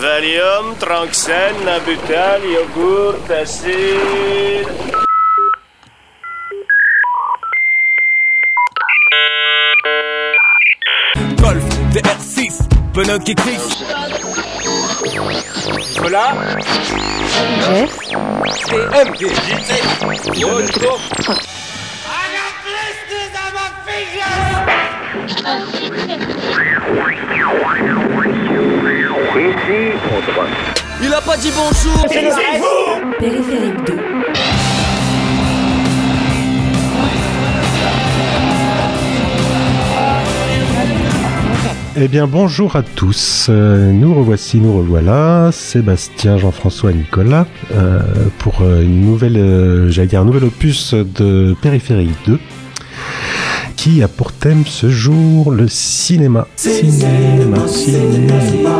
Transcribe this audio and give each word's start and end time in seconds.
Valium, 0.00 0.74
Tranxène, 0.78 1.62
Nabutal, 1.62 2.40
yogourt, 2.42 3.30
acide. 3.30 4.66
Golf, 11.36 11.64
DR6, 11.92 12.66
pneu 12.94 13.18
qui 13.18 13.34
glisse. 13.34 13.76
Voilà. 15.98 16.32
Jeff, 17.68 18.10
Il 31.02 31.12
a 31.14 31.20
pas 31.20 31.36
dit 31.36 31.50
bonjour. 31.54 32.04
Périphérique 33.18 33.84
2. 33.86 33.98
Eh 41.96 42.08
bien 42.08 42.26
bonjour 42.26 42.76
à 42.76 42.82
tous, 42.82 43.46
Euh, 43.50 43.92
nous 43.92 44.14
revoici, 44.14 44.58
nous 44.58 44.76
revoilà, 44.78 45.50
Sébastien, 45.52 46.38
Jean-François, 46.38 46.92
Nicolas, 46.92 47.46
euh, 47.74 48.00
pour 48.38 48.62
euh, 48.62 48.82
une 48.82 49.02
nouvelle, 49.02 49.36
euh, 49.36 49.90
j'allais 49.90 50.08
dire 50.08 50.20
un 50.20 50.24
nouvel 50.24 50.44
opus 50.44 50.94
de 50.94 51.54
Périphérique 51.60 52.16
2, 52.26 52.38
qui 53.76 54.02
a 54.02 54.08
pour 54.08 54.32
thème 54.32 54.64
ce 54.66 54.88
jour 54.88 55.50
le 55.50 55.68
cinéma. 55.68 56.46
Cinéma, 56.56 57.66
cinéma, 57.66 58.79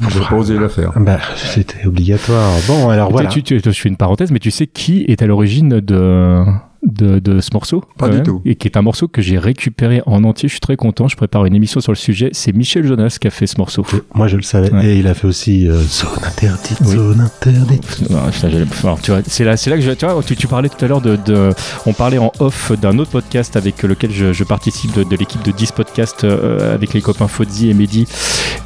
Je 0.00 0.18
vais 0.18 0.24
pas 0.26 0.34
oser 0.36 0.58
la 0.58 0.68
faire. 0.68 0.90
Ah 0.96 1.00
Bah, 1.00 1.18
c'était 1.36 1.86
obligatoire. 1.86 2.50
Bon, 2.66 2.88
alors 2.88 3.10
voilà. 3.10 3.28
Tu, 3.28 3.42
tu- 3.42 3.60
je 3.64 3.70
fais 3.70 3.88
une 3.88 3.96
parenthèse, 3.96 4.30
mais 4.32 4.40
tu 4.40 4.50
sais 4.50 4.66
qui 4.66 5.04
est 5.08 5.22
à 5.22 5.26
l'origine 5.26 5.80
de, 5.80 6.44
de, 6.86 7.18
de 7.20 7.40
ce 7.40 7.50
morceau 7.52 7.84
Pas 7.98 8.08
du 8.08 8.22
tout. 8.22 8.40
Et 8.44 8.54
qui 8.56 8.66
est 8.68 8.76
un 8.76 8.82
morceau 8.82 9.08
que 9.08 9.22
j'ai 9.22 9.38
récupéré 9.38 10.02
en 10.06 10.24
entier. 10.24 10.48
Je 10.48 10.54
suis 10.54 10.60
très 10.60 10.76
content. 10.76 11.08
Je 11.08 11.16
prépare 11.16 11.44
une 11.46 11.54
émission 11.54 11.80
sur 11.80 11.92
le 11.92 11.96
sujet. 11.96 12.30
C'est 12.32 12.52
Michel 12.54 12.86
Jonas 12.86 13.16
qui 13.20 13.28
a 13.28 13.30
fait 13.30 13.46
ce 13.46 13.56
morceau. 13.58 13.84
Moi 14.14 14.26
je 14.28 14.36
le 14.36 14.42
savais. 14.42 14.72
Ouais. 14.72 14.86
Et 14.86 14.98
il 14.98 15.06
a 15.06 15.14
fait 15.14 15.26
aussi 15.26 15.68
euh, 15.68 15.78
Zone 15.80 16.08
interdite, 16.24 16.78
Oui. 16.84 16.92
zone 16.96 17.20
interdite. 17.20 18.10
Non, 18.10 18.18
j'ai- 18.32 18.64
alors, 18.84 19.00
tu 19.00 19.10
vois, 19.12 19.20
c'est 19.26 19.44
là, 19.44 19.56
c'est 19.56 19.70
là 19.70 19.76
que 19.76 19.82
je, 19.82 19.90
tu 19.92 20.06
vois, 20.06 20.22
tu, 20.22 20.34
tu 20.36 20.46
parlais 20.46 20.68
tout 20.68 20.84
à 20.84 20.88
l'heure 20.88 21.00
de, 21.00 21.16
de- 21.16 21.50
on 21.86 21.92
parlait 21.92 22.18
en 22.18 22.32
off 22.40 22.72
d'un 22.80 22.98
autre 22.98 23.10
podcast 23.10 23.56
avec 23.56 23.82
lequel 23.82 24.10
je, 24.12 24.32
je 24.32 24.44
participe 24.44 24.92
de, 24.94 25.04
de 25.04 25.16
l'équipe 25.16 25.42
de 25.44 25.52
10 25.52 25.72
podcasts 25.72 26.24
euh, 26.24 26.74
avec 26.74 26.92
les 26.94 27.00
copains 27.00 27.28
Fodzi 27.28 27.70
et 27.70 27.74
Mehdi 27.74 28.06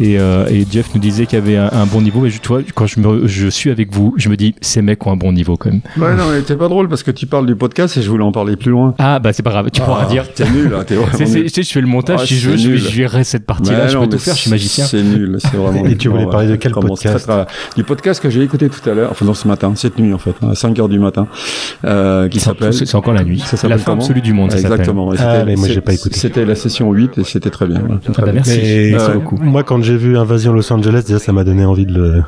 et, 0.00 0.18
euh, 0.18 0.46
et 0.48 0.66
Jeff 0.70 0.94
nous 0.94 1.00
disait 1.00 1.26
qu'il 1.26 1.38
y 1.38 1.42
avait 1.42 1.56
un, 1.56 1.70
un 1.72 1.86
bon 1.86 2.00
niveau 2.02 2.24
et 2.26 2.30
je, 2.30 2.40
tu 2.40 2.48
vois, 2.48 2.60
quand 2.74 2.86
je, 2.86 3.00
me, 3.00 3.26
je 3.26 3.48
suis 3.48 3.70
avec 3.70 3.92
vous, 3.94 4.14
je 4.16 4.28
me 4.28 4.36
dis 4.36 4.54
ces 4.60 4.82
mecs 4.82 5.06
ont 5.06 5.12
un 5.12 5.16
bon 5.16 5.32
niveau 5.32 5.56
quand 5.56 5.70
même. 5.70 5.80
Ouais, 5.96 6.14
non, 6.16 6.24
mais 6.30 6.42
c'est 6.46 6.56
pas 6.56 6.68
drôle 6.68 6.88
parce 6.88 7.02
que 7.02 7.10
tu 7.10 7.26
parles 7.26 7.46
du 7.46 7.56
podcast 7.56 7.96
et 7.96 8.02
je 8.06 8.10
voulais 8.10 8.24
en 8.24 8.32
parler 8.32 8.56
plus 8.56 8.70
loin. 8.70 8.94
Ah 8.98 9.18
bah 9.18 9.32
c'est 9.32 9.42
pas 9.42 9.50
grave, 9.50 9.68
tu 9.72 9.80
pourras 9.80 10.04
Ah, 10.06 10.10
dire. 10.10 10.24
T'es 10.32 10.48
nul, 10.48 10.72
hein, 10.74 10.84
t'es 10.86 10.94
vraiment 10.94 11.12
C'est- 11.16 11.26
c'est- 11.26 11.34
nul. 11.40 11.44
Tu 11.44 11.54
sais, 11.54 11.62
je 11.64 11.72
fais 11.72 11.80
le 11.80 11.86
montage, 11.88 12.20
Ah, 12.22 12.26
si 12.26 12.36
je 12.38 12.50
veux, 12.50 12.56
je, 12.56 12.68
vais- 12.68 12.74
nul. 12.74 12.78
je 12.80 12.96
verrai 12.96 13.24
cette 13.24 13.44
partie-là, 13.44 13.88
je 13.88 13.98
peux 13.98 14.06
tout 14.06 14.18
faire, 14.18 14.34
je 14.34 14.40
suis 14.40 14.50
magicien. 14.50 14.84
C'est 14.86 15.02
nul, 15.02 15.36
c'est 15.40 15.56
vraiment. 15.56 15.84
Et 15.84 15.96
tu 15.96 16.08
voulais 16.08 16.26
parler 16.26 16.48
de 16.48 16.56
quel 16.56 16.72
podcast 16.72 17.26
très, 17.26 17.44
très- 17.44 17.46
Du 17.76 17.84
podcast 17.84 18.22
que 18.22 18.30
j'ai 18.30 18.42
écouté 18.42 18.68
tout 18.68 18.88
à 18.88 18.94
l'heure, 18.94 19.10
enfin 19.10 19.24
non 19.24 19.34
ce 19.34 19.46
matin, 19.48 19.72
cette 19.74 19.98
nuit 19.98 20.14
en 20.14 20.18
fait, 20.18 20.34
à 20.48 20.54
5 20.54 20.78
heures 20.78 20.88
du 20.88 20.98
matin, 20.98 21.26
euh, 21.84 22.28
qui 22.28 22.38
C'est- 22.38 22.46
s'appelle. 22.46 22.72
C'est 22.72 22.94
encore 22.94 23.14
la 23.14 23.24
nuit. 23.24 23.40
Ça 23.40 23.66
la 23.68 23.78
fin 23.78 23.94
absolue 23.94 24.20
du 24.20 24.32
monde, 24.32 24.52
ça. 24.52 24.58
Exactement. 24.58 25.10
Ah, 25.12 25.16
c'était- 25.16 25.44
mais 25.44 25.56
moi, 25.56 25.68
j'ai 25.68 25.80
pas 25.80 25.92
écouté. 25.92 26.16
C'était 26.18 26.44
la 26.44 26.54
session 26.54 26.92
8 26.92 27.18
et 27.18 27.24
c'était 27.24 27.50
très 27.50 27.66
bien. 27.66 27.82
Ah 27.88 28.12
bah, 28.18 28.22
bien. 28.24 28.32
merci. 28.34 28.94
Beaucoup. 29.14 29.36
moi, 29.42 29.62
quand 29.64 29.82
j'ai 29.82 29.96
vu 29.96 30.16
Invasion 30.16 30.52
Los 30.52 30.72
Angeles, 30.72 31.02
déjà, 31.06 31.18
ça 31.18 31.32
m'a 31.32 31.42
donné 31.44 31.64
envie 31.64 31.86
de 31.86 31.92
le, 31.94 32.22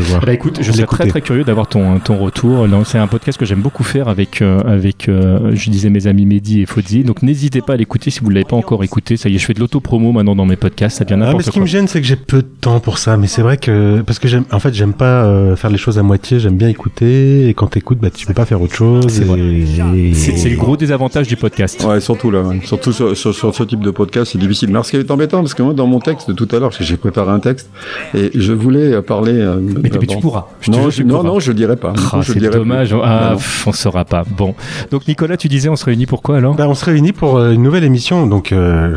voir. 0.00 0.20
Bah 0.24 0.32
écoute, 0.32 0.58
je 0.60 0.64
serais 0.72 0.80
L'écouter. 0.82 1.02
très 1.02 1.10
très 1.10 1.20
curieux 1.20 1.44
d'avoir 1.44 1.68
ton, 1.68 1.98
ton 1.98 2.16
retour. 2.18 2.66
Non, 2.66 2.84
C'est 2.84 2.98
un 2.98 3.06
podcast 3.06 3.38
que 3.38 3.44
j'aime 3.44 3.60
beaucoup 3.60 3.84
faire 3.84 4.08
avec, 4.08 4.42
euh, 4.42 4.60
avec 4.66 5.08
euh, 5.20 5.50
je 5.54 5.70
disais 5.70 5.90
mes 5.90 6.06
amis 6.06 6.26
Mehdi 6.26 6.60
et 6.62 6.66
Fodzi. 6.66 7.04
Donc 7.04 7.22
n'hésitez 7.22 7.60
pas 7.60 7.74
à 7.74 7.76
l'écouter 7.76 8.10
si 8.10 8.20
vous 8.20 8.28
ne 8.30 8.34
l'avez 8.34 8.44
pas 8.44 8.56
encore 8.56 8.82
écouté. 8.84 9.16
Ça 9.16 9.28
y 9.28 9.34
est, 9.34 9.38
je 9.38 9.44
fais 9.46 9.54
de 9.54 9.60
l'auto-promo 9.60 10.12
maintenant 10.12 10.34
dans 10.36 10.46
mes 10.46 10.56
podcasts. 10.56 10.98
Ça 10.98 11.04
devient 11.04 11.14
Ah, 11.14 11.18
mais 11.18 11.26
n'importe 11.26 11.44
ce 11.46 11.50
qui 11.50 11.60
me 11.60 11.66
gêne, 11.66 11.86
c'est 11.88 12.00
que 12.00 12.06
j'ai 12.06 12.16
peu 12.16 12.38
de 12.42 12.48
temps 12.60 12.80
pour 12.80 12.98
ça. 12.98 13.16
Mais 13.16 13.26
c'est 13.26 13.42
vrai 13.42 13.56
que 13.56 14.00
parce 14.06 14.18
que 14.18 14.28
j'aime, 14.28 14.44
en 14.52 14.58
fait, 14.60 14.72
j'aime 14.74 14.92
pas 14.94 15.24
euh, 15.24 15.56
faire 15.56 15.70
les 15.70 15.78
choses 15.78 15.98
à 15.98 16.02
moitié. 16.02 16.38
J'aime 16.40 16.56
bien 16.56 16.68
écouter. 16.68 17.48
Et 17.48 17.54
quand 17.54 17.66
t'écoutes, 17.68 17.98
bah, 18.00 18.10
tu 18.10 18.26
peux 18.26 18.34
pas 18.34 18.44
faire 18.46 18.60
autre 18.62 18.74
chose. 18.74 19.06
C'est 19.08 19.22
et- 19.24 20.50
le 20.50 20.56
gros 20.56 20.76
désavantage 20.76 21.26
du 21.28 21.36
podcast. 21.36 21.84
Ouais, 21.84 22.00
surtout 22.00 22.30
là, 22.30 22.42
ouais. 22.42 22.60
surtout 22.64 22.92
sur, 22.92 23.16
sur- 23.16 23.34
sur 23.34 23.54
ce 23.54 23.62
type 23.64 23.80
de 23.80 23.90
podcast, 23.90 24.32
c'est 24.32 24.38
difficile. 24.38 24.68
Mais 24.68 24.74
alors, 24.74 24.84
ce 24.86 24.90
qui 24.90 24.96
est 24.96 25.10
embêtant, 25.10 25.38
parce 25.40 25.54
que 25.54 25.62
moi, 25.62 25.74
dans 25.74 25.86
mon 25.86 25.98
texte 26.00 26.28
de 26.28 26.34
tout 26.34 26.48
à 26.54 26.58
l'heure, 26.58 26.70
j'ai 26.78 26.96
préparé 26.96 27.30
un 27.30 27.40
texte, 27.40 27.70
et 28.14 28.30
je 28.34 28.52
voulais 28.52 28.92
euh, 28.94 29.02
parler. 29.02 29.32
euh, 29.32 29.56
Mais, 29.60 29.72
euh, 29.74 29.80
mais 29.82 29.90
tu 29.90 30.14
bon. 30.16 30.20
pourras. 30.20 30.46
Je 30.60 30.70
Non, 30.70 30.90
je, 30.90 31.02
non, 31.02 31.16
pourras. 31.18 31.28
non, 31.28 31.40
je 31.40 31.48
le 31.50 31.54
dirai 31.54 31.76
pas. 31.76 31.92
Ah, 32.12 32.20
c'est 32.22 32.38
dommage. 32.40 32.94
Ah, 33.02 33.36
on 33.66 33.72
saura 33.72 34.04
pas. 34.04 34.24
Bon. 34.36 34.54
Donc 34.90 35.02
Nicolas, 35.10 35.36
tu 35.36 35.48
disais, 35.48 35.68
on 35.68 35.74
se 35.74 35.84
réunit 35.84 36.06
pourquoi 36.06 36.36
alors 36.36 36.54
Bah, 36.54 36.68
on 36.68 36.74
se 36.76 36.84
réunit 36.84 37.10
pour 37.12 37.36
euh, 37.36 37.50
une 37.50 37.64
nouvelle 37.64 37.82
émission, 37.82 38.28
donc 38.28 38.52
euh, 38.52 38.96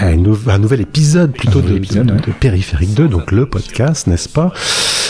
un, 0.00 0.16
nou- 0.16 0.36
un 0.48 0.58
nouvel 0.58 0.80
épisode 0.80 1.30
plutôt 1.32 1.60
nouvel 1.60 1.72
de, 1.74 1.76
épisode, 1.76 2.06
de- 2.08 2.12
ouais. 2.14 2.18
de 2.26 2.32
Périphérique 2.32 2.94
2, 2.94 3.06
donc 3.06 3.30
le 3.30 3.46
podcast, 3.46 4.08
n'est-ce 4.08 4.28
pas? 4.28 4.52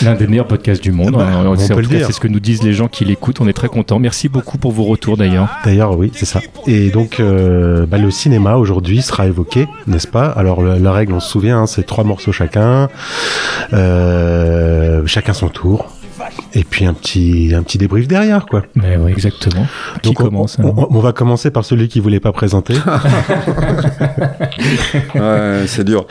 L'un 0.03 0.13
des 0.13 0.27
meilleurs 0.27 0.45
podcasts 0.47 0.83
du 0.83 0.91
monde. 0.91 1.13
Bah, 1.13 1.27
on 1.43 1.55
c'est- 1.57 1.73
en 1.73 1.75
peut 1.75 1.81
tout 1.81 1.89
le 1.89 1.97
dire. 1.97 2.05
C'est 2.05 2.13
ce 2.13 2.19
que 2.19 2.27
nous 2.27 2.39
disent 2.39 2.61
les 2.61 2.73
gens 2.73 2.87
qui 2.87 3.03
l'écoutent. 3.03 3.41
On 3.41 3.47
est 3.47 3.53
très 3.53 3.67
contents. 3.67 3.97
Merci 3.97 4.29
beaucoup 4.29 4.59
pour 4.59 4.71
vos 4.71 4.83
retours 4.83 5.17
d'ailleurs. 5.17 5.47
D'ailleurs, 5.65 5.97
oui, 5.97 6.11
c'est 6.13 6.25
ça. 6.27 6.39
Et 6.67 6.89
donc, 6.91 7.19
euh, 7.19 7.87
bah, 7.87 7.97
le 7.97 8.11
cinéma 8.11 8.57
aujourd'hui 8.57 9.01
sera 9.01 9.25
évoqué, 9.25 9.67
n'est-ce 9.87 10.07
pas? 10.07 10.27
Alors, 10.27 10.61
le- 10.61 10.77
la 10.77 10.91
règle, 10.91 11.13
on 11.13 11.19
se 11.19 11.29
souvient, 11.31 11.61
hein, 11.63 11.65
c'est 11.67 11.83
trois 11.85 12.03
morceaux 12.03 12.31
chacun, 12.31 12.89
euh, 13.73 15.01
chacun 15.07 15.33
son 15.33 15.49
tour, 15.49 15.89
et 16.53 16.63
puis 16.63 16.85
un 16.85 16.93
petit, 16.93 17.51
un 17.55 17.63
petit 17.63 17.77
débrief 17.77 18.07
derrière, 18.07 18.45
quoi. 18.45 18.63
Mais 18.75 18.97
oui, 18.97 19.11
exactement. 19.11 19.65
Qui 20.01 20.09
Donc, 20.09 20.19
on- 20.21 20.25
commence 20.25 20.57
on, 20.59 20.67
hein 20.67 20.73
on- 20.77 20.87
on 20.97 20.99
va 20.99 21.13
commencer 21.13 21.51
par 21.51 21.63
celui 21.65 21.87
qui 21.87 21.99
voulait 21.99 22.19
pas 22.19 22.31
présenter. 22.31 22.73
Ouais, 25.15 25.63
c'est 25.67 25.83
dur. 25.83 26.05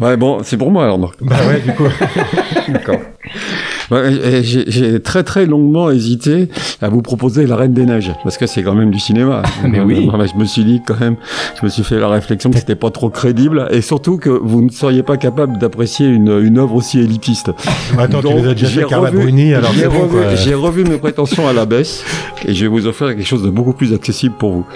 Ouais, 0.00 0.16
bon, 0.16 0.40
c'est 0.42 0.56
pour 0.56 0.70
moi 0.70 0.84
alors. 0.84 0.98
bah 1.20 1.36
ouais, 1.48 1.60
du 1.60 1.72
coup. 1.72 1.84
D'accord. 2.68 2.98
Et 3.92 4.42
J'ai 4.42 4.64
j'ai 4.68 5.00
très 5.00 5.22
très 5.22 5.46
longuement 5.46 5.90
hésité 5.90 6.48
à 6.82 6.88
vous 6.88 7.02
proposer 7.02 7.46
La 7.46 7.56
Reine 7.56 7.72
des 7.72 7.86
Neiges 7.86 8.12
parce 8.24 8.36
que 8.36 8.46
c'est 8.46 8.62
quand 8.62 8.74
même 8.74 8.90
du 8.90 8.98
cinéma. 8.98 9.42
Mais 9.68 9.80
oui. 9.80 10.08
Je 10.32 10.38
me 10.38 10.44
suis 10.44 10.64
dit 10.64 10.82
quand 10.86 10.98
même, 10.98 11.16
je 11.60 11.64
me 11.64 11.70
suis 11.70 11.84
fait 11.84 11.98
la 11.98 12.08
réflexion 12.08 12.50
que 12.50 12.58
c'était 12.58 12.74
pas 12.74 12.90
trop 12.90 13.10
crédible 13.10 13.68
et 13.70 13.80
surtout 13.80 14.16
que 14.16 14.30
vous 14.30 14.62
ne 14.62 14.70
seriez 14.70 15.02
pas 15.02 15.16
capable 15.16 15.58
d'apprécier 15.58 16.06
une, 16.08 16.28
une 16.42 16.58
œuvre 16.58 16.74
aussi 16.74 16.98
élitiste. 16.98 17.50
Attends, 17.98 18.20
tu 18.22 18.34
les 18.34 18.46
as 18.48 18.54
déjà 18.54 18.66
fait 18.68 18.84
Carla 18.86 19.10
revu- 19.10 19.20
Bruni, 19.22 19.54
alors 19.54 19.72
j'ai 19.72 19.86
bon, 19.86 20.02
revu, 20.02 20.18
j'ai 20.36 20.54
revu 20.54 20.84
mes 20.84 20.98
prétentions 20.98 21.46
à 21.48 21.52
la 21.52 21.64
baisse 21.66 22.02
et 22.46 22.54
je 22.54 22.62
vais 22.64 22.68
vous 22.68 22.86
offrir 22.86 23.08
quelque 23.08 23.24
chose 23.24 23.42
de 23.42 23.50
beaucoup 23.50 23.72
plus 23.72 23.92
accessible 23.94 24.34
pour 24.38 24.52
vous. 24.52 24.66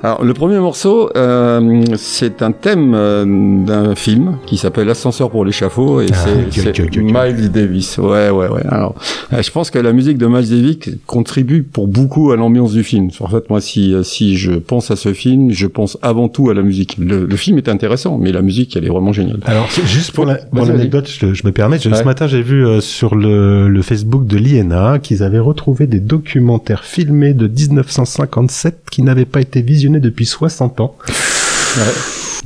Alors, 0.00 0.24
le 0.24 0.32
premier 0.32 0.58
morceau, 0.60 1.10
euh, 1.16 1.82
c'est 1.96 2.40
un 2.42 2.52
thème 2.52 2.92
euh, 2.94 3.24
d'un 3.64 3.96
film 3.96 4.36
qui 4.46 4.56
s'appelle 4.56 4.88
Ascenseur 4.90 5.28
pour 5.28 5.44
l'échafaud 5.44 6.00
et 6.00 6.06
Ah, 6.12 6.16
c'est- 6.52 6.96
Miles 7.00 7.50
Davis. 7.50 7.98
Ouais, 7.98 8.30
ouais, 8.30 8.46
ouais. 8.48 8.62
Alors, 8.68 8.94
euh, 9.32 9.42
je 9.42 9.50
pense 9.50 9.70
que 9.72 9.78
la 9.80 9.92
musique 9.92 10.16
de 10.16 10.26
Miles 10.28 10.48
Davis 10.48 10.78
contribue 11.06 11.64
pour 11.64 11.88
beaucoup 11.88 12.30
à 12.30 12.36
l'ambiance 12.36 12.72
du 12.74 12.84
film. 12.84 13.08
En 13.18 13.26
fait, 13.26 13.50
moi, 13.50 13.60
si, 13.60 13.92
euh, 13.92 14.04
si 14.04 14.36
je 14.36 14.52
pense 14.52 14.92
à 14.92 14.96
ce 14.96 15.12
film, 15.12 15.50
je 15.50 15.66
pense 15.66 15.98
avant 16.00 16.28
tout 16.28 16.48
à 16.48 16.54
la 16.54 16.62
musique. 16.62 16.96
Le, 16.98 17.26
le 17.26 17.36
film 17.36 17.58
est 17.58 17.68
intéressant, 17.68 18.18
mais 18.18 18.30
la 18.30 18.42
musique, 18.42 18.76
elle 18.76 18.84
est 18.84 18.90
vraiment 18.90 19.12
géniale. 19.12 19.40
Alors, 19.46 19.68
juste 19.84 20.12
pour 20.12 20.26
la- 20.26 20.38
l'anecdote, 20.52 21.08
je, 21.10 21.34
je 21.34 21.44
me 21.44 21.50
permets, 21.50 21.80
je- 21.80 21.88
Ouais. 21.90 21.96
ce 21.96 22.04
matin 22.04 22.28
j'ai 22.28 22.42
vu 22.42 22.64
euh, 22.64 22.80
sur 22.80 23.16
le, 23.16 23.68
le 23.68 23.82
Facebook 23.82 24.26
de 24.26 24.36
l'INA 24.36 25.00
qu'ils 25.00 25.24
avaient 25.24 25.38
retrouvé 25.40 25.88
des 25.88 25.98
documentaires 26.00 26.84
filmés 26.84 27.34
de 27.34 27.48
1957 27.48 28.76
qui 28.92 29.02
n'avaient 29.02 29.24
pas 29.24 29.40
été 29.40 29.60
visionnés 29.60 29.87
depuis 29.96 30.26
60 30.26 30.80
ans. 30.80 30.96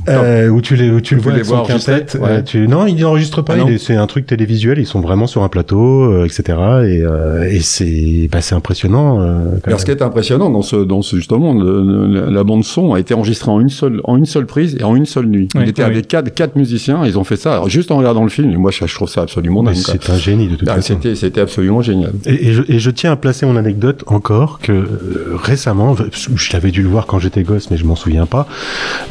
Euh, 0.07 0.49
où 0.49 0.61
tu 0.61 0.75
les, 0.75 0.89
où 0.89 0.99
tu 1.01 1.15
le 1.15 1.21
vois 1.21 1.31
les 1.31 1.37
avec 1.37 1.45
son 1.45 1.53
vois 1.55 1.63
enregistrés, 1.63 1.93
quintette, 2.01 2.17
ouais. 2.21 2.29
euh, 2.29 2.41
tu, 2.41 2.67
non, 2.67 2.85
il 2.87 2.95
n'enregistre 2.99 3.41
pas, 3.41 3.55
Ah 3.59 3.65
c'est 3.77 3.95
un 3.95 4.07
truc 4.07 4.25
télévisuel, 4.25 4.77
ils 4.79 4.85
sont 4.85 4.99
vraiment 4.99 5.27
sur 5.27 5.43
un 5.43 5.49
plateau, 5.49 6.03
euh, 6.11 6.25
etc. 6.25 6.43
Et, 6.47 7.01
euh, 7.01 7.43
et 7.49 7.59
c'est, 7.61 8.27
bah, 8.31 8.41
c'est 8.41 8.55
impressionnant. 8.55 9.21
euh, 9.21 9.45
Alors, 9.65 9.79
ce 9.79 9.85
qui 9.85 9.91
est 9.91 10.01
impressionnant 10.01 10.49
dans 10.49 10.61
ce, 10.61 10.75
dans 10.75 11.01
ce 11.01 11.15
justement, 11.15 11.53
le- 11.53 12.07
le- 12.07 12.29
la 12.29 12.43
bande 12.43 12.63
son 12.63 12.93
a 12.93 12.99
été 12.99 13.13
enregistrée 13.13 13.51
en 13.51 13.59
une 13.61 13.69
seule, 13.69 14.01
en 14.03 14.17
une 14.17 14.25
seule 14.25 14.45
prise 14.45 14.75
et 14.79 14.83
en 14.83 14.95
une 14.95 15.05
seule 15.05 15.27
nuit. 15.27 15.47
Oui, 15.55 15.61
il 15.63 15.69
était 15.69 15.83
oui. 15.83 15.89
avec 15.91 16.07
quatre, 16.07 16.33
quatre 16.33 16.55
musiciens, 16.55 17.05
ils 17.05 17.17
ont 17.17 17.23
fait 17.23 17.37
ça. 17.37 17.53
Alors, 17.53 17.69
juste 17.69 17.91
en 17.91 17.97
regardant 17.97 18.23
le 18.23 18.29
film, 18.29 18.51
et 18.51 18.57
moi, 18.57 18.71
je, 18.71 18.85
je 18.85 18.93
trouve 18.95 19.09
ça 19.09 19.21
absolument 19.21 19.63
dingue. 19.63 19.75
c'est 19.75 20.09
un 20.09 20.17
génie 20.17 20.47
de 20.49 20.55
toute 20.55 20.67
Ah, 20.67 20.75
façon. 20.75 20.95
C'était, 20.95 21.15
c'était 21.15 21.41
absolument 21.41 21.81
génial. 21.81 22.11
Et, 22.25 22.49
et 22.49 22.53
je, 22.53 22.63
et 22.67 22.79
je 22.79 22.89
tiens 22.91 23.11
à 23.13 23.15
placer 23.15 23.45
mon 23.45 23.55
anecdote 23.55 24.03
encore 24.07 24.59
que 24.59 24.71
euh, 24.71 24.87
récemment, 25.35 25.95
je 26.35 26.53
l'avais 26.53 26.71
dû 26.71 26.81
le 26.81 26.89
voir 26.89 27.05
quand 27.05 27.19
j'étais 27.19 27.43
gosse, 27.43 27.69
mais 27.71 27.77
je 27.77 27.85
m'en 27.85 27.95
souviens 27.95 28.25
pas. 28.25 28.47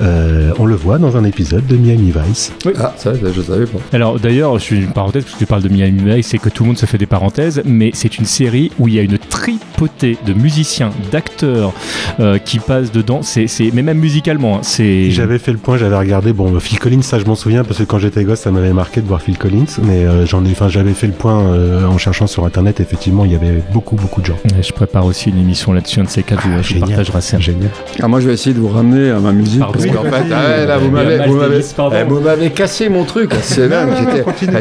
euh, 0.03 0.51
on 0.59 0.67
le 0.67 0.72
voit 0.75 0.99
dans 0.99 1.17
un 1.17 1.25
épisode 1.25 1.67
de 1.67 1.77
Miami 1.77 2.13
Vice. 2.27 2.53
Ah, 2.79 2.95
ça, 2.97 3.13
je 3.15 3.41
savais 3.43 3.67
pas. 3.67 3.79
Alors 3.93 4.19
d'ailleurs, 4.19 4.59
je 4.59 4.65
suis 4.65 4.77
une 4.77 4.93
parenthèse 4.93 5.25
parce 5.25 5.35
que 5.35 5.39
tu 5.41 5.47
parles 5.47 5.63
de 5.63 5.69
Miami 5.69 6.03
Vice, 6.05 6.29
c'est 6.29 6.39
que 6.39 6.49
tout 6.49 6.63
le 6.65 6.69
monde 6.69 6.79
se 6.79 6.87
fait 6.87 6.99
des 6.99 7.07
parenthèses, 7.07 7.63
mais 7.65 7.91
c'est 7.95 8.19
une 8.19 8.25
série 8.25 8.71
où 8.79 8.89
il 8.89 8.95
y 8.95 8.99
a 8.99 9.03
une 9.03 9.19
très 9.19 9.53
tripoté 9.73 10.17
de 10.27 10.33
musiciens, 10.35 10.91
d'acteurs 11.11 11.73
euh, 12.21 12.39
qui 12.39 12.59
passent 12.61 12.93
dedans. 12.93 13.21
C'est, 13.23 13.47
c'est, 13.49 13.71
mais 13.73 13.83
même 13.83 13.99
musicalement, 13.99 14.57
hein, 14.59 14.61
c'est. 14.63 15.11
J'avais 15.11 15.39
fait 15.39 15.51
le 15.53 15.59
point, 15.59 15.77
j'avais 15.77 15.97
regardé. 15.99 16.33
Bon, 16.33 16.59
Phil 16.61 16.79
Collins, 16.79 17.03
ça 17.03 17.19
je 17.19 17.25
m'en 17.25 17.35
souviens 17.35 17.65
parce 17.65 17.79
que 17.79 17.85
quand 17.85 17.99
j'étais 17.99 18.23
gosse, 18.25 18.41
ça 18.41 18.51
m'avait 18.53 18.73
marqué 18.73 19.01
de 19.01 19.07
voir 19.09 19.21
Phil 19.21 19.37
Collins. 19.39 19.65
Mais 19.83 20.05
euh, 20.07 20.25
j'en 20.27 20.45
ai, 20.45 20.51
enfin, 20.53 20.69
j'avais 20.69 20.93
fait 20.95 21.07
le 21.09 21.13
point 21.13 21.41
euh, 21.41 21.87
en 21.87 21.99
cherchant 21.99 22.27
sur 22.29 22.45
internet. 22.45 22.79
Effectivement, 22.81 23.25
il 23.25 23.33
y 23.33 23.35
avait 23.35 23.63
beaucoup, 23.73 23.97
beaucoup 23.97 24.21
de 24.21 24.27
gens. 24.27 24.39
Et 24.59 24.63
je 24.63 24.73
prépare 24.73 25.05
aussi 25.07 25.31
une 25.31 25.39
émission 25.39 25.73
là-dessus, 25.73 26.01
un 26.01 26.05
de 26.05 26.09
ces 26.09 26.23
quatre, 26.23 26.47
où 26.47 26.51
je 26.63 26.69
génial. 26.75 26.89
partagerai 26.89 27.21
ça. 27.21 27.39
Génial. 27.41 27.71
Ah, 28.01 28.07
moi, 28.09 28.21
je 28.21 28.29
vais 28.29 28.35
essayer 28.35 28.55
de 28.55 28.61
vous 28.61 28.69
ramener 28.69 29.11
à 29.11 29.19
ma 29.19 29.33
musique 29.33 29.59
Pardon. 29.61 29.75
parce 29.79 29.87
qu'en 29.87 30.03
Oui, 30.05 30.11
fait. 30.11 30.62
Ah, 30.63 30.67
là, 30.67 30.79
vous 30.79 30.91
m'avez, 30.91 31.19
eh, 31.25 32.05
vous 32.09 32.21
m'avez 32.21 32.51
cassé 32.51 32.89
mon 32.89 33.05
truc. 33.05 33.33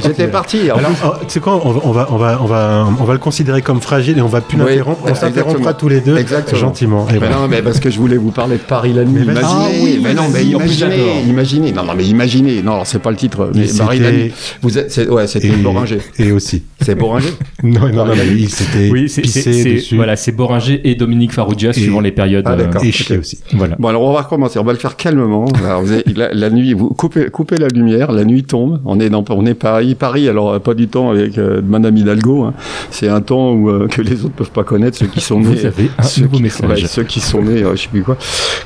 J'étais, 0.03 0.27
parti. 0.27 0.59
Oh, 0.74 1.09
tu 1.21 1.25
sais 1.30 1.39
quoi, 1.39 1.62
on 1.65 1.71
va, 1.71 1.81
on 1.83 1.92
va, 1.92 2.07
on 2.12 2.18
va, 2.18 2.39
on 2.42 2.45
va, 2.45 2.88
on 3.00 3.03
va 3.03 3.13
le 3.13 3.19
considérer 3.19 3.62
comme 3.62 3.81
fragile 3.81 4.18
et 4.18 4.21
on 4.21 4.27
va 4.27 4.42
plus 4.42 4.57
Oui, 4.57 4.65
l'interrompre. 4.69 5.01
On 5.06 5.15
s'interrompra 5.15 5.74
tous 5.74 5.89
les 5.89 6.01
deux 6.01 6.18
Exactement. 6.18 6.59
gentiment. 6.59 7.07
Et 7.09 7.13
Mais 7.13 7.19
voilà. 7.19 7.36
non, 7.36 7.48
mais 7.48 7.62
parce 7.62 7.80
que 7.80 7.89
je 7.89 7.98
voulais 8.00 8.18
vous 8.18 8.31
parler 8.31 8.57
de 8.57 8.62
Paris 8.62 8.94
la 8.94 9.03
nuit. 9.03 9.24
Imaginez, 9.24 9.45
Ah 9.45 9.68
oui, 9.83 10.00
mais 10.03 10.13
non, 10.13 10.24
mais 10.31 10.44
imaginez, 10.44 11.21
imaginez. 11.27 11.71
Non, 11.71 11.83
non, 11.83 11.94
mais 11.95 12.06
imaginez. 12.06 12.62
Non, 12.62 12.74
alors 12.74 12.88
c'est 12.88 13.00
pas 13.00 13.12
le 13.12 13.18
titre. 13.18 13.51
Mais 13.54 13.65
Paris 13.77 14.00
la 14.00 14.12
nuit. 14.12 14.31
Vous 14.62 14.77
êtes, 14.77 14.92
c'est, 14.92 15.07
ouais, 15.07 15.27
c'était 15.27 15.47
Et, 15.50 15.51
Boringer. 15.51 16.00
et 16.18 16.31
aussi. 16.31 16.63
C'est 16.81 16.95
Boringer. 16.95 17.30
Non, 17.63 17.81
non, 17.89 18.06
non, 18.06 18.13
mais 18.15 18.25
il 18.25 18.50
s'était 18.50 18.89
Oui, 18.92 19.07
c'est, 19.07 19.95
voilà, 19.95 20.15
c'est 20.15 20.31
Boringer 20.31 20.81
et 20.83 20.95
Dominique 20.95 21.31
Farrugia 21.31 21.74
suivant 21.74 22.00
les 22.00 22.12
périodes. 22.12 22.45
Ah, 22.47 22.54
euh, 22.54 22.56
d'accord. 22.57 22.83
Et 22.83 22.92
chier 22.92 23.15
Ok. 23.15 23.21
aussi. 23.21 23.39
voilà. 23.54 23.75
Bon, 23.77 23.88
alors 23.89 24.01
on 24.01 24.12
va 24.13 24.21
recommencer. 24.21 24.57
On 24.57 24.63
va 24.63 24.74
le 24.74 24.80
faire 24.80 24.95
calmement. 24.95 25.45
Alors, 25.63 25.83
la, 26.16 26.34
la 26.34 26.50
nuit, 26.50 26.74
vous 26.74 26.90
coupez, 26.90 27.30
coupez 27.30 27.58
la 27.58 27.68
lumière. 27.68 28.12
La 28.12 28.24
nuit 28.26 28.44
tombe. 28.44 28.80
On 28.86 29.00
est 29.00 29.10
dans, 29.10 29.24
on 29.30 29.46
est 29.46 29.54
Paris. 29.54 29.96
Paris, 29.96 30.28
alors 30.30 30.54
euh, 30.54 30.60
pas 30.60 30.74
du 30.74 30.88
temps 30.88 31.10
avec 31.10 31.38
euh, 31.38 31.62
Madame 31.66 31.98
Hidalgo. 31.98 32.44
hein. 32.44 32.54
C'est 32.90 33.08
un 33.08 33.22
temps 33.22 33.52
où 33.54 33.70
euh, 33.70 33.88
que 33.88 34.02
les 34.02 34.26
autres 34.26 34.36
peuvent 34.36 34.52
pas 34.52 34.64
connaître. 34.64 34.98
Ceux 34.98 35.08
qui 35.08 35.22
sont 35.22 35.40
nés. 35.40 35.56
Vous 35.56 35.66
avez 35.66 35.90
un 35.98 36.04
ceux 36.04 36.28
qui, 36.28 36.44
ouais, 36.44 36.86
ceux 36.88 37.04
qui 37.04 37.20
sont 37.20 37.42
nés, 37.42 37.64
euh, 37.64 37.76
je 37.76 37.84
sais 37.84 37.90
plus 37.90 38.04
quoi. 38.04 38.18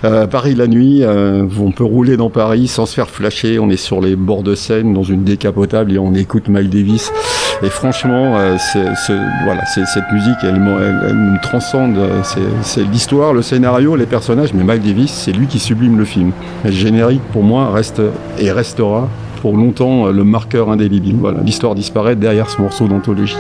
Euh, 0.04 0.28
Paris 0.28 0.56
la 0.56 0.68
nuit, 0.68 1.04
euh, 1.04 1.46
on 1.60 1.72
peut 1.72 1.84
rouler 1.84 2.18
dans 2.18 2.30
Paris 2.30 2.68
sans 2.68 2.86
se 2.86 2.94
faire 2.94 3.10
flasher. 3.10 3.60
On 3.60 3.70
est 3.70 3.78
sur 3.78 4.02
les 4.02 4.16
bords 4.16 4.44
de 4.44 4.56
Seine, 4.56 4.94
dans 4.94 5.04
une 5.04 5.24
décapotable 5.24 5.94
et 5.94 5.98
on 5.98 6.14
écoute 6.14 6.48
Miles 6.48 6.70
Davis. 6.70 7.12
Et 7.64 7.70
franchement, 7.70 8.36
euh, 8.38 8.58
cette 8.58 10.12
musique, 10.12 10.38
elle, 10.44 10.60
me 10.60 11.42
transcende. 11.42 11.98
euh, 11.98 12.22
C'est, 12.62 12.84
l'histoire, 12.84 13.34
le 13.34 13.42
scénario, 13.42 13.96
les 13.96 14.06
personnages, 14.06 14.54
mais 14.54 14.64
Miles 14.64 14.84
Davis, 14.84 15.12
c'est 15.12 15.32
lui 15.32 15.48
qui 15.48 15.60
sublime 15.60 15.98
le 15.98 16.06
film. 16.06 16.32
Le 16.64 16.72
générique, 16.72 17.22
pour 17.32 17.44
moi, 17.44 17.72
reste 17.72 18.02
et 18.40 18.52
restera 18.52 19.08
pour 19.42 19.56
longtemps 19.56 20.08
euh, 20.08 20.12
le 20.12 20.24
marqueur 20.24 20.70
indélébile. 20.70 21.18
L'histoire 21.44 21.76
disparaît 21.76 22.16
derrière 22.16 22.50
ce 22.50 22.62
morceau 22.62 22.88
d'anthologie. 22.88 23.38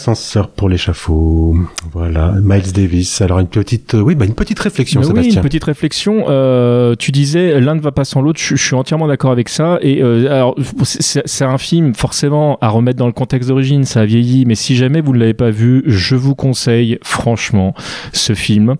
Ascenseur 0.00 0.48
pour 0.48 0.70
l'échafaud. 0.70 1.54
Voilà, 1.92 2.32
Miles 2.42 2.72
Davis. 2.72 3.20
Alors 3.20 3.38
une 3.38 3.48
petite, 3.48 3.94
euh, 3.94 4.00
oui, 4.00 4.14
bah 4.14 4.24
une 4.24 4.34
petite 4.34 4.58
réflexion, 4.58 5.00
Mais 5.00 5.06
oui, 5.06 5.12
Sébastien. 5.12 5.34
une 5.34 5.42
petite 5.42 5.64
réflexion. 5.64 6.24
Euh, 6.30 6.94
tu 6.98 7.12
disais 7.12 7.60
l'un 7.60 7.74
ne 7.74 7.80
va 7.82 7.92
pas 7.92 8.04
sans 8.04 8.22
l'autre. 8.22 8.40
Je, 8.42 8.56
je 8.56 8.64
suis 8.64 8.74
entièrement 8.74 9.06
d'accord 9.08 9.30
avec 9.30 9.50
ça. 9.50 9.78
Et 9.82 10.02
euh, 10.02 10.26
alors, 10.32 10.54
c'est 10.84 11.20
c'est 11.26 11.44
un 11.44 11.58
film 11.58 11.94
forcément 11.94 12.56
à 12.62 12.68
remettre 12.70 12.98
dans 12.98 13.06
le 13.08 13.12
contexte 13.12 13.50
d'origine. 13.50 13.84
Ça 13.84 14.00
a 14.00 14.04
vieilli, 14.06 14.46
mais 14.46 14.54
si 14.54 14.74
jamais 14.74 15.02
vous 15.02 15.12
ne 15.12 15.18
l'avez 15.18 15.34
pas 15.34 15.50
vu, 15.50 15.82
je 15.84 16.16
vous 16.16 16.34
conseille 16.34 16.98
franchement 17.02 17.74
ce 18.14 18.32
film. 18.32 18.76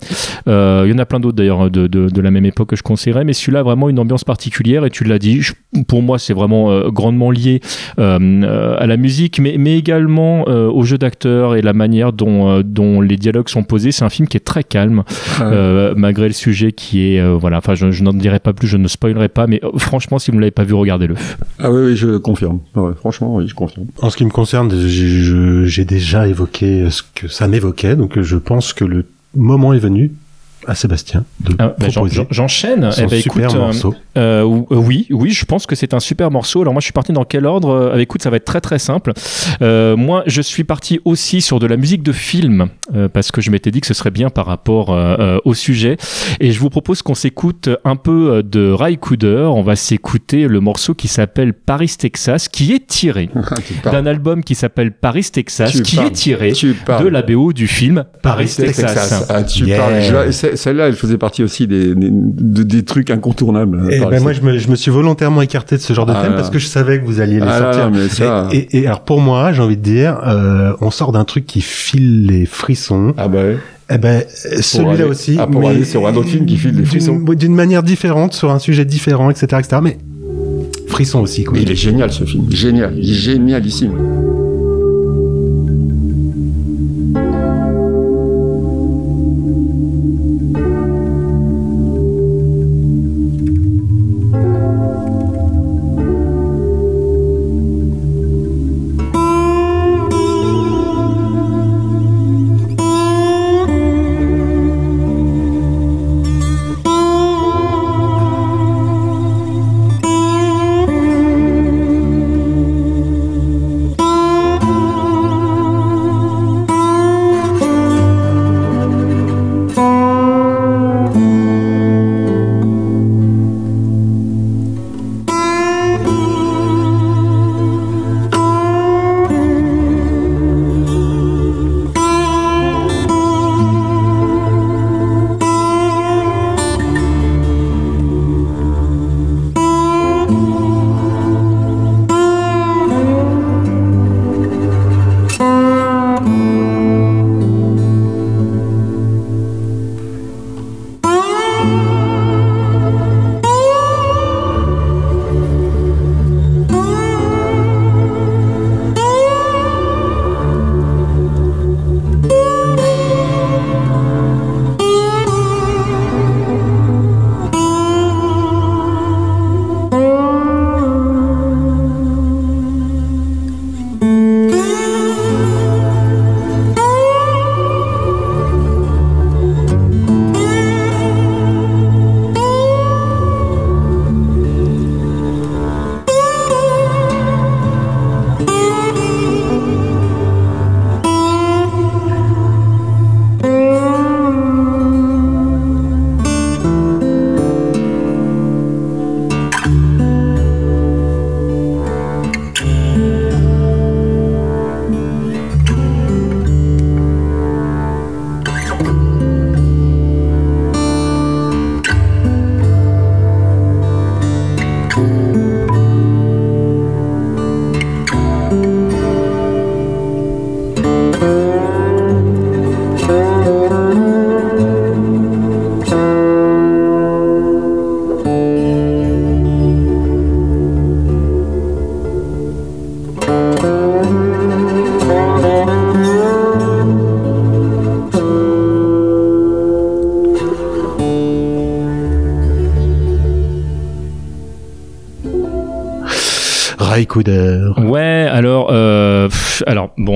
Euh, 0.48 0.84
il 0.86 0.90
y 0.90 0.94
en 0.94 0.98
a 0.98 1.04
plein 1.04 1.20
d'autres 1.20 1.36
d'ailleurs 1.36 1.70
de, 1.70 1.86
de, 1.86 2.08
de 2.08 2.20
la 2.22 2.30
même 2.30 2.46
époque 2.46 2.70
que 2.70 2.76
je 2.76 2.82
conseillerais, 2.82 3.24
mais 3.24 3.34
celui-là 3.34 3.60
a 3.60 3.62
vraiment 3.62 3.90
une 3.90 3.98
ambiance 3.98 4.24
particulière. 4.24 4.86
Et 4.86 4.90
tu 4.90 5.04
l'as 5.04 5.18
dit. 5.18 5.42
je- 5.42 5.52
pour 5.90 6.02
moi, 6.02 6.20
c'est 6.20 6.34
vraiment 6.34 6.70
euh, 6.70 6.88
grandement 6.90 7.32
lié 7.32 7.60
euh, 7.98 8.16
euh, 8.20 8.76
à 8.78 8.86
la 8.86 8.96
musique, 8.96 9.40
mais, 9.40 9.56
mais 9.58 9.76
également 9.76 10.44
euh, 10.46 10.68
au 10.70 10.84
jeu 10.84 10.98
d'acteur 10.98 11.56
et 11.56 11.62
la 11.62 11.72
manière 11.72 12.12
dont, 12.12 12.48
euh, 12.48 12.62
dont 12.62 13.00
les 13.00 13.16
dialogues 13.16 13.48
sont 13.48 13.64
posés. 13.64 13.90
C'est 13.90 14.04
un 14.04 14.08
film 14.08 14.28
qui 14.28 14.36
est 14.36 14.46
très 14.52 14.62
calme, 14.62 15.02
euh, 15.40 15.92
malgré 15.96 16.28
le 16.28 16.32
sujet 16.32 16.70
qui 16.70 17.14
est 17.14 17.20
euh, 17.20 17.34
voilà. 17.34 17.58
Enfin, 17.58 17.74
je, 17.74 17.90
je 17.90 18.04
n'en 18.04 18.12
dirai 18.12 18.38
pas 18.38 18.52
plus, 18.52 18.68
je 18.68 18.76
ne 18.76 18.86
spoilerai 18.86 19.28
pas, 19.28 19.48
mais 19.48 19.58
euh, 19.64 19.78
franchement, 19.78 20.20
si 20.20 20.30
vous 20.30 20.36
ne 20.36 20.42
l'avez 20.42 20.52
pas 20.52 20.62
vu, 20.62 20.74
regardez-le. 20.74 21.16
Ah 21.58 21.72
oui, 21.72 21.86
oui, 21.86 21.96
je 21.96 22.18
confirme. 22.18 22.60
Ouais, 22.76 22.92
franchement, 22.94 23.34
oui, 23.34 23.48
je 23.48 23.54
confirme. 23.56 23.86
En 24.00 24.10
ce 24.10 24.16
qui 24.16 24.24
me 24.24 24.30
concerne, 24.30 24.72
j'ai 24.86 25.84
déjà 25.84 26.28
évoqué 26.28 26.88
ce 26.90 27.02
que 27.02 27.26
ça 27.26 27.48
m'évoquait, 27.48 27.96
donc 27.96 28.20
je 28.20 28.36
pense 28.36 28.72
que 28.72 28.84
le 28.84 29.06
moment 29.34 29.72
est 29.72 29.80
venu 29.80 30.12
à 30.66 30.74
Sébastien 30.74 31.24
de 31.40 31.54
Ah, 31.58 31.74
bah, 31.78 31.86
j'en- 31.88 32.00
proposer 32.02 32.16
j'en- 32.16 32.26
J'enchaîne. 32.30 32.90
son 32.92 33.06
Eh 33.10 33.20
super 33.20 33.44
écoute, 33.46 33.54
euh, 33.56 33.58
morceau. 33.58 33.94
Euh, 34.16 34.42
euh, 34.70 34.76
oui, 34.76 35.06
oui, 35.10 35.30
je 35.30 35.44
pense 35.44 35.66
que 35.66 35.74
c'est 35.74 35.94
un 35.94 36.00
super 36.00 36.30
morceau. 36.30 36.60
Alors 36.60 36.74
moi, 36.74 36.80
je 36.80 36.84
suis 36.84 36.92
parti 36.92 37.12
dans 37.12 37.24
quel 37.24 37.46
ordre? 37.46 37.70
Euh, 37.70 37.98
Écoute, 37.98 38.22
ça 38.22 38.30
va 38.30 38.36
être 38.36 38.44
très 38.44 38.60
très 38.60 38.78
simple. 38.78 39.12
Euh, 39.62 39.96
moi, 39.96 40.22
je 40.26 40.40
suis 40.42 40.64
parti 40.64 41.00
aussi 41.04 41.40
sur 41.40 41.58
de 41.60 41.66
la 41.66 41.76
musique 41.76 42.02
de 42.02 42.12
film 42.12 42.68
euh, 42.94 43.08
parce 43.08 43.30
que 43.30 43.40
je 43.40 43.50
m'étais 43.50 43.70
dit 43.70 43.80
que 43.80 43.86
ce 43.86 43.94
serait 43.94 44.10
bien 44.10 44.30
par 44.30 44.46
rapport 44.46 44.90
au 45.44 45.54
sujet. 45.54 45.96
Et 46.40 46.52
je 46.52 46.60
vous 46.60 46.70
propose 46.70 47.02
qu'on 47.02 47.14
s'écoute 47.14 47.68
un 47.84 47.96
peu 47.96 48.42
de 48.42 48.70
Ray 48.72 48.96
Cooder. 48.98 49.48
On 49.52 49.62
va 49.62 49.76
s'écouter 49.76 50.46
le 50.48 50.60
morceau 50.60 50.94
qui 50.94 51.08
s'appelle 51.08 51.52
Paris 51.54 51.92
Texas, 51.98 52.48
qui 52.48 52.72
est 52.72 52.86
tiré 52.86 53.28
parles. 53.82 53.92
d'un 53.92 54.06
album 54.06 54.42
qui 54.44 54.54
s'appelle 54.54 54.92
Paris 54.92 55.26
Texas, 55.32 55.72
Tu 55.72 55.82
qui 55.82 55.96
parles. 55.96 56.08
est 56.08 56.12
tiré 56.12 56.52
de 56.52 57.08
la 57.08 57.22
BO 57.22 57.52
du 57.52 57.66
film 57.66 58.04
Paris 58.22 58.52
Texas. 58.56 59.26
Ah, 59.28 59.42
tu 59.42 59.64
Yeah. 59.64 59.78
parles. 59.78 60.00
Je 60.02 60.10
vois- 60.12 60.32
c'est- 60.32 60.49
Celle-là, 60.54 60.88
elle 60.88 60.94
faisait 60.94 61.18
partie 61.18 61.42
aussi 61.42 61.66
des, 61.66 61.94
des, 61.94 62.08
de- 62.10 62.62
des 62.62 62.84
trucs 62.84 63.10
incontournables. 63.10 63.92
Et 63.92 63.98
Par 64.00 64.10
ben 64.10 64.22
moi, 64.22 64.32
je 64.32 64.40
me, 64.42 64.58
je 64.58 64.68
me 64.68 64.76
suis 64.76 64.90
volontairement 64.90 65.42
écarté 65.42 65.76
de 65.76 65.80
ce 65.80 65.92
genre 65.92 66.06
de 66.06 66.12
Ah 66.14 66.22
thème 66.22 66.30
là. 66.32 66.36
parce 66.36 66.50
que 66.50 66.58
je 66.58 66.66
savais 66.66 67.00
que 67.00 67.04
vous 67.04 67.20
alliez 67.20 67.40
les 67.40 67.46
Ah 67.48 67.58
sortir. 67.58 67.84
là, 67.84 67.90
mais 67.92 68.08
ça- 68.08 68.48
Et, 68.52 68.58
et- 68.58 68.78
et 68.82 68.86
alors 68.86 69.00
pour 69.00 69.20
moi, 69.20 69.52
j'ai 69.52 69.62
envie 69.62 69.76
de 69.76 69.82
dire, 69.82 70.18
euh, 70.26 70.72
on 70.80 70.90
sort 70.90 71.12
d'un 71.12 71.24
truc 71.24 71.46
qui 71.46 71.60
file 71.60 72.26
les 72.26 72.46
frissons. 72.46 73.14
Ah 73.16 73.28
bah 73.28 73.38
ouais. 73.42 73.56
Eh 73.92 73.98
ben, 73.98 74.22
celui-là 74.60 75.06
aussi. 75.06 75.36
ah, 75.38 75.46
pour 75.48 75.62
mais 75.62 75.68
aller 75.68 75.84
sur 75.84 76.06
un 76.06 76.14
autre 76.14 76.28
film 76.28 76.46
qui 76.46 76.56
file 76.56 76.70
les 76.70 76.76
d'une- 76.76 76.86
frissons. 76.86 77.18
D'une 77.18 77.54
manière 77.54 77.82
différente, 77.82 78.32
sur 78.34 78.50
un 78.50 78.58
sujet 78.60 78.84
différent, 78.84 79.30
etc., 79.30 79.46
etc. 79.58 79.78
Mais 79.82 79.98
frissons 80.86 81.20
aussi, 81.20 81.42
quoi. 81.44 81.56
Mais 81.58 81.62
il 81.64 81.70
est 81.72 81.76
génial 81.76 82.12
ce 82.12 82.24
film. 82.24 82.44
Génial. 82.50 82.92
Il 82.96 83.10
est 83.10 83.14
génialissime. 83.14 83.92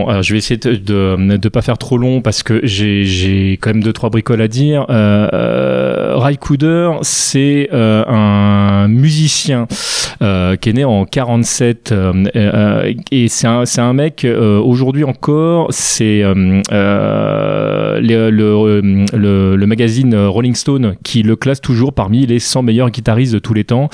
Alors, 0.09 0.23
je 0.23 0.33
vais 0.33 0.39
essayer 0.39 0.57
de, 0.59 0.77
de 1.37 1.49
pas 1.49 1.63
faire 1.63 1.79
trop 1.79 1.99
long 1.99 2.21
parce 2.21 2.43
que 2.43 2.61
j'ai 2.65 3.59
quand 3.61 3.71
même 3.71 3.83
deux 3.83 3.93
trois 3.93 4.11
bricoles 4.11 4.43
à 4.43 4.49
dire. 4.49 4.87
Euh, 4.91 5.29
euh, 5.33 6.17
Ray 6.17 6.39
c'est 7.03 7.69
euh, 7.73 8.05
un 8.07 8.89
musicien 8.89 9.67
euh, 10.23 10.57
qui 10.57 10.71
est 10.71 10.75
né 10.75 10.85
en 10.85 11.05
47 11.05 11.93
euh, 11.93 12.25
euh, 12.37 12.93
et 13.11 13.29
c'est 13.29 13.47
un 13.47 13.65
un 13.77 13.93
mec 13.93 14.25
euh, 14.25 14.59
aujourd'hui 14.61 15.05
encore, 15.05 15.69
c'est 15.71 16.23
euh, 17.95 18.31
le, 18.31 19.05
le, 19.15 19.57
le 19.57 19.67
magazine 19.67 20.15
Rolling 20.15 20.55
Stone 20.55 20.97
qui 21.03 21.23
le 21.23 21.37
classe 21.37 21.61
toujours 21.61 21.93
parmi 21.93 22.27
les 22.27 22.39
100 22.39 22.63
meilleurs 22.63 22.91
guitaristes 22.91 23.33
de 23.35 23.39
tous 23.39 23.55
les 23.55 23.65
temps. 23.65 23.89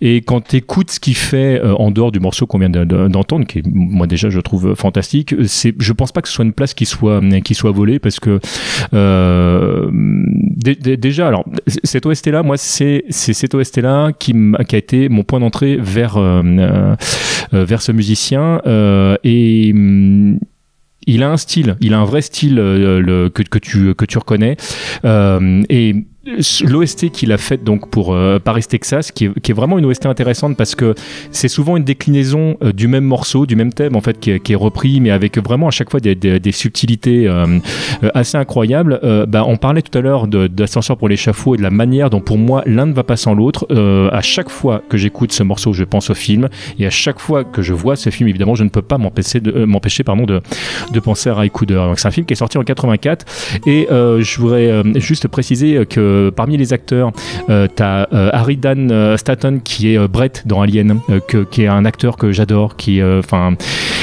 Et 0.00 0.16
quand 0.22 0.40
tu 0.46 0.62
ce 0.88 1.00
qu'il 1.00 1.16
fait 1.16 1.60
euh, 1.62 1.74
en 1.74 1.90
dehors 1.90 2.12
du 2.12 2.20
morceau 2.20 2.46
qu'on 2.46 2.58
vient 2.58 2.70
de- 2.70 2.84
de- 2.84 3.08
d'entendre, 3.08 3.46
qui 3.46 3.58
est, 3.60 3.62
moi 3.66 4.06
déjà 4.06 4.28
je 4.30 4.40
trouve 4.40 4.74
fantastique, 4.74 5.34
c'est, 5.46 5.74
je 5.78 5.92
pense 5.92 6.12
pas 6.12 6.22
que 6.22 6.28
ce 6.28 6.34
soit 6.34 6.44
une 6.44 6.52
place 6.52 6.74
qui 6.74 6.86
soit 6.86 7.20
qui 7.44 7.54
soit 7.54 7.70
volée 7.72 7.98
parce 7.98 8.20
que 8.20 8.38
euh, 8.94 9.88
dé- 9.92 10.74
dé- 10.74 10.96
déjà 10.96 11.28
alors 11.28 11.44
c- 11.66 11.80
cette 11.84 12.06
OST 12.06 12.28
là, 12.28 12.42
moi 12.42 12.56
c'est 12.56 13.04
c'est 13.10 13.32
cette 13.32 13.54
OST 13.54 13.78
là 13.78 14.12
qui, 14.12 14.34
qui 14.68 14.74
a 14.74 14.78
été 14.78 15.08
mon 15.08 15.22
point 15.22 15.40
d'entrée 15.40 15.76
vers 15.80 16.16
euh, 16.16 16.42
euh, 16.44 17.64
vers 17.64 17.82
ce 17.82 17.92
musicien 17.92 18.60
euh, 18.66 19.16
et 19.24 19.72
hum, 19.74 20.38
il 21.06 21.22
a 21.22 21.30
un 21.30 21.36
style, 21.36 21.76
il 21.80 21.94
a 21.94 21.98
un 21.98 22.04
vrai 22.04 22.20
style 22.20 22.58
euh, 22.58 23.00
le, 23.00 23.28
que, 23.28 23.42
que 23.42 23.58
tu 23.58 23.94
que 23.94 24.04
tu 24.04 24.18
reconnais. 24.18 24.56
Euh, 25.04 25.62
et 25.68 26.06
l'OST 26.64 27.10
qu'il 27.10 27.32
a 27.32 27.38
faite 27.38 27.62
donc 27.62 27.88
pour 27.88 28.12
euh, 28.12 28.38
Paris 28.38 28.64
Texas, 28.68 29.12
qui 29.12 29.26
est, 29.26 29.52
vraiment 29.52 29.78
une 29.78 29.86
OST 29.86 30.06
intéressante 30.06 30.56
parce 30.56 30.74
que 30.74 30.94
c'est 31.30 31.48
souvent 31.48 31.76
une 31.76 31.84
déclinaison 31.84 32.56
euh, 32.62 32.72
du 32.72 32.88
même 32.88 33.04
morceau, 33.04 33.46
du 33.46 33.56
même 33.56 33.72
thème 33.72 33.96
en 33.96 34.00
fait, 34.00 34.18
qui 34.18 34.30
est, 34.30 34.54
repris, 34.56 35.00
mais 35.00 35.10
avec 35.10 35.38
vraiment 35.38 35.68
à 35.68 35.70
chaque 35.70 35.90
fois 35.90 36.00
des, 36.00 36.52
subtilités 36.52 37.26
euh, 37.28 37.58
assez 38.14 38.36
incroyables. 38.36 39.00
bah, 39.28 39.44
on 39.46 39.56
parlait 39.56 39.82
tout 39.82 39.96
à 39.96 40.00
l'heure 40.00 40.26
d'ascenseur 40.26 40.96
pour 40.96 41.08
l'échafaud 41.08 41.54
et 41.54 41.58
de 41.58 41.62
la 41.62 41.70
manière 41.70 42.10
dont 42.10 42.20
pour 42.20 42.38
moi 42.38 42.62
l'un 42.66 42.86
ne 42.86 42.92
va 42.92 43.02
pas 43.02 43.16
sans 43.16 43.34
l'autre. 43.34 43.66
à 44.12 44.22
chaque 44.22 44.48
fois 44.48 44.82
que 44.88 44.96
j'écoute 44.96 45.32
ce 45.32 45.42
morceau, 45.42 45.72
je 45.72 45.84
pense 45.84 46.10
au 46.10 46.14
film, 46.14 46.48
et 46.78 46.86
à 46.86 46.90
chaque 46.90 47.18
fois 47.18 47.44
que 47.44 47.62
je 47.62 47.72
vois 47.72 47.96
ce 47.96 48.10
film, 48.10 48.28
évidemment, 48.28 48.54
je 48.54 48.64
ne 48.64 48.70
peux 48.70 48.82
pas 48.82 48.98
m'empêcher 48.98 49.40
de 49.40 49.64
m'empêcher 49.64 50.04
pardon 50.04 50.24
de, 50.24 50.40
de 50.92 51.00
penser 51.00 51.28
à 51.30 51.34
Ray. 51.34 51.50
C'est 51.96 52.06
un 52.06 52.10
film 52.10 52.26
qui 52.26 52.32
est 52.32 52.36
sorti 52.36 52.58
en 52.58 52.64
84 52.64 53.60
et 53.66 53.86
je 53.90 54.40
voudrais 54.40 54.82
juste 54.96 55.28
préciser 55.28 55.84
que 55.86 56.15
parmi 56.34 56.56
les 56.56 56.72
acteurs, 56.72 57.12
euh, 57.48 57.68
t'as 57.72 58.06
euh, 58.12 58.30
Harry 58.32 58.56
Dan 58.56 58.90
euh, 58.90 59.16
Staton 59.16 59.60
qui 59.62 59.94
est 59.94 60.08
Brett 60.08 60.42
dans 60.46 60.60
Alien, 60.60 61.00
qui 61.50 61.62
est 61.62 61.66
un 61.66 61.84
acteur 61.84 62.16
que 62.16 62.32
j'adore, 62.32 62.76
qui, 62.76 63.02
enfin, 63.02 63.54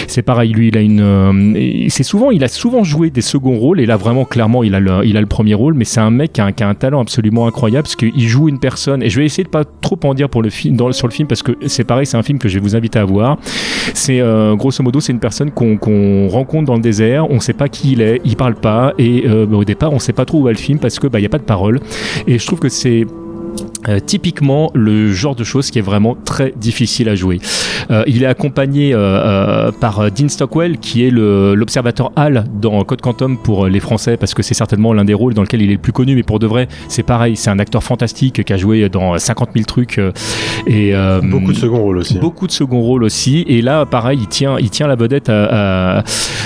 c'est 0.07 0.21
pareil, 0.21 0.51
lui, 0.51 0.69
il 0.69 0.77
a 0.77 0.81
une, 0.81 1.87
c'est 1.89 2.03
souvent, 2.03 2.31
il 2.31 2.43
a 2.43 2.47
souvent 2.47 2.83
joué 2.83 3.09
des 3.09 3.21
seconds 3.21 3.57
rôles 3.57 3.79
et 3.79 3.85
là 3.85 3.97
vraiment 3.97 4.25
clairement, 4.25 4.63
il 4.63 4.75
a 4.75 4.79
le, 4.79 5.05
il 5.05 5.17
a 5.17 5.21
le 5.21 5.27
premier 5.27 5.53
rôle, 5.53 5.73
mais 5.73 5.85
c'est 5.85 5.99
un 5.99 6.11
mec 6.11 6.33
qui 6.33 6.41
a, 6.41 6.67
un 6.67 6.75
talent 6.75 7.01
absolument 7.01 7.47
incroyable 7.47 7.83
parce 7.83 7.95
qu'il 7.95 8.27
joue 8.27 8.49
une 8.49 8.59
personne 8.59 9.03
et 9.03 9.09
je 9.09 9.19
vais 9.19 9.25
essayer 9.25 9.43
de 9.43 9.49
pas 9.49 9.63
trop 9.65 9.99
en 10.03 10.13
dire 10.13 10.29
pour 10.29 10.41
le 10.41 10.49
film, 10.49 10.77
sur 10.91 11.07
le 11.07 11.13
film 11.13 11.27
parce 11.27 11.43
que 11.43 11.51
c'est 11.67 11.83
pareil, 11.83 12.05
c'est 12.05 12.17
un 12.17 12.23
film 12.23 12.39
que 12.39 12.47
je 12.47 12.55
vais 12.55 12.61
vous 12.61 12.75
inviter 12.75 12.99
à 12.99 13.05
voir. 13.05 13.37
C'est 13.93 14.21
grosso 14.55 14.83
modo, 14.83 14.99
c'est 14.99 15.11
une 15.11 15.19
personne 15.19 15.51
qu'on 15.51 16.27
rencontre 16.29 16.65
dans 16.65 16.75
le 16.75 16.81
désert, 16.81 17.29
on 17.29 17.39
sait 17.39 17.53
pas 17.53 17.69
qui 17.69 17.93
il 17.93 18.01
est, 18.01 18.21
il 18.25 18.35
parle 18.35 18.55
pas 18.55 18.93
et 18.97 19.27
au 19.27 19.63
départ, 19.63 19.93
on 19.93 19.99
sait 19.99 20.13
pas 20.13 20.25
trop 20.25 20.39
où 20.39 20.43
va 20.43 20.51
le 20.51 20.57
film 20.57 20.79
parce 20.79 20.99
que 20.99 21.07
bah 21.07 21.19
il 21.19 21.23
y 21.23 21.25
a 21.25 21.29
pas 21.29 21.37
de 21.37 21.43
parole 21.43 21.79
et 22.27 22.39
je 22.39 22.45
trouve 22.45 22.59
que 22.59 22.69
c'est 22.69 23.05
euh, 23.89 23.99
typiquement 23.99 24.71
le 24.73 25.11
genre 25.11 25.35
de 25.35 25.43
choses 25.43 25.69
qui 25.69 25.79
est 25.79 25.83
vraiment 25.83 26.15
très 26.15 26.53
difficile 26.55 27.09
à 27.09 27.15
jouer. 27.15 27.39
Euh, 27.91 28.03
il 28.07 28.23
est 28.23 28.27
accompagné 28.27 28.91
euh, 28.93 29.71
par 29.71 30.09
Dean 30.09 30.29
Stockwell 30.29 30.77
qui 30.77 31.05
est 31.05 31.11
l'observateur 31.11 32.11
Hal 32.15 32.45
dans 32.53 32.83
Code 32.83 33.01
Quantum 33.01 33.37
pour 33.37 33.67
les 33.67 33.79
Français 33.81 34.15
parce 34.15 34.33
que 34.33 34.41
c'est 34.41 34.53
certainement 34.53 34.93
l'un 34.93 35.03
des 35.03 35.13
rôles 35.13 35.33
dans 35.33 35.41
lequel 35.41 35.61
il 35.61 35.69
est 35.69 35.73
le 35.73 35.79
plus 35.79 35.91
connu 35.91 36.15
mais 36.15 36.23
pour 36.23 36.39
de 36.39 36.47
vrai 36.47 36.67
c'est 36.87 37.03
pareil 37.03 37.35
c'est 37.35 37.49
un 37.49 37.59
acteur 37.59 37.83
fantastique 37.83 38.43
qui 38.43 38.53
a 38.53 38.57
joué 38.57 38.87
dans 38.87 39.17
50 39.17 39.49
000 39.53 39.65
trucs 39.65 39.99
et 40.65 40.93
beaucoup 41.23 41.51
de 41.51 41.57
second 41.57 41.79
rôles 41.79 41.97
aussi. 41.97 42.17
Hein. 42.17 42.21
Beaucoup 42.21 42.47
de 42.47 42.51
second 42.51 42.79
rôles 42.79 43.03
aussi 43.03 43.43
et 43.47 43.61
là 43.61 43.85
pareil 43.85 44.19
il 44.21 44.27
tient 44.27 44.57
il 44.59 44.69
tient 44.69 44.87
la 44.87 44.95
vedette 44.95 45.29
à, 45.29 45.99
à, 45.99 46.03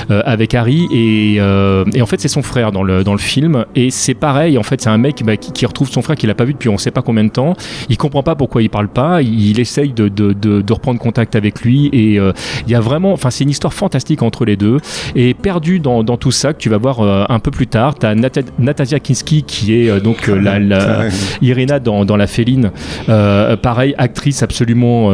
avec 0.09 0.55
Harry 0.55 0.87
et, 0.91 1.35
et 1.35 2.01
en 2.01 2.05
fait 2.05 2.19
c'est 2.19 2.27
son 2.27 2.41
frère 2.41 2.71
dans 2.71 2.83
le 2.83 3.03
dans 3.03 3.13
le 3.13 3.19
film 3.19 3.65
et 3.75 3.91
c'est 3.91 4.15
pareil 4.15 4.57
en 4.57 4.63
fait 4.63 4.81
c'est 4.81 4.89
un 4.89 4.97
mec 4.97 5.23
bah, 5.23 5.37
qui, 5.37 5.51
qui, 5.51 5.65
retrouve 5.65 5.89
son 5.89 6.01
frère 6.01 6.15
qu'il 6.15 6.29
a 6.29 6.35
pas 6.35 6.45
vu 6.45 6.53
depuis 6.53 6.69
on 6.69 6.77
sait 6.77 6.91
pas 6.91 7.01
combien 7.01 7.26
de 7.27 7.31
temps. 7.31 7.53
Il 7.89 7.97
comprend 7.97 8.23
pas 8.23 8.35
pourquoi 8.35 8.61
il 8.61 8.69
parle 8.69 8.87
pas. 8.87 9.21
Il, 9.21 9.59
essaye 9.59 9.91
de, 9.91 10.07
de, 10.07 10.33
de, 10.33 10.61
de, 10.61 10.73
reprendre 10.73 10.99
contact 10.99 11.35
avec 11.35 11.61
lui 11.61 11.89
et 11.93 12.19
euh, 12.19 12.31
il 12.65 12.71
y 12.71 12.75
a 12.75 12.79
vraiment, 12.79 13.13
enfin 13.13 13.29
c'est 13.29 13.43
une 13.43 13.49
histoire 13.49 13.73
fantastique 13.73 14.21
entre 14.21 14.45
les 14.45 14.55
deux. 14.55 14.77
Et 15.15 15.33
perdu 15.33 15.79
dans, 15.79 16.03
dans 16.03 16.17
tout 16.17 16.31
ça 16.31 16.53
que 16.53 16.59
tu 16.59 16.69
vas 16.69 16.77
voir 16.77 17.01
euh, 17.01 17.25
un 17.29 17.39
peu 17.39 17.51
plus 17.51 17.67
tard, 17.67 17.95
t'as 17.95 18.15
Nat 18.15 18.29
Natasia 18.59 18.99
Kinski 18.99 19.43
qui 19.43 19.73
est 19.73 19.89
euh, 19.89 19.99
donc 19.99 20.27
la, 20.27 20.59
la 20.59 21.05
Irina 21.41 21.79
dans, 21.79 22.05
dans 22.05 22.17
la 22.17 22.27
Féline. 22.27 22.71
pareil, 23.07 23.95
actrice 23.97 24.43
absolument 24.43 25.11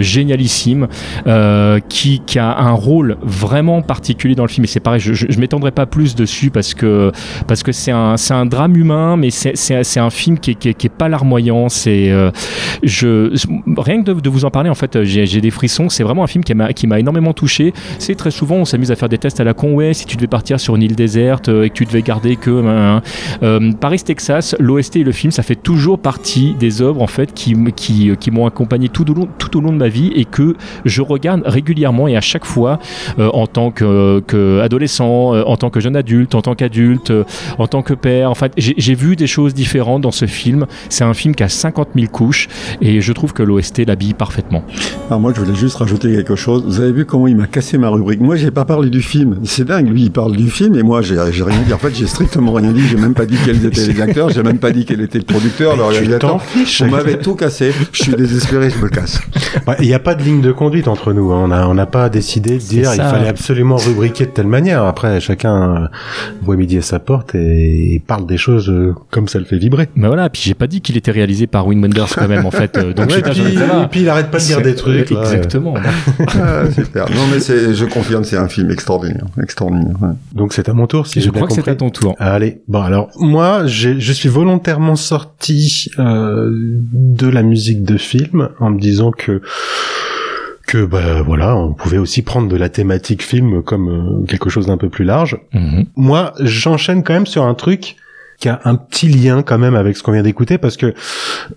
génialissime 0.00 0.88
qui, 1.88 2.22
qui 2.26 2.38
a 2.38 2.58
un 2.58 2.72
rôle 2.72 3.16
vraiment 3.22 3.82
particulier 3.82 4.34
dans 4.34 4.44
le 4.44 4.48
film. 4.48 4.64
Et 4.64 4.68
c'est 4.68 4.80
pareil, 4.80 5.00
je, 5.00 5.14
je, 5.14 5.26
je 5.28 5.38
m'étendrai 5.38 5.70
pas 5.70 5.86
plus 5.86 6.14
dessus 6.14 6.50
parce 6.50 6.74
que 6.74 7.12
parce 7.46 7.62
que 7.62 7.72
c'est 7.72 7.92
un, 7.92 8.16
un 8.30 8.46
drame 8.46 8.76
humain, 8.76 9.16
mais 9.16 9.30
c'est 9.30 10.00
un 10.00 10.10
film 10.10 10.38
qui 10.38 10.52
est, 10.52 10.54
qui 10.54 10.68
est, 10.68 10.74
qui 10.74 10.86
est 10.86 10.90
pas 10.90 11.08
larmoyant. 11.08 11.55
C'est 11.68 12.10
euh, 12.10 12.30
je 12.82 13.30
rien 13.76 14.02
que 14.02 14.12
de, 14.12 14.30
vous 14.30 14.44
en 14.44 14.50
parler 14.50 14.70
en 14.70 14.74
fait, 14.74 15.02
j'ai 15.04 15.40
des 15.40 15.50
frissons. 15.50 15.88
C'est 15.88 16.02
vraiment 16.02 16.24
un 16.24 16.26
film 16.26 16.44
qui 16.44 16.86
m'a 16.86 16.98
énormément 16.98 17.32
touché. 17.32 17.72
C'est 17.98 18.14
très 18.14 18.30
souvent 18.30 18.56
on 18.56 18.64
s'amuse 18.64 18.90
à 18.90 18.96
faire 18.96 19.08
des 19.08 19.18
tests 19.18 19.40
à 19.40 19.44
la 19.44 19.54
con. 19.54 19.76
Si 19.92 20.06
tu 20.06 20.16
devais 20.16 20.26
partir 20.26 20.58
sur 20.58 20.76
une 20.76 20.82
île 20.82 20.96
déserte 20.96 21.48
euh, 21.48 21.64
et 21.64 21.70
que 21.70 21.74
tu 21.74 21.84
devais 21.84 22.02
garder 22.02 22.36
que 22.36 22.50
hein, 22.50 23.02
euh, 23.42 23.72
Paris 23.72 24.00
Texas, 24.04 24.54
l'OST 24.58 24.96
et 24.96 25.04
le 25.04 25.12
film, 25.12 25.30
ça 25.30 25.42
fait 25.42 25.56
toujours 25.56 25.98
partie 25.98 26.54
des 26.54 26.80
œuvres 26.82 27.02
en 27.02 27.06
fait 27.06 27.34
qui 27.34 27.54
qui, 27.74 28.10
qui 28.18 28.30
m'ont 28.30 28.46
accompagné 28.46 28.88
tout 28.88 29.10
au 29.10 29.14
long 29.14 29.28
tout 29.38 29.58
au 29.58 29.60
long 29.60 29.72
de 29.72 29.78
ma 29.78 29.88
vie 29.88 30.12
et 30.14 30.24
que 30.24 30.56
je 30.84 31.02
regarde 31.02 31.42
régulièrement 31.44 32.08
et 32.08 32.16
à 32.16 32.20
chaque 32.20 32.44
fois 32.44 32.78
en 33.18 33.46
tant 33.46 33.70
que, 33.70 34.22
en 35.44 35.56
tant 35.56 35.70
que 35.70 35.80
jeune 35.80 35.96
adulte, 35.96 36.34
en 36.34 36.42
tant 36.42 36.54
qu'adulte, 36.54 37.12
en 37.58 37.66
tant 37.66 37.82
que 37.82 37.94
père. 37.94 38.30
En 38.30 38.34
fait, 38.34 38.52
j'ai 38.56 38.94
vu 38.94 39.16
des 39.16 39.26
choses 39.26 39.54
différentes 39.54 40.02
dans 40.02 40.10
ce 40.10 40.26
film. 40.26 40.66
C'est 40.88 41.04
un 41.04 41.14
film 41.14 41.34
qui 41.34 41.42
a 41.42 41.45
50 41.48 41.88
000 41.94 42.06
couches 42.08 42.48
et 42.80 43.00
je 43.00 43.12
trouve 43.12 43.32
que 43.32 43.42
l'OST 43.42 43.86
l'habille 43.86 44.14
parfaitement. 44.14 44.64
Alors 45.08 45.20
moi, 45.20 45.32
je 45.34 45.40
voulais 45.40 45.56
juste 45.56 45.76
rajouter 45.76 46.12
quelque 46.12 46.36
chose. 46.36 46.64
Vous 46.66 46.80
avez 46.80 46.92
vu 46.92 47.04
comment 47.04 47.26
il 47.26 47.36
m'a 47.36 47.46
cassé 47.46 47.78
ma 47.78 47.88
rubrique 47.88 48.20
Moi, 48.20 48.36
j'ai 48.36 48.50
pas 48.50 48.64
parlé 48.64 48.90
du 48.90 49.02
film. 49.02 49.38
C'est 49.44 49.64
dingue. 49.64 49.88
Lui, 49.88 50.02
il 50.02 50.10
parle 50.12 50.36
du 50.36 50.50
film 50.50 50.76
et 50.76 50.82
moi, 50.82 51.02
j'ai 51.02 51.18
rien 51.18 51.62
dit. 51.66 51.72
En 51.72 51.78
fait, 51.78 51.94
j'ai 51.94 52.06
strictement 52.06 52.52
rien 52.52 52.72
dit. 52.72 52.86
J'ai 52.88 52.96
même 52.96 53.14
pas 53.14 53.26
dit 53.26 53.36
quels 53.44 53.64
étaient 53.64 53.86
les 53.86 54.00
acteurs. 54.00 54.30
J'ai 54.30 54.42
même 54.42 54.58
pas 54.58 54.72
dit 54.72 54.84
quel 54.84 55.00
était 55.00 55.18
le 55.18 55.24
producteur, 55.24 55.76
le 55.76 55.84
réalisateur. 55.84 56.40
On 56.82 56.86
m'avait 56.86 57.18
tout 57.18 57.34
cassé. 57.34 57.72
Je 57.92 58.02
suis 58.02 58.14
désespéré. 58.14 58.70
Je 58.70 58.78
me 58.78 58.88
casse. 58.88 59.20
Il 59.80 59.86
n'y 59.86 59.94
a 59.94 59.98
pas 59.98 60.14
de 60.14 60.22
ligne 60.22 60.40
de 60.40 60.52
conduite 60.52 60.88
entre 60.88 61.12
nous. 61.12 61.32
Hein. 61.32 61.42
On 61.44 61.48
n'a 61.48 61.68
on 61.68 61.78
a 61.78 61.86
pas 61.86 62.08
décidé 62.08 62.54
de 62.54 62.62
dire 62.62 62.90
il 62.92 63.00
fallait 63.00 63.28
absolument 63.28 63.76
rubriquer 63.76 64.26
de 64.26 64.30
telle 64.30 64.46
manière. 64.46 64.84
Après, 64.84 65.20
chacun 65.20 65.90
voit 66.42 66.56
midi 66.56 66.78
à 66.78 66.82
sa 66.82 66.98
porte 66.98 67.34
et 67.34 68.02
parle 68.06 68.26
des 68.26 68.36
choses 68.36 68.70
euh, 68.70 68.94
comme 69.10 69.28
ça 69.28 69.38
le 69.38 69.44
fait 69.44 69.58
vibrer. 69.58 69.88
Mais 69.94 70.06
voilà. 70.06 70.30
Puis 70.30 70.42
j'ai 70.44 70.54
pas 70.54 70.66
dit 70.66 70.80
qu'il 70.80 70.96
était 70.96 71.10
réalisé 71.10 71.25
par 71.46 71.66
Wim 71.66 71.82
Wenders 71.82 72.14
quand 72.14 72.28
même 72.28 72.46
en 72.46 72.50
fait. 72.50 72.76
Euh, 72.76 72.92
donc 72.92 73.10
ouais, 73.10 73.22
puis, 73.22 73.40
et 73.40 73.86
puis 73.90 74.00
il 74.00 74.08
arrête 74.08 74.30
pas 74.30 74.38
de 74.38 74.44
dire 74.44 74.62
des 74.62 74.74
trucs. 74.74 75.10
Là, 75.10 75.20
exactement. 75.20 75.74
ah, 76.28 76.70
super. 76.70 77.10
Non 77.10 77.26
mais 77.32 77.40
c'est, 77.40 77.74
je 77.74 77.84
confirme, 77.84 78.24
c'est 78.24 78.36
un 78.36 78.48
film 78.48 78.70
extraordinaire, 78.70 79.26
extraordinaire. 79.42 79.96
Ouais. 80.00 80.14
Donc 80.34 80.52
c'est 80.52 80.68
à 80.68 80.72
mon 80.72 80.86
tour 80.86 81.06
si 81.06 81.20
je 81.20 81.30
crois 81.30 81.46
que 81.46 81.54
c'est 81.54 81.68
à 81.68 81.74
ton 81.74 81.90
tour. 81.90 82.14
Allez. 82.18 82.60
Bon 82.68 82.82
alors 82.82 83.10
moi 83.18 83.66
je 83.66 84.12
suis 84.12 84.28
volontairement 84.28 84.96
sorti 84.96 85.90
euh, 85.98 86.50
de 86.92 87.28
la 87.28 87.42
musique 87.42 87.82
de 87.82 87.96
film 87.96 88.48
en 88.60 88.70
me 88.70 88.78
disant 88.78 89.10
que 89.10 89.42
que 90.66 90.84
bah 90.84 91.22
voilà, 91.22 91.56
on 91.56 91.72
pouvait 91.72 91.98
aussi 91.98 92.22
prendre 92.22 92.48
de 92.48 92.56
la 92.56 92.68
thématique 92.68 93.22
film 93.22 93.62
comme 93.62 93.88
euh, 93.88 94.26
quelque 94.26 94.50
chose 94.50 94.66
d'un 94.66 94.76
peu 94.76 94.88
plus 94.88 95.04
large. 95.04 95.38
Mm 95.52 95.58
-hmm. 95.58 95.86
Moi, 95.96 96.32
j'enchaîne 96.40 97.02
quand 97.04 97.14
même 97.14 97.26
sur 97.26 97.44
un 97.44 97.54
truc 97.54 97.96
qui 98.38 98.48
a 98.48 98.60
un 98.64 98.74
petit 98.74 99.08
lien 99.08 99.42
quand 99.42 99.58
même 99.58 99.74
avec 99.74 99.96
ce 99.96 100.02
qu'on 100.02 100.12
vient 100.12 100.22
d'écouter 100.22 100.58
parce 100.58 100.76
que 100.76 100.94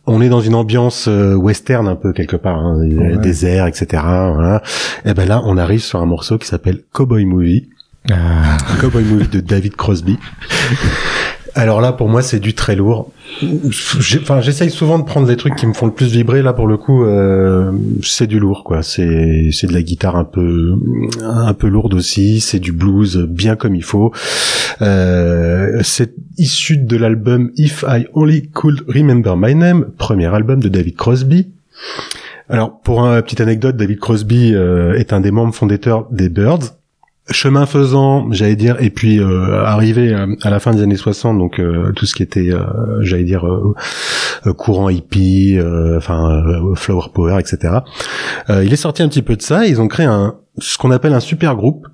on 0.05 0.21
est 0.21 0.29
dans 0.29 0.41
une 0.41 0.55
ambiance 0.55 1.07
euh, 1.07 1.35
western 1.35 1.87
un 1.87 1.95
peu 1.95 2.13
quelque 2.13 2.35
part, 2.35 2.59
hein, 2.59 2.77
ouais. 2.79 3.17
désert, 3.17 3.67
etc. 3.67 3.87
Voilà. 4.03 4.61
Et 5.05 5.13
ben 5.13 5.27
là, 5.27 5.41
on 5.45 5.57
arrive 5.57 5.81
sur 5.81 5.99
un 5.99 6.05
morceau 6.05 6.37
qui 6.37 6.47
s'appelle 6.47 6.81
Cowboy 6.91 7.25
Movie. 7.25 7.69
Ah. 8.09 8.57
Cowboy 8.79 9.03
Movie 9.03 9.27
de 9.27 9.39
David 9.39 9.75
Crosby. 9.75 10.17
Alors 11.59 11.81
là, 11.81 11.91
pour 11.91 12.07
moi, 12.07 12.21
c'est 12.21 12.39
du 12.39 12.53
très 12.53 12.77
lourd. 12.77 13.11
Enfin, 13.43 14.39
j'essaye 14.39 14.69
souvent 14.69 14.97
de 14.97 15.03
prendre 15.03 15.27
les 15.27 15.35
trucs 15.35 15.55
qui 15.55 15.67
me 15.67 15.73
font 15.73 15.87
le 15.87 15.91
plus 15.91 16.09
vibrer. 16.09 16.41
Là, 16.41 16.53
pour 16.53 16.67
le 16.67 16.77
coup, 16.77 17.03
euh, 17.03 17.73
c'est 18.01 18.27
du 18.27 18.39
lourd, 18.39 18.63
quoi. 18.63 18.81
C'est 18.81 19.49
c'est 19.51 19.67
de 19.67 19.73
la 19.73 19.81
guitare 19.81 20.15
un 20.15 20.23
peu 20.23 20.75
un 21.21 21.53
peu 21.53 21.67
lourde 21.67 21.95
aussi. 21.95 22.39
C'est 22.39 22.59
du 22.59 22.71
blues 22.71 23.17
bien 23.29 23.57
comme 23.57 23.75
il 23.75 23.83
faut. 23.83 24.13
Euh, 24.81 25.81
c'est 25.83 26.13
issu 26.37 26.77
de 26.77 26.95
l'album 26.95 27.51
If 27.57 27.83
I 27.85 28.07
Only 28.13 28.47
Could 28.47 28.85
Remember 28.87 29.35
My 29.35 29.53
Name, 29.53 29.87
premier 29.97 30.33
album 30.33 30.61
de 30.61 30.69
David 30.69 30.95
Crosby. 30.95 31.49
Alors, 32.47 32.79
pour 32.79 33.01
une 33.01 33.21
petite 33.21 33.41
anecdote, 33.41 33.75
David 33.75 33.99
Crosby 33.99 34.55
euh, 34.55 34.93
est 34.93 35.11
un 35.11 35.19
des 35.19 35.31
membres 35.31 35.53
fondateurs 35.53 36.07
des 36.09 36.29
Birds 36.29 36.78
chemin 37.31 37.65
faisant, 37.65 38.31
j'allais 38.31 38.55
dire, 38.55 38.77
et 38.79 38.89
puis 38.89 39.19
euh, 39.19 39.63
arrivé 39.63 40.13
à 40.13 40.49
la 40.49 40.59
fin 40.59 40.73
des 40.73 40.81
années 40.81 40.95
60, 40.95 41.37
donc 41.37 41.59
euh, 41.59 41.91
tout 41.93 42.05
ce 42.05 42.15
qui 42.15 42.23
était, 42.23 42.51
euh, 42.51 42.63
j'allais 43.01 43.23
dire, 43.23 43.45
euh, 43.47 44.53
courant 44.53 44.89
hippie, 44.89 45.59
enfin 45.95 46.43
flower 46.75 47.07
power, 47.13 47.39
etc. 47.39 47.79
il 48.49 48.71
est 48.71 48.77
sorti 48.77 49.03
un 49.03 49.09
petit 49.09 49.21
peu 49.21 49.35
de 49.35 49.41
ça. 49.41 49.65
Ils 49.65 49.81
ont 49.81 49.87
créé 49.87 50.05
un 50.05 50.35
ce 50.57 50.77
qu'on 50.77 50.91
appelle 50.91 51.13
un 51.13 51.19
super 51.19 51.55
groupe 51.55 51.87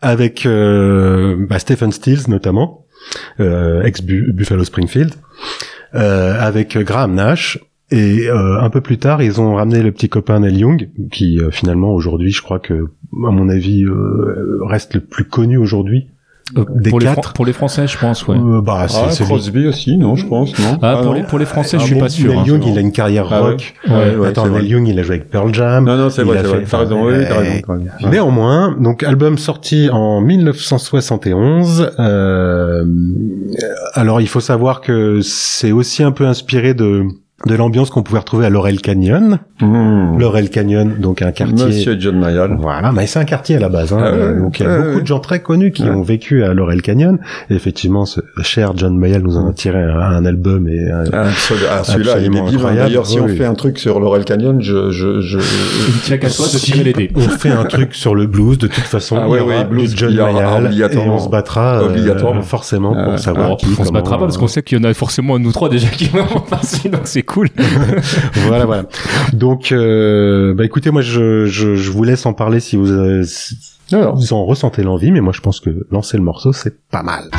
avec 0.00 0.46
bah, 0.46 1.58
Stephen 1.58 1.92
Stills 1.92 2.28
notamment, 2.28 2.86
ex 3.38 4.02
Buffalo 4.02 4.64
Springfield, 4.64 5.14
avec 5.92 6.76
Graham 6.78 7.14
Nash 7.14 7.58
et 7.90 8.28
euh, 8.28 8.60
un 8.60 8.70
peu 8.70 8.80
plus 8.80 8.98
tard, 8.98 9.22
ils 9.22 9.40
ont 9.40 9.54
ramené 9.54 9.82
le 9.82 9.92
petit 9.92 10.08
copain 10.08 10.40
Neil 10.40 10.58
Young, 10.58 10.88
qui 11.10 11.38
euh, 11.40 11.50
finalement 11.50 11.90
aujourd'hui, 11.92 12.30
je 12.32 12.42
crois 12.42 12.58
que, 12.58 12.74
à 12.74 13.30
mon 13.30 13.48
avis, 13.48 13.84
euh, 13.84 14.58
reste 14.66 14.94
le 14.94 15.00
plus 15.00 15.24
connu 15.24 15.56
aujourd'hui 15.56 16.08
Euh, 16.56 16.64
Des 16.76 16.88
pour, 16.90 16.98
les 17.00 17.04
quatre. 17.06 17.22
Fran- 17.24 17.32
pour 17.34 17.44
les 17.44 17.52
Français, 17.52 17.86
je 17.86 17.98
pense, 17.98 18.26
ouais. 18.26 18.36
Euh, 18.38 18.62
bah, 18.62 18.86
c'est 18.88 19.22
Ah, 19.22 19.24
Crosby 19.26 19.66
aussi, 19.66 19.98
non, 19.98 20.16
je 20.16 20.24
pense, 20.26 20.58
non? 20.58 20.78
Ah, 20.80 20.96
pour, 20.96 21.04
non. 21.06 21.12
les, 21.12 21.22
pour 21.22 21.38
les 21.38 21.44
Français, 21.44 21.76
Ah, 21.78 21.82
je 21.82 21.86
suis 21.86 21.98
pas 21.98 22.08
sûr. 22.08 22.30
Neil 22.30 22.38
hein. 22.40 22.44
Young, 22.46 22.64
il 22.66 22.78
a 22.78 22.80
une 22.80 22.90
carrière 22.92 23.26
Ah 23.30 23.42
ouais. 23.42 23.50
rock. 23.50 23.74
Ouais, 23.86 24.16
ouais, 24.16 24.28
Attends, 24.28 24.44
c'est 24.44 24.48
vrai. 24.50 24.62
Neil 24.62 24.70
Young, 24.70 24.88
il 24.88 24.98
a 24.98 25.02
joué 25.02 25.16
avec 25.16 25.28
Pearl 25.30 25.52
Jam. 25.54 25.84
Non, 25.84 25.96
non, 25.98 26.08
c'est 26.08 26.22
vrai, 26.24 26.38
c'est 26.40 26.46
vrai. 26.48 26.64
T'as 26.66 26.78
raison, 26.78 27.06
oui, 27.06 27.12
t'as 27.28 27.38
raison. 27.38 27.60
t'as 27.66 27.72
raison. 27.74 28.10
Néanmoins, 28.10 28.76
donc 28.80 29.02
album 29.02 29.36
sorti 29.36 29.90
en 29.92 30.22
1971. 30.22 31.90
euh, 31.98 32.84
alors 33.94 34.20
il 34.22 34.28
faut 34.28 34.40
savoir 34.40 34.80
que 34.80 35.20
c'est 35.22 35.72
aussi 35.72 36.02
un 36.02 36.12
peu 36.12 36.26
inspiré 36.26 36.72
de 36.74 37.04
de 37.46 37.54
l'ambiance 37.54 37.90
qu'on 37.90 38.02
pouvait 38.02 38.18
retrouver 38.18 38.46
à 38.46 38.50
Laurel 38.50 38.80
Canyon. 38.80 39.38
Mmh. 39.60 40.18
Laurel 40.18 40.50
Canyon, 40.50 40.96
donc 40.98 41.22
un 41.22 41.30
quartier. 41.30 41.66
Monsieur 41.66 41.96
John 41.98 42.18
Mayall. 42.18 42.56
Voilà, 42.60 42.90
mais 42.90 43.06
c'est 43.06 43.20
un 43.20 43.24
quartier 43.24 43.54
à 43.56 43.60
la 43.60 43.68
base. 43.68 43.92
Hein. 43.92 43.98
Ah 44.00 44.10
ouais, 44.12 44.18
Euh, 44.18 44.40
donc 44.40 44.58
il 44.58 44.64
y 44.64 44.66
a 44.66 44.76
beaucoup 44.78 44.96
ouais. 44.96 45.02
de 45.02 45.06
gens 45.06 45.20
très 45.20 45.40
connus 45.40 45.70
qui 45.70 45.84
Ouais. 45.84 45.90
ont 45.90 46.02
vécu 46.02 46.42
à 46.42 46.52
Laurel 46.52 46.82
Canyon. 46.82 47.18
Et 47.48 47.54
effectivement, 47.54 48.06
ce 48.06 48.20
cher 48.42 48.72
John 48.76 48.96
Mayall 48.98 49.22
nous 49.22 49.36
en 49.36 49.48
a 49.48 49.52
tiré 49.52 49.80
un, 49.80 49.96
un 49.98 50.24
album 50.24 50.68
et 50.68 50.90
un- 50.90 51.04
Ah, 51.12 51.26
celui- 51.36 51.60
ah, 51.70 51.84
celui-là, 51.84 52.18
il 52.18 52.34
est 52.36 52.40
incroyable. 52.40 52.76
D'ailleurs, 52.88 53.06
si 53.06 53.20
on 53.20 53.26
Oui. 53.26 53.36
fait 53.36 53.44
un 53.46 53.54
truc 53.54 53.78
sur 53.78 54.00
Laurel 54.00 54.24
Canyon, 54.24 54.60
je, 54.60 54.90
je, 54.90 55.20
je, 55.20 55.38
Il 55.38 56.00
tient 56.02 56.18
qu'à 56.18 56.30
toi 56.30 56.46
de 56.52 56.58
tirer 56.58 56.82
les 56.84 56.92
dés. 56.92 57.10
on 57.14 57.20
fait 57.20 57.50
un 57.50 57.64
truc 57.64 57.94
sur 57.94 58.16
le 58.16 58.26
blues. 58.26 58.58
De 58.58 58.66
toute 58.66 58.82
façon, 58.84 59.16
Ah 59.16 59.26
il 59.26 59.28
y 59.28 59.32
ouais, 59.34 59.40
aura 59.40 59.58
ouais, 59.58 59.64
blues, 59.64 59.94
John 59.96 60.10
il 60.10 60.16
y 60.16 60.20
aura 60.20 60.32
Mayall 60.32 60.92
et 60.92 60.98
on 61.08 61.18
se 61.20 61.28
battra 61.28 61.78
euh, 61.82 61.86
Obligatoirement. 61.86 62.42
forcément 62.42 62.94
Ah, 62.96 63.04
pour 63.10 63.18
savoir 63.20 63.46
Alors, 63.46 63.56
qui. 63.58 63.66
on 63.78 63.84
se 63.84 63.92
battra 63.92 64.18
pas 64.18 64.24
parce 64.24 64.38
qu'on 64.38 64.48
sait 64.48 64.62
qu'il 64.62 64.76
y 64.78 64.80
en 64.80 64.84
a 64.90 64.92
forcément 64.92 65.38
nous 65.38 65.52
trois 65.52 65.68
déjà 65.68 65.86
qui 65.88 66.06
vont 66.08 66.40
passer, 66.50 66.88
donc 66.88 67.02
c'est 67.04 67.22
cool. 67.28 67.48
voilà, 68.46 68.66
voilà. 68.66 68.84
Donc, 69.32 69.72
euh, 69.72 70.54
bah 70.54 70.64
écoutez, 70.64 70.90
moi, 70.90 71.02
je, 71.02 71.46
je, 71.46 71.76
je 71.76 71.90
vous 71.90 72.02
laisse 72.02 72.26
en 72.26 72.32
parler 72.32 72.60
si 72.60 72.76
vous, 72.76 72.90
euh, 72.90 73.22
si 73.22 73.56
vous 73.90 74.32
en 74.32 74.44
ressentez 74.44 74.82
l'envie, 74.82 75.12
mais 75.12 75.20
moi, 75.20 75.32
je 75.32 75.40
pense 75.40 75.60
que 75.60 75.86
lancer 75.90 76.16
le 76.16 76.24
morceau, 76.24 76.52
c'est 76.52 76.76
pas 76.90 77.02
mal. 77.02 77.30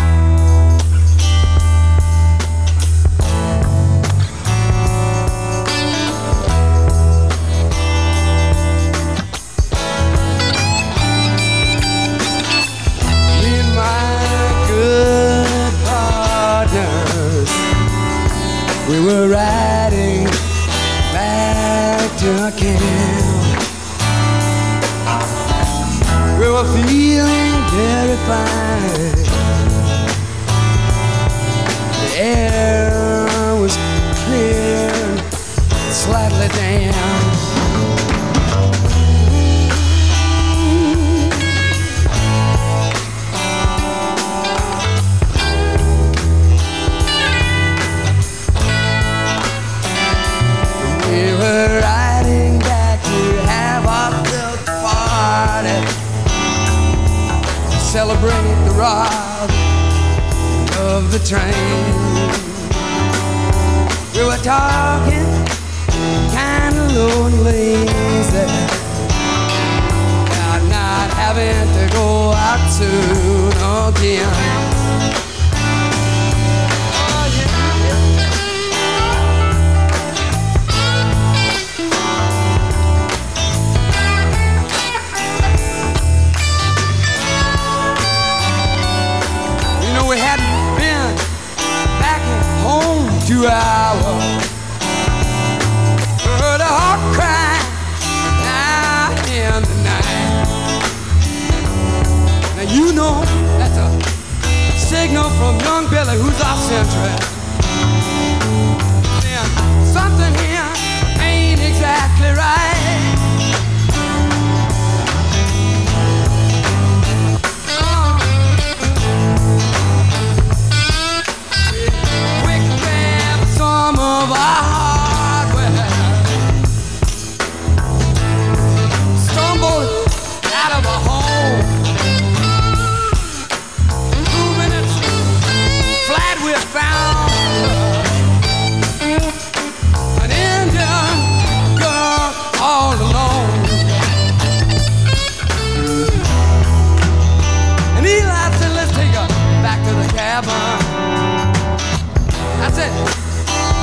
Said, 152.80 152.96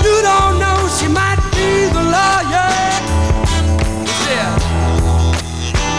you 0.05 0.23
don't 0.23 0.59
know 0.59 0.89
she 0.99 1.07
might 1.07 1.37
be 1.53 1.85
the 1.93 2.03
lawyer. 2.17 2.71
Said, 4.23 4.57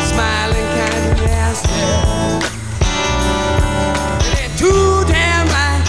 smiling 0.10 0.70
kind 0.80 1.04
of 1.06 1.18
nasty. 1.22 1.86
Too 4.58 5.04
damn 5.06 5.46
right. 5.46 5.84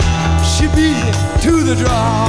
She 0.45 0.67
it 1.09 1.15
to 1.45 1.63
the 1.63 1.75
draw. 1.77 2.28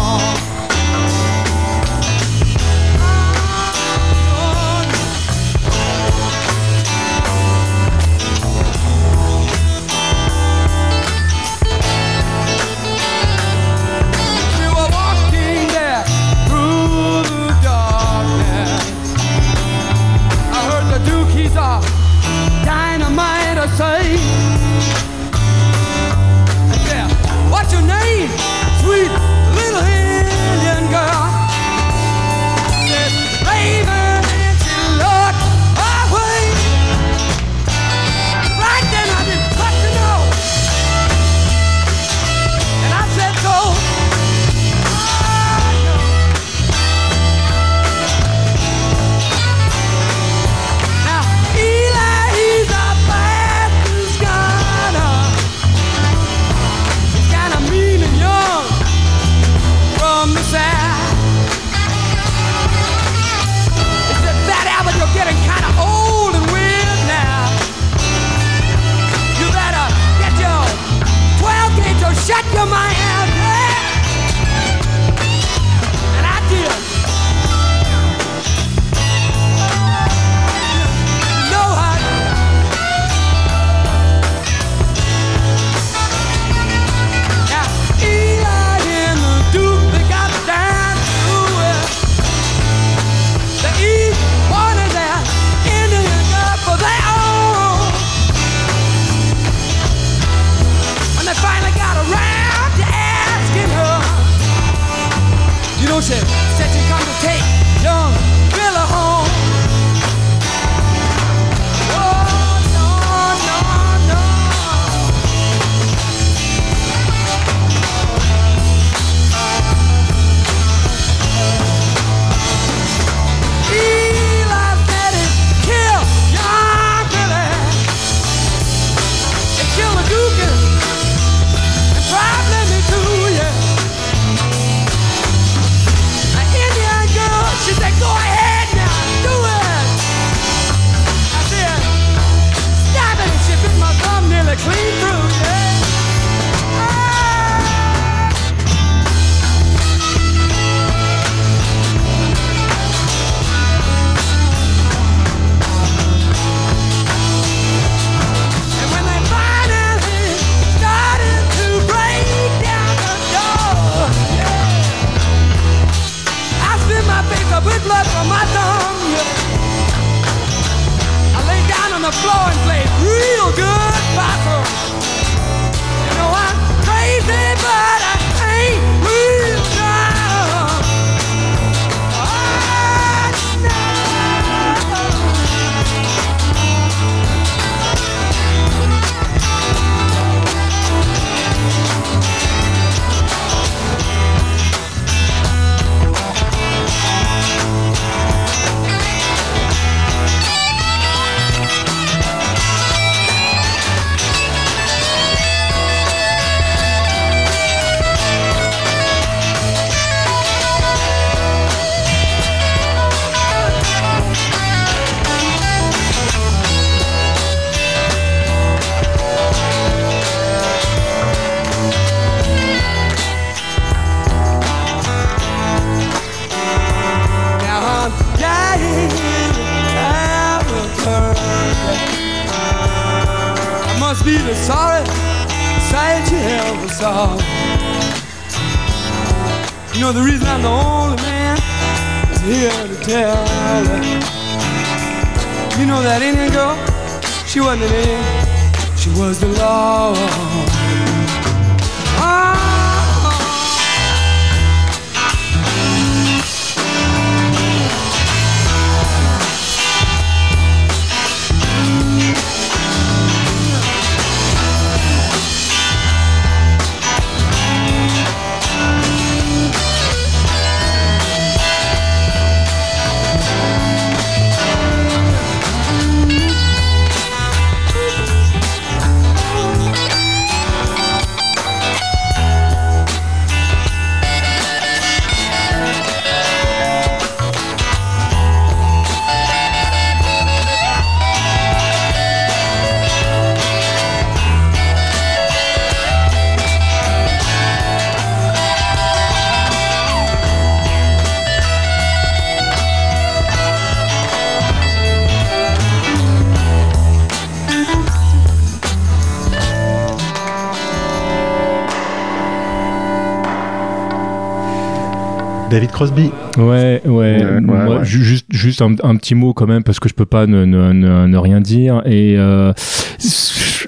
David 315.70 315.92
Crosby. 315.92 316.32
Ouais, 316.58 317.02
ouais. 317.06 317.06
Ouais, 317.06 317.62
Moi, 317.62 317.78
ouais, 317.86 317.98
ouais. 318.00 318.06
ju- 318.06 318.24
Juste, 318.24 318.46
juste 318.50 318.82
un, 318.82 318.96
un 319.04 319.16
petit 319.16 319.36
mot 319.36 319.54
quand 319.54 319.68
même 319.68 319.84
parce 319.84 320.00
que 320.00 320.10
je 320.10 320.14
peux 320.14 320.26
pas 320.26 320.48
ne, 320.48 320.66
ne, 320.66 320.92
ne, 320.92 321.28
ne 321.28 321.38
rien 321.38 321.62
dire. 321.62 322.02
Et 322.06 322.36
euh, 322.38 322.74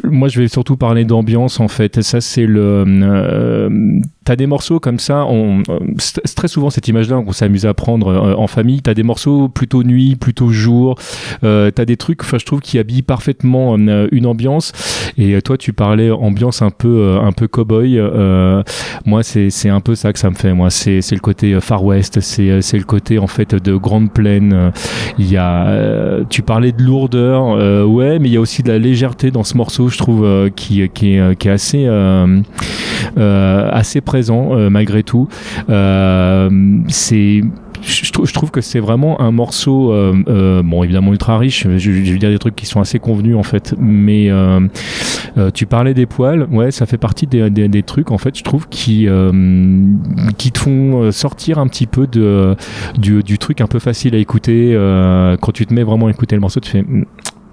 moi, 0.04 0.28
je 0.28 0.40
vais 0.40 0.48
surtout 0.48 0.78
parler 0.78 1.06
d'ambiance 1.06 1.60
en 1.60 1.68
fait. 1.68 1.98
Et 1.98 2.02
ça, 2.04 2.22
c'est 2.22 2.46
le. 2.46 2.86
Euh, 2.88 3.70
T'as 4.24 4.36
des 4.36 4.46
morceaux 4.46 4.80
comme 4.80 5.00
ça. 5.00 5.26
On, 5.26 5.64
euh, 5.68 5.80
c'est 5.98 6.36
très 6.36 6.48
souvent 6.48 6.70
cette 6.70 6.88
image-là 6.88 7.20
qu'on 7.26 7.32
s'amuse 7.32 7.66
à 7.66 7.74
prendre 7.74 8.08
euh, 8.10 8.36
en 8.36 8.46
famille. 8.46 8.80
T'as 8.80 8.94
des 8.94 9.02
morceaux 9.02 9.50
plutôt 9.50 9.84
nuit, 9.84 10.16
plutôt 10.16 10.50
jour. 10.50 10.96
Euh, 11.44 11.72
T'as 11.72 11.86
des 11.86 11.98
trucs. 11.98 12.22
Enfin, 12.22 12.38
je 12.38 12.46
trouve 12.46 12.60
qui 12.60 12.78
habillent 12.78 13.02
parfaitement 13.02 13.76
une 13.78 14.26
ambiance. 14.28 14.74
Et 15.18 15.42
toi, 15.42 15.58
tu 15.58 15.74
parlais 15.74 16.12
ambiance 16.12 16.62
un 16.62 16.70
peu, 16.70 17.18
un 17.20 17.32
peu 17.32 17.48
cowboy. 17.48 18.00
Moi, 19.06 19.24
c'est 19.24 19.50
c'est 19.50 19.70
un 19.70 19.80
peu 19.80 19.96
ça 19.96 20.14
que 20.14 20.20
ça 20.20 20.30
me 20.30 20.36
fait. 20.36 20.54
Moi, 20.54 20.70
c'est 20.70 21.02
c'est 21.02 21.16
le 21.16 21.22
côté 21.22 21.60
Far 21.60 21.84
West. 21.84 22.20
C'est 22.20 22.62
c'est 22.62 22.78
le 22.78 22.84
côté 22.84 23.18
en 23.18 23.28
fait 23.28 23.56
de 23.56 23.76
grande 23.76 24.12
plaine. 24.14 24.72
Il 25.18 25.32
y 25.32 25.38
a. 25.38 26.20
tu 26.30 26.44
parlais 26.44 26.72
de 26.72 26.84
lourdeur. 26.84 27.88
ouais, 27.90 28.20
mais 28.20 28.30
il 28.30 28.34
y 28.34 28.38
a 28.38 28.42
aussi 28.42 28.62
de 28.62 28.72
la 28.72 28.78
légèreté 28.78 29.32
dans 29.32 29.44
ce 29.44 29.58
morceau. 29.58 29.90
Je 29.90 29.98
trouve 29.98 30.50
qui 30.56 30.88
qui 30.90 31.16
est 31.16 31.38
qui 31.38 31.48
est 31.48 31.52
assez 31.52 31.88
assez 33.16 34.02
présent 34.02 34.12
euh, 34.30 34.70
malgré 34.70 35.04
tout. 35.04 35.28
Euh, 35.70 36.50
c'est 36.88 37.42
je 37.84 38.12
trouve, 38.12 38.52
que 38.52 38.62
c'est 38.62 38.80
vraiment 38.80 39.20
un 39.22 39.32
morceau, 39.32 39.92
euh, 39.92 40.62
bon 40.62 40.84
évidemment 40.84 41.14
ultra 41.14 41.40
riche. 41.40 41.66
Je, 41.68 41.80
je 41.80 42.14
vais 42.14 42.20
dire 42.20 42.30
des 42.30 42.38
trucs 42.38 42.56
qui 42.56 42.68
sont 42.68 42.80
assez 42.80 43.00
convenus 43.00 43.36
en 43.36 43.42
fait, 43.42 43.74
mais 43.80 44.30
tu 45.56 45.66
parlais 45.66 45.96
des 45.96 46.06
poils, 46.06 46.48
ouais, 46.52 46.70
ça 46.70 46.86
fait 46.86 47.00
partie 47.00 47.26
des, 47.26 47.50
des, 47.50 47.82
trucs 47.82 48.12
en 48.12 48.20
fait, 48.20 48.38
je 48.38 48.44
trouve 48.44 48.68
qui 48.70 49.08
qui 50.38 50.52
te 50.52 50.60
font 50.60 51.12
sortir 51.12 51.58
un 51.58 51.66
petit 51.66 51.88
peu 51.88 52.06
de 52.06 52.56
du, 53.00 53.24
du 53.24 53.40
truc 53.40 53.62
un 53.62 53.68
peu 53.68 53.80
facile 53.80 54.14
à 54.14 54.20
écouter. 54.20 54.78
quand 55.42 55.52
tu 55.52 55.66
te 55.66 55.74
mets 55.74 55.84
vraiment 55.84 56.06
à 56.06 56.12
écouter 56.12 56.36
le 56.36 56.42
morceau, 56.42 56.60
tu 56.60 56.70
fais 56.70 56.86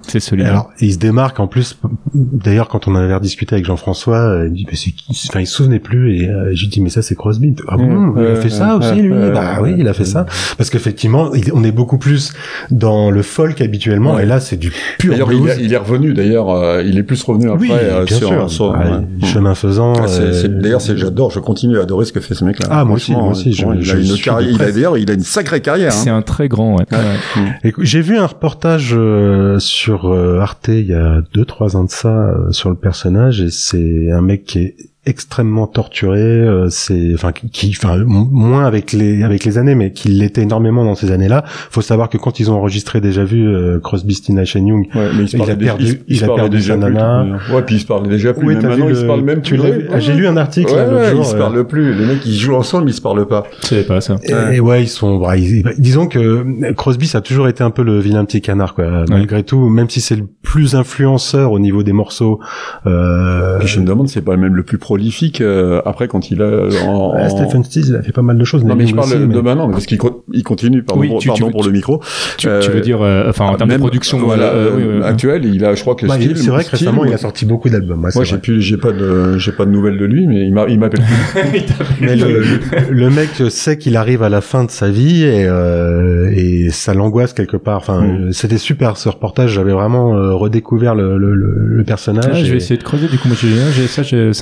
c'est 0.09 0.21
celui-là. 0.21 0.49
Alors, 0.49 0.71
il 0.81 0.93
se 0.93 0.99
démarque 0.99 1.39
en 1.41 1.47
plus. 1.47 1.79
D'ailleurs, 2.15 2.69
quand 2.69 2.89
on 2.89 2.95
avait 2.95 3.15
rediscuté 3.15 3.55
avec 3.55 3.65
Jean-François, 3.67 4.17
euh, 4.19 4.45
il 4.47 4.51
me 4.53 4.57
dit, 4.57 4.67
mais 4.71 4.77
c'est 4.77 4.91
qui 4.91 5.05
enfin, 5.31 5.41
il 5.41 5.47
se 5.47 5.55
souvenait 5.55 5.79
plus 5.79 6.17
et 6.17 6.29
euh, 6.29 6.51
j'ai 6.53 6.67
dit, 6.67 6.81
mais 6.81 6.91
ça, 6.91 7.03
c'est 7.03 7.15
Crosby. 7.15 7.55
Ah 7.69 7.77
bon, 7.77 7.85
Mmh, 7.89 8.15
il 8.17 8.25
a 8.25 8.29
ouais, 8.31 8.37
fait 8.37 8.49
ça 8.51 8.77
ouais, 8.77 8.87
aussi, 8.91 9.03
lui. 9.03 9.13
ouais, 9.13 9.31
bah 9.31 9.61
ouais, 9.61 9.73
oui, 9.73 9.77
il 9.79 9.89
a 9.89 9.93
fait 9.95 10.05
ça. 10.05 10.27
Parce 10.57 10.71
qu'effectivement, 10.71 11.31
on 11.53 11.65
est 11.65 11.73
beaucoup 11.73 11.99
plus 11.99 12.33
dans 12.71 13.11
le 13.11 13.23
folk 13.23 13.61
habituellement, 13.61 14.15
Ouais. 14.15 14.23
et 14.23 14.27
là, 14.27 14.41
c'est 14.41 14.57
du 14.57 14.73
pur 14.99 15.13
D'ailleurs, 15.13 15.33
il, 15.33 15.41
blues. 15.43 15.51
est- 15.59 15.63
il 15.65 15.73
est 15.73 15.77
revenu. 15.77 16.13
D'ailleurs, 16.15 16.51
euh, 16.51 16.83
il 16.85 16.99
est 16.99 17.03
plus 17.03 17.23
revenu 17.23 17.51
après 17.51 17.59
oui, 17.69 17.71
euh, 17.73 18.05
bien 18.05 18.17
sur, 18.19 18.29
sûr. 18.29 18.51
sur- 18.51 18.75
Ah, 18.75 18.99
ouais. 19.01 19.27
Chemin 19.27 19.55
faisant. 19.55 19.93
Ah, 19.95 20.09
c'est- 20.09 20.33
c'est- 20.33 20.49
euh, 20.49 20.61
D'ailleurs, 20.61 20.81
c'est 20.81 20.97
j'adore, 20.97 21.31
je 21.31 21.41
continue 21.41 21.79
à 21.79 21.83
adorer 21.83 22.05
ce 22.05 22.13
que 22.13 22.21
fait 22.21 22.35
ce 22.35 22.45
mec-là. 22.45 22.67
Ah, 22.71 22.85
moi 22.85 22.97
aussi, 22.97 23.13
moi 23.13 23.29
aussi, 23.31 23.53
je- 23.53 23.65
ouais, 23.67 23.77
il, 23.79 23.85
je 23.85 23.97
a 23.97 23.99
une 24.01 24.17
carrière, 24.21 24.51
il 24.51 24.63
a 24.63 24.71
d'ailleurs, 24.73 24.97
il 24.99 25.11
a 25.11 25.15
une 25.15 25.21
sacrée 25.21 25.61
carrière. 25.61 25.93
C'est 25.93 26.11
Hein. 26.11 26.17
un 26.19 26.23
très 26.23 26.49
grand, 26.49 26.77
ouais. 26.79 26.85
Ouais. 26.93 27.43
Ouais. 27.65 27.73
J'ai 27.81 28.01
vu 28.01 28.17
un 28.17 28.27
reportage 28.27 28.95
euh, 28.97 29.59
euh, 30.07 30.41
Arte 30.41 30.69
il 30.69 30.87
y 30.87 30.95
a 30.95 31.23
deux 31.33 31.45
trois 31.45 31.77
ans 31.77 31.85
de 31.85 31.91
ça 31.91 32.09
euh, 32.09 32.53
sur 32.53 32.71
le 32.71 32.77
personnage 32.77 33.41
et 33.41 33.51
c'est 33.51 34.11
un 34.11 34.21
mec 34.21 34.45
qui 34.45 34.59
est 34.59 34.77
extrêmement 35.09 35.67
torturé 35.67 36.21
euh, 36.21 36.69
c'est 36.71 37.13
enfin 37.15 37.33
qui 37.33 37.75
enfin 37.77 37.99
moins 38.07 38.65
avec 38.67 38.93
les 38.93 39.23
avec 39.23 39.45
les 39.45 39.59
années 39.59 39.75
mais 39.75 39.93
qui 39.93 40.09
l'était 40.09 40.43
énormément 40.43 40.85
dans 40.85 40.95
ces 40.95 41.11
années-là 41.11 41.45
faut 41.47 41.81
savoir 41.83 42.09
que 42.09 42.19
quand 42.19 42.41
ils 42.41 42.51
ont 42.51 42.55
enregistré 42.57 43.01
déjà 43.01 43.25
vu 43.25 43.47
euh, 43.49 43.81
Crosby 43.81 44.15
Stills 44.15 44.35
Nash 44.35 44.57
and 44.57 44.67
Young 44.67 44.87
Ouais, 44.95 45.09
mais 45.17 45.23
il, 45.25 45.29
se 45.29 45.37
Il 45.37 45.43
a 45.51 45.57
perdu- 45.57 45.85
il 45.85 45.89
se- 45.89 45.97
il 46.09 46.25
a 46.25 46.35
perdu 46.35 46.57
déjà 46.59 46.77
plus. 46.77 46.93
d'ailleurs. 46.95 47.41
Ouais, 47.53 47.63
puis 47.63 47.77
il 47.77 47.81
se 47.81 47.87
parlait 47.87 48.09
déjà 48.09 48.35
plus. 48.35 48.55
T'as 48.61 48.69
maintenant, 48.69 48.87
vu 48.87 48.93
ils 48.93 48.97
se 48.97 49.01
le- 49.03 49.07
parlent 49.07 49.23
même 49.23 49.43
tu 49.43 49.55
plus. 49.57 49.63
l'as 49.63 49.71
Ouais, 49.71 49.87
Ah, 49.93 49.99
j'ai 50.01 50.15
lu 50.15 50.27
un 50.27 50.37
article 50.37 50.71
Ouais, 50.71 50.77
là, 50.77 50.85
l'autre 50.87 50.97
ouais, 51.05 51.11
jour, 51.13 51.21
ils 51.21 51.27
se 51.29 51.35
euh, 51.35 51.39
parlent 51.39 51.67
plus. 51.67 51.95
Les 51.95 52.05
mecs, 52.07 52.27
ils 52.27 52.35
jouent 52.37 52.55
ensemble, 52.57 52.91
ils 52.91 52.95
se 52.95 53.01
parlent 53.01 53.27
pas. 53.27 53.45
Savais 53.63 53.83
pas 53.85 54.01
ça. 54.01 54.17
Et, 54.25 54.57
et 54.57 54.61
ouais, 54.61 54.83
ils 54.83 54.89
sont. 54.89 55.19
bah, 55.19 55.37
ils- 55.37 55.65
disons 55.79 56.07
que 56.07 56.73
Crosby, 56.73 57.07
ça 57.07 57.19
a 57.19 57.21
toujours 57.21 57.49
été 57.49 57.63
un 57.65 57.71
peu 57.71 57.83
le 57.83 57.99
vilain 57.99 58.25
petit 58.25 58.41
canard, 58.41 58.75
quoi. 58.75 59.05
Malgré 59.09 59.43
tout, 59.45 59.69
même 59.69 59.89
si 59.89 60.01
c'est 60.01 60.17
le 60.17 60.27
plus 60.43 60.75
influenceur 60.75 61.53
au 61.53 61.59
niveau 61.59 61.83
des 61.83 61.93
morceaux. 61.93 62.41
Euh, 62.87 63.59
je 63.65 63.81
me 63.81 63.87
demande, 63.87 64.09
c'est 64.09 64.23
pas 64.23 64.37
même 64.37 64.55
le 64.55 64.63
plus 64.63 64.79
prolifique 64.99 65.41
euh, 65.41 65.81
après 65.87 66.09
quand 66.09 66.31
il 66.31 66.43
a 66.43 66.47
en, 66.87 67.15
Ouais, 67.15 67.23
en- 67.23 67.29
Stephen 67.29 67.65
Stills, 67.65 67.87
il 67.89 67.97
a 67.97 68.03
fait 68.03 68.13
pas 68.13 68.23
mal 68.23 68.37
de 68.37 68.45
choses. 68.45 68.65
non 68.65 68.75
mais 68.75 68.87
je 68.87 68.95
parle 68.95 69.09
aussi, 69.09 69.19
de 69.19 69.25
mais- 69.27 69.43
maintenant 69.43 69.71
parce 69.71 69.87
qu'il 69.87 69.99
co- 69.99 70.25
il 70.33 70.43
continue 70.43 70.83
pardon, 70.83 71.01
Oui, 71.03 71.09
tu- 71.13 71.19
tu 71.21 71.29
pardon 71.29 71.47
veux- 71.47 71.53
pour 71.53 71.65
le 71.65 71.71
micro 71.71 72.01
Tu, 72.37 72.47
tu 72.47 72.49
Euh, 72.49 72.61
veux 72.61 72.81
dire, 72.81 73.01
euh, 73.03 73.29
enfin, 73.29 73.47
en 73.47 73.55
termes 73.57 73.69
même- 73.71 73.79
de 73.79 73.83
production, 73.83 74.19
voilà 74.19 74.47
euh, 74.53 74.71
oui, 74.77 74.83
oui, 74.87 74.95
oui. 74.99 75.05
actuel 75.05 75.45
il 75.45 75.65
a 75.65 75.75
je 75.75 75.81
crois 75.83 75.95
que 75.95 76.07
Bah, 76.07 76.15
c'est 76.19 76.49
vrai 76.51 76.65
que 76.65 76.71
récemment, 76.71 77.05
il 77.05 77.09
moi- 77.09 77.15
a 77.15 77.19
sorti 77.19 77.45
beaucoup 77.47 77.69
d'albums. 77.69 78.07
c'est 78.11 78.17
moi 78.19 78.25
j'ai 78.25 78.39
plus 78.39 78.61
j'ai 78.61 78.77
pas 78.77 78.93
de 78.93 79.39
j'ai 79.39 79.53
pas 79.53 79.65
de 79.65 79.71
nouvelles 79.71 79.99
de 79.99 80.05
lui 80.05 80.27
mais 80.27 80.47
il 80.47 80.53
m'a 80.53 80.67
il 80.69 80.79
m'appelle 80.79 81.05
plus. 81.05 81.61
Mais 82.01 82.17
le, 82.17 82.43
le 82.91 83.11
mec 83.11 83.31
sait 83.51 83.79
qu'il 83.79 83.97
arrive 83.97 84.23
à 84.23 84.29
la 84.29 84.41
fin 84.41 84.65
de 84.65 84.71
sa 84.71 84.89
vie 84.91 85.23
et, 85.25 85.45
euh, 85.47 86.31
et 86.35 86.71
ça 86.71 86.95
l'angoisse 86.95 87.33
quelque 87.33 87.57
part. 87.57 87.79
Enfin, 87.79 88.01
Mm. 88.03 88.33
c'était 88.33 88.59
super 88.59 88.97
ce 88.97 89.09
reportage. 89.09 89.51
J'avais 89.53 89.73
vraiment 89.73 90.17
euh, 90.17 90.35
redécouvert 90.35 90.95
le, 90.95 91.19
le, 91.19 91.35
le, 91.35 91.55
le 91.67 91.85
personnage. 91.85 92.31
Ah, 92.33 92.35
je 92.39 92.47
et- 92.47 92.51
vais 92.51 92.57
essayer 92.57 92.77
de 92.79 92.83
creuser. 92.85 93.09
Du 93.09 93.19
coup, 93.19 93.29
moi, 93.29 93.37
j'ai. 93.41 93.49
J'ai 93.73 93.87
ça. 93.87 94.03
j'ai- 94.03 94.33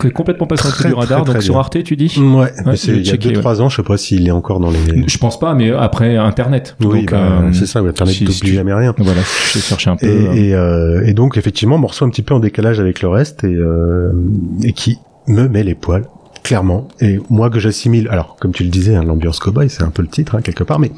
Ça 0.00 0.08
m'a 0.08 0.10
complètement 0.14 0.46
passé 0.46 0.68
Très, 0.68 0.88
du 0.88 0.94
radar. 0.94 1.18
très, 1.18 1.24
très 1.24 1.32
donc 1.34 1.42
sur 1.42 1.54
bien. 1.54 1.60
Arte, 1.60 1.82
tu 1.84 1.94
dis 1.96 2.12
Ouais, 2.18 2.50
mais 2.64 2.70
Ouais, 2.72 2.76
c'est 2.76 2.88
je 2.88 2.92
vais 2.92 2.98
il 3.00 3.06
y 3.06 3.10
a 3.10 3.12
checker, 3.12 3.32
2-3 3.34 3.60
ans, 3.60 3.68
je 3.68 3.76
sais 3.76 3.82
pas 3.84 3.96
s'il 3.96 4.26
est 4.26 4.30
encore 4.32 4.58
dans 4.58 4.70
les. 4.70 5.04
Je 5.06 5.18
pense 5.18 5.38
pas, 5.38 5.54
mais 5.54 5.70
après 5.70 6.16
Internet. 6.16 6.76
Oui, 6.80 7.06
bah, 7.10 7.18
euh, 7.44 7.52
c'est 7.52 7.66
ça, 7.66 7.82
ouais, 7.82 7.90
Internet 7.90 8.14
si- 8.14 8.32
si 8.32 8.52
jamais 8.54 8.74
rien. 8.74 8.94
Voilà, 8.98 9.20
j'ai 9.52 9.60
cherché 9.60 9.90
un 9.90 9.96
peu. 9.96 10.06
Et, 10.06 10.10
euh, 10.10 10.32
et, 10.34 10.54
euh, 10.54 11.06
et 11.06 11.14
donc 11.14 11.36
effectivement 11.36 11.78
morceau 11.78 12.04
un 12.04 12.10
petit 12.10 12.22
peu 12.22 12.34
en 12.34 12.40
décalage 12.40 12.80
avec 12.80 13.00
le 13.02 13.08
reste 13.08 13.44
et, 13.44 13.54
euh, 13.54 14.10
et 14.64 14.72
qui 14.72 14.98
me 15.28 15.46
met 15.48 15.62
les 15.62 15.74
poils 15.76 16.04
clairement 16.42 16.88
et 17.00 17.20
moi 17.30 17.48
que 17.50 17.60
j'assimile 17.60 18.08
alors 18.10 18.34
comme 18.40 18.50
tu 18.50 18.64
le 18.64 18.68
disais 18.70 18.96
hein, 18.96 19.04
l'ambiance 19.04 19.38
cowboy 19.38 19.70
c'est 19.70 19.84
un 19.84 19.90
peu 19.90 20.02
le 20.02 20.08
titre 20.08 20.34
hein, 20.34 20.40
quelque 20.42 20.64
part 20.64 20.80
mais 20.80 20.90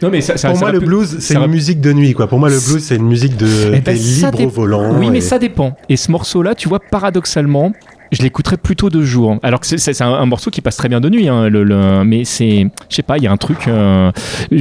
Non, 0.00 0.08
mais 0.10 0.22
ça, 0.22 0.38
ça- 0.38 0.48
pour 0.48 0.56
ça 0.56 0.64
moi 0.64 0.72
le 0.72 0.80
blues 0.80 1.16
c'est 1.18 1.34
une 1.34 1.46
musique 1.48 1.82
de 1.82 1.92
nuit 1.92 2.14
quoi 2.14 2.26
pour 2.28 2.38
moi 2.38 2.48
le 2.48 2.54
blues 2.58 2.82
c'est 2.82 2.96
une 2.96 3.06
musique 3.06 3.36
de 3.36 3.46
Eh 3.74 3.80
ben, 3.80 3.94
des 3.94 4.00
libres 4.00 4.66
dé- 4.66 4.96
Oui, 4.98 5.10
mais 5.10 5.18
et- 5.18 5.20
ça 5.20 5.38
dépend. 5.38 5.76
Et 5.90 5.98
ce 5.98 6.10
morceau-là, 6.10 6.54
tu 6.54 6.70
vois, 6.70 6.80
paradoxalement, 6.80 7.72
je 8.12 8.22
l'écouterais 8.22 8.56
plutôt 8.56 8.90
de 8.90 9.02
jour. 9.02 9.38
Alors 9.42 9.60
que 9.60 9.66
c'est- 9.66 10.02
un, 10.02 10.12
un 10.12 10.26
morceau 10.26 10.50
qui 10.50 10.60
passe 10.60 10.76
très 10.76 10.88
bien 10.88 11.00
de 11.00 11.08
nuit, 11.08 11.28
hein, 11.28 11.48
le, 11.48 11.64
le- 11.64 12.04
mais 12.04 12.24
c'est, 12.24 12.66
je 12.88 12.94
sais 12.96 13.02
pas, 13.02 13.16
il 13.18 13.24
y 13.24 13.26
a 13.26 13.32
un 13.32 13.36
truc. 13.36 13.66
euh, 13.68 14.10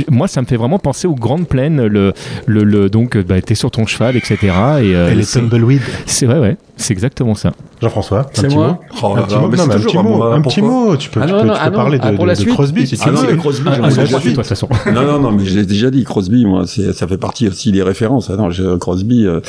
moi, 0.09 0.27
ça 0.27 0.41
me 0.41 0.45
fait 0.45 0.57
vraiment 0.57 0.79
penser 0.79 1.07
aux 1.07 1.15
grandes 1.15 1.47
plaines. 1.47 1.85
Le, 1.85 2.13
le, 2.45 2.63
le- 2.63 2.89
donc, 2.89 3.17
bah, 3.17 3.41
t'es 3.41 3.55
sur 3.55 3.71
ton 3.71 3.85
cheval, 3.85 4.15
etc. 4.15 4.37
Et, 4.41 4.49
euh, 4.95 5.11
et 5.11 5.15
les 5.15 5.23
c'est- 5.23 5.39
tumbleweed 5.39 5.81
c'est 6.05 6.25
vrai, 6.25 6.39
ouais, 6.39 6.57
c'est 6.77 6.93
exactement 6.93 7.35
ça. 7.35 7.51
Jean-François 7.81 8.19
un 8.19 8.23
petit 8.23 8.55
mot 8.55 8.63
Oh 9.03 9.15
un 9.17 9.21
petit 9.23 9.35
mot, 9.35 9.47
non, 9.49 9.63
un 9.63 9.67
toujours 9.67 9.85
petit 9.91 9.97
mot, 9.97 10.03
moi, 10.03 10.33
un 10.35 10.41
petit 10.41 10.61
pourquoi 10.61 10.85
mot, 10.85 10.97
tu 10.97 11.09
peux, 11.09 11.19
Ah 11.21 11.25
tu 11.25 11.31
non, 11.33 11.41
peux, 11.41 11.47
non, 11.47 11.53
tu 11.53 11.59
ah 11.61 11.65
peux 11.65 11.71
non, 11.71 11.77
parler 11.77 11.97
de, 11.99 12.03
ah, 12.05 12.11
pour 12.13 12.23
de- 12.23 12.27
la 12.29 12.35
de 12.35 12.39
suite 12.39 12.53
Crosby 12.53 12.87
si 12.87 12.97
Ah 13.03 13.11
non, 13.11 13.21
mais 13.29 13.37
Crosby, 13.37 13.69
Ah, 13.69 13.75
j'en 13.75 13.83
ah, 13.83 13.87
ai 13.87 13.91
c'est 13.91 13.99
déjà 14.01 14.11
gratuit, 14.11 14.29
dit. 14.29 14.35
toi, 14.35 14.43
de 14.43 14.47
toute 14.49 14.57
façon. 14.57 14.69
Non, 14.93 15.01
non, 15.03 15.19
non, 15.19 15.31
mais 15.31 15.45
je 15.45 15.59
l'ai 15.59 15.65
déjà 15.65 15.91
dit, 15.91 16.03
Crosby, 16.03 16.45
moi, 16.45 16.63
c'est, 16.67 16.93
ça 16.93 17.07
fait 17.07 17.17
partie 17.17 17.47
aussi 17.47 17.71
des 17.71 17.83
références. 17.83 18.29
Ah 18.29 18.37
non, 18.37 18.49
je- 18.49 18.77
Crosby, 18.77 19.25
euh, 19.25 19.39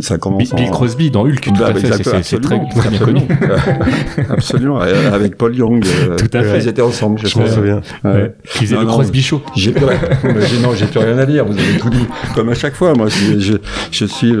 ça 0.00 0.18
commence 0.18 0.54
Bill, 0.54 0.68
en- 0.68 0.70
Crosby 0.70 1.10
dans 1.10 1.22
Hulk, 1.26 1.40
tout 1.40 1.52
Bah, 1.58 1.66
à 1.68 1.74
fait. 1.74 1.92
c'est- 1.92 2.02
très, 2.02 2.16
absolument, 2.18 2.68
très 2.76 2.88
bien 2.90 2.98
connu. 3.00 3.20
absolument. 4.30 4.80
euh, 4.82 5.12
avec 5.14 5.36
Paul 5.36 5.54
Young. 5.54 5.84
euh, 5.86 6.16
Tout 6.24 6.30
à 6.36 6.42
fait. 6.42 6.58
Ils 6.58 6.68
étaient 6.68 6.82
ensemble, 6.82 7.18
je 7.22 7.26
sais. 7.26 7.54
souviens 7.54 7.80
faisait 8.44 8.74
Non, 8.76 8.82
le 8.82 8.86
Crosby 8.86 9.22
Show. 9.22 9.42
J'ai 9.56 9.72
plus 9.72 9.84
rien. 9.84 9.98
Mais 10.24 10.46
j'ai- 10.46 10.60
non, 10.60 10.70
j'ai 10.74 10.86
plus 10.86 11.00
rien 11.00 11.18
à 11.18 11.26
dire. 11.26 11.44
Vous 11.44 11.52
avez 11.58 11.78
tout 11.78 11.90
dit. 11.90 12.06
Comme 12.34 12.48
à 12.48 12.54
chaque 12.54 12.74
fois, 12.74 12.94
moi, 12.94 13.08
je, 13.08 13.32
suis 14.06 14.32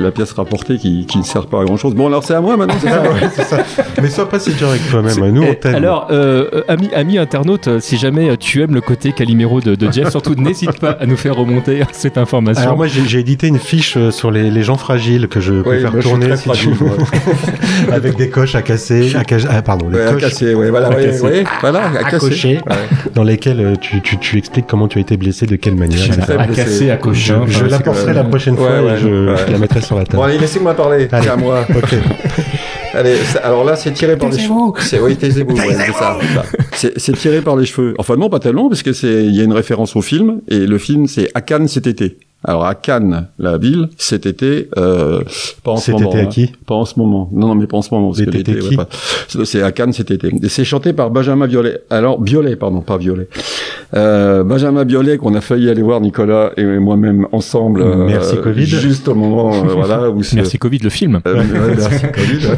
la 0.00 0.10
pièce 0.10 0.32
rapportée 0.32 0.76
qui, 0.78 1.06
qui 1.06 1.18
ne 1.18 1.22
sert 1.34 1.46
pas 1.46 1.60
à 1.60 1.64
grand 1.64 1.76
chose. 1.76 1.94
Bon, 1.94 2.06
alors 2.06 2.24
c'est 2.24 2.34
à 2.34 2.40
moi 2.40 2.56
maintenant, 2.56 2.74
c'est 2.80 2.88
ça 2.90 3.02
Ouais, 3.02 3.28
c'est 3.34 3.44
ça. 3.44 3.58
mais 4.02 4.08
sois 4.08 4.28
pas 4.28 4.38
si 4.38 4.52
dur 4.54 4.68
avec 4.68 4.88
toi-même 4.90 5.30
nous 5.34 5.42
on 5.42 5.46
Et 5.46 5.56
t'aime 5.56 5.74
alors, 5.74 6.08
euh, 6.10 6.62
ami, 6.68 6.88
ami 6.94 7.18
internaute, 7.18 7.68
euh, 7.68 7.80
si 7.80 7.96
jamais 7.96 8.30
euh, 8.30 8.36
tu 8.38 8.62
aimes 8.62 8.74
le 8.74 8.80
côté 8.80 9.12
Calimero 9.12 9.60
de, 9.60 9.74
de 9.74 9.92
Jeff, 9.92 10.08
surtout 10.10 10.34
n'hésite 10.34 10.78
pas 10.80 10.90
à 11.00 11.06
nous 11.06 11.16
faire 11.16 11.36
remonter 11.36 11.82
cette 11.92 12.18
information. 12.18 12.62
alors 12.62 12.76
moi 12.76 12.86
j'ai 12.86 13.04
j'ai 13.06 13.18
édité 13.18 13.46
une 13.48 13.58
fiche 13.58 13.98
sur 14.10 14.30
les, 14.30 14.50
les 14.50 14.62
gens 14.62 14.76
fragiles 14.76 15.28
que 15.28 15.40
je 15.40 15.52
peux 15.62 15.70
Oui, 15.70 15.80
faire 15.82 15.92
moi, 15.92 16.00
tourner 16.02 16.36
si 16.36 16.44
fragile, 16.44 16.72
tu 16.78 16.84
avec 17.92 18.16
des 18.16 18.28
coches 18.30 18.54
à 18.54 18.62
casser 18.62 19.14
à 19.14 19.22
ca- 19.28 19.48
ah, 19.50 19.62
pardon 19.62 19.88
des 19.88 19.96
Ouais, 19.98 20.06
à 20.06 20.12
coches 20.12 20.22
casser, 20.22 20.54
voilà, 20.54 20.88
À 20.88 20.94
casser. 20.94 21.22
ouais, 21.22 21.44
voilà, 21.60 21.80
à, 21.80 21.98
à 21.98 22.04
casser. 22.10 22.18
cocher 22.18 22.60
Ouais. 22.66 22.76
dans 23.14 23.22
lesquels 23.24 23.60
euh, 23.60 23.74
tu, 23.80 24.00
tu, 24.00 24.18
tu 24.18 24.38
expliques 24.38 24.66
comment 24.66 24.88
tu 24.88 24.98
as 24.98 25.00
été 25.00 25.16
blessé, 25.16 25.46
de 25.46 25.56
quelle 25.56 25.74
manière. 25.74 25.98
À 26.38 26.46
casser, 26.46 26.90
à 26.90 26.96
cocher. 26.96 27.34
Je, 27.46 27.64
l'apporterai 27.64 28.06
quand 28.06 28.12
la 28.14 28.24
prochaine 28.24 28.56
fois 28.56 28.70
et 28.80 28.96
je, 28.98 29.50
la 29.52 29.58
mettrai 29.58 29.80
sur 29.80 29.96
la 29.96 30.04
Bon, 30.04 30.10
table. 30.10 30.22
allez, 30.24 30.38
laissez-moi 30.38 30.74
parler. 30.74 31.08
Allez. 31.24 31.26
C'est 31.26 31.30
à 31.30 31.36
moi. 31.36 31.66
ok. 31.74 31.94
Allez, 32.94 33.16
alors 33.42 33.64
là, 33.64 33.74
c'est 33.74 33.92
tiré 33.92 34.16
par 34.16 34.30
les 34.30 34.38
cheveux. 34.38 34.54
C'est, 34.78 35.00
oui, 35.00 35.16
taisez-vous. 35.16 35.56
ouais, 35.56 35.74
c'est 35.74 35.92
ça. 35.92 36.16
C'est, 36.96 37.16
tiré 37.16 37.40
par 37.40 37.56
les 37.56 37.66
cheveux. 37.66 37.94
Enfin, 37.98 38.16
non, 38.16 38.30
pas 38.30 38.38
tellement, 38.38 38.68
parce 38.68 38.84
que 38.84 38.92
c'est, 38.92 39.24
il 39.24 39.34
y 39.34 39.40
a 39.40 39.44
une 39.44 39.52
référence 39.52 39.96
au 39.96 40.00
film, 40.00 40.40
et 40.48 40.60
le 40.60 40.78
film, 40.78 41.08
c'est 41.08 41.28
à 41.34 41.40
Cannes 41.40 41.66
cet 41.66 41.88
été. 41.88 42.18
Alors, 42.46 42.66
à 42.66 42.74
Cannes, 42.74 43.26
la 43.38 43.56
ville, 43.56 43.88
cet 43.96 44.26
été, 44.26 44.68
euh, 44.76 45.22
pas 45.64 45.72
en 45.72 45.76
ce 45.78 45.86
Cet 45.86 45.94
moment. 45.94 46.10
été 46.10 46.20
à 46.20 46.22
hein. 46.22 46.26
qui 46.26 46.52
Pas 46.66 46.74
en 46.74 46.84
ce 46.84 46.98
moment. 46.98 47.30
Non, 47.32 47.48
non, 47.48 47.54
mais 47.54 47.66
pas 47.66 47.78
en 47.78 47.82
ce 47.82 47.92
moment. 47.92 48.08
Parce 48.10 48.20
que 48.20 48.26
Cet 48.30 48.34
été 48.48 48.60
ouais, 48.60 48.76
pas- 48.76 48.88
C'est- 49.44 49.62
à 49.62 49.72
Cannes 49.72 49.94
cet 49.94 50.10
été. 50.10 50.30
C'est 50.48 50.64
chanté 50.64 50.92
par 50.92 51.10
Benjamin 51.10 51.46
Biolay. 51.46 51.78
Alors, 51.88 52.20
Biolay, 52.20 52.54
pardon, 52.56 52.82
pas 52.82 52.98
Violet. 52.98 53.28
Euh, 53.96 54.42
Benjamin 54.42 54.84
Biolay, 54.84 55.18
qu'on 55.18 55.34
a 55.34 55.40
failli 55.40 55.70
aller 55.70 55.82
voir, 55.82 56.00
Nicolas 56.00 56.50
et 56.56 56.64
moi-même, 56.64 57.26
ensemble. 57.32 57.80
euh, 57.82 58.06
Merci, 58.06 58.36
Covid. 58.42 58.66
Juste 58.66 59.06
au 59.08 59.14
moment, 59.14 59.54
euh, 59.54 59.68
voilà, 59.74 60.10
où 60.10 60.20
Merci 60.34 60.58
Covid, 60.58 60.78
le 60.78 60.90
film. 60.90 61.20
euh, 61.26 61.36
ouais, 61.36 61.74
merci, 61.76 62.04
Covid. 62.12 62.48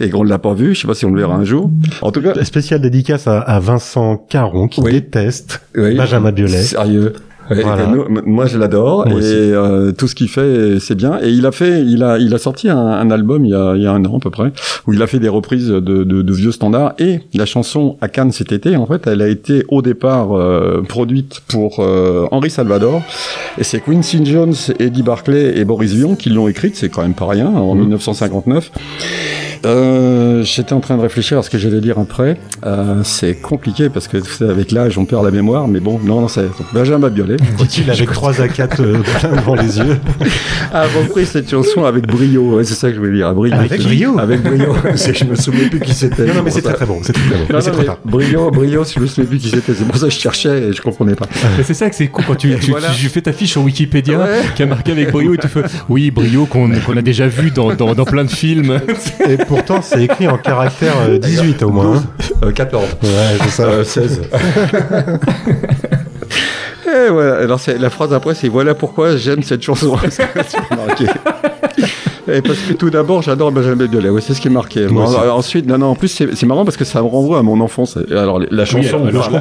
Et 0.00 0.10
qu'on 0.10 0.22
ne 0.24 0.28
l'a 0.28 0.38
pas 0.38 0.54
vu, 0.54 0.74
je 0.74 0.80
sais 0.82 0.86
pas 0.86 0.94
si 0.94 1.04
on 1.04 1.10
le 1.10 1.20
verra 1.20 1.34
un 1.34 1.44
jour. 1.44 1.70
En 2.00 2.12
tout 2.12 2.22
cas, 2.22 2.32
Spéciale 2.44 2.80
dédicace 2.80 3.26
à, 3.26 3.40
à 3.40 3.58
Vincent 3.58 4.16
Caron 4.28 4.68
qui 4.68 4.80
Oui. 4.82 4.92
déteste 4.92 5.62
oui, 5.76 5.96
Benjamin 5.96 6.30
Biolay. 6.30 6.62
Sérieux. 6.62 7.14
Voilà. 7.50 7.86
nous- 7.86 8.04
moi, 8.26 8.46
je 8.46 8.58
l'adore 8.58 9.06
et 9.08 9.12
euh, 9.52 9.92
tout 9.92 10.08
ce 10.08 10.14
qu'il 10.14 10.28
fait, 10.28 10.78
c'est 10.80 10.94
bien. 10.94 11.18
Et 11.22 11.30
il 11.30 11.44
a 11.46 11.52
fait, 11.52 11.82
il 11.82 12.02
a, 12.02 12.18
il 12.18 12.32
a 12.34 12.38
sorti 12.38 12.68
un, 12.68 12.78
un 12.78 13.10
album 13.10 13.44
il 13.44 13.50
y, 13.50 13.54
a, 13.54 13.74
il 13.76 13.82
y 13.82 13.86
a 13.86 13.92
un 13.92 14.04
an 14.04 14.16
à 14.16 14.20
peu 14.20 14.30
près, 14.30 14.52
où 14.86 14.92
il 14.92 15.02
a 15.02 15.06
fait 15.06 15.18
des 15.18 15.28
reprises 15.28 15.68
de, 15.68 15.80
de, 15.80 16.04
de 16.22 16.32
vieux 16.32 16.52
standards. 16.52 16.94
Et 16.98 17.20
la 17.34 17.46
chanson 17.46 17.96
à 18.00 18.08
Cannes 18.08 18.32
cet 18.32 18.52
été, 18.52 18.76
en 18.76 18.86
fait, 18.86 19.06
elle 19.06 19.20
a 19.22 19.28
été 19.28 19.64
au 19.68 19.82
départ 19.82 20.32
euh, 20.36 20.82
produite 20.88 21.40
pour 21.48 21.80
euh, 21.80 22.26
Henri 22.30 22.50
Salvador. 22.50 23.02
Et 23.58 23.64
c'est 23.64 23.80
Quincy 23.80 24.24
Jones, 24.24 24.54
Eddie 24.78 25.02
Barclay 25.02 25.58
et 25.58 25.64
Boris 25.64 25.92
Vian 25.92 26.14
qui 26.14 26.30
l'ont 26.30 26.48
écrite. 26.48 26.76
C'est 26.76 26.88
quand 26.88 27.02
même 27.02 27.14
pas 27.14 27.26
rien 27.26 27.46
en 27.48 27.74
1959. 27.74 28.70
Euh, 29.66 30.42
J'étais 30.42 30.72
en 30.74 30.80
train 30.80 30.96
de 30.96 31.02
réfléchir 31.02 31.38
à 31.38 31.42
ce 31.42 31.48
que 31.50 31.56
j'allais 31.58 31.80
dire 31.80 31.98
après. 31.98 32.36
Euh, 32.66 33.00
c'est 33.02 33.34
compliqué 33.34 33.88
parce 33.88 34.08
que 34.08 34.18
avec 34.44 34.72
l'âge, 34.72 34.98
on 34.98 35.04
perd 35.06 35.24
la 35.24 35.30
mémoire. 35.30 35.68
Mais 35.68 35.80
bon, 35.80 35.98
non, 36.04 36.20
non, 36.20 36.28
c'est 36.28 36.46
Benjamin 36.72 37.08
Biolay. 37.08 37.33
Dit-il 37.58 37.90
avec 37.90 38.10
3 38.12 38.40
à 38.40 38.48
4 38.48 38.80
euh, 38.80 38.98
plein 39.18 39.32
devant 39.36 39.54
les 39.54 39.78
yeux. 39.78 39.96
a 40.72 40.82
repris 40.84 41.26
cette 41.26 41.50
chanson 41.50 41.84
avec 41.84 42.06
brio. 42.06 42.56
Ouais, 42.56 42.64
c'est 42.64 42.74
ça 42.74 42.88
que 42.88 42.94
je 42.94 43.00
voulais 43.00 43.12
dire. 43.16 43.32
Brio. 43.34 43.52
Avec 43.54 43.82
brio 43.82 44.18
Avec 44.18 44.42
brio. 44.42 44.74
Je 44.94 45.24
me 45.24 45.34
souvenais 45.34 45.68
plus 45.68 45.80
qui 45.80 45.94
c'était. 45.94 46.26
Non, 46.26 46.34
non, 46.34 46.42
mais 46.44 46.50
C'est 46.50 46.62
très 46.62 46.74
très 46.74 46.86
bon. 46.86 46.98
C'est 47.02 47.12
très 47.12 47.22
très 47.22 47.52
bon. 47.52 47.60
C'est 47.60 47.70
trop 47.70 47.82
tard. 47.82 47.98
brio, 48.04 48.50
brio, 48.50 48.84
je 48.84 49.00
me 49.00 49.06
souvenais 49.06 49.26
plus 49.28 49.38
qui 49.38 49.50
c'était. 49.50 49.72
C'est 49.74 49.84
pour 49.84 49.96
ça 49.96 50.06
que 50.06 50.12
je 50.12 50.18
cherchais 50.18 50.68
et 50.68 50.72
je 50.72 50.80
comprenais 50.82 51.14
pas. 51.14 51.26
Mais 51.56 51.62
c'est 51.64 51.74
ça 51.74 51.88
que 51.90 51.96
c'est 51.96 52.08
cool 52.08 52.24
quand 52.26 52.34
tu, 52.36 52.54
tu, 52.58 52.70
Voilà. 52.70 52.88
tu 52.90 53.08
fais 53.08 53.20
ta 53.20 53.32
fiche 53.32 53.50
sur 53.52 53.62
Wikipédia 53.62 54.18
Ouais. 54.18 54.40
qui 54.54 54.62
a 54.62 54.66
marqué 54.66 54.92
avec 54.92 55.10
brio 55.12 55.34
et 55.34 55.38
tu 55.38 55.48
fais 55.48 55.62
oui 55.88 56.10
brio 56.10 56.46
qu'on 56.46 56.70
a 56.70 57.02
déjà 57.02 57.26
vu 57.26 57.50
dans, 57.50 57.74
dans, 57.74 57.94
dans 57.94 58.04
plein 58.04 58.24
de 58.24 58.30
films. 58.30 58.80
Et 59.28 59.36
pourtant, 59.36 59.80
c'est 59.82 60.04
écrit 60.04 60.28
en 60.28 60.38
caractère 60.38 60.94
euh, 61.08 61.18
18 61.18 61.62
au 61.62 61.70
moins. 61.70 61.96
hein. 61.96 62.04
Euh, 62.44 62.52
14. 62.52 62.84
Ouais, 63.02 63.08
c'est 63.42 63.48
ça. 63.50 63.62
Euh, 63.64 63.84
16. 63.84 64.22
Voilà, 67.10 67.36
alors 67.36 67.60
la 67.78 67.90
phrase 67.90 68.12
après, 68.12 68.34
c'est 68.34 68.48
voilà 68.48 68.74
pourquoi 68.74 69.16
j'aime 69.16 69.42
cette 69.42 69.62
chanson. 69.62 69.96
Et 72.26 72.40
parce 72.40 72.58
que 72.60 72.72
tout 72.72 72.90
d'abord, 72.90 73.22
j'adore 73.22 73.52
Benjamin 73.52 73.86
Biolay. 73.86 74.08
Ouais, 74.08 74.20
c'est 74.20 74.34
ce 74.34 74.40
qui 74.40 74.48
est 74.48 74.50
marqué. 74.50 74.86
Moi 74.86 75.04
Bon, 75.04 75.10
aussi. 75.10 75.18
alors, 75.20 75.36
ensuite, 75.36 75.66
non, 75.66 75.78
non, 75.78 75.86
en 75.88 75.94
plus, 75.94 76.08
c'est, 76.08 76.46
marrant 76.46 76.64
parce 76.64 76.76
que 76.76 76.84
ça 76.84 77.02
me 77.02 77.06
renvoie 77.06 77.38
à 77.38 77.42
mon 77.42 77.60
enfance. 77.60 77.98
Alors, 78.10 78.40
la 78.50 78.64
chanson, 78.64 78.96
alors, 78.96 79.06
alors, 79.08 79.24
je 79.24 79.30
pas, 79.30 79.38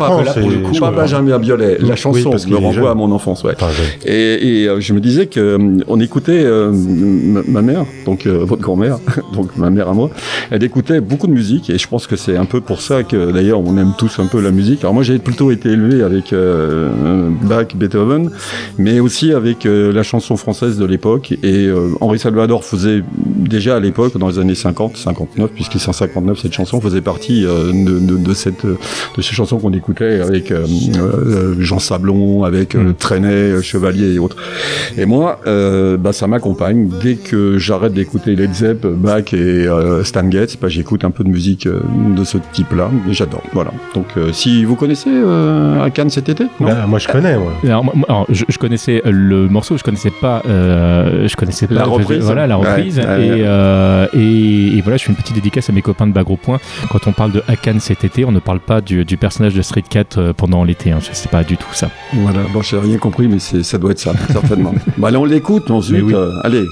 comprends, 0.64 0.80
pas-. 0.80 0.92
Benjamin 0.92 1.40
Biolay. 1.40 1.78
Oui, 1.82 1.88
La 1.90 1.96
chanson 1.96 2.32
me 2.50 2.56
renvoie 2.58 2.92
à 2.92 2.96
mon 2.96 3.12
enfance, 3.12 3.44
ouais. 3.44 3.54
Enfin, 3.56 3.70
je- 3.72 4.10
Et, 4.10 4.64
et, 4.64 4.68
euh, 4.68 4.80
je 4.82 4.94
me 4.94 5.00
disais 5.00 5.28
que 5.28 5.40
euh, 5.40 5.78
on 5.88 6.00
écoutait 6.00 6.44
euh, 6.44 6.72
ma 6.74 7.62
mère, 7.62 7.86
donc 8.06 8.26
euh, 8.26 8.40
votre 8.44 8.62
grand-mère, 8.62 8.98
donc 9.34 9.56
ma 9.58 9.70
mère 9.70 9.88
à 9.90 9.94
moi, 9.94 10.10
elle 10.52 10.64
écoutait 10.64 11.00
beaucoup 11.02 11.28
de 11.28 11.32
musique 11.34 11.70
et 11.70 11.78
je 11.78 11.88
pense 11.88 12.08
que 12.08 12.16
c'est 12.16 12.36
un 12.38 12.46
peu 12.46 12.62
pour 12.62 12.82
ça 12.82 13.04
que 13.04 13.32
d'ailleurs 13.32 13.60
on 13.62 13.78
aime 13.78 13.94
tous 13.98 14.20
un 14.20 14.26
peu 14.28 14.42
la 14.42 14.52
musique. 14.52 14.82
Alors 14.82 14.94
moi 14.94 15.04
j'ai 15.04 15.20
plutôt 15.20 15.52
été 15.52 15.70
élevé 15.70 16.04
avec 16.04 16.34
euh, 16.34 17.30
Bach, 17.44 17.68
Beethoven, 17.76 18.30
mais 18.78 19.00
aussi 19.00 19.32
avec 19.34 19.66
la 19.66 20.04
chanson 20.04 20.36
française 20.38 20.78
de 20.78 20.86
l'époque 20.86 21.34
et 21.44 21.70
Henri 22.02 22.20
Salvador 22.20 22.64
faisait 22.78 23.04
déjà 23.26 23.76
à 23.76 23.80
l'époque 23.80 24.18
dans 24.18 24.28
les 24.30 24.40
années 24.40 24.56
50, 24.56 24.98
59 24.98 25.52
puisqu'il 25.52 25.80
c'est 25.80 25.90
en 25.90 25.94
59 25.94 26.40
cette 26.40 26.54
chanson 26.54 26.80
faisait 26.82 27.02
partie 27.02 27.46
euh, 27.46 27.72
de, 27.72 28.00
de, 28.00 28.18
de 28.18 28.34
cette 28.34 28.66
de 28.66 29.22
ces 29.22 29.34
chansons 29.34 29.58
qu'on 29.60 29.74
écoutait 29.74 30.20
avec 30.22 30.52
euh, 30.52 30.66
euh, 30.98 31.56
Jean 31.60 31.80
Sablon, 31.80 32.44
avec 32.44 32.76
euh, 32.76 32.94
Trenet, 32.98 33.28
euh, 33.28 33.62
Chevalier 33.62 34.14
et 34.16 34.20
autres. 34.20 34.38
Et 34.98 35.06
moi, 35.06 35.40
euh, 35.48 35.98
bah, 35.98 36.14
ça 36.14 36.28
m'accompagne. 36.28 36.90
Dès 37.02 37.16
que 37.16 37.58
j'arrête 37.58 37.94
d'écouter 37.94 38.36
Led 38.36 38.54
Zepp, 38.54 38.86
Bach 38.86 39.34
et 39.34 39.38
euh, 39.38 40.04
Stan 40.04 40.30
Getz, 40.30 40.58
bah, 40.62 40.68
j'écoute 40.70 41.04
un 41.06 41.12
peu 41.12 41.24
de 41.24 41.30
musique 41.30 41.68
euh, 41.68 41.80
de 42.16 42.24
ce 42.24 42.38
type-là. 42.54 42.90
Et 43.10 43.14
j'adore. 43.14 43.44
Voilà. 43.54 43.72
Donc, 43.94 44.06
euh, 44.18 44.32
si 44.34 44.64
vous 44.66 44.76
connaissez 44.76 45.10
euh, 45.12 45.84
à 45.84 45.90
Cannes 45.90 46.10
cet 46.10 46.30
été 46.30 46.44
non? 46.60 46.68
Bah, 46.68 46.86
moi, 46.88 47.00
je 47.00 47.08
connais, 47.08 47.38
moi. 47.38 47.52
Alors, 47.64 47.84
moi- 47.84 47.94
moi, 47.96 48.06
alors, 48.10 48.26
je, 48.30 48.46
je 48.48 48.58
connaissais 48.58 49.02
le 49.06 49.48
morceau, 49.48 49.78
je 49.78 49.84
connaissais 49.84 50.12
pas, 50.22 50.42
euh, 50.48 51.28
je 51.28 51.36
connaissais 51.36 51.68
pas 51.68 51.76
La 51.76 51.84
reprise 51.86 52.20
Voilà 52.24 52.48
la 52.48 52.58
reprise. 52.64 53.00
Ouais, 53.00 53.06
ouais, 53.06 53.28
et, 53.28 53.32
ouais. 53.32 53.42
euh, 53.44 54.08
et, 54.14 54.78
et 54.78 54.82
voilà, 54.82 54.98
je 54.98 55.04
fais 55.06 55.12
une 55.12 55.18
petite 55.18 55.36
dédicace 55.36 55.70
à 55.70 55.74
mes 55.74 55.82
copains 55.82 56.08
de 56.08 56.12
Bagro 56.14 56.38
Point. 56.38 56.60
Quand 56.90 57.08
on 57.08 57.12
parle 57.12 57.32
de 57.32 57.44
Hakan 57.48 57.80
cet 57.80 58.04
été, 58.04 58.26
on 58.26 58.32
ne 58.32 58.40
parle 58.40 58.60
pas 58.60 58.82
du, 58.82 59.06
du 59.06 59.18
personnage 59.18 59.54
de 59.54 59.62
Street 59.62 59.84
Cat 59.88 60.06
euh, 60.18 60.34
pendant 60.34 60.64
l'été. 60.64 60.92
Hein. 60.92 61.00
Je 61.02 61.14
sais 61.14 61.30
pas 61.30 61.44
du 61.44 61.58
tout 61.58 61.74
ça. 61.74 61.90
Voilà, 62.14 62.40
bon, 62.54 62.62
j'ai 62.62 62.78
rien 62.80 62.98
compris, 62.98 63.28
mais 63.28 63.40
c'est, 63.40 63.64
ça 63.64 63.78
doit 63.78 63.92
être 63.92 64.00
ça, 64.00 64.14
certainement. 64.32 64.74
bah, 64.98 65.10
allez, 65.10 65.18
on 65.18 65.26
l'écoute 65.26 65.70
ensuite. 65.72 65.98
Mais 65.98 66.02
oui. 66.02 66.14
euh, 66.16 66.32
allez. 66.44 66.64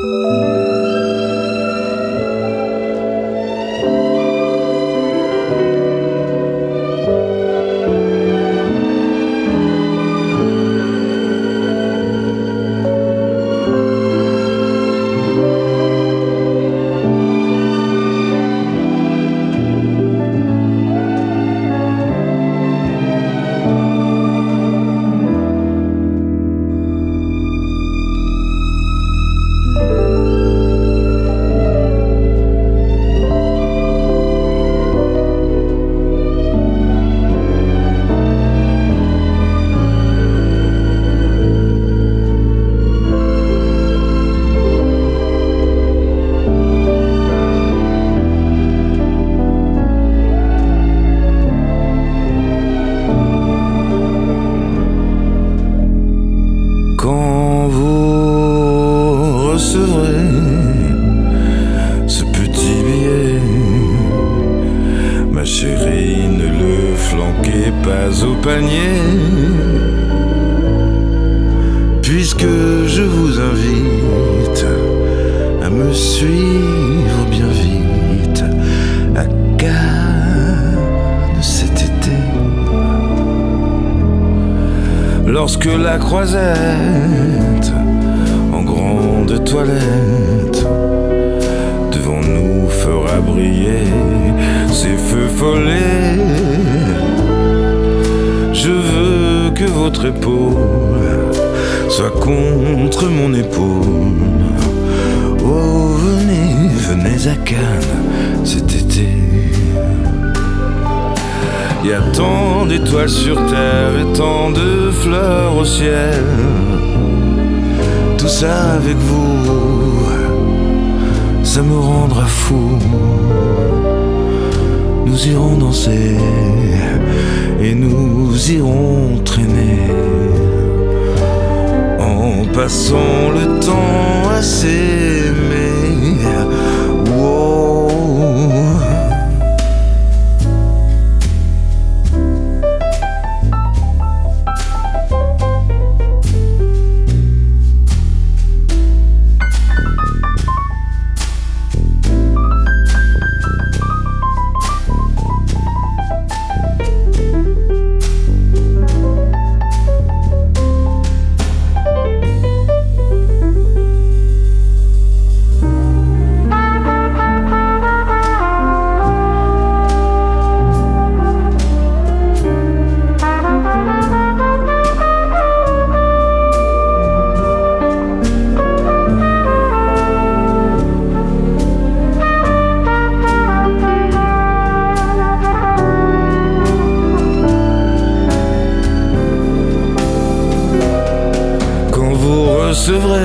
Vous 192.71 192.77
recevrez 192.77 193.19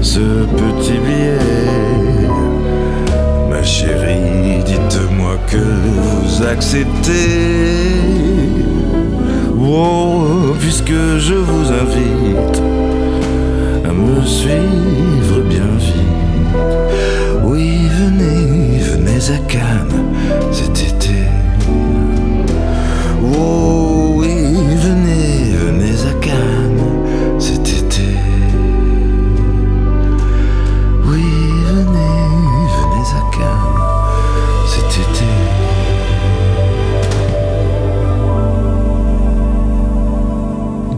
ce 0.00 0.20
petit 0.20 0.98
billet. 1.04 1.38
Ma 3.50 3.62
chérie, 3.64 4.62
dites-moi 4.64 5.38
que 5.48 5.56
vous 5.56 6.44
acceptez. 6.44 7.10
Oh, 9.60 10.54
puisque 10.60 10.92
je 11.18 11.34
vous 11.34 11.72
invite 11.72 12.62
à 13.88 13.92
me 13.92 14.24
suivre 14.24 15.40
bien 15.48 15.70
vite. 15.78 17.42
Oui, 17.44 17.88
venez, 17.98 18.78
venez 18.78 19.30
à 19.34 19.38
Cannes 19.48 20.01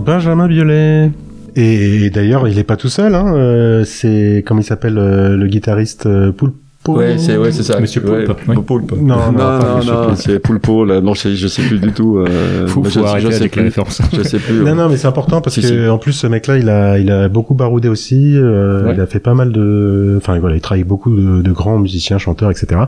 Benjamin 0.05 0.47
Biolay. 0.49 1.11
Et, 1.57 2.11
d'ailleurs, 2.11 2.49
il 2.49 2.59
est 2.59 2.65
pas 2.65 2.77
tout 2.77 2.89
seul. 2.89 3.15
Hein. 3.15 3.33
euh, 3.37 3.85
c'est 3.85 4.43
comment 4.47 4.61
il 4.61 4.65
s'appelle 4.65 4.99
euh, 4.99 5.37
le 5.37 5.47
guitariste 5.47 6.07
euh, 6.07 6.33
Poulpo. 6.33 6.59
Ouais, 6.89 7.17
c'est 7.17 7.39
ouais, 7.39 7.51
c'est 7.51 7.63
ça. 7.63 7.81
Monsieur 7.81 8.03
Ouais, 8.07 8.25
Poulpe, 8.25 8.41
oui. 8.49 8.57
Poulpe. 8.67 8.93
Non, 9.01 9.17
non, 9.33 9.33
non, 9.33 10.05
Poulpe. 10.09 10.17
c'est 10.17 10.39
Poulpo 10.39 10.85
là. 10.85 11.01
Non, 11.01 11.15
je 11.15 11.21
sais, 11.21 11.35
je 11.37 11.47
sais 11.49 11.63
plus 11.63 11.79
du 11.79 11.93
tout. 11.93 12.19
Euh, 12.19 12.67
faut 12.67 12.85
je, 12.85 12.99
arrêter 13.01 13.27
je 13.27 13.31
sais 13.31 13.49
plus. 13.49 13.63
référence. 13.63 14.03
Je 14.13 14.23
sais 14.23 14.39
plus. 14.39 14.59
Non, 14.59 14.65
ouais. 14.65 14.75
non, 14.75 14.89
mais 14.91 14.97
c'est 14.99 15.07
important 15.07 15.41
parce 15.41 15.55
Si, 15.55 15.63
que 15.63 15.67
si. 15.69 15.89
en 15.89 15.97
plus 15.97 16.13
ce 16.13 16.27
mec-là, 16.27 16.59
il 16.59 16.69
a, 16.69 16.99
il 16.99 17.11
a 17.11 17.29
beaucoup 17.29 17.55
baroudé 17.55 17.89
aussi. 17.89 18.37
euh, 18.37 18.85
Ouais. 18.85 18.93
Il 18.95 19.01
a 19.01 19.07
fait 19.07 19.21
pas 19.21 19.33
mal 19.35 19.51
de, 19.53 20.15
enfin 20.19 20.39
voilà, 20.41 20.57
il 20.57 20.61
travaille 20.61 20.81
avec 20.81 20.89
beaucoup 20.89 21.15
de, 21.17 21.41
de 21.41 21.53
grands 21.53 21.79
musiciens, 21.79 22.19
chanteurs, 22.19 22.51
etc. 22.51 22.83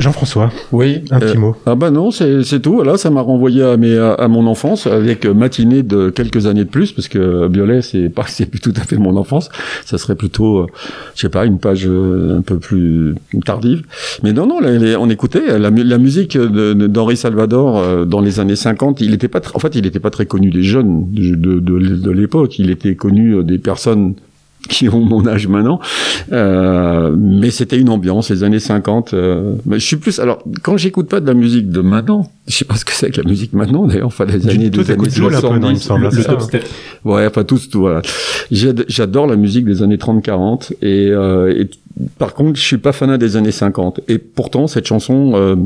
Jean-François, 0.00 0.50
Oui. 0.72 1.02
un 1.10 1.16
euh, 1.16 1.20
petit 1.20 1.38
mot. 1.38 1.54
Ah 1.66 1.74
bah 1.74 1.90
non, 1.90 2.10
c'est 2.10 2.42
c'est 2.42 2.60
tout. 2.60 2.82
Là, 2.82 2.96
ça 2.96 3.10
m'a 3.10 3.20
renvoyé 3.20 3.62
à, 3.62 3.76
mes, 3.76 3.96
à, 3.96 4.14
à 4.14 4.28
mon 4.28 4.46
enfance 4.46 4.86
avec 4.86 5.26
euh, 5.26 5.34
matinée 5.34 5.82
de 5.82 6.10
quelques 6.10 6.46
années 6.46 6.64
de 6.64 6.70
plus, 6.70 6.92
parce 6.92 7.06
que 7.08 7.46
Violet, 7.48 7.82
c'est 7.82 8.08
pas, 8.08 8.24
c'est 8.26 8.46
plus 8.46 8.60
tout 8.60 8.72
à 8.76 8.80
fait 8.80 8.96
mon 8.96 9.16
enfance. 9.16 9.48
Ça 9.84 9.98
serait 9.98 10.14
plutôt, 10.16 10.58
euh, 10.60 10.66
je 11.14 11.20
sais 11.20 11.28
pas, 11.28 11.44
une 11.44 11.58
page 11.58 11.86
euh, 11.86 12.38
un 12.38 12.42
peu 12.42 12.58
plus 12.58 13.14
tardive. 13.44 13.82
Mais 14.22 14.32
non, 14.32 14.46
non, 14.46 14.58
là, 14.60 14.70
les- 14.72 14.96
on 14.96 15.08
écoutait 15.10 15.58
la, 15.58 15.70
mu- 15.70 15.84
la 15.84 15.98
musique 15.98 16.36
d'Henri 16.38 17.16
Salvador 17.16 18.06
dans 18.06 18.20
les 18.20 18.40
années 18.40 18.56
50. 18.56 19.00
Il 19.00 19.14
était 19.14 19.28
pas, 19.28 19.40
en 19.54 19.58
fait, 19.58 19.74
il 19.76 19.86
était 19.86 20.00
pas 20.00 20.10
très 20.10 20.26
connu 20.26 20.50
des 20.50 20.62
jeunes 20.62 21.06
de, 21.12 21.34
de, 21.34 21.60
de, 21.60 21.78
de 21.96 22.10
l'époque. 22.10 22.58
Il 22.58 22.70
était 22.70 22.94
connu 22.96 23.44
des 23.44 23.58
personnes 23.58 24.14
qui 24.68 24.88
ont 24.88 25.00
mon 25.00 25.26
âge 25.26 25.48
maintenant. 25.48 25.80
Euh, 26.32 27.14
mais 27.18 27.50
c'était 27.50 27.78
une 27.78 27.88
ambiance, 27.88 28.30
les 28.30 28.44
années 28.44 28.60
50. 28.60 29.14
euh, 29.14 29.54
mais 29.66 29.78
je 29.78 29.86
suis 29.86 29.96
plus. 29.96 30.18
Alors, 30.20 30.42
quand 30.62 30.76
j'écoute 30.76 31.08
pas 31.08 31.20
de 31.20 31.26
la 31.26 31.34
musique 31.34 31.70
de 31.70 31.80
maintenant, 31.80 32.30
je 32.46 32.56
sais 32.56 32.64
pas 32.64 32.76
ce 32.76 32.84
que 32.84 32.92
c'est 32.92 33.10
que 33.10 33.20
la 33.20 33.28
musique 33.28 33.52
maintenant, 33.52 33.86
d'ailleurs, 33.86 34.06
enfin, 34.06 34.24
les 34.26 34.38
Du- 34.38 34.48
années 34.50 34.70
des 34.70 34.78
années 34.78 34.86
t'écoutes 34.86 35.10
Joule 35.10 35.34
un 35.34 35.40
peu, 35.40 35.48
non, 35.58 35.70
il 35.70 35.74
me 35.74 35.78
70. 35.78 35.80
semble, 35.80 36.04
Le 36.04 36.10
c'est 36.10 36.22
ça, 36.22 36.32
hein. 36.32 36.36
dubstep. 36.36 36.64
Ouais, 37.04 37.26
enfin, 37.26 37.44
tous, 37.44 37.68
tout, 37.70 37.80
voilà. 37.80 38.02
J'ad- 38.50 38.84
J'adore 38.88 39.26
la 39.26 39.36
musique 39.36 39.64
des 39.64 39.82
années 39.82 39.96
30-40 39.98 40.72
et, 40.82 41.08
euh, 41.10 41.52
et 41.56 41.68
par 42.18 42.34
contre, 42.34 42.58
je 42.58 42.64
suis 42.64 42.78
pas 42.78 42.92
fanat 42.92 43.18
des 43.18 43.36
années 43.36 43.50
50. 43.50 44.00
Et 44.08 44.18
pourtant, 44.18 44.66
cette 44.66 44.86
chanson, 44.86 45.32
euh, 45.34 45.56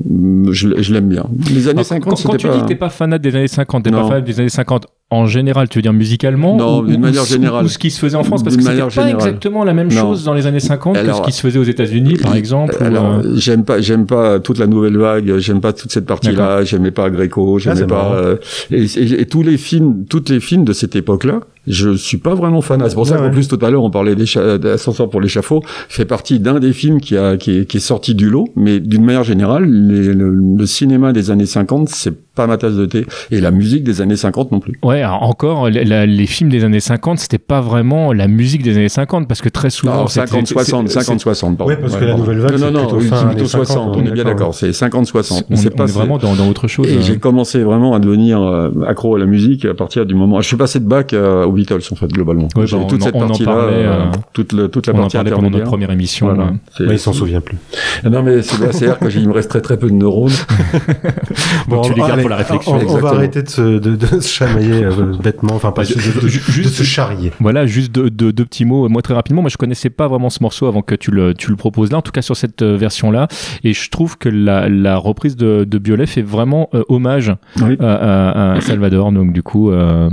je, 0.52 0.68
l'aime 0.92 1.08
bien. 1.08 1.26
Les 1.52 1.68
années 1.68 1.72
Alors, 1.80 1.84
50, 1.84 2.22
quand, 2.22 2.30
quand 2.32 2.36
tu 2.36 2.46
pas... 2.48 2.54
dis 2.56 2.62
que 2.62 2.66
t'es 2.68 2.74
pas 2.74 2.88
fanat 2.88 3.18
des 3.18 3.36
années 3.36 3.46
50, 3.48 3.84
t'es 3.84 3.90
pas 3.90 4.04
fanat 4.04 4.20
des 4.22 4.40
années 4.40 4.48
50 4.48 4.86
en 5.10 5.26
général, 5.26 5.68
tu 5.68 5.78
veux 5.78 5.82
dire 5.82 5.92
musicalement 5.92 6.56
Non, 6.56 6.80
ou- 6.80 6.86
d'une 6.86 7.00
manière 7.00 7.24
générale. 7.24 7.66
Ou 7.66 7.68
ce 7.68 7.78
qui 7.78 7.90
se 7.90 8.00
faisait 8.00 8.16
en 8.16 8.24
France 8.24 8.42
Parce 8.42 8.56
que 8.56 8.62
c'était 8.62 8.78
pas 8.80 8.88
générale. 8.88 9.14
exactement 9.14 9.62
la 9.62 9.72
même 9.74 9.88
Non. 9.92 10.00
chose 10.00 10.24
dans 10.24 10.34
les 10.34 10.46
années 10.46 10.60
50 10.60 10.96
que 10.96 11.12
ce 11.12 11.22
qui 11.22 11.30
se 11.32 11.40
faisait 11.40 11.58
aux 11.58 11.64
États-Unis, 11.64 12.16
par 12.16 12.34
exemple. 12.34 12.74
ou, 12.80 12.84
Alors, 12.84 13.06
euh, 13.06 13.22
j'aime 13.36 13.64
pas, 13.64 13.80
j'aime 13.80 14.06
pas 14.06 14.40
toute 14.40 14.58
la 14.58 14.66
nouvelle 14.66 14.96
vague. 14.96 15.36
J'aime 15.38 15.60
pas 15.60 15.72
toute 15.72 15.92
cette 15.92 16.06
partie-là. 16.06 16.64
J'aimais 16.64 16.90
pas 16.90 17.10
Greco. 17.10 17.58
J'aimais 17.60 17.82
Ah, 17.84 17.86
pas. 17.86 18.14
euh, 18.16 18.36
et, 18.72 18.82
et- 18.84 19.20
et 19.20 19.26
tous 19.26 19.42
les 19.42 19.56
films, 19.58 20.04
toutes 20.08 20.30
les 20.30 20.40
films 20.40 20.64
de 20.64 20.72
cette 20.72 20.96
époque-là, 20.96 21.40
je 21.66 21.94
suis 21.96 22.18
pas 22.18 22.34
vraiment 22.34 22.60
fan. 22.60 22.82
C'est 22.88 22.94
pour 22.94 23.06
ça 23.06 23.16
qu'en 23.16 23.30
plus 23.30 23.48
tout 23.48 23.58
à 23.62 23.70
l'heure 23.70 23.82
on 23.84 23.90
parlait 23.90 24.14
d'ascenseur 24.14 25.08
pour 25.10 25.20
l'échafaud. 25.20 25.62
Fait 25.88 26.04
partie 26.04 26.38
d'un 26.40 26.60
des 26.60 26.72
films 26.72 27.00
qui 27.00 27.16
a 27.16 27.36
qui 27.36 27.58
est, 27.58 27.64
qui 27.66 27.78
est 27.78 27.80
sorti 27.80 28.14
du 28.14 28.28
lot. 28.30 28.48
Mais 28.56 28.80
d'une 28.80 29.04
manière 29.04 29.24
générale, 29.24 29.64
les- 29.64 30.12
le, 30.12 30.30
le 30.30 30.66
cinéma 30.66 31.12
des 31.12 31.30
années 31.30 31.46
50, 31.46 31.88
c'est 31.88 32.14
pas 32.34 32.46
ma 32.46 32.56
tasse 32.56 32.74
de 32.74 32.86
thé. 32.86 33.06
Et 33.30 33.40
la 33.40 33.50
musique 33.50 33.84
des 33.84 34.00
années 34.00 34.16
50 34.16 34.52
non 34.52 34.60
plus. 34.60 34.78
Ouais, 34.82 35.04
encore, 35.04 35.70
la- 35.70 35.84
la- 35.84 36.06
les 36.06 36.26
films 36.26 36.50
des 36.50 36.64
années 36.64 36.80
50, 36.80 37.18
c'était 37.18 37.38
pas 37.38 37.60
vraiment 37.60 38.12
la 38.12 38.28
musique 38.28 38.62
des 38.62 38.76
années 38.76 38.88
50, 38.88 39.28
parce 39.28 39.40
que 39.40 39.48
très 39.48 39.70
souvent. 39.70 39.94
Non, 39.96 40.06
c'était- 40.06 40.26
50, 40.26 40.46
c'est- 40.48 40.54
60, 40.54 40.88
c'est- 40.88 41.00
50, 41.00 41.20
60, 41.20 41.56
pardon. 41.58 41.72
Ouais, 41.72 41.78
parce 41.80 41.96
que 41.96 42.04
la 42.04 42.14
nouvelle 42.14 42.38
vague, 42.38 42.52
Non, 42.52 42.58
c'est 42.58 42.64
non, 42.64 42.70
non, 42.72 42.80
plutôt 42.86 42.96
oui, 43.02 43.06
fin 43.08 43.16
plutôt 43.26 43.38
années 43.40 43.46
60, 43.48 43.66
50, 43.76 43.96
on 43.96 44.06
est 44.06 44.10
bien 44.12 44.24
d'accord. 44.24 44.54
C'est 44.54 44.72
50, 44.72 45.06
60. 45.06 45.44
On, 45.50 45.56
C'est 45.56 45.72
on 45.72 45.76
pas 45.76 45.84
est 45.84 45.92
vraiment 45.92 46.18
dans, 46.18 46.34
dans 46.34 46.48
autre 46.48 46.68
chose. 46.68 46.86
Et 46.88 46.96
euh. 46.96 47.00
j'ai 47.00 47.18
commencé 47.18 47.62
vraiment 47.62 47.94
à 47.94 47.98
devenir 48.00 48.40
euh, 48.42 48.70
accro 48.88 49.14
à 49.16 49.18
la 49.18 49.26
musique 49.26 49.64
à 49.64 49.74
partir 49.74 50.06
du 50.06 50.14
moment. 50.14 50.40
Je 50.40 50.46
suis 50.48 50.56
passé 50.56 50.80
de 50.80 50.86
bac 50.86 51.12
euh, 51.12 51.44
aux 51.44 51.52
Beatles 51.52 51.80
en 51.92 51.94
fait 51.94 52.08
globalement. 52.08 52.48
Ouais, 52.56 52.66
J'ai 52.66 52.76
bah, 52.76 52.84
toute 52.88 53.00
on 53.00 53.02
en- 53.02 53.06
cette 53.06 53.14
on 53.14 53.22
en 53.22 53.26
partie-là, 53.28 53.52
parlait, 53.52 53.72
euh, 53.74 53.92
euh, 53.92 54.04
toute, 54.32 54.52
le- 54.52 54.68
toute 54.68 54.86
la 54.86 54.92
on 54.92 54.96
en 54.96 55.00
partie 55.02 55.16
parlait 55.16 55.30
pendant 55.30 55.50
notre 55.50 55.64
première 55.64 55.90
émission. 55.90 56.26
Voilà. 56.34 56.52
Mais 56.80 56.94
il 56.94 56.98
s'en 56.98 57.12
souvient 57.12 57.40
plus. 57.40 57.56
Non 58.04 58.22
mais 58.22 58.42
c'est 58.42 58.56
c'est-à-dire 58.72 58.98
que 58.98 59.08
j'ai- 59.08 59.20
il 59.20 59.28
me 59.28 59.34
reste 59.34 59.50
très 59.50 59.60
très 59.60 59.76
peu 59.76 59.88
de 59.88 59.94
neurones. 59.94 60.30
Bon, 61.68 61.80
tu 61.82 61.92
les 61.94 62.00
gardes 62.00 62.12
allez, 62.12 62.22
pour 62.24 62.30
la 62.30 62.36
réflexion. 62.36 62.72
On, 62.74 62.94
on 62.94 62.98
va 62.98 63.10
arrêter 63.10 63.42
de 63.42 63.48
se, 63.48 63.60
de, 63.78 63.96
de 63.96 64.06
se 64.20 64.28
chamailler 64.28 64.82
euh, 64.84 65.12
bêtement, 65.22 65.54
enfin 65.54 65.72
pas 65.72 65.84
de, 65.84 65.88
de- 65.94 66.20
de- 66.22 66.28
Juste- 66.28 66.64
de 66.64 66.68
se 66.70 66.82
charrier. 66.82 67.32
Voilà, 67.40 67.66
juste 67.66 67.92
deux, 67.92 68.08
deux- 68.10 68.32
deux 68.32 68.44
petits 68.44 68.64
mots. 68.64 68.88
Moi, 68.88 69.02
très 69.02 69.14
rapidement, 69.14 69.42
moi, 69.42 69.50
je 69.50 69.56
connaissais 69.56 69.90
pas 69.90 70.08
vraiment 70.08 70.30
ce 70.30 70.42
morceau 70.42 70.66
avant 70.66 70.82
que 70.82 70.94
tu 70.94 71.10
le, 71.10 71.34
tu 71.34 71.50
le 71.50 71.56
proposes 71.56 71.90
là, 71.92 71.98
en 71.98 72.02
tout 72.02 72.12
cas 72.12 72.22
sur 72.22 72.36
cette 72.36 72.62
euh, 72.62 72.76
version-là. 72.76 73.28
Et 73.62 73.72
je 73.72 73.90
trouve 73.90 74.16
que 74.18 74.28
la, 74.28 74.68
la 74.68 74.96
reprise 74.96 75.36
de, 75.36 75.64
de 75.64 75.78
Biolay 75.78 76.06
fait 76.06 76.22
vraiment 76.22 76.68
euh, 76.74 76.82
hommage 76.88 77.32
Oui. 77.60 77.76
à, 77.80 77.92
à- 77.94 78.52
à 78.54 78.60
Salvador. 78.60 79.12
Donc, 79.12 79.32
du 79.32 79.42
coup, 79.42 79.70
euh. 79.70 80.08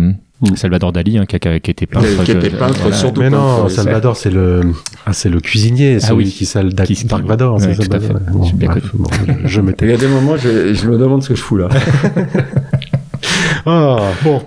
Salvador 0.56 0.92
Dali, 0.92 1.18
hein, 1.18 1.26
qui, 1.26 1.36
a, 1.36 1.60
qui 1.60 1.72
était 1.72 1.86
peintre. 1.86 2.08
Qui 2.24 2.32
était 2.32 2.50
de- 2.50 2.56
peintre, 2.58 2.80
voilà. 2.82 2.96
surtout 2.96 3.22
Mais 3.22 3.30
peintre, 3.30 3.42
non, 3.60 3.64
oui, 3.66 3.72
Salvador, 3.72 4.16
c'est 4.18 4.32
le, 4.32 4.62
ah, 5.06 5.14
c'est 5.14 5.30
le 5.30 5.39
cuisinier, 5.39 5.98
Ah 6.02 6.08
celui 6.08 6.26
oui. 6.26 6.32
qui 6.32 6.46
sale 6.46 6.74
Dark, 6.74 6.88
Qui- 6.88 7.06
Dark 7.06 7.24
Vador, 7.26 7.56
Ouais, 7.56 7.60
c'est 7.62 7.76
tout 7.76 7.96
à 7.96 8.00
Salvador. 8.00 8.18
fait. 8.26 8.32
Bon, 8.32 8.44
Je 8.44 8.56
bref, 8.56 8.84
bon, 8.94 9.10
je, 9.44 9.48
je 9.48 9.62
me 9.62 9.74
Il 9.82 9.89
y 9.89 9.94
a 9.94 9.98
des 9.98 10.08
moments, 10.08 10.38
je, 10.38 10.74
je 10.74 10.88
me 10.89 10.98
demande 10.98 11.22
ce 11.24 11.30
que 11.30 11.36
je 11.36 11.42
fous 11.42 11.58
là. 11.58 11.70
Ah, 13.66 13.98
bon. 14.24 14.42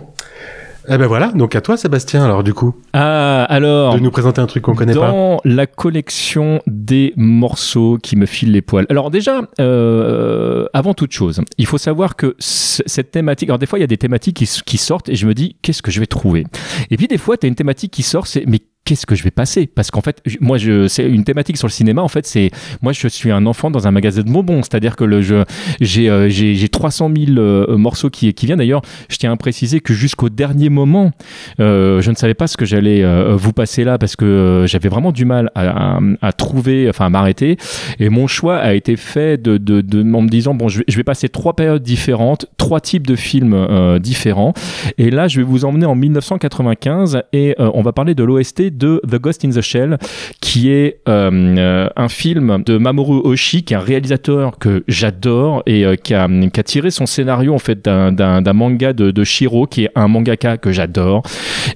Eh 0.89 0.99
ben 0.99 1.07
voilà, 1.07 1.29
donc 1.29 1.57
à 1.57 1.61
toi 1.61 1.77
Sébastien, 1.77 2.25
alors 2.25 2.43
du 2.43 2.53
coup, 2.53 2.75
Ah, 2.93 3.45
alors. 3.49 3.95
de 3.95 4.01
nous 4.01 4.11
présenter 4.11 4.41
un 4.41 4.47
truc 4.47 4.65
qu'on 4.65 4.75
connaît 4.75 4.95
pas. 4.95 5.11
dans 5.11 5.41
la 5.45 5.67
collection 5.67 6.61
des 6.67 7.13
morceaux 7.17 7.99
qui 8.03 8.17
me 8.17 8.27
filent 8.27 8.53
les 8.53 8.61
poils. 8.63 8.87
Alors 8.91 9.11
déjà, 9.11 9.43
euh, 9.61 10.67
avant 10.75 10.93
toute 10.95 11.13
chose, 11.13 11.41
il 11.59 11.67
faut 11.67 11.79
savoir 11.79 12.17
que 12.17 12.35
cette 12.39 13.11
thématique, 13.13 13.49
alors 13.49 13.59
des 13.59 13.67
fois 13.67 13.79
il 13.79 13.83
y 13.83 13.85
a 13.85 13.89
des 13.89 13.97
thématiques 13.97 14.45
qui 14.65 14.77
sortent 14.79 15.09
et 15.09 15.15
je 15.17 15.27
me 15.27 15.35
dis 15.35 15.57
qu'est-ce 15.63 15.83
que 15.83 15.91
je 15.91 16.01
vais 16.01 16.07
trouver? 16.07 16.45
Et 16.91 16.97
puis 16.97 17.09
des 17.09 17.19
fois 17.19 17.37
tu 17.37 17.47
as 17.47 17.49
une 17.49 17.55
thématique 17.55 17.93
qui 17.93 18.03
sort, 18.03 18.27
c'est 18.27 18.45
mais 18.47 18.61
qu'est-ce 18.85 19.07
que 19.07 19.15
je 19.15 19.23
vais 19.23 19.31
passer? 19.31 19.67
Parce 19.67 19.91
qu'en 19.91 20.03
fait, 20.03 20.23
moi, 20.41 20.59
je, 20.59 20.89
c'est 20.89 21.09
une 21.09 21.25
thématique 21.25 21.57
sur 21.57 21.67
le 21.67 21.73
cinéma. 21.73 22.03
En 22.03 22.09
fait, 22.09 22.27
c'est 22.27 22.51
moi, 22.83 22.93
je 22.93 23.09
suis 23.09 23.31
un 23.31 23.47
enfant 23.47 23.71
dans 23.71 23.87
un 23.87 23.91
magasin 23.91 24.23
de 24.23 24.31
bonbons. 24.31 24.63
C'est-à-dire 24.63 24.97
que 24.97 25.05
le, 25.05 25.23
je, 25.23 25.45
j'ai, 25.81 26.11
euh, 26.11 26.29
j'ai, 26.29 26.55
j'ai 26.55 26.69
300 26.69 27.11
000 27.17 27.39
euh, 27.39 27.77
morceaux 27.77 28.11
qui, 28.11 28.33
qui 28.35 28.47
viennent. 28.47 28.59
D'ailleurs, 28.59 28.83
je 29.09 29.17
tiens 29.17 29.33
à 29.33 29.37
préciser 29.37 29.81
que 29.81 29.95
jusqu'au 29.95 30.29
dernier 30.29 30.69
moment, 30.69 31.13
euh, 31.61 32.03
je 32.03 32.11
ne 32.11 32.17
savais 32.17 32.35
pas 32.35 32.47
ce 32.47 32.57
que 32.57 32.65
j'allais 32.65 33.03
euh, 33.03 33.37
vous 33.37 33.53
passer 33.53 33.85
là 33.85 33.99
parce 33.99 34.17
que 34.17 34.65
j'avais 34.69 34.89
vraiment 34.89 35.13
du 35.13 35.25
mal 35.25 35.51
à, 35.55 35.97
à, 35.97 36.01
à 36.21 36.33
trouver, 36.33 36.89
enfin 36.89 37.07
à 37.07 37.11
m'arrêter. 37.11 37.57
Et 37.99 38.11
mon 38.11 38.27
choix 38.27 38.57
a 38.59 38.75
été 38.75 38.97
fait 38.97 39.41
de, 39.43 39.57
de, 39.57 39.81
de 39.81 40.03
en 40.15 40.23
me 40.23 40.29
disant 40.29 40.55
bon, 40.55 40.69
je 40.69 40.79
vais, 40.79 40.85
je 40.89 40.97
vais 40.97 41.05
passer 41.05 41.29
trois 41.29 41.55
périodes 41.57 41.83
différentes, 41.83 42.47
trois 42.59 42.81
types 42.81 43.07
de 43.07 43.17
films 43.17 43.99
différents. 43.99 44.53
Et 44.99 45.11
là, 45.11 45.27
je 45.29 45.39
vais 45.41 45.47
vous 45.47 45.65
emmener 45.65 45.87
en 45.87 45.95
1995 45.95 47.23
et 47.33 47.55
on 47.59 47.83
va 47.83 47.93
parler 47.93 48.15
de 48.15 48.23
l'OST 48.23 48.74
de 48.77 49.01
The 49.09 49.17
Ghost 49.17 49.45
in 49.45 49.51
the 49.51 49.61
Shell, 49.61 49.99
qui 50.41 50.71
est 50.71 51.01
euh, 51.09 51.31
euh, 51.33 51.89
un 51.97 52.09
film 52.09 52.63
de 52.65 52.79
Mamoru 52.79 53.19
Oshii, 53.25 53.63
qui 53.63 53.75
est 53.75 53.77
un 53.77 53.81
réalisateur 53.81 54.59
que 54.59 54.85
j'adore 54.89 55.63
et 55.67 55.85
euh, 55.85 55.97
qui, 55.97 56.15
a, 56.15 56.29
tiré 56.65 56.91
son 56.91 57.07
scénario 57.07 57.55
en 57.55 57.59
fait 57.59 57.85
d'un- 57.85 58.53
manga 58.53 58.93
de, 58.93 59.25
Shiro, 59.25 59.67
qui 59.67 59.85
est 59.85 59.91
un 59.95 60.09
mangaka 60.09 60.57
que 60.57 60.73
j'adore. 60.73 61.23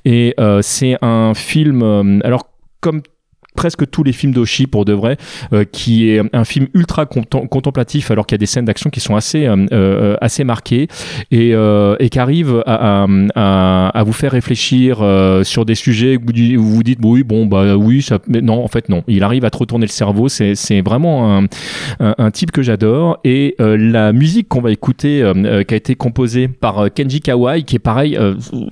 Et 0.04 0.34
c'est 0.62 0.96
un 1.02 1.32
film, 1.34 2.20
alors 2.24 2.48
comme 2.80 3.02
presque 3.58 3.90
tous 3.90 4.04
les 4.04 4.12
films 4.12 4.32
d'Oshi 4.32 4.68
pour 4.68 4.84
de 4.84 4.92
vrai, 4.92 5.16
euh, 5.52 5.64
qui 5.64 6.10
est 6.10 6.22
un 6.32 6.44
film 6.44 6.68
ultra 6.74 7.06
contem- 7.06 7.48
contemplatif 7.48 8.12
alors 8.12 8.24
qu'il 8.24 8.36
y 8.36 8.38
a 8.38 8.44
des 8.46 8.46
scènes 8.46 8.66
d'action 8.66 8.88
qui 8.88 9.00
sont 9.00 9.16
assez 9.16 9.46
euh, 9.46 9.66
euh, 9.72 10.16
assez 10.20 10.44
marquées 10.44 10.86
et, 11.32 11.54
et 11.98 12.08
qui 12.08 12.18
arrivent 12.20 12.62
à, 12.66 13.06
à, 13.34 14.02
vous 14.04 14.12
faire 14.12 14.30
réfléchir 14.30 14.98
sur 15.42 15.64
des 15.64 15.74
sujets 15.74 16.16
où 16.16 16.62
vous 16.62 16.76
vous 16.76 16.82
dites 16.84 17.00
oui 17.02 17.24
bon 17.24 17.46
bah 17.46 17.76
oui 17.76 18.00
ça 18.00 18.20
mais 18.28 18.40
non 18.40 18.62
en 18.62 18.68
fait 18.68 18.88
non. 18.88 19.02
Il 19.08 19.24
arrive 19.24 19.44
à 19.44 19.50
te 19.50 19.58
retourner 19.58 19.86
le 19.86 19.90
cerveau 19.90 20.28
c'est 20.28 20.80
vraiment 20.82 21.38
un, 21.38 21.46
un, 21.98 22.30
type 22.30 22.52
que 22.52 22.62
j'adore 22.62 23.18
et 23.24 23.56
la 23.58 24.12
musique 24.12 24.48
qu'on 24.48 24.60
va 24.60 24.70
écouter 24.70 25.28
qui 25.66 25.74
a 25.74 25.76
été 25.76 25.96
composée 25.96 26.46
par 26.46 26.92
Kenji 26.94 27.20
Kawai 27.20 27.64
qui 27.64 27.74
est 27.76 27.80
pareil 27.80 28.16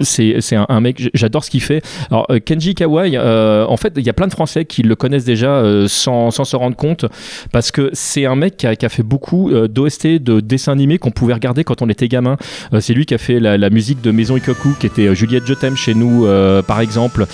c'est 0.00 0.54
un, 0.54 0.66
un 0.68 0.80
mec 0.80 1.10
j'adore 1.12 1.42
ce 1.42 1.50
qu'il 1.50 1.62
fait. 1.62 1.82
Alors 2.10 2.28
Kenji 2.44 2.76
Kawai 2.76 3.18
en 3.18 3.76
fait 3.76 3.92
il 3.96 4.06
y 4.06 4.10
a 4.10 4.12
plein 4.12 4.28
de 4.28 4.32
Français 4.32 4.64
qui 4.64 4.75
le 4.82 4.96
connaissent 4.96 5.24
déjà 5.24 5.56
euh, 5.56 5.86
sans, 5.88 6.30
sans 6.30 6.44
se 6.44 6.56
rendre 6.56 6.76
compte 6.76 7.06
parce 7.52 7.70
que 7.70 7.90
c'est 7.92 8.26
un 8.26 8.36
mec 8.36 8.56
qui 8.56 8.66
a, 8.66 8.88
fait 8.88 9.02
beaucoup 9.02 9.50
euh, 9.50 9.68
d'OST 9.68 10.06
de 10.06 10.40
dessins 10.40 10.72
animés 10.72 10.98
qu'on 10.98 11.10
pouvait 11.10 11.34
regarder 11.34 11.64
quand 11.64 11.82
on 11.82 11.88
était 11.88 12.08
gamin. 12.08 12.36
Euh, 12.72 12.80
c'est 12.80 12.94
lui 12.94 13.06
qui 13.06 13.14
a 13.14 13.18
fait 13.18 13.40
la, 13.40 13.70
musique 13.70 14.00
de 14.00 14.10
Maison 14.10 14.36
Ikoku 14.36 14.74
qui 14.78 14.86
était 14.86 15.14
Juliette 15.14 15.44
Je 15.46 15.54
t'aime 15.54 15.76
chez 15.76 15.94
nous 15.94 16.26
par 16.66 16.80
exemple. 16.80 17.26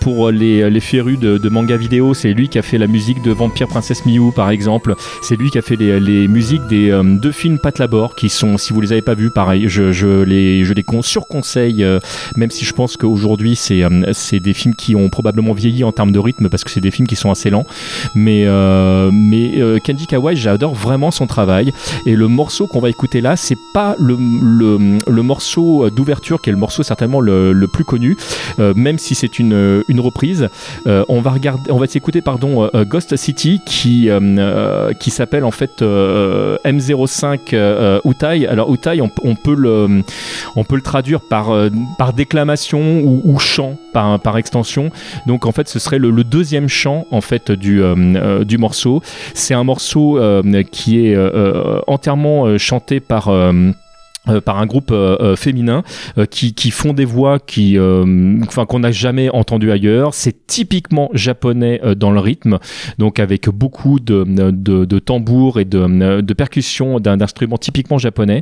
Pour 0.00 0.30
les, 0.30 0.68
les 0.70 0.80
férus 0.80 1.18
de, 1.18 1.48
manga 1.48 1.76
vidéo 1.76 2.14
c'est 2.14 2.32
lui 2.32 2.48
qui 2.48 2.58
a 2.58 2.62
fait 2.62 2.78
la 2.78 2.86
musique 2.86 3.22
de 3.22 3.32
Vampire 3.32 3.68
Princesse 3.68 4.04
Miou 4.06 4.32
par 4.32 4.50
exemple. 4.50 4.94
C'est 5.22 5.36
lui 5.36 5.50
qui 5.50 5.58
a 5.58 5.62
fait 5.62 5.76
les, 5.76 5.98
les 5.98 6.28
musiques 6.28 6.66
des 6.68 6.98
deux 7.20 7.32
films 7.32 7.58
Pat 7.58 7.78
Labor 7.78 8.14
qui 8.14 8.28
sont 8.28 8.58
si 8.58 8.72
vous 8.72 8.80
les 8.80 8.92
avez 8.92 9.02
pas 9.02 9.14
vus 9.14 9.30
pareil 9.30 9.68
je, 9.68 9.92
je 9.92 10.22
les, 10.22 10.64
je 10.64 10.74
les 10.74 10.82
con- 10.82 11.02
surconseille 11.02 11.84
même 12.36 12.50
si 12.50 12.64
je 12.64 12.72
pense 12.72 12.96
qu'aujourd'hui 12.96 13.56
c'est 13.56 13.82
euh, 13.82 14.12
des 14.32 14.54
films 14.54 14.74
qui 14.74 14.94
ont 14.94 15.08
probablement 15.08 15.52
vieilli 15.52 15.84
en 15.84 15.92
termes 15.92 16.12
de 16.12 16.18
rythme 16.18 16.48
parce 16.48 16.64
que 16.64 16.70
c'est 16.72 16.80
des 16.80 16.90
films 16.90 17.06
qui 17.06 17.16
sont 17.16 17.30
assez 17.30 17.50
lents. 17.50 17.66
Mais 18.14 18.44
euh, 18.46 19.10
mais 19.12 19.60
euh, 19.60 19.78
Kenji 19.78 20.06
Kawai 20.06 20.36
j'adore 20.36 20.74
vraiment 20.74 21.10
son 21.10 21.26
travail. 21.26 21.72
Et 22.06 22.16
le 22.16 22.28
morceau 22.28 22.66
qu'on 22.66 22.80
va 22.80 22.90
écouter 22.90 23.20
là 23.20 23.36
c'est 23.36 23.58
pas 23.74 23.94
le, 23.98 24.16
le, 24.16 25.22
morceau 25.22 25.88
d'ouverture 25.90 26.40
qui 26.40 26.50
est 26.50 26.52
le 26.52 26.58
morceau 26.58 26.82
certainement 26.82 27.20
le, 27.20 27.52
le 27.52 27.68
plus 27.68 27.84
connu 27.84 28.16
euh, 28.58 28.74
même 28.74 28.98
si 28.98 29.14
c'est 29.14 29.38
une, 29.38 29.82
une 29.88 30.00
reprise. 30.00 30.48
Euh, 30.86 31.04
on 31.08 31.20
va 31.20 31.30
regarder 31.30 31.70
on 31.70 31.78
va 31.78 31.86
s'écouter 31.86 32.20
pardon 32.20 32.68
euh, 32.74 32.84
Ghost 32.84 33.16
City 33.16 33.60
qui 33.66 34.08
qui 34.98 35.10
s'appelle 35.10 35.44
en 35.44 35.50
fait 35.50 35.82
euh, 35.82 36.56
M05 36.64 37.40
euh, 37.52 38.00
Utai 38.04 38.46
alors 38.46 38.72
Utai 38.72 39.00
on, 39.00 39.08
peut 39.34 39.54
le 39.54 40.02
on 40.56 40.64
peut 40.64 40.76
le 40.76 40.82
traduire 40.82 41.20
par 41.20 41.50
par 41.98 42.12
déclamation 42.12 43.02
ou 43.04 43.38
chant 43.38 43.76
par 43.92 44.36
extension. 44.36 44.90
Donc 45.26 45.46
en 45.46 45.52
fait 45.52 45.68
ce 45.68 45.78
serait 45.78 45.98
le, 45.98 46.12
deuxième 46.24 46.68
chant 46.68 47.06
en 47.10 47.20
fait 47.20 47.50
du 47.50 47.82
euh, 47.82 47.94
euh, 47.96 48.44
du 48.44 48.58
morceau. 48.58 49.02
C'est 49.34 49.54
un 49.54 49.64
morceau 49.64 50.18
euh, 50.18 50.62
qui 50.70 51.06
est 51.06 51.16
entièrement 51.86 52.58
chanté 52.58 53.00
par 53.00 53.30
euh, 54.28 54.40
par 54.40 54.58
un 54.58 54.66
groupe 54.66 54.90
euh, 54.92 55.16
euh, 55.20 55.36
féminin 55.36 55.82
euh, 56.16 56.26
qui, 56.26 56.54
qui 56.54 56.70
font 56.70 56.92
des 56.92 57.04
voix 57.04 57.38
qui 57.40 57.76
euh, 57.76 58.36
enfin 58.46 58.66
qu'on 58.66 58.78
n'a 58.80 58.92
jamais 58.92 59.30
entendu 59.30 59.72
ailleurs. 59.72 60.14
C'est 60.14 60.46
typiquement 60.46 61.10
japonais 61.12 61.80
euh, 61.82 61.94
dans 61.94 62.10
le 62.12 62.20
rythme. 62.20 62.58
Donc 62.98 63.18
avec 63.18 63.48
beaucoup 63.48 63.98
de, 63.98 64.24
de, 64.24 64.84
de 64.84 64.98
tambours 64.98 65.58
et 65.58 65.64
de, 65.64 66.20
de 66.20 66.34
percussions 66.34 67.00
d'un 67.00 67.16
d'instruments 67.16 67.58
typiquement 67.58 67.98
japonais. 67.98 68.40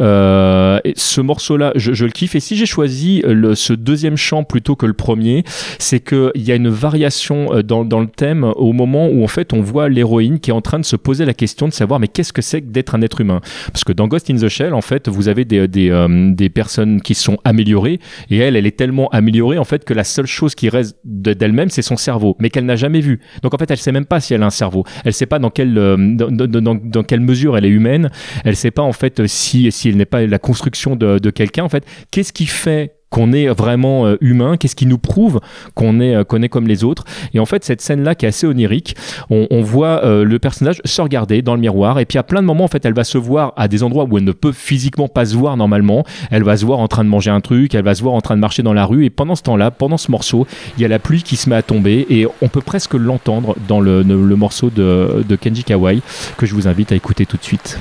Et 0.00 0.92
ce 0.96 1.20
morceau 1.20 1.56
là 1.56 1.72
je, 1.76 1.92
je 1.92 2.04
le 2.04 2.10
kiffe. 2.10 2.34
Et 2.34 2.40
si 2.40 2.56
j'ai 2.56 2.66
choisi 2.66 3.22
le, 3.26 3.54
ce 3.54 3.72
deuxième 3.72 4.16
chant 4.16 4.44
plutôt 4.44 4.76
que 4.76 4.86
le 4.86 4.94
premier 4.94 5.44
c'est 5.78 6.00
que 6.00 6.32
il 6.34 6.42
y 6.42 6.52
a 6.52 6.54
une 6.56 6.68
variation 6.68 7.62
dans, 7.62 7.84
dans 7.84 8.00
le 8.00 8.06
thème 8.08 8.44
au 8.56 8.72
moment 8.72 9.08
où 9.08 9.22
en 9.22 9.28
fait 9.28 9.52
on 9.52 9.60
voit 9.60 9.88
l'héroïne 9.88 10.40
qui 10.40 10.50
est 10.50 10.54
en 10.54 10.60
train 10.60 10.78
de 10.78 10.84
se 10.84 10.96
poser 10.96 11.24
la 11.24 11.34
question 11.34 11.68
de 11.68 11.72
savoir 11.72 12.00
mais 12.00 12.08
qu'est-ce 12.08 12.32
que 12.32 12.42
c'est 12.42 12.62
que 12.62 12.68
d'être 12.68 12.94
un 12.94 13.02
être 13.02 13.20
humain? 13.20 13.40
Parce 13.72 13.84
que 13.84 13.92
dans 13.92 14.08
Ghost 14.08 14.30
in 14.30 14.36
the 14.36 14.48
Shell 14.48 14.74
en 14.74 14.80
fait 14.80 15.08
avez 15.28 15.44
des, 15.44 15.68
des, 15.68 15.90
euh, 15.90 16.32
des 16.32 16.48
personnes 16.50 17.00
qui 17.00 17.14
sont 17.14 17.38
améliorées 17.44 17.98
et 18.30 18.38
elle 18.38 18.56
elle 18.56 18.66
est 18.66 18.76
tellement 18.76 19.08
améliorée 19.10 19.58
en 19.58 19.64
fait 19.64 19.84
que 19.84 19.94
la 19.94 20.04
seule 20.04 20.26
chose 20.26 20.54
qui 20.54 20.68
reste 20.68 20.96
de- 21.04 21.32
d'elle-même 21.32 21.68
c'est 21.70 21.82
son 21.82 21.96
cerveau 21.96 22.36
mais 22.38 22.50
qu'elle 22.50 22.66
n'a 22.66 22.76
jamais 22.76 23.00
vu. 23.00 23.20
Donc 23.42 23.54
en 23.54 23.58
fait 23.58 23.70
elle 23.70 23.78
sait 23.78 23.92
même 23.92 24.06
pas 24.06 24.20
si 24.20 24.34
elle 24.34 24.42
a 24.42 24.46
un 24.46 24.50
cerveau. 24.50 24.84
Elle 25.04 25.12
sait 25.12 25.26
pas 25.26 25.38
dans 25.38 25.50
quelle 25.50 25.76
euh, 25.78 25.96
dans, 25.98 26.30
dans- 26.30 26.74
dans 26.74 27.02
quelle 27.02 27.20
mesure 27.20 27.56
elle 27.56 27.64
est 27.64 27.68
humaine. 27.70 28.10
Elle 28.44 28.56
sait 28.56 28.70
pas 28.70 28.82
en 28.82 28.92
fait 28.92 29.26
si 29.26 29.70
si 29.72 29.88
elle 29.88 29.96
n'est 29.96 30.04
pas 30.04 30.26
la 30.26 30.38
construction 30.38 30.96
de, 30.96 31.18
de 31.18 31.30
quelqu'un. 31.30 31.64
En 31.64 31.68
fait 31.68 31.84
qu'est-ce 32.10 32.32
qui 32.32 32.46
fait 32.46 32.94
qu'on 33.10 33.32
est 33.32 33.48
vraiment 33.48 34.06
euh, 34.06 34.16
humain, 34.20 34.56
qu'est-ce 34.56 34.76
qui 34.76 34.86
nous 34.86 34.98
prouve 34.98 35.40
qu'on 35.74 36.00
est, 36.00 36.14
euh, 36.14 36.24
qu'on 36.24 36.42
est 36.42 36.48
comme 36.48 36.68
les 36.68 36.84
autres. 36.84 37.04
Et 37.34 37.40
en 37.40 37.46
fait, 37.46 37.64
cette 37.64 37.80
scène-là 37.80 38.14
qui 38.14 38.24
est 38.24 38.28
assez 38.28 38.46
onirique, 38.46 38.96
on, 39.30 39.46
on 39.50 39.62
voit 39.62 40.04
euh, 40.04 40.24
le 40.24 40.38
personnage 40.38 40.80
se 40.84 41.02
regarder 41.02 41.42
dans 41.42 41.54
le 41.54 41.60
miroir, 41.60 41.98
et 41.98 42.04
puis 42.06 42.18
à 42.18 42.22
plein 42.22 42.40
de 42.40 42.46
moments, 42.46 42.64
en 42.64 42.68
fait, 42.68 42.84
elle 42.84 42.94
va 42.94 43.04
se 43.04 43.18
voir 43.18 43.52
à 43.56 43.68
des 43.68 43.82
endroits 43.82 44.04
où 44.08 44.16
elle 44.16 44.24
ne 44.24 44.32
peut 44.32 44.52
physiquement 44.52 45.08
pas 45.08 45.24
se 45.26 45.34
voir 45.36 45.56
normalement. 45.56 46.04
Elle 46.30 46.44
va 46.44 46.56
se 46.56 46.64
voir 46.64 46.78
en 46.78 46.88
train 46.88 47.04
de 47.04 47.08
manger 47.08 47.30
un 47.30 47.40
truc, 47.40 47.74
elle 47.74 47.84
va 47.84 47.94
se 47.94 48.02
voir 48.02 48.14
en 48.14 48.20
train 48.20 48.36
de 48.36 48.40
marcher 48.40 48.62
dans 48.62 48.72
la 48.72 48.84
rue, 48.84 49.04
et 49.04 49.10
pendant 49.10 49.34
ce 49.34 49.42
temps-là, 49.42 49.70
pendant 49.70 49.96
ce 49.98 50.10
morceau, 50.10 50.46
il 50.76 50.82
y 50.82 50.84
a 50.84 50.88
la 50.88 50.98
pluie 50.98 51.22
qui 51.22 51.36
se 51.36 51.50
met 51.50 51.56
à 51.56 51.62
tomber, 51.62 52.06
et 52.10 52.26
on 52.42 52.48
peut 52.48 52.60
presque 52.60 52.94
l'entendre 52.94 53.56
dans 53.68 53.80
le, 53.80 54.02
le- 54.02 54.36
morceau 54.36 54.70
de, 54.70 55.24
de 55.28 55.36
Kenji 55.36 55.64
Kawai, 55.64 56.00
que 56.38 56.46
je 56.46 56.54
vous 56.54 56.68
invite 56.68 56.92
à 56.92 56.94
écouter 56.94 57.26
tout 57.26 57.36
de 57.36 57.42
suite. 57.42 57.78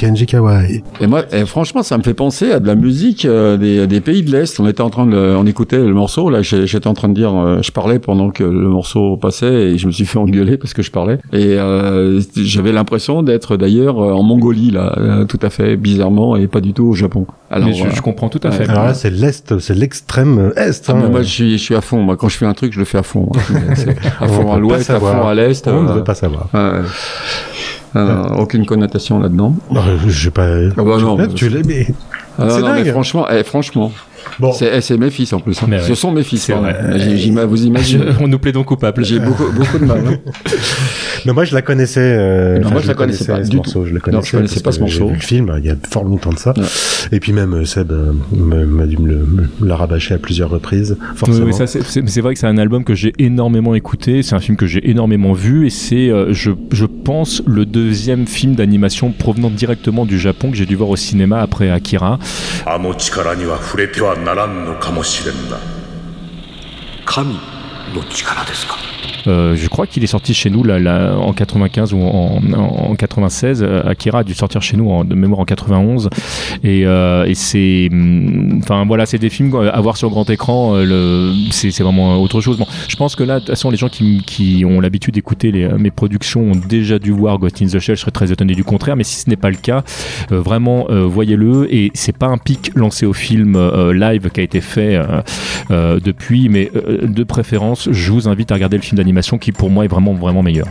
Kenji 0.00 0.24
Kawai. 0.24 0.82
Et 1.02 1.06
moi, 1.06 1.24
et 1.30 1.44
franchement, 1.44 1.82
ça 1.82 1.98
me 1.98 2.02
fait 2.02 2.14
penser 2.14 2.52
à 2.52 2.58
de 2.58 2.66
la 2.66 2.74
musique 2.74 3.26
euh, 3.26 3.58
des, 3.58 3.86
des 3.86 4.00
pays 4.00 4.22
de 4.22 4.32
l'Est. 4.32 4.58
On 4.58 4.66
était 4.66 4.80
en 4.80 4.88
train 4.88 5.06
de, 5.06 5.14
on 5.36 5.44
écoutait 5.44 5.76
le 5.78 5.92
morceau. 5.92 6.30
Là, 6.30 6.40
j'étais 6.40 6.86
en 6.86 6.94
train 6.94 7.08
de 7.10 7.14
dire, 7.14 7.34
euh, 7.36 7.58
je 7.60 7.70
parlais 7.70 7.98
pendant 7.98 8.30
que 8.30 8.42
le 8.42 8.68
morceau 8.68 9.18
passait 9.18 9.52
et 9.72 9.76
je 9.78 9.86
me 9.86 9.92
suis 9.92 10.04
fait 10.06 10.18
engueuler 10.18 10.56
parce 10.56 10.72
que 10.72 10.80
je 10.82 10.90
parlais. 10.90 11.18
Et 11.34 11.58
euh, 11.58 12.18
j'avais 12.34 12.72
l'impression 12.72 13.22
d'être 13.22 13.58
d'ailleurs 13.58 13.98
en 13.98 14.22
Mongolie 14.22 14.70
là, 14.70 15.24
tout 15.28 15.38
à 15.42 15.50
fait 15.50 15.76
bizarrement 15.76 16.34
et 16.36 16.46
pas 16.46 16.62
du 16.62 16.72
tout 16.72 16.86
au 16.86 16.94
Japon. 16.94 17.26
Alors, 17.50 17.68
Mais 17.68 17.74
je, 17.74 17.80
voilà. 17.80 17.94
je 17.94 18.00
comprends 18.00 18.30
tout 18.30 18.40
à 18.42 18.52
fait. 18.52 18.68
Alors 18.70 18.84
là, 18.84 18.94
c'est 18.94 19.10
l'Est, 19.10 19.58
c'est 19.58 19.74
l'extrême 19.74 20.52
Est. 20.56 20.84
Ah, 20.88 20.92
hein. 20.92 21.08
moi, 21.10 21.20
je 21.20 21.28
suis, 21.28 21.52
je 21.58 21.62
suis 21.62 21.74
à 21.74 21.80
fond. 21.82 22.00
Moi, 22.00 22.16
quand 22.16 22.28
je 22.30 22.38
fais 22.38 22.46
un 22.46 22.54
truc, 22.54 22.72
je 22.72 22.78
le 22.78 22.84
fais 22.86 22.98
à 22.98 23.02
fond. 23.02 23.28
hein. 23.34 23.54
À 24.20 24.24
On 24.24 24.28
fond 24.28 24.52
à 24.52 24.58
l'ouest, 24.58 24.88
à 24.88 24.98
fond 24.98 25.26
à 25.26 25.34
l'est. 25.34 25.66
On 25.68 25.82
ne 25.82 25.88
euh, 25.88 25.92
veut 25.94 26.04
pas 26.04 26.14
savoir. 26.14 26.48
ouais. 26.54 26.60
Euh, 27.96 28.22
aucune 28.38 28.66
connotation 28.66 29.18
là-dedans. 29.18 29.56
Euh, 29.74 29.78
je 30.06 30.24
sais 30.24 30.30
pas. 30.30 30.46
Ah 30.76 30.82
bah 30.82 30.94
tu 30.98 31.04
non, 31.04 31.26
tu 31.34 31.48
l'as- 31.48 31.62
mais- 31.66 31.86
Ah, 32.38 32.46
C'est 32.48 32.62
mais 32.62 32.68
dingue. 32.84 32.90
franchement, 32.92 33.26
eh, 33.30 33.42
franchement, 33.42 33.92
Bon. 34.38 34.52
c'est 34.52 34.70
eh, 34.72 34.80
c'est 34.80 34.96
mes 34.96 35.10
fils 35.10 35.32
en 35.32 35.40
plus. 35.40 35.60
hein. 35.62 35.66
Ouais. 35.70 35.80
Ce 35.80 35.94
sont 35.94 36.10
mes 36.12 36.22
fils. 36.22 36.48
Vrai. 36.50 36.74
J'ima- 37.16 37.44
vous 37.44 37.64
imaginez 37.64 38.04
on 38.20 38.28
nous 38.28 38.38
plaidons 38.38 38.62
coupables. 38.64 39.04
J'ai 39.04 39.18
beaucoup, 39.18 39.50
beaucoup 39.52 39.78
de 39.78 39.84
mal. 39.84 40.02
hein. 40.06 40.30
Mais 41.26 41.32
moi, 41.32 41.44
je 41.44 41.54
la 41.54 41.60
connaissais. 41.62 42.00
euh, 42.00 42.58
Non, 42.60 42.70
moi, 42.70 42.80
je 42.80 42.88
la 42.88 42.94
connaissais 42.94 43.26
pas 43.26 43.44
ce 43.44 43.50
du 43.50 43.56
morceau, 43.56 43.80
tout. 43.82 43.86
Je 43.88 43.94
Non, 43.94 44.00
connaissais. 44.00 44.26
je 44.28 44.36
connaissais 44.36 44.60
parce 44.60 44.78
pas 44.78 44.84
ce 44.86 44.90
que 44.90 44.90
J'ai 44.96 45.00
morceau. 45.00 45.12
vu 45.14 45.20
le 45.20 45.26
film 45.26 45.54
il 45.58 45.66
y 45.66 45.70
a 45.70 45.74
fort 45.90 46.04
longtemps 46.04 46.30
de 46.32 46.38
ça. 46.38 46.54
Ouais. 46.56 46.64
Et 47.12 47.20
puis 47.20 47.32
même 47.32 47.54
euh, 47.54 47.64
Seb 47.64 47.92
euh, 47.92 48.12
m'a 48.32 48.86
dû 48.86 48.96
me 48.98 49.08
le- 49.08 49.26
me 49.60 49.66
la 49.66 49.76
rabâcher 49.76 50.14
à 50.14 50.18
plusieurs 50.18 50.50
reprises, 50.50 50.96
forcément. 51.14 51.46
oui, 51.46 51.52
c'est- 51.66 52.20
vrai 52.20 52.34
que 52.34 52.40
c'est 52.40 52.46
un 52.46 52.58
album 52.58 52.84
que 52.84 52.94
j'ai 52.94 53.12
énormément 53.18 53.74
écouté, 53.74 54.22
c'est 54.22 54.34
un 54.34 54.40
film 54.40 54.56
que 54.56 54.66
j'ai 54.66 54.88
énormément 54.90 55.32
vu 55.32 55.66
et 55.66 55.70
c'est, 55.70 56.10
euh, 56.10 56.32
je, 56.32 56.50
je 56.72 56.84
pense, 56.86 57.42
le 57.46 57.64
deuxième 57.66 58.26
film 58.26 58.54
d'animation 58.54 59.12
provenant 59.12 59.50
directement 59.50 60.04
du 60.06 60.18
Japon 60.18 60.50
que 60.50 60.56
j'ai 60.56 60.66
dû 60.66 60.76
voir 60.76 60.90
au 60.90 60.96
cinéma 60.96 61.40
après 61.40 61.70
Akira 61.70 62.18
je 69.26 69.68
crois 69.68 69.86
qu'il 69.86 70.02
est 70.04 70.08
sorti 70.08 70.34
chez 70.34 70.50
nous 70.50 70.62
en 70.62 71.32
95 71.32 71.92
ou 71.92 71.98
en, 71.98 72.40
en, 72.54 72.94
96. 72.94 73.62
Euh, 73.62 73.82
Akira 73.86 74.20
a 74.20 74.24
dû 74.24 74.34
sortir 74.34 74.62
chez 74.62 74.76
nous 74.76 74.90
en, 74.90 75.04
de 75.04 75.14
mémoire 75.14 75.40
en 75.40 75.44
91. 75.44 76.08
Euh, 76.64 77.24
et, 77.24 77.34
c'est, 77.34 77.88
mm, 77.90 78.60
enfin 78.62 78.84
voilà, 78.86 79.06
c'est 79.06 79.18
des 79.18 79.30
films 79.30 79.54
à 79.54 79.80
voir 79.80 79.96
sur 79.96 80.10
grand 80.10 80.28
écran. 80.30 80.72
Euh, 80.74 81.32
c'est, 81.50 81.70
vraiment 81.80 82.20
autre 82.20 82.40
chose. 82.40 82.58
Bon, 82.58 82.66
je 82.88 82.96
pense 82.96 83.16
que 83.16 83.24
là, 83.24 83.34
de 83.34 83.40
toute 83.40 83.50
façon, 83.50 83.70
les 83.70 83.76
gens 83.76 83.88
qui, 83.88 84.64
ont 84.66 84.80
l'habitude 84.80 85.14
d'écouter 85.14 85.52
mes 85.78 85.90
productions 85.90 86.42
ont 86.42 86.60
déjà 86.68 86.98
dû 86.98 87.10
voir 87.10 87.38
Ghost 87.38 87.62
in 87.62 87.66
the 87.66 87.78
Shell. 87.78 87.96
Je 87.96 88.02
serais 88.02 88.10
très 88.10 88.32
étonné 88.32 88.54
du 88.54 88.64
contraire, 88.64 88.96
mais 88.96 89.04
si 89.04 89.20
ce 89.20 89.30
n'est 89.30 89.36
pas 89.36 89.50
le 89.50 89.56
cas, 89.56 89.82
vraiment 90.30 90.86
voyez-le. 90.90 91.72
Et 91.74 91.90
c'est 91.94 92.16
pas 92.16 92.26
un 92.26 92.38
pic 92.38 92.70
lancé 92.74 93.06
au 93.06 93.12
film 93.12 93.58
live 93.92 94.30
qui 94.30 94.40
a 94.40 94.42
été 94.42 94.60
fait 94.60 95.00
depuis, 95.70 96.48
mais 96.48 96.70
de 97.02 97.24
préférence 97.24 97.79
je 97.90 98.12
vous 98.12 98.28
invite 98.28 98.50
à 98.50 98.54
regarder 98.54 98.76
le 98.76 98.82
film 98.82 98.96
d'animation 98.96 99.38
qui 99.38 99.52
pour 99.52 99.70
moi 99.70 99.84
est 99.84 99.88
vraiment 99.88 100.14
vraiment 100.14 100.42
meilleur. 100.42 100.66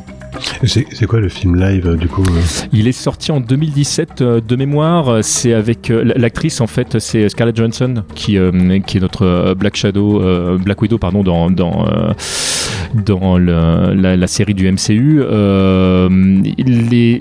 C'est 0.63 1.05
quoi 1.07 1.19
le 1.19 1.27
film 1.29 1.55
live 1.59 1.87
euh, 1.87 1.95
du 1.97 2.07
coup 2.07 2.21
euh 2.23 2.39
Il 2.71 2.87
est 2.87 2.91
sorti 2.93 3.31
en 3.31 3.39
2017 3.39 4.21
euh, 4.21 4.41
de 4.45 4.55
mémoire. 4.55 5.23
C'est 5.23 5.53
avec 5.53 5.89
l'actrice 5.89 6.61
en 6.61 6.67
fait, 6.67 6.99
c'est 6.99 7.27
Scarlett 7.29 7.55
Johansson 7.57 8.03
qui 8.15 8.37
qui 8.85 8.97
est 8.97 9.01
notre 9.01 9.53
Black 9.55 9.75
Shadow, 9.75 10.57
Black 10.59 10.81
Widow 10.81 10.97
pardon 10.97 11.23
dans 11.23 11.49
dans 11.49 11.85
dans 12.93 13.37
le- 13.37 13.93
la, 13.93 14.15
la 14.17 14.27
série 14.27 14.53
du 14.53 14.69
MCU. 14.71 15.21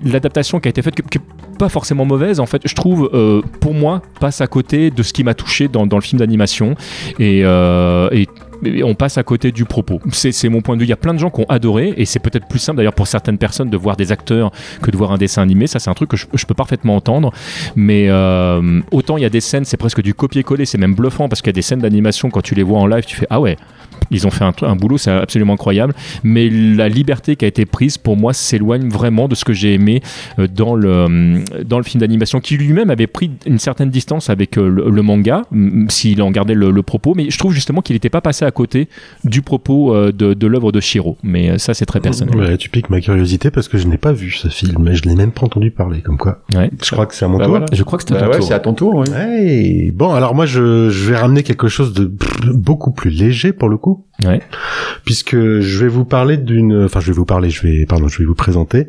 L'adaptation 0.05 0.61
qui 0.61 0.69
a 0.69 0.71
été 0.71 0.83
faite, 0.83 0.95
qui 0.95 1.03
qui 1.03 1.19
est 1.19 1.57
pas 1.59 1.69
forcément 1.69 2.05
mauvaise 2.05 2.39
en 2.41 2.47
fait, 2.47 2.63
je 2.67 2.75
trouve 2.75 3.11
pour 3.61 3.75
moi 3.75 4.03
passe 4.21 4.41
à 4.41 4.47
côté 4.47 4.91
de 4.91 5.03
ce 5.03 5.13
qui 5.13 5.25
m'a 5.25 5.35
touché 5.35 5.67
dans, 5.69 5.87
dans 5.87 5.97
le 5.97 6.03
film 6.03 6.21
d'animation 6.21 6.75
et 7.19 7.43
on 8.83 8.95
passe 8.95 9.19
à 9.19 9.23
côté 9.23 9.53
du 9.53 9.65
propos. 9.65 10.01
C'est 10.11 10.49
mon 10.49 10.61
point 10.61 10.77
de 10.77 10.81
vue. 10.81 10.87
Il 10.87 10.91
y 10.91 10.95
a 10.95 10.97
plein 10.97 11.15
de 11.15 11.19
gens 11.19 11.31
qui 11.31 11.41
ont 11.41 11.47
adoré, 11.49 11.95
et 11.97 12.05
c'est 12.05 12.19
peut-être 12.19 12.49
plus 12.49 12.59
simple 12.59 12.79
d'ailleurs 12.79 12.95
pour 12.95 13.07
certaines 13.07 13.39
personnes 13.39 13.71
de 13.71 13.77
voir 13.77 13.97
des 13.97 14.13
acteurs 14.13 14.51
que 14.83 14.91
de 14.91 14.97
voir 14.97 15.13
un 15.13 15.19
dessin 15.19 15.43
animé. 15.43 15.67
Ça, 15.67 15.79
c'est 15.79 15.91
un 15.91 15.95
truc 15.95 16.11
que 16.11 16.17
je, 16.17 16.27
je 16.33 16.47
peux 16.47 16.55
parfaitement 16.55 16.97
entendre. 16.97 17.33
Mais 17.77 18.07
euh, 18.09 18.81
autant 18.91 19.17
il 19.17 19.23
y 19.23 19.27
a 19.27 19.31
des 19.31 19.41
scènes, 19.41 19.65
c'est 19.65 19.77
presque 19.77 20.03
du 20.03 20.15
copier-coller, 20.15 20.65
c'est 20.65 20.79
même 20.79 20.95
bluffant 20.95 21.29
parce 21.29 21.43
qu'il 21.43 21.49
y 21.49 21.55
a 21.55 21.59
des 21.59 21.63
scènes 21.63 21.81
d'animation 21.81 22.31
quand 22.31 22.43
tu 22.43 22.55
les 22.55 22.63
vois 22.63 22.79
en 22.79 22.87
live, 22.87 23.05
tu 23.05 23.17
fais 23.17 23.27
ah 23.31 23.41
ouais. 23.41 23.57
Ils 24.11 24.27
ont 24.27 24.31
fait 24.31 24.45
un, 24.45 24.53
un 24.63 24.77
boulot, 24.77 24.99
c'est 24.99 25.11
absolument 25.11 25.55
incroyable. 25.55 25.95
Mais 26.25 26.49
la 26.51 26.89
liberté 26.89 27.37
qui 27.37 27.45
a 27.45 27.49
été 27.49 27.67
prise, 27.67 27.99
pour 27.99 28.17
moi, 28.17 28.33
s'éloigne 28.33 28.89
vraiment 28.89 29.29
de 29.29 29.35
ce 29.35 29.45
que 29.45 29.53
j'ai 29.53 29.75
aimé 29.75 30.03
euh, 30.39 30.47
dans 30.53 30.75
le, 30.75 30.89
euh, 30.91 31.39
dans 31.65 31.79
le 31.79 31.85
film 31.85 32.01
d'animation, 32.01 32.41
qui 32.41 32.57
lui-même 32.57 32.91
avait 32.91 33.07
pris 33.07 33.31
une 33.47 33.59
certaine 33.59 33.91
distance 33.91 34.31
avec 34.31 34.57
euh, 34.59 34.69
le, 34.69 34.91
le 34.91 35.03
manga, 35.03 35.43
s'il 35.89 36.23
en 36.23 36.31
gardait 36.31 36.55
le, 36.55 36.71
le 36.71 36.83
propos. 36.83 37.15
Mais 37.17 37.31
je 37.31 37.39
trouve 37.39 37.53
justement 37.53 37.81
qu'il 37.83 37.95
n'était 37.95 38.11
pas 38.11 38.21
passé 38.21 38.45
à 38.45 38.51
côté 38.51 38.89
du 39.25 39.43
propos 39.43 39.95
de, 40.13 40.35
de 40.35 40.47
l'œuvre 40.47 40.73
de 40.73 40.81
Shiro. 40.81 41.17
Mais 41.23 41.59
ça, 41.59 41.75
c'est 41.75 41.87
très 41.87 42.01
personnel. 42.01 42.37
Ouais, 42.37 42.57
tu 42.57 42.69
piques 42.69 42.91
ma 42.91 43.01
curiosité 43.01 43.51
parce 43.51 43.69
que 43.69 43.79
je 43.79 43.87
n'ai 43.87 43.99
pas 43.99 44.13
vu 44.13 44.31
ce 44.33 44.49
film, 44.49 44.77
mais 44.81 44.95
je 44.95 45.03
l'ai 45.05 45.15
même 45.15 45.33
pas 45.33 45.45
entendu 45.47 45.71
parler, 45.71 46.01
comme 46.01 46.19
quoi. 46.19 46.41
Ouais. 46.55 46.71
Je 46.83 46.91
crois 46.91 47.07
que 47.07 47.15
c'est 47.15 47.25
à 47.25 47.29
mon 47.29 47.39
Bah 47.39 47.45
tour. 47.45 47.51
voilà. 47.51 47.67
Je 47.73 47.83
crois 47.83 47.99
que 47.99 48.05
c'était 48.05 48.17
à 48.17 48.21
Bah 48.21 48.27
ton 48.27 48.33
ouais, 48.33 48.39
tour. 48.39 48.49
c'est 48.49 48.55
à 48.55 48.61
ton 48.61 48.75
tour. 48.75 48.95
oui. 48.97 49.07
Hey. 49.17 49.91
Bon, 49.91 50.13
alors 50.13 50.35
moi, 50.35 50.47
je, 50.47 50.91
je 50.91 51.11
vais 51.11 51.17
ramener 51.17 51.43
quelque 51.43 51.69
chose 51.69 51.93
de 51.93 52.11
beaucoup 52.53 52.91
plus 52.93 53.11
léger 53.11 53.53
pour 53.53 53.69
le 53.69 53.77
coup. 53.77 53.88
Ouais. 54.25 54.41
Puisque 55.05 55.37
je 55.37 55.79
vais 55.79 55.89
vous 55.89 56.05
parler 56.05 56.37
d'une, 56.37 56.85
enfin, 56.85 57.01
je 57.01 57.07
vais 57.07 57.13
vous 57.13 57.25
parler, 57.25 57.51
je 57.51 57.67
vais, 57.67 57.87
pardon, 57.87 58.09
je 58.09 58.19
vais 58.19 58.25
vous 58.25 58.35
présenter 58.35 58.89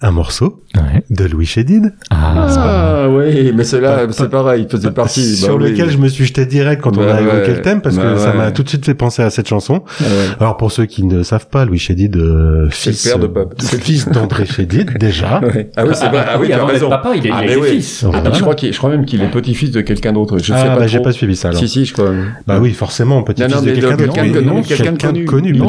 un 0.00 0.10
morceau 0.10 0.60
Ouais. 0.76 1.04
de 1.08 1.24
Louis 1.26 1.46
Chédid. 1.46 1.94
Ah, 2.10 3.04
Ah 3.04 3.08
oui, 3.08 3.52
mais 3.54 3.62
c'est 3.62 3.80
là, 3.80 4.06
Pas- 4.06 4.12
c'est 4.12 4.28
pareil, 4.28 4.66
il 4.66 4.70
faisait 4.70 4.90
partie. 4.90 5.36
sur 5.36 5.56
bah 5.56 5.64
oui. 5.66 5.70
lequel 5.70 5.88
je 5.90 5.98
me 5.98 6.08
suis 6.08 6.24
jeté 6.24 6.46
direct 6.46 6.82
quand 6.82 6.96
on 6.98 7.04
Bah 7.04 7.14
a 7.14 7.20
évoqué 7.20 7.36
ouais. 7.50 7.54
le 7.54 7.62
thème 7.62 7.80
parce 7.80 7.94
Bah 7.96 8.14
que 8.14 8.18
ça 8.18 8.32
m'a 8.32 8.50
tout 8.50 8.64
de 8.64 8.68
suite 8.68 8.84
fait 8.84 8.94
penser 8.94 9.22
à 9.22 9.30
cette 9.30 9.46
chanson. 9.46 9.84
Ah 10.00 10.02
ouais. 10.02 10.08
Alors 10.40 10.56
pour 10.56 10.72
ceux 10.72 10.86
qui 10.86 11.04
ne 11.04 11.22
savent 11.22 11.48
pas, 11.48 11.64
Louis 11.64 11.78
Chédid, 11.78 12.16
euh, 12.16 12.66
C'est 12.72 12.90
le 12.90 12.96
fils, 12.96 13.06
père 13.08 13.18
de 13.20 13.26
Bob. 13.28 13.54
c'est 13.58 13.76
le 13.76 13.82
fils 13.82 14.08
d'André 14.08 14.46
Chédid 14.46 14.98
déjà. 14.98 15.40
Ouais. 15.44 15.70
Ah 15.76 15.84
oui, 15.86 15.92
c'est 15.94 16.08
vrai. 16.08 16.24
Ah 16.28 16.38
oui, 16.40 16.52
avant 16.52 16.66
d'être 16.66 16.88
papa, 16.88 17.12
il 17.14 17.26
est, 17.26 17.30
Ah, 17.32 17.40
il 17.42 17.46
mais 17.48 17.52
est 17.52 17.56
oui. 17.56 17.68
fils. 17.76 18.04
Ah, 18.12 18.20
Ah, 18.24 18.30
je 18.32 18.40
crois 18.40 18.54
qu'il, 18.56 18.72
je 18.72 18.78
crois 18.78 18.90
même 18.90 19.04
qu'il 19.04 19.22
est 19.22 19.30
petit-fils 19.30 19.70
de 19.70 19.80
quelqu'un 19.80 20.12
d'autre. 20.12 20.38
Je 20.38 20.46
sais 20.46 20.52
ah 20.56 20.64
pas 20.70 20.76
bah 20.80 20.86
j'ai 20.88 21.00
pas 21.00 21.12
suivi 21.12 21.36
ça 21.36 21.48
alors. 21.48 21.60
Si 21.60 21.68
si, 21.68 21.84
je 21.84 21.92
crois. 21.92 22.10
Bah 22.48 22.58
oui, 22.60 22.72
forcément, 22.72 23.22
petit 23.22 23.42
Non, 23.42 23.48
fils 23.48 23.56
non, 23.58 23.62
de 23.62 23.70
quelqu'un 23.72 23.96
d'autre. 23.96 24.66
quelqu'un 24.66 25.24
connu. 25.24 25.60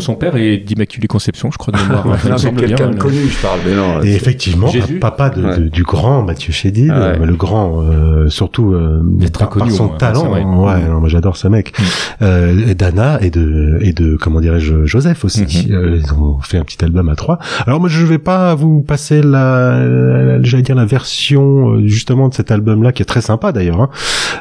son, 0.00 0.14
père 0.16 0.34
est 0.36 0.56
d'Immaculée 0.58 1.06
Conception, 1.06 1.50
je 1.52 1.58
crois 1.58 1.72
de 1.72 1.78
mémoire. 1.78 2.04
Quelqu'un 2.58 2.92
connu, 2.94 3.28
je 3.28 3.38
parle. 3.40 3.60
Non. 3.78 4.02
Et 4.02 4.14
effectivement, 4.14 4.66
Jésus. 4.68 4.98
papa 4.98 5.30
de, 5.30 5.42
Ouais. 5.44 5.58
de- 5.58 5.68
du 5.68 5.82
grand 5.84 6.22
Mathieu 6.22 6.52
Chédid, 6.52 6.90
Ouais. 6.90 6.96
euh, 7.20 7.24
le 7.26 7.34
grand, 7.36 7.80
euh, 7.82 8.28
surtout 8.28 8.72
euh, 8.72 9.02
très 9.20 9.30
par, 9.30 9.40
par 9.40 9.48
connu, 9.50 9.70
son 9.70 9.86
ouais, 9.90 9.98
talent. 9.98 10.30
ouais, 10.32 10.42
non, 10.88 11.00
moi 11.00 11.08
j'adore 11.08 11.36
ce 11.36 11.48
mec. 11.48 11.72
Mm. 11.78 11.82
Euh, 12.22 12.66
et 12.68 12.74
d'Anna 12.74 13.18
et 13.22 13.30
de 13.30 13.78
et 13.80 13.92
de 13.92 14.16
comment 14.16 14.40
dirais-je 14.40 14.84
Joseph 14.84 15.24
aussi. 15.24 15.66
Mhm. 15.68 15.74
Euh, 15.74 15.98
ils 16.02 16.12
ont 16.12 16.38
fait 16.40 16.58
un 16.58 16.64
petit 16.64 16.84
album 16.84 17.08
à 17.08 17.14
trois. 17.16 17.38
Alors 17.66 17.80
moi 17.80 17.88
je 17.88 18.04
vais 18.04 18.18
pas 18.18 18.54
vous 18.54 18.80
passer 18.82 19.22
la, 19.22 19.78
la- 19.84 20.42
j'allais 20.42 20.62
dire 20.62 20.74
la 20.74 20.84
version 20.84 21.70
euh, 21.74 21.86
justement 21.86 22.28
de 22.28 22.34
cet 22.34 22.50
album-là 22.50 22.92
qui 22.92 23.02
est 23.02 23.06
très 23.06 23.20
sympa 23.20 23.52
d'ailleurs. 23.52 23.80
Hein. 23.80 23.88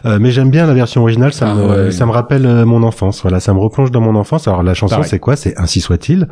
Euh, 0.06 0.18
mais 0.20 0.32
j'aime 0.32 0.50
bien 0.50 0.66
la 0.66 0.74
version 0.74 1.02
originale. 1.02 1.34
Ça 1.34 1.48
Ah 1.52 1.56
me 1.56 1.86
ouais. 1.86 1.92
ça 1.92 2.06
me 2.06 2.12
rappelle 2.12 2.66
mon 2.66 2.82
enfance. 2.84 3.22
Voilà, 3.22 3.40
ça 3.40 3.54
me 3.54 3.60
replonge 3.60 3.92
dans 3.92 4.02
mon 4.02 4.16
enfance. 4.16 4.48
Alors 4.48 4.64
la 4.64 4.74
chanson 4.74 5.02
c'est 5.04 5.20
quoi? 5.20 5.36
C'est 5.36 5.54
ainsi 5.60 5.82
soit-il. 5.82 6.28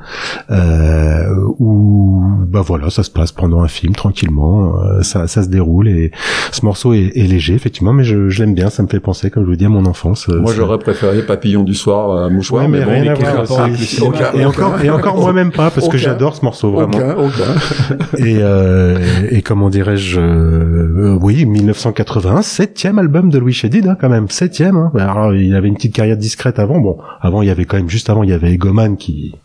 Euh, 0.51 1.26
où 1.60 2.24
bah 2.47 2.62
voilà, 2.66 2.84
ça 2.91 3.03
se 3.03 3.09
passe 3.11 3.31
pendant 3.31 3.61
un 3.61 3.67
film 3.67 3.93
tranquillement. 3.95 4.75
euh, 4.83 5.01
ça 5.01 5.27
ça 5.27 5.43
se 5.43 5.49
déroule 5.49 5.88
et 5.88 6.11
ce 6.51 6.65
morceau 6.65 6.93
est, 6.93 7.11
est 7.15 7.27
léger 7.27 7.53
effectivement, 7.53 7.93
mais 7.93 8.03
je, 8.03 8.29
je 8.29 8.43
l'aime 8.43 8.53
bien. 8.55 8.69
Ça 8.69 8.83
me 8.83 8.88
fait 8.88 8.99
penser, 8.99 9.29
comme 9.29 9.43
je 9.43 9.49
vous 9.49 9.55
dis, 9.55 9.65
à 9.65 9.69
mon 9.69 9.86
enfance. 9.86 10.27
euh, 10.29 10.39
Moi, 10.39 10.53
j'aurais 10.55 10.77
préféré 10.79 11.21
Papillon 11.23 11.63
du 11.63 11.73
soir 11.73 12.25
à 12.25 12.29
Mouchoir. 12.29 12.63
Ouais, 12.63 12.69
mais 12.69 12.83
bon, 12.83 12.91
rien 12.91 13.13
à 13.13 13.15
quel 13.15 13.45
voir. 13.45 13.67
c'est- 13.77 13.86
cinéma 13.86 14.17
et 14.36 14.45
encore, 14.45 14.81
et 14.83 14.89
encore 14.89 15.17
moi-même 15.21 15.51
pas, 15.51 15.69
parce 15.71 15.88
que 15.88 15.95
Aucun. 15.95 15.97
j'adore 15.97 16.36
ce 16.36 16.43
morceau 16.45 16.71
vraiment. 16.71 16.88
Aucun, 16.97 17.15
aucun. 17.15 18.17
Et, 18.17 18.38
euh, 18.39 18.97
et 19.29 19.41
comment 19.41 19.69
dirais-je, 19.69 20.19
euh, 20.19 21.17
oui, 21.21 21.45
1981, 21.45 22.41
septième 22.41 22.99
album 22.99 23.29
de 23.29 23.38
Louis 23.39 23.53
Chédid, 23.53 23.88
hein, 23.88 23.97
quand 23.99 24.09
même, 24.09 24.29
septième. 24.29 24.75
Hein. 24.77 24.91
Alors, 24.97 25.33
il 25.33 25.53
avait 25.55 25.67
une 25.67 25.75
petite 25.75 25.93
carrière 25.93 26.17
discrète 26.17 26.59
avant. 26.59 26.79
Bon, 26.79 26.97
avant, 27.21 27.41
il 27.41 27.47
y 27.47 27.51
avait 27.51 27.65
quand 27.65 27.77
même, 27.77 27.89
juste 27.89 28.09
avant, 28.09 28.23
il 28.23 28.29
y 28.29 28.33
avait 28.33 28.51
Egoman 28.53 28.97
qui, 28.97 29.36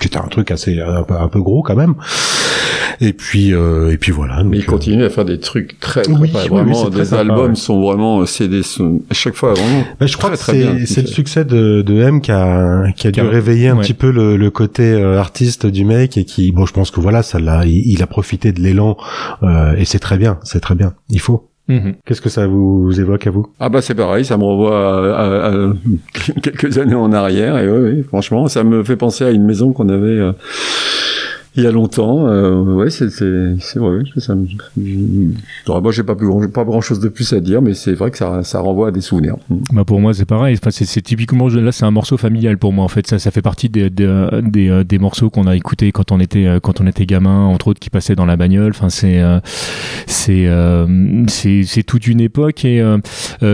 qui 0.00 0.08
était 0.08 0.18
un 0.18 0.28
truc 0.28 0.50
assez, 0.50 0.80
un 0.80 1.02
peu, 1.02 1.14
un 1.14 1.28
peu 1.28 1.40
gros 1.40 1.62
quand 1.62 1.76
même. 1.76 1.94
Et 3.00 3.12
puis, 3.12 3.52
euh, 3.52 3.92
et 3.92 3.96
puis 3.98 4.12
voilà. 4.12 4.42
Mais 4.44 4.58
il 4.58 4.62
euh, 4.62 4.66
continue 4.66 5.04
à 5.04 5.10
faire 5.10 5.24
des 5.24 5.38
trucs 5.38 5.78
très, 5.80 6.02
très 6.02 6.12
Oui, 6.12 6.30
oui, 6.34 6.48
vraiment, 6.48 6.70
oui, 6.72 6.74
c'est 6.74 6.90
très 6.90 6.98
des 7.00 7.04
sympa, 7.06 7.20
albums 7.20 7.48
ouais. 7.50 7.54
sont 7.54 7.80
vraiment, 7.82 8.24
c'est 8.26 8.48
des, 8.48 8.62
sont, 8.62 9.02
à 9.10 9.14
chaque 9.14 9.34
fois 9.34 9.54
vraiment. 9.54 9.84
Bah, 10.00 10.06
je 10.06 10.16
crois 10.16 10.30
Très, 10.30 10.38
que 10.38 10.58
c'est 10.58 10.72
bien, 10.74 10.86
c'est 10.86 11.00
le 11.02 11.06
succès 11.08 11.44
de, 11.44 11.82
de 11.82 11.94
M 12.00 12.20
qui 12.20 12.30
a 12.32 12.84
qui 12.96 13.06
a 13.08 13.10
dû 13.10 13.20
réveiller 13.20 13.68
un 13.68 13.76
ouais. 13.76 13.82
petit 13.82 13.94
peu 13.94 14.10
le, 14.10 14.36
le 14.36 14.50
côté 14.50 14.92
euh, 14.92 15.18
artiste 15.18 15.66
du 15.66 15.84
mec 15.84 16.16
et 16.16 16.24
qui 16.24 16.52
bon 16.52 16.66
je 16.66 16.72
pense 16.72 16.90
que 16.90 17.00
voilà 17.00 17.22
ça 17.22 17.38
l'a 17.38 17.64
il, 17.66 17.82
il 17.86 18.02
a 18.02 18.06
profité 18.06 18.52
de 18.52 18.60
l'élan 18.60 18.96
euh, 19.42 19.74
et 19.76 19.84
c'est 19.84 19.98
très 19.98 20.16
bien 20.18 20.38
c'est 20.42 20.60
très 20.60 20.74
bien 20.74 20.94
il 21.10 21.20
faut 21.20 21.50
Mhm. 21.68 21.94
qu'est-ce 22.06 22.20
que 22.20 22.28
ça 22.28 22.46
vous 22.46 22.92
évoque 23.00 23.26
à 23.26 23.30
vous? 23.32 23.48
Ah 23.58 23.68
bah 23.68 23.82
c'est 23.82 23.96
pareil, 23.96 24.24
ça 24.24 24.36
me 24.36 24.44
revoit 24.44 25.16
à, 25.16 25.16
à- 25.16 25.48
à 25.50 25.72
quelques 26.40 26.78
années 26.78 26.94
en 26.94 27.12
arrière 27.12 27.58
et 27.58 27.68
oui, 27.68 27.90
oui, 27.96 28.02
franchement, 28.04 28.46
ça 28.46 28.62
me 28.62 28.84
fait 28.84 28.94
penser 28.94 29.24
à 29.24 29.30
une 29.32 29.44
maison 29.44 29.72
qu'on 29.72 29.88
avait 29.88 30.06
euh, 30.06 30.30
il 31.56 31.64
y 31.64 31.66
a 31.66 31.70
longtemps. 31.72 32.26
Euh, 32.28 32.62
ouais, 32.62 32.90
c'est 32.90 33.06
vrai. 33.78 34.02
Ça, 34.18 34.34
moi, 34.34 35.92
j'ai 35.92 36.02
pas 36.02 36.14
plus 36.14 36.28
pas 36.52 36.64
grand 36.64 36.80
chose 36.80 37.00
de 37.00 37.08
plus 37.08 37.32
à 37.32 37.40
dire, 37.40 37.62
mais 37.62 37.74
c'est 37.74 37.94
vrai 37.94 38.10
que 38.10 38.18
ça 38.18 38.42
ça 38.42 38.60
renvoie 38.60 38.88
à 38.88 38.90
des 38.90 39.00
souvenirs. 39.00 39.36
Bah 39.72 39.84
pour 39.84 40.00
moi 40.00 40.12
c'est 40.14 40.24
pareil, 40.26 40.56
Enfin, 40.60 40.70
c'est 40.70 41.02
typiquement 41.02 41.48
là 41.48 41.72
c'est 41.72 41.84
un 41.84 41.90
morceau 41.90 42.16
familial 42.16 42.58
pour 42.58 42.72
moi 42.72 42.84
en 42.84 42.88
fait 42.88 43.06
ça 43.06 43.18
ça 43.18 43.30
fait 43.30 43.42
partie 43.42 43.68
des 43.68 43.90
des, 43.90 44.28
des, 44.42 44.68
euh, 44.68 44.98
morceaux 44.98 45.30
qu'on 45.30 45.46
a 45.46 45.56
écoutés 45.56 45.92
quand 45.92 46.12
on 46.12 46.20
était 46.20 46.46
euh, 46.46 46.60
quand 46.60 46.80
on 46.80 46.86
était 46.86 47.06
gamin 47.06 47.44
entre 47.46 47.68
autres 47.68 47.80
qui 47.80 47.90
passaient 47.90 48.14
dans 48.14 48.26
la 48.26 48.36
bagnole. 48.36 48.70
Enfin 48.70 48.88
c'est 48.88 49.20
euh, 49.20 49.40
c'est 51.26 51.62
c'est 51.64 51.82
toute 51.82 52.06
une 52.06 52.20
époque 52.20 52.64
et 52.64 52.80
euh, 52.80 52.98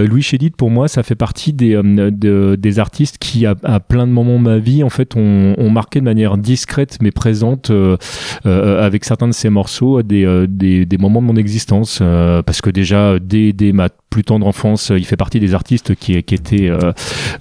Louis 0.07 0.23
Chédid 0.23 0.57
pour 0.57 0.71
moi 0.71 0.89
ça 0.89 1.03
fait 1.03 1.15
partie 1.15 1.53
des 1.53 1.75
de- 1.83 2.57
des 2.57 2.79
artistes 2.79 3.19
qui 3.19 3.47
à, 3.47 3.55
plein 3.81 4.07
de 4.07 4.13
moments 4.13 4.39
de 4.39 4.45
ma 4.45 4.59
vie 4.59 4.83
en 4.83 4.91
fait 4.91 5.17
ont, 5.17 5.55
ont 5.59 5.71
marqué 5.71 6.01
de 6.01 6.05
manière 6.05 6.37
discrète 6.37 6.99
mais 7.01 7.11
présente 7.11 7.71
euh, 7.71 7.92
avec 8.45 9.05
certains 9.05 9.29
de 9.29 9.33
ces 9.33 9.49
morceaux 9.51 10.03
des, 10.03 10.25
euh, 10.25 10.47
des, 10.49 10.85
des 10.87 10.99
moments 10.99 11.21
de 11.23 11.27
mon 11.27 11.37
existence 11.37 11.99
euh, 12.03 12.43
parce 12.43 12.61
que 12.61 12.71
déjà 12.71 13.19
dès, 13.21 13.53
dès 13.53 13.73
ma 13.73 13.89
plus 14.11 14.25
tendre 14.25 14.47
enfance 14.47 14.91
euh, 14.91 14.99
il 14.99 15.07
fait 15.07 15.17
partie 15.17 15.41
des 15.41 15.55
artistes 15.55 15.95
qui, 15.95 16.23
qui 16.23 16.35
étaient 16.35 16.69
euh, 16.69 16.93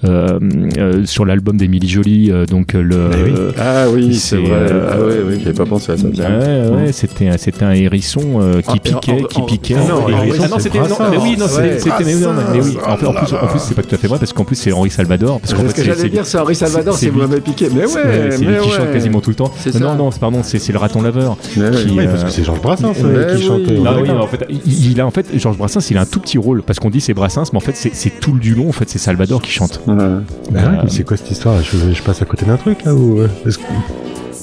euh, 0.06 0.40
euh, 0.78 1.06
sur 1.06 1.26
l'album 1.26 1.58
d'Émilie 1.58 1.90
Jolie 1.90 2.32
euh, 2.32 2.46
donc 2.46 2.76
euh, 2.76 2.82
le 2.82 3.10
Eh 3.14 3.24
oui. 3.24 3.32
Ah 3.58 3.86
oui, 3.94 4.16
c'est 4.16 4.38
vrai. 4.38 4.50
euh, 4.52 4.90
ah 4.92 5.00
ouais, 5.00 5.16
oui, 5.28 5.40
j'avais 5.44 5.54
pas 5.56 5.66
pensé 5.66 5.92
à 5.92 5.98
ça. 5.98 6.08
Ouais, 6.08 6.76
ouais, 6.86 6.92
c'était 6.92 7.28
un- 7.28 7.38
c'était 7.38 7.64
un 7.66 7.72
hérisson 7.74 8.22
euh, 8.42 8.62
qui 8.62 8.70
Ah, 8.70 8.74
piquait, 8.82 9.12
en- 9.24 9.26
qui 9.28 9.40
en- 9.42 9.46
piquait. 9.46 9.76
Ah 9.78 9.88
non, 9.90 10.08
hérisson, 10.10 10.46
ah 10.56 10.60
c'était 10.60 10.80
non, 10.80 10.86
mais 11.12 11.18
oui, 11.18 11.36
non, 11.38 11.48
c'était 11.48 11.62
Ouais. 11.62 11.80
c'était 11.80 12.04
mais, 12.06 12.16
non, 12.16 12.34
mais 12.54 12.62
oui. 12.62 12.78
En, 12.86 12.94
Oh 12.94 12.98
plus, 13.14 13.32
là 13.34 13.44
en 13.44 13.48
plus, 13.48 13.60
c'est 13.60 13.76
pas 13.76 13.84
tout 13.84 13.96
à 13.96 13.98
fait 13.98 14.08
vrai 14.08 14.20
parce 14.20 14.34
qu'en 14.34 14.44
plus 14.46 14.56
c'est 14.56 14.72
Henri 14.72 14.90
Salvador 14.90 15.40
parce 15.40 15.54
qu'en 15.54 15.60
C'est 15.62 15.66
fait 15.66 15.70
ce 15.72 15.76
que 15.76 15.82
c'est- 15.82 15.88
j'allais 15.88 16.02
c'est- 16.02 16.10
dire, 16.10 16.26
c'est 16.26 16.38
Henri 16.40 16.56
Salvador, 16.56 16.96
c'est 16.96 17.12
m'avez 17.12 17.42
piqué. 17.42 17.68
Mais 17.74 17.88
c'est- 17.88 17.96
ouais, 17.96 18.30
c'est 18.32 18.46
lui 18.46 18.58
qui 18.62 18.70
chante 18.72 18.92
quasiment 18.94 19.20
tout 19.22 19.30
le 19.32 19.36
temps. 19.36 19.52
C'est 19.58 19.80
Non, 19.80 19.96
non, 19.96 20.10
pardon, 20.12 20.41
c'est 20.44 20.60
c'est 20.60 20.72
le 20.74 20.78
raton 20.80 21.02
laveur. 21.02 21.38
Qui, 21.42 21.60
Oui, 21.60 21.66
euh, 22.00 22.08
parce 22.12 22.24
que 22.24 22.30
c'est 22.30 22.44
Georges 22.44 22.62
Brassens 22.62 22.94
Mais 23.04 23.10
euh, 23.10 23.36
qui 23.36 23.42
oui. 23.42 23.48
chante. 23.48 23.62
euh, 23.70 23.84
Ah 23.86 23.96
oui, 24.02 24.10
en 24.10 24.28
fait, 24.28 24.46
il, 24.50 24.92
il 24.92 25.02
a 25.02 25.06
en 25.08 25.12
fait 25.12 25.28
Georges 25.38 25.58
Brassens, 25.58 25.90
il 25.92 25.98
a 25.98 26.02
un 26.02 26.06
tout 26.06 26.20
petit 26.20 26.38
rôle 26.38 26.64
parce 26.64 26.80
qu'on 26.80 26.90
dit 26.90 27.02
c'est 27.02 27.14
Brassens, 27.14 27.52
mais 27.54 27.58
en 27.58 27.62
fait 27.62 27.76
c'est 27.76 27.94
c'est 27.94 28.10
tout 28.20 28.34
le 28.34 28.40
du 28.40 28.56
long. 28.56 28.70
En 28.70 28.74
fait, 28.74 28.90
c'est 28.90 29.00
Salvador 29.00 29.42
qui 29.42 29.52
chante. 29.52 29.82
Ouais. 29.88 29.96
Bah 29.96 30.60
Euh, 30.64 30.86
c'est 30.88 31.04
quoi 31.04 31.18
cette 31.18 31.32
histoire? 31.32 31.62
Je, 31.62 31.94
je 31.94 32.02
passe 32.04 32.22
à 32.22 32.26
côté 32.26 32.46
d'un 32.46 32.58
truc 32.58 32.84
là 32.86 32.94
ou 32.96 33.22
est-ce 33.46 33.58
que- 33.58 33.64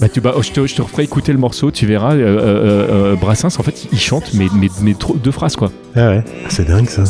Bah, 0.01 0.09
tu, 0.09 0.21
bah, 0.21 0.33
je, 0.41 0.51
te, 0.53 0.65
je 0.67 0.75
te 0.77 0.83
referai 0.83 1.03
écouter 1.05 1.33
le 1.33 1.39
morceau, 1.39 1.71
tu 1.73 1.85
verras. 1.87 2.15
euh, 2.15 2.19
euh, 2.21 3.13
euh, 3.13 3.17
Brassens, 3.17 3.59
en 3.59 3.63
fait, 3.65 3.89
il 3.93 3.99
chante, 3.99 4.31
mais, 4.35 4.47
mais, 4.55 4.69
mais 4.81 4.95
trop- 4.95 5.17
deux 5.17 5.33
phrases 5.33 5.57
quoi. 5.57 5.71
Ah 5.97 6.09
ouais, 6.11 6.25
c'est 6.49 6.67
dingue 6.69 6.89
ça. 6.89 7.03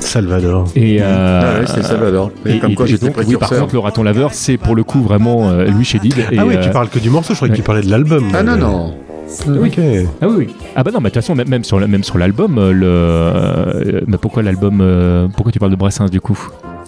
Salvador. 0.00 0.64
Et, 0.74 0.98
euh, 1.00 1.04
Ah 1.06 1.60
ouais, 1.60 1.66
c'est 1.66 1.82
Salvador. 1.84 2.30
Et 2.44 2.56
Et, 2.56 2.58
comme 2.58 2.74
quoi 2.74 2.86
j'étais 2.86 3.06
oui, 3.26 3.36
par 3.36 3.50
contre, 3.50 3.72
le 3.74 3.78
raton 3.78 4.02
laveur, 4.02 4.34
c'est 4.34 4.56
pour 4.56 4.74
le 4.74 4.82
coup 4.84 5.00
vraiment 5.02 5.48
euh, 5.50 5.66
Louis 5.66 5.84
Chédid. 5.84 6.14
Et, 6.32 6.38
ah 6.38 6.46
ouais, 6.46 6.60
tu 6.60 6.68
euh, 6.68 6.72
parles 6.72 6.88
que 6.88 6.98
du 6.98 7.08
morceau, 7.10 7.34
je 7.34 7.38
croyais 7.38 7.52
que 7.52 7.56
tu 7.58 7.62
parlais 7.64 7.82
de 7.82 7.90
l'album. 7.90 8.24
Ah 8.34 8.42
non, 8.42 8.52
Euh, 8.52 8.56
non. 8.56 8.94
Ok. 9.64 9.78
Ah 10.20 10.26
oui, 10.28 10.34
oui. 10.38 10.48
Ah 10.76 10.82
bah 10.82 10.90
non, 10.92 10.98
mais 11.00 11.08
de 11.08 11.14
toute 11.14 11.22
façon, 11.22 11.34
même, 11.34 11.48
même 11.48 11.64
sur, 11.64 11.78
même 11.78 12.04
sur 12.04 12.18
l'album, 12.18 12.58
euh, 12.58 12.72
le. 12.72 12.86
euh, 12.86 14.00
mais 14.06 14.18
pourquoi 14.18 14.42
l'album. 14.42 14.80
euh, 14.82 15.28
pourquoi 15.34 15.52
tu 15.52 15.58
parles 15.58 15.70
de 15.70 15.76
Brassens 15.76 16.08
du 16.10 16.20
coup? 16.20 16.38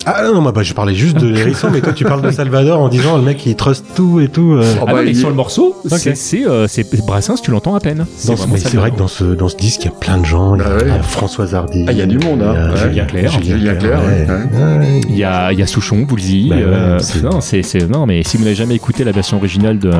Ah 0.07 0.23
non, 0.33 0.41
moi 0.43 0.53
bah, 0.53 0.63
je 0.63 0.75
parlais 0.75 0.95
juste 0.95 1.17
de 1.19 1.27
l'hérisson, 1.29 1.69
mais 1.73 1.81
toi 1.81 1.93
tu 1.93 2.05
parles 2.05 2.21
de 2.23 2.31
Salvador 2.33 2.81
en 2.81 2.89
disant 2.89 3.17
le 3.17 3.23
mec 3.23 3.45
il 3.47 3.55
trust 3.57 3.85
tout 3.95 4.21
et 4.21 4.29
tout. 4.29 4.53
euh. 4.53 4.63
Oh, 4.77 4.79
Ah 4.83 4.87
bah, 4.87 4.93
non, 4.99 5.03
mais 5.05 5.11
il- 5.11 5.17
sur 5.17 5.29
le 5.31 5.35
morceau, 5.35 5.75
Ok. 5.85 5.99
c'est 5.99 6.15
c'est, 6.17 6.45
euh, 6.47 6.67
Brassens, 7.07 7.37
tu 7.43 7.51
l'entends 7.51 7.75
à 7.75 7.81
peine. 7.81 8.07
C'est 8.17 8.75
vrai 8.75 8.91
que 8.91 8.99
dans 8.99 9.09
ce, 9.09 9.25
dans 9.25 9.49
ce 9.49 9.57
disque, 9.57 9.83
il 9.83 9.87
y 9.87 9.89
a 9.89 9.93
plein 9.93 10.19
de 10.19 10.25
gens. 10.27 10.55
Il 10.57 10.59
y 10.61 10.65
a, 10.65 10.69
Bah 10.69 10.75
ouais. 10.77 10.83
il 10.83 10.89
y 10.89 10.91
a 10.99 11.03
Françoise 11.03 11.55
Hardy. 11.55 11.85
Ah, 11.89 11.93
il 11.93 11.99
y 11.99 12.03
a 12.03 12.07
du 12.07 12.19
monde, 12.19 12.43
hein. 12.43 12.55
il 12.55 12.57
y 12.57 12.61
a 12.61 12.71
Ouais. 12.73 12.77
Julien 12.91 13.05
Clerc. 13.07 13.43
Julien 13.43 13.75
Clerc, 13.77 14.01
ouais. 14.01 14.27
ouais. 14.29 14.79
Ouais. 14.79 15.01
Il 15.09 15.17
y 15.17 15.25
a, 15.25 15.53
il 15.53 15.59
y 15.59 15.63
a 15.63 15.67
Souchon, 15.67 16.01
Boulzy. 16.03 16.49
Bah 16.51 16.57
ouais, 16.57 16.63
euh, 16.65 16.99
non, 17.23 17.41
c'est, 17.41 17.89
non, 17.89 18.07
mais 18.07 18.23
si 18.25 18.37
vous 18.37 18.45
n'avez 18.45 18.57
jamais 18.57 18.75
écouté 18.75 19.05
la 19.05 19.13
version 19.13 19.37
originale 19.39 19.79
de. 19.79 19.91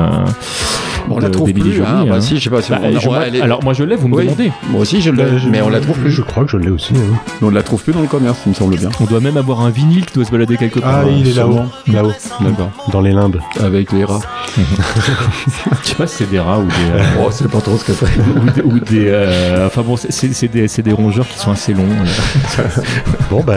On 1.07 1.19
la 1.19 1.27
de- 1.27 1.33
trouve 1.33 1.51
plus. 1.53 1.81
Hein. 1.81 2.05
Bah 2.07 2.15
hein. 2.15 2.21
si, 2.21 2.37
je 2.37 2.43
sais 2.43 2.49
pas. 2.49 2.61
si 2.63 2.71
Bah, 2.71 2.79
on- 2.83 2.99
je- 2.99 3.07
on- 3.07 3.11
moi- 3.11 3.27
elle 3.27 3.35
est- 3.35 3.41
alors 3.41 3.63
moi 3.63 3.73
je 3.73 3.83
l'ai, 3.83 3.95
vous 3.95 4.07
me 4.07 4.15
Oui. 4.15 4.23
demandez. 4.23 4.51
Moi 4.71 4.81
aussi, 4.81 5.01
je 5.01 5.11
l'ai, 5.11 5.23
Bah, 5.23 5.29
mais 5.51 5.61
on 5.61 5.69
la 5.69 5.79
trouve 5.79 5.97
plus. 5.99 6.09
Je 6.11 6.23
crois 6.23 6.45
que 6.45 6.51
je 6.51 6.57
l'ai 6.57 6.71
aussi. 6.71 6.93
Mais 6.93 7.47
on 7.47 7.51
la 7.51 7.61
trouve 7.61 7.83
plus 7.83 7.93
dans 7.93 8.01
le 8.01 8.07
commerce, 8.07 8.39
il 8.45 8.49
me 8.49 8.55
semble 8.55 8.75
bien. 8.75 8.89
On 8.99 9.03
doit 9.05 9.19
même 9.19 9.37
avoir 9.37 9.61
un 9.61 9.69
vinyle 9.69 9.94
qui 10.03 10.13
doit 10.13 10.25
se 10.25 10.31
balader 10.31 10.57
quelque 10.57 10.79
part. 10.79 11.01
Ah, 11.03 11.09
il 11.09 11.27
est 11.29 11.33
là-haut. 11.33 11.61
Là-haut. 11.87 12.11
D'accord. 12.41 12.71
Dans 12.91 13.01
les 13.01 13.11
limbes. 13.11 13.39
Avec 13.63 13.91
les 13.91 14.03
rats. 14.03 14.19
Je 14.57 15.87
sais 15.89 15.95
pas 15.95 16.07
si 16.07 16.15
c'est 16.17 16.29
des 16.29 16.39
rats 16.39 16.59
ou 16.59 16.65
des. 16.65 16.99
euh, 16.99 17.03
Oh, 17.25 17.29
c'est 17.31 17.49
pas 17.49 17.61
trop 17.61 17.77
ce 17.77 17.83
que 17.85 17.93
c'est. 17.93 18.05
ou 18.05 18.49
des, 18.49 18.61
ou 18.61 18.79
des, 18.79 19.05
euh, 19.07 19.67
enfin 19.67 19.81
bon, 19.81 19.95
c'est- 19.97 20.47
des, 20.47 20.67
c'est 20.67 20.81
des 20.81 20.93
rongeurs 20.93 21.27
qui 21.27 21.37
sont 21.39 21.51
assez 21.51 21.73
longs. 21.73 21.83
Bon, 23.29 23.41
bah, 23.45 23.55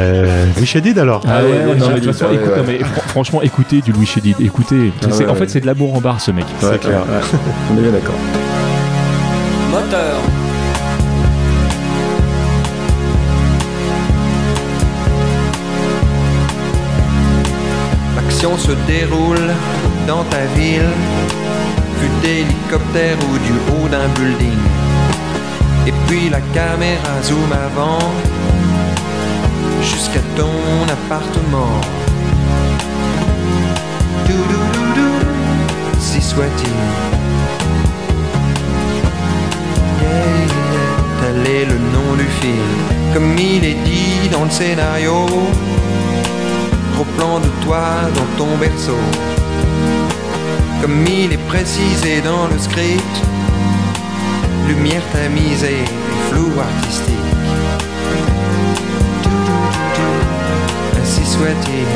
Louis 0.57 0.67
Chédid 0.67 0.99
alors. 0.99 1.23
Ah 1.29 1.43
ouais, 1.43 1.51
ouais, 1.51 1.77
non, 1.77 1.89
mais 1.89 2.01
de 2.01 2.07
toute 2.07 2.13
façon, 2.15 2.27
ouais, 2.33 2.37
écoute, 2.37 2.51
ouais. 2.51 2.57
non, 2.57 2.65
mais 2.67 2.79
fran- 2.79 3.03
franchement, 3.09 3.43
écoutez 3.43 3.81
du 3.83 3.93
Louis 3.93 4.07
Chédid, 4.07 4.37
écoutez. 4.41 4.93
Ah 5.03 5.07
C'est- 5.11 5.25
ouais, 5.25 5.31
en 5.31 5.35
fait, 5.35 5.49
c'est 5.51 5.61
de 5.61 5.67
l'amour 5.67 5.95
en 5.95 6.01
barre, 6.01 6.21
ce 6.21 6.31
mec. 6.31 6.47
C'est 6.61 6.81
clair. 6.81 7.03
On 7.73 7.79
est 7.79 7.83
bien 7.83 7.93
d'accord. 7.93 8.15
moteur. 9.71 10.17
L'action 18.41 18.57
se 18.57 18.71
déroule 18.87 19.51
dans 20.07 20.23
ta 20.23 20.45
ville, 20.55 20.93
vue 22.01 22.11
d'hélicoptère 22.23 23.17
ou 23.29 23.39
du 23.39 23.53
haut 23.69 23.89
d'un 23.89 24.07
building. 24.15 24.61
Et 25.89 25.93
puis 26.07 26.31
la 26.31 26.41
caméra 26.55 27.21
zoom 27.25 27.51
avant, 27.53 27.99
jusqu'à 29.83 30.21
ton 30.37 30.85
appartement. 30.89 31.81
Doudoudou, 34.29 35.15
si 35.99 36.23
soit-il. 36.23 36.69
Yeah, 40.01 40.87
tel 41.23 41.55
est 41.55 41.65
le 41.65 41.75
nom 41.75 42.15
du 42.17 42.29
film. 42.41 42.79
Comme 43.13 43.37
il 43.37 43.65
est 43.65 43.83
dit 43.85 44.29
dans 44.31 44.45
le 44.45 44.51
scénario, 44.51 45.27
gros 46.99 47.05
plan 47.17 47.39
de 47.39 47.49
toi 47.65 47.85
dans 48.17 48.45
ton 48.45 48.57
berceau. 48.57 48.99
Comme 50.81 51.07
il 51.07 51.33
est 51.33 51.47
précisé 51.49 52.21
dans 52.23 52.49
le 52.49 52.59
script, 52.59 53.17
lumière 54.67 55.03
tamisée, 55.13 55.85
flou 56.29 56.51
artistique. 56.59 57.15
Ainsi 61.01 61.25
soit-il. 61.25 61.89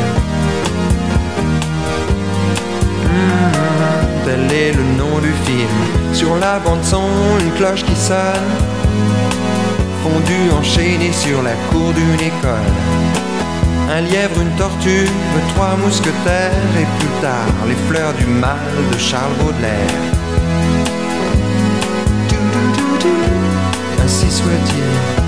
Mhm, 3.10 4.24
Tel 4.24 4.52
est 4.52 4.72
le 4.72 4.84
nom 5.00 5.18
du 5.18 5.32
film. 5.46 5.78
Sur 6.12 6.36
la 6.36 6.60
bande 6.60 6.84
son, 6.84 7.08
une 7.40 7.52
cloche 7.52 7.84
qui 7.84 7.96
sonne. 7.96 8.50
Fondu 10.04 10.50
enchaîné 10.56 11.12
sur 11.12 11.42
la 11.42 11.54
cour 11.70 11.92
d'une 11.92 12.20
école. 12.20 13.11
Un 13.94 14.00
lièvre, 14.00 14.40
une 14.40 14.56
tortue, 14.56 15.06
trois 15.54 15.76
mousquetaires 15.76 16.72
et 16.80 16.86
plus 16.98 17.20
tard 17.20 17.52
les 17.68 17.74
fleurs 17.88 18.14
du 18.14 18.24
mal 18.24 18.56
de 18.90 18.98
Charles 18.98 19.34
Baudelaire. 19.38 20.00
Ainsi 24.02 24.30
soit-il. 24.30 25.22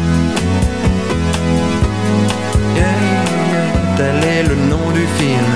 Tel 3.98 4.24
est 4.24 4.42
le 4.42 4.56
nom 4.56 4.90
du 4.92 5.06
film. 5.18 5.46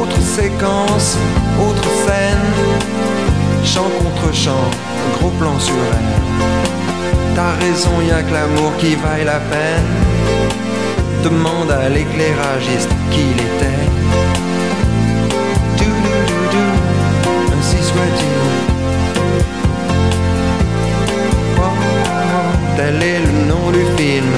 Autre 0.00 0.20
séquence, 0.20 1.18
autre 1.68 1.88
scène. 2.04 2.46
Chant 3.64 3.90
contre 4.02 4.34
chant, 4.34 4.70
gros 5.18 5.30
plan 5.38 5.58
sur 5.58 5.74
elle. 5.74 7.34
T'as 7.36 7.52
raison, 7.64 7.90
y 8.00 8.10
a 8.10 8.22
que 8.22 8.32
l'amour 8.32 8.72
qui 8.78 8.94
vaille 8.96 9.24
la 9.24 9.40
peine. 9.40 10.69
Demande 11.22 11.70
à 11.70 11.90
l'éclairagiste 11.90 12.88
qui 13.10 13.20
il 13.20 13.40
était. 13.48 13.84
Dou-dou-dou-dou, 15.76 16.68
Ainsi 17.58 17.76
soit-il. 17.82 18.40
Oh, 21.58 21.60
Tel 22.76 23.02
est 23.02 23.20
le 23.20 23.32
nom 23.48 23.70
du 23.70 23.84
film. 23.98 24.32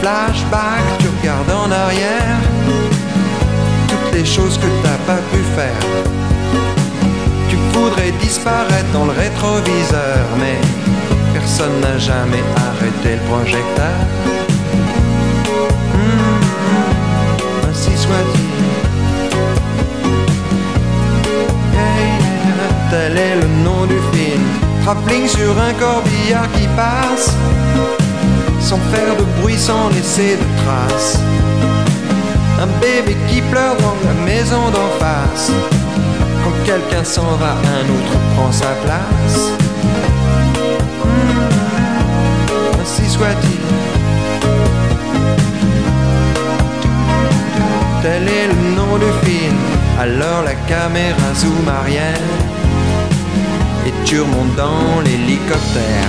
Flashback, 0.00 0.84
tu 1.00 1.06
regardes 1.20 1.50
en 1.50 1.70
arrière. 1.72 2.38
Toutes 3.88 4.14
les 4.14 4.24
choses 4.24 4.56
que 4.56 4.68
t'as 4.84 5.12
pas 5.12 5.20
pu 5.32 5.42
faire. 5.56 5.82
Tu 7.48 7.56
voudrais 7.72 8.12
disparaître 8.22 8.90
dans 8.92 9.06
le 9.06 9.12
rétroviseur, 9.12 10.26
mais 10.38 10.58
personne 11.34 11.80
n'a 11.80 11.98
jamais 11.98 12.44
arrêté 12.56 13.16
le 13.16 13.22
projecteur. 13.28 14.39
Film. 24.94 25.04
Trappling 25.04 25.28
sur 25.28 25.58
un 25.58 25.72
corbillard 25.74 26.50
qui 26.52 26.66
passe, 26.76 27.34
sans 28.60 28.78
faire 28.92 29.16
de 29.16 29.24
bruit, 29.40 29.58
sans 29.58 29.88
laisser 29.90 30.36
de 30.36 30.44
traces. 30.64 31.18
Un 32.60 32.66
bébé 32.80 33.16
qui 33.28 33.40
pleure 33.42 33.76
dans 33.76 33.96
la 34.04 34.14
maison 34.24 34.70
d'en 34.70 34.88
face. 34.98 35.52
Quand 36.44 36.64
quelqu'un 36.64 37.04
s'en 37.04 37.36
va, 37.36 37.52
un 37.52 37.84
autre 37.88 38.18
prend 38.36 38.52
sa 38.52 38.72
place. 38.84 39.52
Hmm, 41.04 42.80
Ainsi 42.82 43.08
soit-il. 43.08 43.60
Tel 48.02 48.28
est 48.28 48.48
le 48.48 48.76
nom 48.76 48.96
du 48.98 49.28
film. 49.28 49.56
Alors 49.98 50.42
la 50.44 50.54
caméra 50.54 51.34
zoom 51.34 51.68
arrière 51.68 52.16
et 52.16 52.49
tu 54.04 54.20
remontes 54.20 54.56
dans 54.56 55.00
l'hélicoptère. 55.00 56.08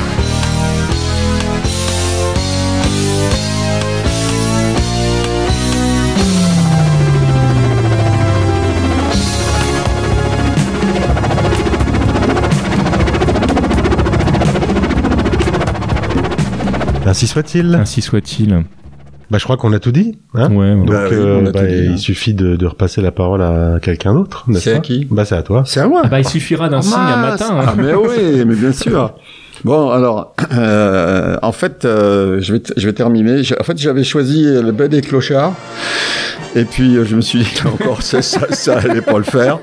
Ainsi 17.06 17.28
soit-il. 17.28 17.76
Ainsi 17.76 18.02
soit-il. 18.02 18.64
Bah, 19.32 19.38
je 19.38 19.44
crois 19.46 19.56
qu'on 19.58 19.72
a 19.74 19.80
tout 19.80 19.92
dit. 19.94 20.20
Hein 20.36 20.50
Ouais, 20.52 20.58
ouais. 20.74 20.76
Donc, 20.76 20.90
Bah 20.90 21.00
euh, 21.12 21.52
bah, 21.52 21.64
dit, 21.64 21.74
hein. 21.74 21.92
il 21.94 21.98
suffit 21.98 22.34
de, 22.34 22.58
de 22.58 22.66
repasser 22.68 23.02
la 23.02 23.12
parole 23.12 23.42
à 23.42 23.80
quelqu'un 23.82 24.14
d'autre. 24.14 24.44
n'est-ce 24.48 24.60
C'est 24.66 24.72
à 24.74 24.76
pas 24.76 24.82
qui 24.82 25.08
Bah, 25.10 25.24
c'est 25.26 25.36
à 25.36 25.42
toi. 25.42 25.64
C'est 25.66 25.80
à 25.80 25.88
moi. 25.88 26.02
Ah 26.04 26.08
bah, 26.10 26.20
il 26.20 26.28
suffira 26.28 26.68
d'un 26.68 26.82
signe 26.82 26.96
un 26.98 27.16
mince. 27.18 27.40
matin. 27.40 27.56
hein. 27.60 27.64
Ah 27.66 27.74
mais 27.78 27.94
oui, 27.94 28.44
mais 28.46 28.56
bien 28.56 28.74
sûr. 28.74 29.14
Bon, 29.64 29.92
alors, 29.92 30.34
euh, 30.58 31.38
en 31.44 31.52
fait, 31.52 31.86
euh, 31.86 32.40
je 32.42 32.54
vais 32.54 32.62
je 32.76 32.84
vais 32.88 32.94
terminer. 32.94 33.44
En 33.60 33.64
fait, 33.64 33.78
j'avais 33.78 34.04
choisi 34.04 34.44
le 34.44 34.72
bed 34.72 34.90
des 34.90 35.02
clochards, 35.02 35.54
et 36.56 36.66
puis 36.66 36.98
euh, 36.98 37.06
je 37.06 37.16
me 37.16 37.22
suis 37.22 37.42
dit 37.44 37.62
encore 37.66 38.02
ça, 38.10 38.24
ça, 38.24 38.52
ça 38.52 38.80
allait 38.80 39.02
pas 39.04 39.20
le 39.20 39.24
faire. 39.24 39.60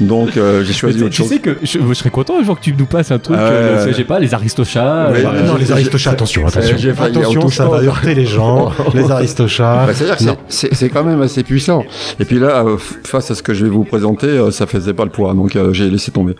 Donc, 0.00 0.36
euh, 0.36 0.64
j'ai 0.64 0.72
choisi 0.72 0.98
tu- 0.98 1.04
autre 1.04 1.12
tu 1.12 1.22
chose. 1.22 1.28
sais 1.28 1.38
que 1.38 1.56
je, 1.62 1.78
je 1.86 1.94
serais 1.94 2.10
content 2.10 2.38
un 2.40 2.42
jour 2.44 2.58
que 2.58 2.64
tu 2.64 2.74
nous 2.76 2.86
passes 2.86 3.10
un 3.10 3.18
truc, 3.18 3.36
Ah 3.38 3.42
euh, 3.48 3.86
je 3.88 3.92
sais 3.94 4.04
pas, 4.04 4.18
les 4.18 4.32
aristochats. 4.34 5.10
Ouais, 5.10 5.24
euh, 5.24 5.42
non, 5.46 5.56
les 5.56 5.70
aristochats, 5.72 6.12
attention, 6.12 6.46
attention. 6.46 6.76
j'ai 6.78 6.92
failli 6.94 7.18
Attention, 7.18 7.48
ça 7.48 7.66
va 7.68 7.78
heurter 7.82 8.14
les 8.14 8.26
gens. 8.26 8.72
les 8.94 9.10
aristochats. 9.10 9.84
Bah, 9.86 9.92
C'est-à-dire 9.94 10.16
que 10.16 10.24
c'est- 10.48 10.88
quand 10.88 11.04
même 11.04 11.20
assez 11.22 11.42
puissant. 11.42 11.84
Et 12.18 12.24
puis 12.24 12.38
là, 12.38 12.64
euh, 12.64 12.76
face 13.04 13.30
à 13.30 13.34
ce 13.34 13.42
que 13.42 13.52
je 13.54 13.64
vais 13.64 13.70
vous 13.70 13.84
présenter, 13.84 14.26
euh, 14.26 14.50
ça 14.50 14.66
faisait 14.66 14.94
pas 14.94 15.04
le 15.04 15.10
poids, 15.10 15.34
donc 15.34 15.54
euh, 15.56 15.72
j'ai 15.72 15.88
laissé 15.90 16.10
tomber. 16.10 16.34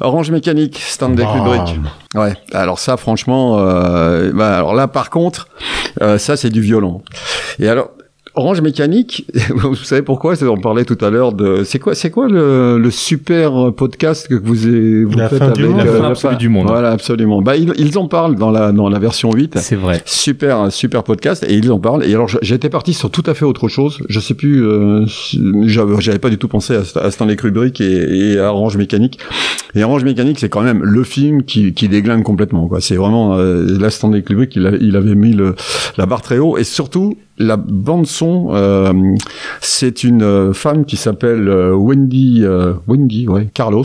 Orange 0.00 0.30
Mécanique, 0.30 0.80
Stanley. 0.84 1.24
Kubrick. 1.24 1.78
Ouais. 2.14 2.34
Alors 2.52 2.78
ça, 2.78 2.96
franchement, 2.96 3.58
euh, 3.58 4.32
bah, 4.32 4.56
alors 4.56 4.74
là, 4.74 4.88
par 4.88 5.10
contre, 5.10 5.48
euh, 6.02 6.18
ça 6.18 6.36
c'est 6.36 6.50
du 6.50 6.60
violent. 6.60 7.02
Et 7.58 7.68
alors. 7.68 7.90
Orange 8.36 8.62
Mécanique, 8.62 9.26
vous 9.54 9.76
savez 9.76 10.02
pourquoi? 10.02 10.34
On 10.42 10.56
parlait 10.56 10.84
tout 10.84 10.98
à 11.04 11.08
l'heure 11.10 11.32
de. 11.32 11.62
C'est 11.64 11.78
quoi, 11.78 11.94
c'est 11.94 12.10
quoi 12.10 12.26
le, 12.28 12.78
le 12.78 12.90
super 12.90 13.72
podcast 13.72 14.26
que 14.26 14.34
vous, 14.34 14.66
avez- 14.66 15.04
vous 15.04 15.16
La 15.16 15.28
faites 15.28 15.38
fin 15.38 15.44
avec 15.46 15.56
du 15.56 15.68
monde. 15.68 15.76
La 15.78 15.84
euh, 15.84 15.98
fin 16.00 16.10
absolue 16.10 16.36
du 16.36 16.48
monde. 16.48 16.66
Voilà, 16.66 16.90
absolument. 16.90 17.42
Bah, 17.42 17.56
ils, 17.56 17.72
ils 17.78 17.96
en 17.96 18.08
parlent 18.08 18.34
dans 18.34 18.50
la 18.50 18.72
dans 18.72 18.88
la 18.88 18.98
version 18.98 19.30
8. 19.30 19.58
C'est 19.60 19.76
vrai. 19.76 20.02
Super, 20.04 20.72
super 20.72 21.04
podcast 21.04 21.44
et 21.48 21.54
ils 21.54 21.70
en 21.70 21.78
parlent. 21.78 22.04
Et 22.04 22.12
alors 22.12 22.28
j'étais 22.42 22.70
parti 22.70 22.92
sur 22.92 23.08
tout 23.08 23.22
à 23.26 23.34
fait 23.34 23.44
autre 23.44 23.68
chose. 23.68 23.98
Je 24.08 24.18
sais 24.18 24.34
plus, 24.34 24.66
euh, 24.66 25.06
j'avais 25.66 25.94
j'avais 26.00 26.18
pas 26.18 26.30
du 26.30 26.36
tout 26.38 26.48
pensé 26.48 26.74
à, 26.74 26.82
à 27.00 27.10
Stanley 27.12 27.36
Kubrick 27.36 27.80
et, 27.80 28.32
et 28.32 28.38
à 28.40 28.52
Orange 28.52 28.76
Mécanique. 28.76 29.20
Et 29.76 29.84
Orange 29.84 30.02
Mécanique, 30.04 30.38
c'est 30.40 30.48
quand 30.48 30.62
même 30.62 30.82
le 30.82 31.02
film 31.04 31.44
qui, 31.44 31.72
qui 31.72 31.88
déglingue 31.88 32.22
complètement. 32.24 32.66
quoi. 32.66 32.80
C'est 32.80 32.96
vraiment 32.96 33.36
euh, 33.36 33.64
là 33.78 33.90
Stanley 33.90 34.22
Kubrick, 34.22 34.56
il, 34.56 34.66
a- 34.66 34.76
il 34.80 34.96
avait 34.96 35.14
mis 35.14 35.32
le, 35.34 35.54
la 35.98 36.06
barre 36.06 36.22
très 36.22 36.38
haut 36.38 36.56
et 36.58 36.64
surtout 36.64 37.16
la 37.38 37.56
bande 37.56 38.06
son. 38.06 38.23
Euh, 38.52 38.92
c'est 39.60 40.04
une 40.04 40.22
euh, 40.22 40.52
femme 40.52 40.84
qui 40.84 40.96
s'appelle 40.96 41.48
euh, 41.48 41.74
Wendy, 41.74 42.40
euh, 42.44 42.74
Wendy, 42.86 43.28
ouais, 43.28 43.48
Carlos. 43.54 43.84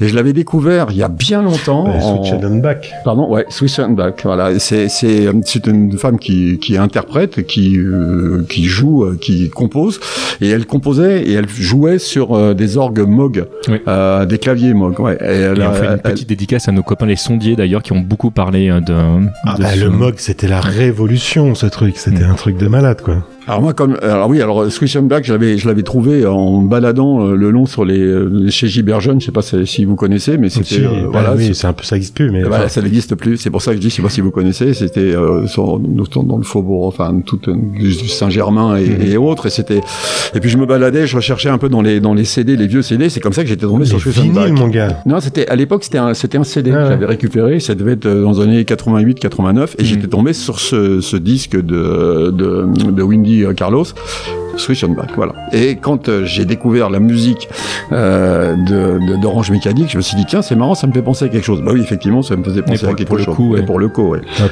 Et 0.00 0.06
je 0.08 0.14
l'avais 0.14 0.32
découvert 0.32 0.86
il 0.90 0.96
y 0.96 1.02
a 1.02 1.08
bien 1.08 1.42
longtemps. 1.42 1.84
Bah, 1.84 1.94
en- 2.02 2.22
Switch 2.24 2.44
and 2.44 2.56
back. 2.56 2.92
Pardon, 3.04 3.28
ouais, 3.32 3.46
Swiss 3.48 3.78
and 3.80 3.90
Back. 3.90 4.20
Voilà, 4.24 4.58
c'est 4.58 4.88
c'est 4.88 5.28
c'est 5.44 5.66
une 5.66 5.98
femme 5.98 6.18
qui 6.18 6.58
qui 6.58 6.76
interprète, 6.76 7.46
qui 7.46 7.76
euh, 7.78 8.44
qui 8.48 8.64
joue, 8.64 9.06
qui 9.20 9.50
compose, 9.50 9.98
et 10.40 10.48
elle 10.50 10.66
composait 10.66 11.22
et 11.24 11.32
elle 11.32 11.48
jouait 11.48 11.98
sur 11.98 12.36
euh, 12.36 12.54
des 12.54 12.76
orgues 12.76 13.00
Moog, 13.00 13.44
Oui. 13.68 13.78
euh, 13.88 14.24
des 14.24 14.38
claviers 14.38 14.72
Moog. 14.74 15.00
Ouais. 15.00 15.14
Et 15.20 15.24
elle, 15.24 15.58
Et 15.60 15.66
on 15.66 15.72
fait 15.72 15.86
une 15.86 15.92
elle- 15.92 16.12
petite 16.12 16.28
dédicace 16.28 16.68
à 16.68 16.72
nos 16.72 16.82
copains 16.82 17.06
les 17.06 17.16
sondiers 17.16 17.56
d'ailleurs 17.56 17.82
qui 17.82 17.92
ont 17.92 18.00
beaucoup 18.00 18.30
parlé 18.30 18.68
de. 18.68 18.94
Ah, 19.44 19.54
de 19.56 19.62
bah, 19.62 19.68
ce- 19.74 19.80
le 19.84 19.90
MOG, 19.90 20.14
c'était 20.18 20.48
la 20.48 20.60
révolution, 20.60 21.54
ce 21.56 21.66
truc. 21.66 21.96
C'était 21.96 22.24
Mm. 22.24 22.30
un 22.30 22.34
truc 22.34 22.56
de 22.56 22.68
malade, 22.68 23.00
quoi. 23.02 23.16
Alors 23.48 23.62
moi 23.62 23.72
comme 23.72 23.96
alors 24.02 24.28
oui 24.28 24.42
alors 24.42 24.70
Swiss 24.70 24.94
and 24.96 25.04
Back 25.04 25.24
je 25.24 25.32
l'avais 25.32 25.56
je 25.56 25.66
l'avais 25.66 25.82
trouvé 25.82 26.26
en 26.26 26.60
baladant 26.60 27.26
euh, 27.26 27.34
le 27.34 27.50
long 27.50 27.64
sur 27.64 27.84
les 27.86 27.98
euh, 27.98 28.48
chez 28.50 28.68
Giberjeune 28.68 29.20
je 29.22 29.26
sais 29.26 29.32
pas 29.32 29.40
si, 29.42 29.84
vous 29.86 29.96
connaissez 29.96 30.36
mais 30.36 30.50
c'était 30.50 30.82
euh, 30.84 31.04
bah 31.04 31.08
voilà 31.12 31.34
oui, 31.34 31.54
c'est- 31.54 31.66
un 31.66 31.72
peu, 31.72 31.82
ça 31.82 31.96
existe 31.96 32.14
plus, 32.14 32.30
mais. 32.30 32.42
Voilà, 32.42 32.58
enfin, 32.64 32.68
ça 32.68 32.82
n'existe 32.82 33.14
plus. 33.14 33.36
C'est 33.38 33.50
pour 33.50 33.62
ça 33.62 33.70
que 33.72 33.76
je 33.78 33.80
dis, 33.80 33.88
je 33.90 33.94
sais 33.96 34.02
pas 34.02 34.08
si 34.10 34.20
vous 34.20 34.30
connaissez, 34.30 34.74
c'était 34.74 35.00
euh, 35.00 35.46
dans 36.26 36.36
le 36.36 36.42
faubourg, 36.44 36.86
enfin 36.86 37.20
tout 37.24 37.40
euh, 37.48 37.54
du 37.78 37.92
Saint-Germain 37.92 38.76
et, 38.76 38.86
Mhm. 38.88 39.02
et 39.12 39.16
autres. 39.16 39.46
Et 39.46 39.50
c'était. 39.50 39.80
Et 40.34 40.40
puis 40.40 40.50
je 40.50 40.58
me 40.58 40.66
baladais, 40.66 41.06
je 41.06 41.16
recherchais 41.16 41.48
un 41.48 41.58
peu 41.58 41.68
dans 41.70 41.80
les 41.82 42.00
dans 42.00 42.12
les 42.14 42.24
CD, 42.24 42.56
les 42.56 42.66
vieux 42.66 42.82
CD. 42.82 43.08
C'est 43.08 43.20
comme 43.20 43.32
ça 43.32 43.42
que 43.42 43.48
j'étais 43.48 43.66
tombé 43.66 43.84
sur 43.86 43.96
les 43.96 44.02
Swiss 44.02 44.18
and 44.18 44.26
Back. 44.32 44.46
vinyles, 44.48 44.60
mon 44.60 44.68
gars. 44.68 45.00
Non, 45.06 45.20
c'était 45.20 45.46
à 45.48 45.56
l'époque 45.56 45.84
c'était 45.84 45.98
un 45.98 46.12
c'était 46.14 46.38
un 46.38 46.44
CD 46.44 46.70
Ah 46.72 46.74
que 46.76 46.82
ouais. 46.82 46.88
j'avais 46.90 47.06
récupéré. 47.06 47.60
Ça 47.60 47.74
devait 47.74 47.92
être 47.92 48.06
euh, 48.06 48.22
dans 48.22 48.32
les 48.32 48.40
années 48.40 48.64
88, 48.64 49.18
89, 49.20 49.76
et 49.78 49.82
Mhm. 49.82 49.88
j'étais 49.88 50.06
tombé 50.08 50.32
sur 50.32 50.60
ce, 50.60 51.00
ce 51.00 51.16
disque 51.16 51.56
de 51.56 52.30
de, 52.30 52.66
de 52.90 53.02
Windy 53.02 53.37
euh, 53.44 53.54
Carlos. 53.54 53.86
Switch 54.56 54.82
on 54.84 54.88
Back, 54.88 55.10
voilà. 55.16 55.34
Et 55.52 55.76
quand 55.76 56.08
euh, 56.08 56.24
j'ai 56.24 56.44
découvert 56.44 56.90
la 56.90 56.98
musique 57.00 57.48
euh, 57.92 58.54
de 58.56 58.98
de- 59.06 59.20
d'Orange 59.20 59.50
Mécanique, 59.50 59.90
je 59.90 59.96
me 59.96 60.02
suis 60.02 60.16
dit 60.16 60.24
tiens 60.26 60.42
c'est 60.42 60.56
marrant, 60.56 60.74
ça 60.74 60.86
me 60.86 60.92
fait 60.92 61.02
penser 61.02 61.26
à 61.26 61.28
quelque 61.28 61.44
chose. 61.44 61.62
Bah 61.62 61.70
oui 61.74 61.80
effectivement, 61.80 62.22
ça 62.22 62.36
me 62.36 62.42
faisait 62.42 62.62
penser 62.62 62.80
pour- 62.84 62.88
à 62.90 62.94
quelque 62.94 63.08
pour 63.08 63.16
le 63.18 63.24
chose. 63.24 63.36
coup, 63.36 63.52
ouais. 63.52 63.60
Et 63.60 63.62
pour 63.62 63.78
le 63.78 63.88
coup, 63.88 64.08
ouais. 64.10 64.20
Ah, 64.40 64.44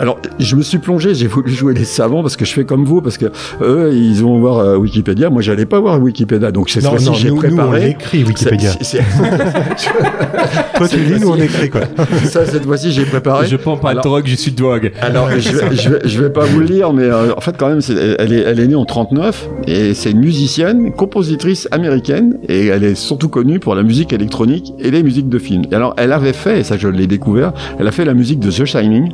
Alors, 0.00 0.18
je 0.38 0.56
me 0.56 0.62
suis 0.62 0.78
plongé, 0.78 1.14
j'ai 1.14 1.26
voulu 1.26 1.52
jouer 1.52 1.74
les 1.74 1.84
savants 1.84 2.22
parce 2.22 2.36
que 2.36 2.44
je 2.44 2.52
fais 2.52 2.64
comme 2.64 2.84
vous, 2.84 3.00
parce 3.02 3.18
que 3.18 3.26
eux, 3.60 3.90
ils 3.94 4.22
vont 4.22 4.38
voir 4.40 4.58
euh, 4.58 4.76
Wikipédia. 4.76 5.30
Moi, 5.30 5.42
j'allais 5.42 5.66
pas 5.66 5.78
voir 5.80 6.00
Wikipédia, 6.00 6.50
donc 6.50 6.68
fois-ci, 6.70 7.04
non, 7.06 7.12
j'ai 7.12 7.28
nous, 7.28 7.34
nous, 7.34 7.40
on 7.40 7.40
préparé. 7.42 7.90
écrit 7.90 8.24
Wikipédia. 8.24 8.70
C'est- 8.80 8.84
c'est- 8.84 9.04
Toi, 10.76 10.88
tu 10.88 10.98
lis, 10.98 11.20
nous, 11.20 11.30
on 11.30 11.36
écrit, 11.36 11.70
quoi. 11.70 11.82
ça, 12.24 12.44
cette 12.46 12.64
fois-ci, 12.64 12.92
j'ai 12.92 13.04
préparé. 13.04 13.46
Je 13.46 13.56
prends 13.56 13.76
pas 13.76 13.88
de 13.94 13.98
Alors- 14.00 14.04
drogue, 14.04 14.24
je 14.26 14.34
suis 14.34 14.52
drogue. 14.52 14.92
Alors, 15.00 15.28
je 15.38 15.50
vais, 15.50 15.76
je, 15.76 15.88
vais, 15.90 15.98
je 16.04 16.22
vais 16.22 16.30
pas 16.30 16.44
vous 16.44 16.60
le 16.60 16.66
lire, 16.66 16.92
mais 16.92 17.04
euh, 17.04 17.32
en 17.36 17.40
fait, 17.40 17.56
quand 17.56 17.68
même, 17.68 17.80
c'est- 17.80 18.16
elle, 18.18 18.32
est, 18.32 18.40
elle 18.40 18.60
est 18.60 18.66
née 18.66 18.74
en 18.74 18.83
39 18.84 19.48
et 19.66 19.94
c'est 19.94 20.10
une 20.10 20.20
musicienne, 20.20 20.92
compositrice 20.92 21.68
américaine 21.70 22.38
et 22.48 22.66
elle 22.66 22.84
est 22.84 22.94
surtout 22.94 23.28
connue 23.28 23.60
pour 23.60 23.74
la 23.74 23.82
musique 23.82 24.12
électronique 24.12 24.72
et 24.78 24.90
les 24.90 25.02
musiques 25.02 25.28
de 25.28 25.38
films. 25.38 25.64
Et 25.70 25.74
alors, 25.74 25.94
elle 25.96 26.12
avait 26.12 26.32
fait, 26.32 26.60
et 26.60 26.64
ça 26.64 26.76
je 26.76 26.88
l'ai 26.88 27.06
découvert, 27.06 27.52
elle 27.78 27.86
a 27.86 27.92
fait 27.92 28.04
la 28.04 28.14
musique 28.14 28.38
de 28.38 28.50
The 28.50 28.64
Shining 28.64 29.12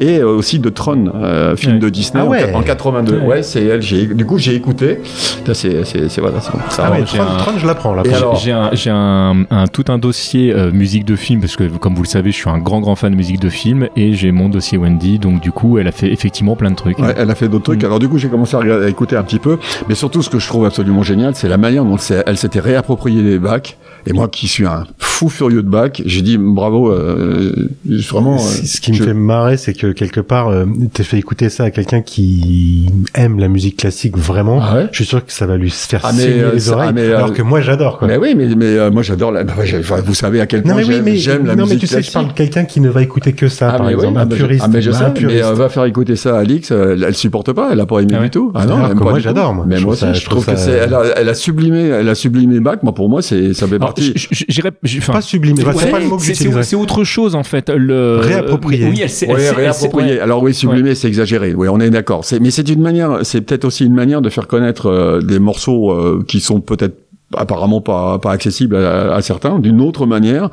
et 0.00 0.18
euh, 0.18 0.28
aussi 0.28 0.58
de 0.58 0.68
Tron, 0.68 1.10
euh, 1.14 1.56
film 1.56 1.74
Ouais. 1.74 1.78
de 1.80 1.88
Disney 1.88 2.20
Ah 2.22 2.26
en 2.26 2.30
ouais. 2.30 2.38
quat- 2.52 2.54
en, 2.56 2.62
82. 2.62 3.18
Ouais. 3.18 3.26
Ouais, 3.26 3.42
c'est 3.42 3.64
elle. 3.64 3.82
J'ai, 3.82 4.06
du 4.06 4.24
coup, 4.26 4.38
j'ai 4.38 4.54
écouté. 4.54 5.00
C'est, 5.52 5.84
c'est, 5.84 6.08
c'est 6.08 6.20
voilà. 6.20 6.40
ça, 6.40 6.52
Ah 6.78 6.90
ouais, 6.90 7.04
j'ai 7.06 7.18
Tron, 7.18 7.26
un- 7.28 7.36
Tron, 7.38 7.52
je 7.58 7.66
l'apprends, 7.66 7.94
là. 7.94 8.02
J'ai 8.40 8.52
un, 8.52 8.70
j'ai 8.72 8.90
un, 8.90 9.44
un- 9.50 9.66
tout 9.66 9.84
un 9.88 9.98
dossier 9.98 10.52
euh, 10.52 10.70
musique 10.72 11.04
de 11.04 11.16
film 11.16 11.40
parce 11.40 11.56
que 11.56 11.64
comme 11.64 11.94
vous 11.94 12.02
le 12.02 12.08
savez, 12.08 12.30
je 12.30 12.36
suis 12.36 12.50
un 12.50 12.58
grand 12.58 12.80
grand 12.80 12.96
fan 12.96 13.12
de 13.12 13.16
musique 13.16 13.40
de 13.40 13.48
film 13.48 13.88
et 13.96 14.14
j'ai 14.14 14.32
mon 14.32 14.48
dossier 14.48 14.78
Wendy. 14.78 15.18
Donc 15.18 15.40
du 15.40 15.52
coup, 15.52 15.78
elle 15.78 15.86
a 15.88 15.92
fait 15.92 16.12
effectivement 16.12 16.56
plein 16.56 16.70
de 16.70 16.76
trucs. 16.76 16.98
Ouais, 16.98 17.14
elle 17.16 17.30
a 17.30 17.34
fait 17.34 17.48
d'autres 17.48 17.64
trucs. 17.64 17.82
Mm. 17.82 17.86
Alors 17.86 17.98
du 17.98 18.08
coup, 18.08 18.18
j'ai 18.18 18.28
commencé 18.28 18.56
à, 18.56 18.60
regarder- 18.60 18.86
à 18.86 18.88
écouter 18.88 19.16
un 19.16 19.22
petit 19.22 19.38
peu. 19.38 19.58
Mais 19.88 19.94
surtout, 19.94 20.22
ce 20.22 20.30
que 20.30 20.38
je 20.38 20.46
trouve 20.46 20.64
absolument 20.66 21.02
génial, 21.02 21.34
c'est 21.34 21.48
la 21.48 21.56
manière 21.58 21.84
dont 21.84 21.96
elle 22.26 22.36
s'était 22.36 22.60
réappropriée 22.60 23.22
les 23.22 23.38
bacs. 23.38 23.76
Et 24.06 24.12
moi, 24.12 24.28
qui 24.28 24.46
suis 24.48 24.66
un 24.66 24.86
fou 24.98 25.28
furieux 25.28 25.62
de 25.62 25.68
bac, 25.68 26.02
j'ai 26.04 26.22
dit 26.22 26.36
bravo. 26.38 26.90
Euh, 26.92 27.52
vraiment. 28.10 28.34
euh, 28.36 28.38
Ce 28.38 28.66
ce 28.66 28.80
qui 28.80 28.92
me 28.92 28.96
fait 28.98 29.14
marrer, 29.14 29.56
c'est 29.56 29.72
que 29.72 29.92
quelque 29.92 30.20
part, 30.20 30.48
euh, 30.48 30.64
t'as 30.92 31.02
fait 31.04 31.18
écouter 31.18 31.48
ça 31.48 31.64
à 31.64 31.70
quelqu'un 31.70 32.02
qui 32.02 32.86
aime 33.14 33.38
la 33.38 33.48
musique 33.48 33.78
classique 33.78 34.16
vraiment. 34.16 34.60
Ah 34.62 34.76
ouais 34.76 34.86
Je 34.92 34.96
suis 34.96 35.04
sûr 35.06 35.24
que 35.24 35.32
ça 35.32 35.46
va 35.46 35.56
lui 35.56 35.70
faire 35.70 36.00
Ah, 36.04 36.12
saigner 36.12 36.42
euh, 36.42 36.52
les 36.52 36.70
oreilles. 36.70 36.88
ah, 36.90 36.92
mais, 36.92 37.02
euh, 37.08 37.16
alors 37.16 37.32
que 37.32 37.42
moi, 37.42 37.60
j'adore, 37.60 37.98
quoi. 37.98 38.06
Mais 38.08 38.16
oui, 38.18 38.34
mais, 38.36 38.48
mais 38.54 38.66
euh, 38.76 38.90
moi 38.90 39.02
j'adore 39.02 39.32
la. 39.32 39.44
bah, 39.44 39.54
enfin, 39.80 40.00
vous 40.04 40.14
savez 40.14 40.40
à 40.40 40.46
quel 40.46 40.62
point 40.62 40.72
non, 40.72 40.78
oui, 40.78 40.84
j'aime, 40.86 41.16
j'aime 41.16 41.46
la 41.46 41.56
non, 41.56 41.62
musique 41.64 41.74
mais 41.76 41.80
tu 41.80 41.86
sais, 41.86 41.94
classique. 41.96 42.10
je 42.10 42.14
parle 42.14 42.28
de 42.28 42.32
quelqu'un 42.32 42.64
qui 42.64 42.80
ne 42.80 42.88
va 42.90 43.02
écouter 43.02 43.32
que 43.32 43.48
ça, 43.48 43.70
Ah 43.72 43.76
par 43.78 43.86
mais 43.86 43.94
oui, 43.94 44.00
exemple, 44.00 44.18
ah, 44.18 44.22
un 44.22 44.26
puriste. 44.26 44.62
ah, 44.64 44.68
mais 44.72 44.82
je 44.82 44.90
sais, 44.90 45.04
mais 45.22 45.42
euh, 45.42 45.52
va 45.54 45.68
faire 45.68 45.84
écouter 45.86 46.16
ça 46.16 46.36
à 46.36 46.40
Alix, 46.40 46.70
euh, 46.70 46.92
elle, 46.94 47.04
elle 47.04 47.14
supporte 47.14 47.52
pas, 47.52 47.70
elle 47.72 47.80
a 47.80 47.86
pas 47.86 48.00
aimé 48.00 48.14
Ah 48.18 48.22
du 48.22 48.30
tout. 48.30 48.52
Ah 48.54 48.66
pas 48.66 48.94
moi, 48.94 49.18
j'adore, 49.18 49.54
moi. 49.54 49.64
Mais 49.66 49.80
moi 49.80 49.94
aussi, 49.94 50.06
je 50.12 50.24
trouve 50.28 50.44
que 50.46 50.56
c'est, 50.56 50.72
elle 51.16 51.28
a, 51.28 51.34
sublimé, 51.34 51.80
elle 51.88 52.08
a 52.08 52.14
sublimé 52.14 52.60
Bach. 52.60 52.76
Moi 52.82 52.94
pour 52.94 53.08
moi 53.08 53.22
c'est, 53.22 53.54
ça 53.54 53.66
fait 53.66 53.76
Alors, 53.76 53.94
partie. 53.96 54.12
j'irais- 54.48 54.70
Pas 54.70 55.72
c'est 55.80 55.90
pas 55.90 55.98
le 56.00 56.06
mot 56.06 56.16
que 56.16 56.22
c'est- 56.22 56.28
c'est 56.28 56.34
j'utiliserais. 56.34 56.62
c'est 56.62 56.76
autre 56.76 57.04
chose 57.04 57.34
en 57.34 57.42
fait. 57.42 57.70
Le 57.70 58.18
Réapproprié. 58.18 58.84
Oui, 58.86 59.00
elle 59.02 59.10
elle 59.28 59.36
elle 59.58 59.94
ouais. 59.94 60.20
Alors 60.20 60.42
oui, 60.42 60.54
sublimer, 60.54 60.94
c'est 60.94 61.08
exagéré. 61.08 61.54
Oui, 61.54 61.68
on 61.68 61.80
est 61.80 61.90
d'accord. 61.90 62.24
C'est, 62.24 62.40
mais 62.40 62.50
c'est 62.50 62.68
une 62.68 62.80
manière, 62.82 63.20
c'est 63.22 63.40
peut-être 63.40 63.64
aussi 63.64 63.84
une 63.84 63.94
manière 63.94 64.20
de 64.22 64.28
faire 64.30 64.46
connaître 64.46 64.86
euh, 64.86 65.20
des 65.20 65.38
morceaux 65.38 65.90
euh, 65.92 66.24
qui 66.26 66.40
sont 66.40 66.60
peut-être 66.60 66.96
apparemment 67.36 67.80
pas, 67.80 68.18
pas 68.18 68.30
accessible 68.32 68.76
à, 68.76 69.14
à 69.14 69.22
certains, 69.22 69.58
d'une 69.58 69.80
autre 69.80 70.06
manière. 70.06 70.48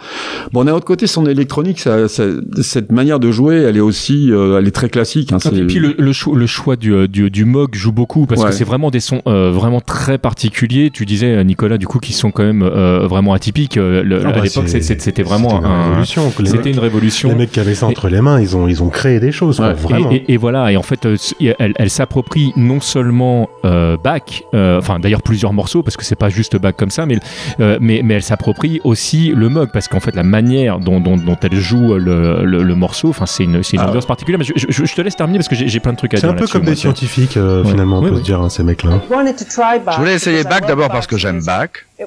Bon, 0.54 0.64
d'un 0.64 0.74
autre 0.74 0.86
côté, 0.86 1.06
son 1.08 1.26
électronique, 1.28 1.80
ça, 1.80 2.08
ça- 2.08 2.24
cette 2.62 2.92
manière 2.92 3.20
de 3.20 3.32
jouer, 3.32 3.58
elle 3.58 3.78
est 3.78 3.82
aussi, 3.82 4.32
euh, 4.32 4.58
elle 4.60 4.68
est 4.68 4.72
très 4.72 4.90
classique. 4.90 5.32
Hein, 5.32 5.38
Et 5.38 5.40
c'est- 5.42 5.66
puis 5.68 5.80
le, 5.80 5.96
le 5.98 6.14
choix, 6.14 6.36
le 6.36 6.48
choix 6.48 6.76
du, 6.76 6.94
euh, 6.94 7.08
du, 7.08 7.30
du 7.30 7.46
Moog 7.46 7.76
joue 7.76 7.92
beaucoup 7.92 8.26
parce 8.26 8.42
Ouais. 8.42 8.50
que 8.50 8.56
c'est 8.56 8.64
vraiment 8.64 8.90
des 8.90 9.00
sons 9.00 9.22
euh, 9.28 9.52
vraiment 9.52 9.82
très 9.82 10.18
particuliers. 10.18 10.90
Tu 10.92 11.06
disais 11.06 11.44
Nicolas 11.44 11.78
du 11.78 11.86
coup 11.88 12.00
qui 12.00 12.14
sont 12.14 12.32
quand 12.32 12.44
même 12.44 12.64
euh, 12.64 13.08
vraiment 13.08 13.34
atypiques. 13.34 13.76
Le- 13.76 14.04
Ah 14.26 14.30
à 14.30 14.32
bah, 14.32 14.42
l'époque 14.44 14.68
c'était 14.68 15.24
vraiment 15.24 15.50
c'était 15.50 15.60
une 15.60 15.66
un- 15.74 15.84
révolution, 15.86 16.32
C'était 16.32 16.58
mecs- 16.58 16.66
une 16.74 16.80
révolution. 16.80 17.30
Les 17.30 17.36
mecs 17.36 17.52
qui 17.52 17.60
avaient 17.60 17.76
ça 17.76 17.86
entre 17.88 18.10
les 18.10 18.22
mains, 18.22 18.40
ils 18.42 18.58
ont, 18.58 18.68
ils 18.68 18.82
ont 18.82 18.90
créé 18.90 19.20
des 19.20 19.32
choses, 19.32 19.58
quoi, 19.58 19.68
Ouais. 19.68 19.74
vraiment. 19.74 20.12
Et, 20.12 20.16
et- 20.28 20.34
et 20.34 20.38
voilà, 20.38 20.72
et 20.72 20.78
en 20.78 20.82
fait, 20.84 21.06
euh, 21.06 21.16
elle, 21.60 21.74
elle 21.76 21.90
s'approprie 21.90 22.52
non 22.58 22.82
seulement 22.82 23.50
euh, 23.66 23.96
Bach, 24.04 24.22
euh, 24.54 24.80
enfin 24.80 25.00
d'ailleurs 25.00 25.22
plusieurs 25.22 25.54
morceaux, 25.54 25.84
parce 25.84 25.98
que 25.98 26.04
c'est 26.04 26.16
pas 26.16 26.30
juste 26.30 26.58
Comme 26.72 26.92
ça, 26.92 27.06
mais, 27.06 27.18
euh, 27.60 27.78
mais, 27.82 28.02
mais 28.04 28.16
elle 28.16 28.24
s'approprie 28.24 28.80
aussi 28.84 29.32
le 29.36 29.50
Moog, 29.50 29.70
parce 29.74 29.88
qu'en 29.88 30.00
fait, 30.00 30.16
la 30.16 30.24
manière 30.24 30.80
dont, 30.80 31.00
dont, 31.00 31.18
dont 31.18 31.38
elle 31.42 31.56
joue 31.56 31.96
le, 31.96 32.46
le, 32.46 32.64
le 32.64 32.76
morceau, 32.76 33.10
enfin, 33.10 33.26
c'est 33.26 33.44
une, 33.44 33.64
c'est 33.64 33.78
une 33.78 33.82
Ah. 33.84 33.88
ambiance 33.90 34.06
particulière. 34.06 34.40
Mais 34.40 34.46
je, 34.46 34.54
je- 34.70 34.86
je 34.86 34.96
te 34.96 35.02
laisse 35.02 35.16
terminer 35.16 35.40
parce 35.40 35.50
que 35.50 35.56
j'ai 35.56 35.68
j'ai 35.68 35.80
plein 35.80 35.92
de 35.92 35.98
trucs 35.98 36.14
à 36.14 36.18
C'est 36.18 36.28
dire. 36.28 36.36
un 36.36 36.38
peu 36.38 36.48
comme 36.48 36.64
moi, 36.64 36.72
des 36.72 36.78
scientifiques, 36.78 37.38
euh, 37.38 37.64
Ouais. 37.64 37.70
finalement, 37.72 38.00
on 38.00 38.04
Oui, 38.04 38.10
peut 38.10 38.16
oui. 38.16 38.22
se 38.22 38.26
dire, 38.26 38.42
hein, 38.42 38.50
ces 38.50 38.64
mecs-là. 38.64 39.02
Je 39.10 39.98
voulais 39.98 40.14
essayer 40.16 40.44
Bach 40.44 40.62
d'abord 40.68 40.90
parce 40.90 41.08
que 41.08 41.18
j'aime 41.18 41.44
Bach. 41.44 41.70
Et 42.00 42.06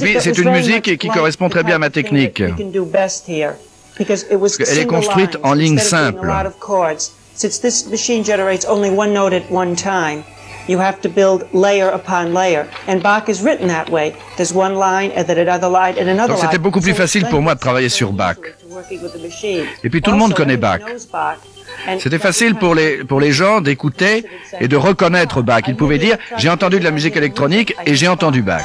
puis 0.00 0.16
c'est 0.20 0.36
une 0.38 0.50
musique 0.50 0.98
qui 0.98 1.08
correspond 1.08 1.48
très 1.48 1.62
bien 1.62 1.76
à 1.76 1.78
ma 1.78 1.90
technique. 1.90 2.40
Elle 2.40 2.54
est 4.78 4.86
construite 4.86 5.38
en 5.42 5.52
ligne 5.54 5.78
simple. 5.78 6.26
Since 10.66 10.78
this 10.78 10.78
machine 10.78 10.78
generates 10.78 10.78
only 10.78 10.78
one 10.78 10.78
note 10.78 10.78
at 10.78 10.78
one 10.78 10.78
time, 10.78 10.78
you 10.78 10.78
have 10.78 11.00
to 11.00 11.08
build 11.08 11.44
layer 11.52 11.88
upon 11.88 12.32
layer. 12.34 12.66
And 12.86 13.02
Bach 13.02 13.28
is 13.28 13.42
written 13.42 13.68
that 13.68 13.88
way. 13.90 14.14
There's 14.36 14.52
one 14.54 14.74
line 14.74 15.10
and 15.12 15.26
then 15.26 15.38
another 15.38 15.68
line 15.68 15.96
and 15.98 16.08
another 16.08 16.34
Donc 16.34 16.38
c'était 16.38 16.52
line. 16.56 16.62
beaucoup 16.62 16.80
plus 16.80 16.94
facile 16.94 17.26
pour 17.28 17.42
moi 17.42 17.54
de 17.54 17.60
travailler 17.60 17.88
sur 17.88 18.12
Bach. 18.12 18.36
to 18.36 18.68
working 18.68 19.02
with 19.02 19.12
the 19.12 19.22
machine. 19.22 19.66
Et 19.84 19.90
puis 19.90 20.00
tout 20.00 20.10
le 20.10 20.16
monde 20.18 20.34
connaît 20.34 20.56
Bach. 20.56 20.80
C'était 21.98 22.18
facile 22.18 22.54
pour 22.54 22.74
les, 22.74 22.98
pour 23.04 23.20
les 23.20 23.32
gens 23.32 23.60
d'écouter 23.60 24.24
et 24.60 24.68
de 24.68 24.76
reconnaître 24.76 25.42
Bach. 25.42 25.62
Ils 25.68 25.76
pouvaient 25.76 25.98
dire 25.98 26.16
j'ai 26.38 26.48
entendu 26.48 26.78
de 26.78 26.84
la 26.84 26.90
musique 26.90 27.16
électronique 27.16 27.74
et 27.86 27.94
j'ai 27.94 28.08
entendu 28.08 28.42
Bach. 28.42 28.62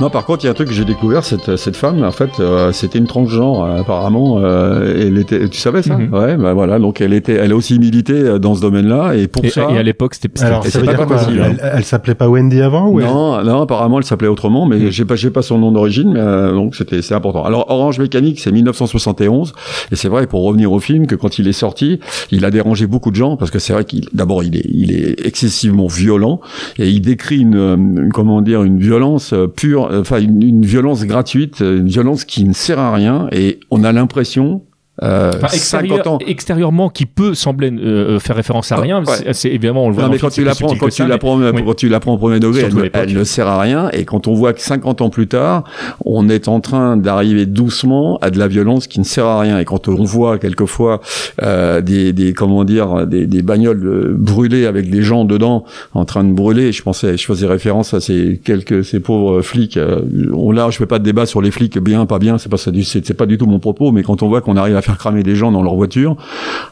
Non, 0.00 0.10
par 0.10 0.24
contre, 0.24 0.44
il 0.44 0.46
y 0.46 0.48
a 0.48 0.52
un 0.52 0.54
truc 0.54 0.68
que 0.68 0.74
j'ai 0.74 0.84
découvert, 0.84 1.24
cette, 1.24 1.56
cette 1.56 1.76
femme, 1.76 2.02
en 2.02 2.10
fait, 2.10 2.30
euh, 2.40 2.72
c'était 2.72 2.98
une 2.98 3.06
transgenre, 3.06 3.64
euh, 3.64 3.80
apparemment. 3.80 4.38
euh, 4.38 5.06
elle 5.08 5.18
était, 5.18 5.48
tu 5.48 5.58
savais 5.58 5.82
ça? 5.82 5.96
Mhm. 5.96 6.12
Ouais, 6.14 6.36
bah 6.36 6.52
voilà. 6.54 6.78
Donc 6.78 7.00
elle 7.00 7.12
était, 7.12 7.34
elle 7.34 7.52
a 7.52 7.56
aussi 7.56 7.78
milité 7.78 8.12
euh, 8.14 8.38
dans 8.38 8.54
ce 8.54 8.60
domaine-là, 8.60 9.14
et 9.14 9.26
pour 9.26 9.44
Et, 9.44 9.50
ça. 9.50 9.68
et 9.70 9.78
à 9.78 9.82
l'époque, 9.82 10.14
c'était 10.14 10.42
Alors, 10.44 10.64
ça 10.66 10.78
veut 10.78 10.86
pas 10.86 10.94
dire 10.96 11.06
pas 11.06 11.26
Elle, 11.28 11.40
hein. 11.40 11.70
elle 11.74 11.84
s'appelait 11.84 12.14
pas 12.14 12.28
Wendy 12.28 12.60
avant 12.62 12.88
ou 12.88 13.00
elle- 13.00 13.06
Non, 13.06 13.42
non, 13.42 13.62
apparemment 13.62 13.98
elle 13.98 14.04
s'appelait 14.04 14.28
autrement, 14.28 14.66
mais 14.66 14.76
Mm. 14.76 14.90
j'ai 14.90 15.04
pas, 15.04 15.16
j'ai 15.16 15.30
pas 15.30 15.42
son 15.42 15.58
nom 15.58 15.72
d'origine, 15.72 16.12
mais 16.12 16.20
euh, 16.20 16.52
donc 16.52 16.74
c'était, 16.76 17.02
c'est 17.02 17.14
important. 17.14 17.44
Alors 17.44 17.70
Orange 17.70 17.98
Mécanique, 17.98 18.40
c'est 18.40 18.52
1971, 18.52 19.52
et 19.92 19.96
c'est 19.96 20.08
vrai 20.08 20.26
pour 20.26 20.44
revenir 20.44 20.72
au 20.72 20.80
film 20.80 21.06
que 21.06 21.14
quand 21.14 21.38
il 21.38 21.48
est 21.48 21.52
sorti, 21.52 22.00
il 22.30 22.44
a 22.44 22.49
dérangé 22.50 22.86
beaucoup 22.86 23.10
de 23.10 23.16
gens 23.16 23.36
parce 23.36 23.50
que 23.50 23.58
c'est 23.58 23.72
vrai 23.72 23.84
qu'il, 23.84 24.08
d'abord 24.12 24.42
il 24.42 24.56
est, 24.56 24.66
il 24.72 24.92
est 24.92 25.26
excessivement 25.26 25.86
violent 25.86 26.40
et 26.78 26.88
il 26.88 27.00
décrit 27.00 27.40
une, 27.40 27.56
euh, 27.56 28.08
comment 28.12 28.42
dire, 28.42 28.62
une 28.62 28.78
violence 28.78 29.32
euh, 29.32 29.46
pure, 29.46 29.90
euh, 29.90 30.00
enfin 30.00 30.20
une, 30.20 30.64
violence 30.64 31.04
gratuite, 31.04 31.60
une 31.60 31.88
violence 31.88 32.24
qui 32.24 32.44
ne 32.44 32.52
sert 32.52 32.78
à 32.78 32.94
rien, 32.94 33.28
et 33.32 33.60
on 33.70 33.84
a 33.84 33.92
l'impression. 33.92 34.62
Euh, 35.02 35.30
Enfin, 35.34 35.48
50 35.48 35.54
extérieur- 35.54 36.06
ans. 36.12 36.18
extérieurement, 36.26 36.88
qui 36.90 37.06
peut 37.06 37.32
sembler 37.34 37.70
euh, 37.72 38.18
faire 38.20 38.36
référence 38.36 38.70
à 38.70 38.76
Ah, 38.76 38.80
rien, 38.80 39.02
ouais. 39.04 39.32
c'est- 39.32 39.48
évidemment 39.48 39.84
on 39.84 39.88
le 39.88 39.94
voit 39.94 40.02
Non, 40.02 40.08
dans 40.08 40.12
mais 40.14 40.18
quand 40.18 40.30
film, 40.30 40.46
tu 40.46 40.52
quand 40.52 40.66
tu 40.88 40.90
ça, 40.90 41.06
mais- 41.06 41.12
oui. 41.60 41.62
quand 41.66 41.74
tu 41.74 41.88
l'apprends 41.88 42.12
au 42.14 42.18
premier 42.18 42.38
degré, 42.38 42.68
elle, 42.92 43.14
ne 43.14 43.24
sert 43.24 43.46
à 43.46 43.58
rien. 43.60 43.88
Et 43.92 44.04
quand 44.04 44.28
on 44.28 44.34
voit 44.34 44.52
que 44.52 44.60
50 44.60 45.00
ans 45.00 45.08
plus 45.08 45.26
tard, 45.26 45.64
on 46.04 46.28
est 46.28 46.48
en 46.48 46.60
train 46.60 46.96
d'arriver 46.98 47.46
doucement 47.46 48.18
à 48.20 48.30
de 48.30 48.38
la 48.38 48.46
violence 48.48 48.86
qui 48.86 48.98
ne 49.00 49.04
sert 49.04 49.24
à 49.24 49.40
rien. 49.40 49.58
Et 49.58 49.64
quand 49.64 49.88
on 49.88 50.04
voit 50.04 50.38
quelquefois 50.38 51.00
euh, 51.42 51.80
des, 51.80 52.12
des, 52.12 52.32
comment 52.34 52.64
dire, 52.64 53.06
des, 53.06 53.26
des 53.26 53.42
bagnoles 53.42 53.86
euh, 53.86 54.14
brûlées 54.18 54.66
avec 54.66 54.90
des 54.90 55.02
gens 55.02 55.24
dedans 55.24 55.64
en 55.94 56.04
train 56.04 56.24
de 56.24 56.32
brûler, 56.32 56.72
je 56.72 56.82
pensais, 56.82 57.16
je 57.16 57.24
faisais 57.24 57.46
référence 57.46 57.94
à 57.94 58.00
ces 58.00 58.40
quelques, 58.44 58.84
ces 58.84 59.00
pauvres 59.00 59.40
flics. 59.42 59.76
euh, 59.76 60.00
on 60.34 60.52
là, 60.52 60.68
je 60.70 60.76
fais 60.76 60.86
pas 60.86 60.98
de 60.98 61.04
débat 61.04 61.24
sur 61.26 61.40
les 61.40 61.50
flics 61.50 61.78
bien, 61.78 62.04
pas 62.06 62.18
bien. 62.18 62.36
C'est 62.38 62.48
pas 62.50 62.58
ça, 62.58 62.70
c'est 62.84 63.14
pas 63.14 63.26
du 63.26 63.38
tout 63.38 63.46
mon 63.46 63.58
propos. 63.60 63.92
Mais 63.92 64.02
quand 64.02 64.22
on 64.22 64.28
voit 64.28 64.40
qu'on 64.42 64.56
arrive 64.56 64.76
à 64.76 64.82
faire 64.82 64.89
cramer 64.96 65.22
des 65.22 65.36
gens 65.36 65.52
dans 65.52 65.62
leur 65.62 65.74
voiture, 65.74 66.16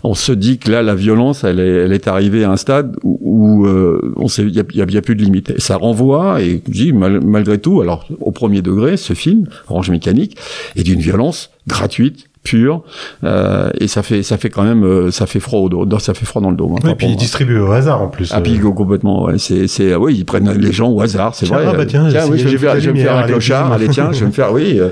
on 0.02 0.14
se 0.14 0.32
dit 0.32 0.58
que 0.58 0.70
là, 0.70 0.82
la 0.82 0.94
violence, 0.94 1.44
elle 1.44 1.60
est, 1.60 2.08
arrivée 2.08 2.44
à 2.44 2.50
un 2.50 2.56
stade 2.56 2.96
où, 3.02 3.66
euh, 3.66 4.14
on 4.16 4.28
sait, 4.28 4.42
il 4.42 4.54
y 4.54 4.96
a, 4.96 5.02
plus 5.02 5.16
de 5.16 5.22
limite. 5.22 5.60
Ça 5.60 5.76
renvoie, 5.76 6.40
et 6.42 6.62
je 6.70 6.92
malgré 6.92 7.58
tout, 7.58 7.80
alors 7.80 8.06
au 8.20 8.30
premier 8.30 8.62
degré, 8.62 8.96
ce 8.96 9.14
film, 9.14 9.46
Orange 9.68 9.90
Mécanique, 9.90 10.36
est 10.76 10.82
d'une 10.82 11.00
violence 11.00 11.50
gratuite, 11.66 12.27
pure, 12.42 12.82
euh, 13.24 13.70
et 13.80 13.88
ça 13.88 14.02
fait, 14.02 14.22
ça 14.22 14.38
fait 14.38 14.48
quand 14.50 14.62
même, 14.62 14.84
euh, 14.84 15.10
ça 15.10 15.26
fait 15.26 15.40
froid 15.40 15.60
au 15.60 15.68
dos, 15.68 15.98
ça 15.98 16.14
fait 16.14 16.24
froid 16.26 16.40
dans 16.42 16.50
le 16.50 16.56
dos. 16.56 16.74
hein, 16.84 16.88
et 16.90 16.94
puis 16.94 17.06
ils 17.08 17.16
distribuent 17.16 17.58
au 17.60 17.72
hasard 17.72 18.02
en 18.02 18.08
plus. 18.08 18.32
ah, 18.34 18.40
puis 18.40 18.58
euh. 18.62 18.70
complètement, 18.70 19.24
ouais. 19.24 19.38
C'est, 19.38 19.66
c'est, 19.66 19.94
oui, 19.94 20.14
ils 20.18 20.24
prennent 20.24 20.50
les 20.52 20.72
gens 20.72 20.88
au 20.90 21.00
hasard, 21.00 21.34
c'est 21.34 21.46
Tiens, 21.46 21.56
vrai. 21.58 21.66
ah 21.68 21.76
bah 21.76 21.86
tiens, 21.86 22.08
j'ai 22.08 22.18
oui, 22.30 22.38
je 22.38 22.48
vais 22.48 22.58
faire, 22.58 22.78
je 22.80 22.90
vais 22.90 22.98
me 22.98 23.02
faire 23.02 23.16
un 23.16 23.20
allez, 23.20 23.32
clochard, 23.32 23.72
allez, 23.72 23.88
tiens, 23.88 24.10
je 24.12 24.20
vais 24.20 24.26
me 24.26 24.32
faire, 24.32 24.52
oui. 24.52 24.78
euh. 24.78 24.90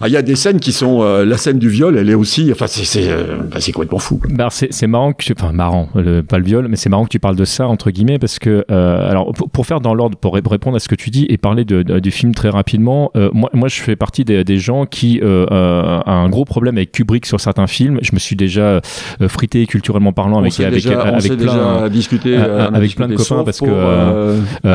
Ah, 0.00 0.08
il 0.08 0.12
y 0.12 0.16
a 0.16 0.22
des 0.22 0.36
scènes 0.36 0.60
qui 0.60 0.72
sont, 0.72 1.02
euh, 1.02 1.24
la 1.24 1.36
scène 1.36 1.58
du 1.58 1.68
viol, 1.68 1.96
elle 1.96 2.08
est 2.08 2.14
aussi, 2.14 2.50
enfin, 2.52 2.66
c'est, 2.66 2.84
c'est, 2.84 3.08
euh, 3.10 3.36
bah, 3.50 3.58
c'est 3.60 3.72
complètement 3.72 3.98
fou. 3.98 4.20
Bah, 4.30 4.48
c'est 4.50 4.72
c'est 4.72 4.86
marrant 4.86 5.12
que 5.12 5.24
tu- 5.24 5.34
enfin 5.38 5.52
marrant 5.52 5.88
le- 5.94 6.22
pas 6.22 6.38
le 6.38 6.44
viol 6.44 6.66
mais 6.68 6.76
c'est 6.76 6.88
marrant 6.88 7.04
que 7.04 7.08
tu 7.10 7.18
parles 7.18 7.36
de 7.36 7.44
ça 7.44 7.66
entre 7.66 7.90
guillemets 7.90 8.18
parce 8.18 8.38
que 8.38 8.64
euh, 8.70 9.10
alors 9.10 9.32
pour, 9.32 9.50
pour 9.50 9.66
faire 9.66 9.80
dans 9.80 9.94
l'ordre 9.94 10.16
pour 10.16 10.34
ré- 10.34 10.42
répondre 10.48 10.76
à 10.76 10.80
ce 10.80 10.88
que 10.88 10.94
tu 10.94 11.10
dis 11.10 11.26
et 11.28 11.36
parler 11.38 11.64
de, 11.64 11.82
de- 11.82 11.98
du 11.98 12.10
film 12.10 12.34
très 12.34 12.48
rapidement 12.48 13.10
euh, 13.16 13.30
moi 13.32 13.50
moi 13.52 13.68
je 13.68 13.80
fais 13.80 13.96
partie 13.96 14.24
des, 14.24 14.44
des 14.44 14.58
gens 14.58 14.86
qui 14.86 15.20
a 15.22 16.02
un 16.06 16.28
gros 16.28 16.44
problème 16.44 16.78
avec 16.80 16.92
Kubrick 16.92 17.26
sur 17.26 17.40
certains 17.40 17.66
films 17.66 17.98
je 18.02 18.10
me 18.12 18.18
suis 18.18 18.36
déjà 18.36 18.62
euh, 18.62 18.80
frité 19.28 19.66
culturellement 19.66 20.12
parlant 20.12 20.36
On 20.36 20.40
avec 20.40 20.58
avec 20.60 20.74
déjà, 20.82 21.04
on 21.04 21.08
avec 21.14 21.24
plein 21.26 21.36
déjà 21.36 21.88
discuté, 21.88 22.36
euh, 22.36 22.40
euh, 22.40 22.68
a 22.68 22.76
avec 22.76 22.94
plein 22.96 23.08
de 23.08 23.14
discuté, 23.14 23.34
copains 23.34 23.44
parce 23.44 23.60
que 23.60 23.66
euh, 23.68 24.36
euh, 24.64 24.74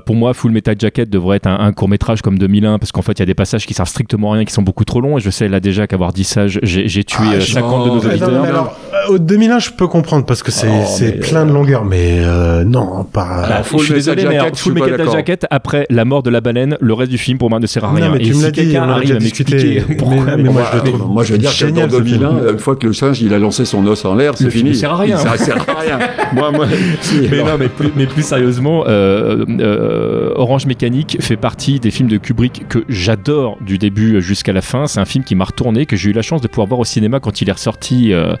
pour 0.00 0.16
moi, 0.16 0.34
Full 0.34 0.52
Metal 0.52 0.76
Jacket 0.78 1.08
devrait 1.10 1.36
être 1.38 1.46
un, 1.46 1.58
un 1.58 1.72
court 1.72 1.88
métrage 1.88 2.22
comme 2.22 2.38
2001 2.38 2.78
parce 2.78 2.92
qu'en 2.92 3.02
fait, 3.02 3.12
il 3.12 3.18
y 3.20 3.22
a 3.22 3.26
des 3.26 3.34
passages 3.34 3.66
qui 3.66 3.74
servent 3.74 3.88
strictement 3.88 4.32
à 4.32 4.36
rien, 4.36 4.44
qui 4.44 4.52
sont 4.52 4.62
beaucoup 4.62 4.84
trop 4.84 5.00
longs. 5.00 5.18
Et 5.18 5.20
je 5.20 5.30
sais 5.30 5.48
là 5.48 5.60
déjà 5.60 5.86
qu'avoir 5.86 6.12
dit 6.12 6.24
ça, 6.24 6.46
j'ai 6.46 7.04
tué 7.04 7.18
Ah, 7.20 7.34
euh, 7.34 7.40
je- 7.40 7.52
50 7.52 7.84
de 7.84 7.90
nos 7.90 7.96
auditeurs. 7.98 8.76
Mais 9.04 9.10
alors, 9.10 9.10
euh, 9.10 9.14
au 9.14 9.18
2001, 9.18 9.58
je 9.58 9.70
peux 9.70 9.86
comprendre 9.86 10.24
parce 10.24 10.42
que 10.42 10.50
c'est 10.50 10.66
Oh, 10.68 10.84
c'est 10.86 11.12
mais, 11.12 11.18
plein 11.18 11.46
de 11.46 11.52
longueur, 11.52 11.84
mais 11.84 12.18
euh, 12.20 12.64
non, 12.64 13.04
pas. 13.04 13.44
Bah, 13.48 13.62
Full 13.62 13.80
je 13.80 13.84
suis 13.84 13.94
désolé, 13.94 14.24
mais 14.28 14.38
alors, 14.38 14.56
Full 14.56 14.72
Metal. 14.74 15.10
Jacket, 15.10 15.46
après 15.50 15.86
la 15.90 16.04
mort 16.04 16.22
de 16.22 16.30
la 16.30 16.40
baleine, 16.40 16.76
le 16.80 16.94
reste 16.94 17.10
du 17.10 17.18
film 17.18 17.38
pour 17.38 17.50
moi 17.50 17.60
ne 17.60 17.66
sert 17.66 17.84
à 17.84 17.88
Non, 17.88 17.94
rien. 17.94 18.10
mais 18.10 18.18
Et 18.20 18.22
tu 18.22 18.28
me 18.30 18.34
si 18.34 18.42
l'as 18.42 18.50
dit, 18.50 18.60
quelqu'un 18.62 18.82
a 18.82 18.92
arrive 18.92 19.02
déjà 19.02 19.16
à 19.16 19.20
m'expliquer 19.20 19.82
Mais- 19.88 19.96
pourquoi 19.96 20.36
mais 20.36 20.42
moi, 20.50 20.62
je 20.72 20.76
le 20.78 20.82
trouve 20.84 21.08
Moi, 21.12 21.24
je 21.24 21.32
veux 21.32 21.38
dire 21.38 21.50
que 21.50 21.56
génial, 21.56 21.88
dans 21.88 21.98
ce 21.98 22.02
film. 22.04 22.18
2001, 22.20 22.52
une 22.52 22.58
fois 22.58 22.76
que 22.76 22.86
le 22.86 22.92
singe, 22.92 23.20
il 23.22 23.32
a 23.34 23.38
lancé 23.38 23.64
son 23.64 23.86
os 23.86 24.04
en 24.04 24.14
l'air, 24.14 24.32
c'est 24.36 24.50
fini. 24.50 24.70
ne 24.70 24.74
sert 24.74 24.92
à 24.92 24.96
rien. 24.96 25.16
Ça 25.18 25.36
sert 25.36 25.56
à 25.68 25.80
rien. 25.80 25.98
moi, 26.32 26.50
moi, 26.50 26.66
si, 27.00 27.28
mais 27.30 27.38
non, 27.38 27.56
mais 27.58 27.68
plus, 27.68 27.90
mais 27.96 28.06
plus 28.06 28.22
sérieusement, 28.24 28.84
euh, 28.86 29.44
euh, 29.60 30.32
Orange 30.36 30.66
Mécanique 30.66 31.18
fait 31.20 31.36
partie 31.36 31.80
des 31.80 31.90
films 31.90 32.08
de 32.08 32.16
Kubrick 32.18 32.66
que 32.68 32.80
j'adore 32.88 33.58
du 33.60 33.78
début 33.78 34.20
jusqu'à 34.20 34.52
la 34.52 34.62
fin. 34.62 34.86
C'est 34.86 35.00
un 35.00 35.04
film 35.04 35.24
qui 35.24 35.34
m'a 35.34 35.44
retourné, 35.44 35.86
que 35.86 35.96
j'ai 35.96 36.10
eu 36.10 36.12
la 36.12 36.22
chance 36.22 36.40
de 36.40 36.48
pouvoir 36.48 36.66
voir 36.68 36.80
au 36.80 36.84
cinéma 36.84 37.20
quand 37.20 37.40
il 37.40 37.48
est 37.48 37.52
ressorti 37.52 38.12
euh, 38.12 38.34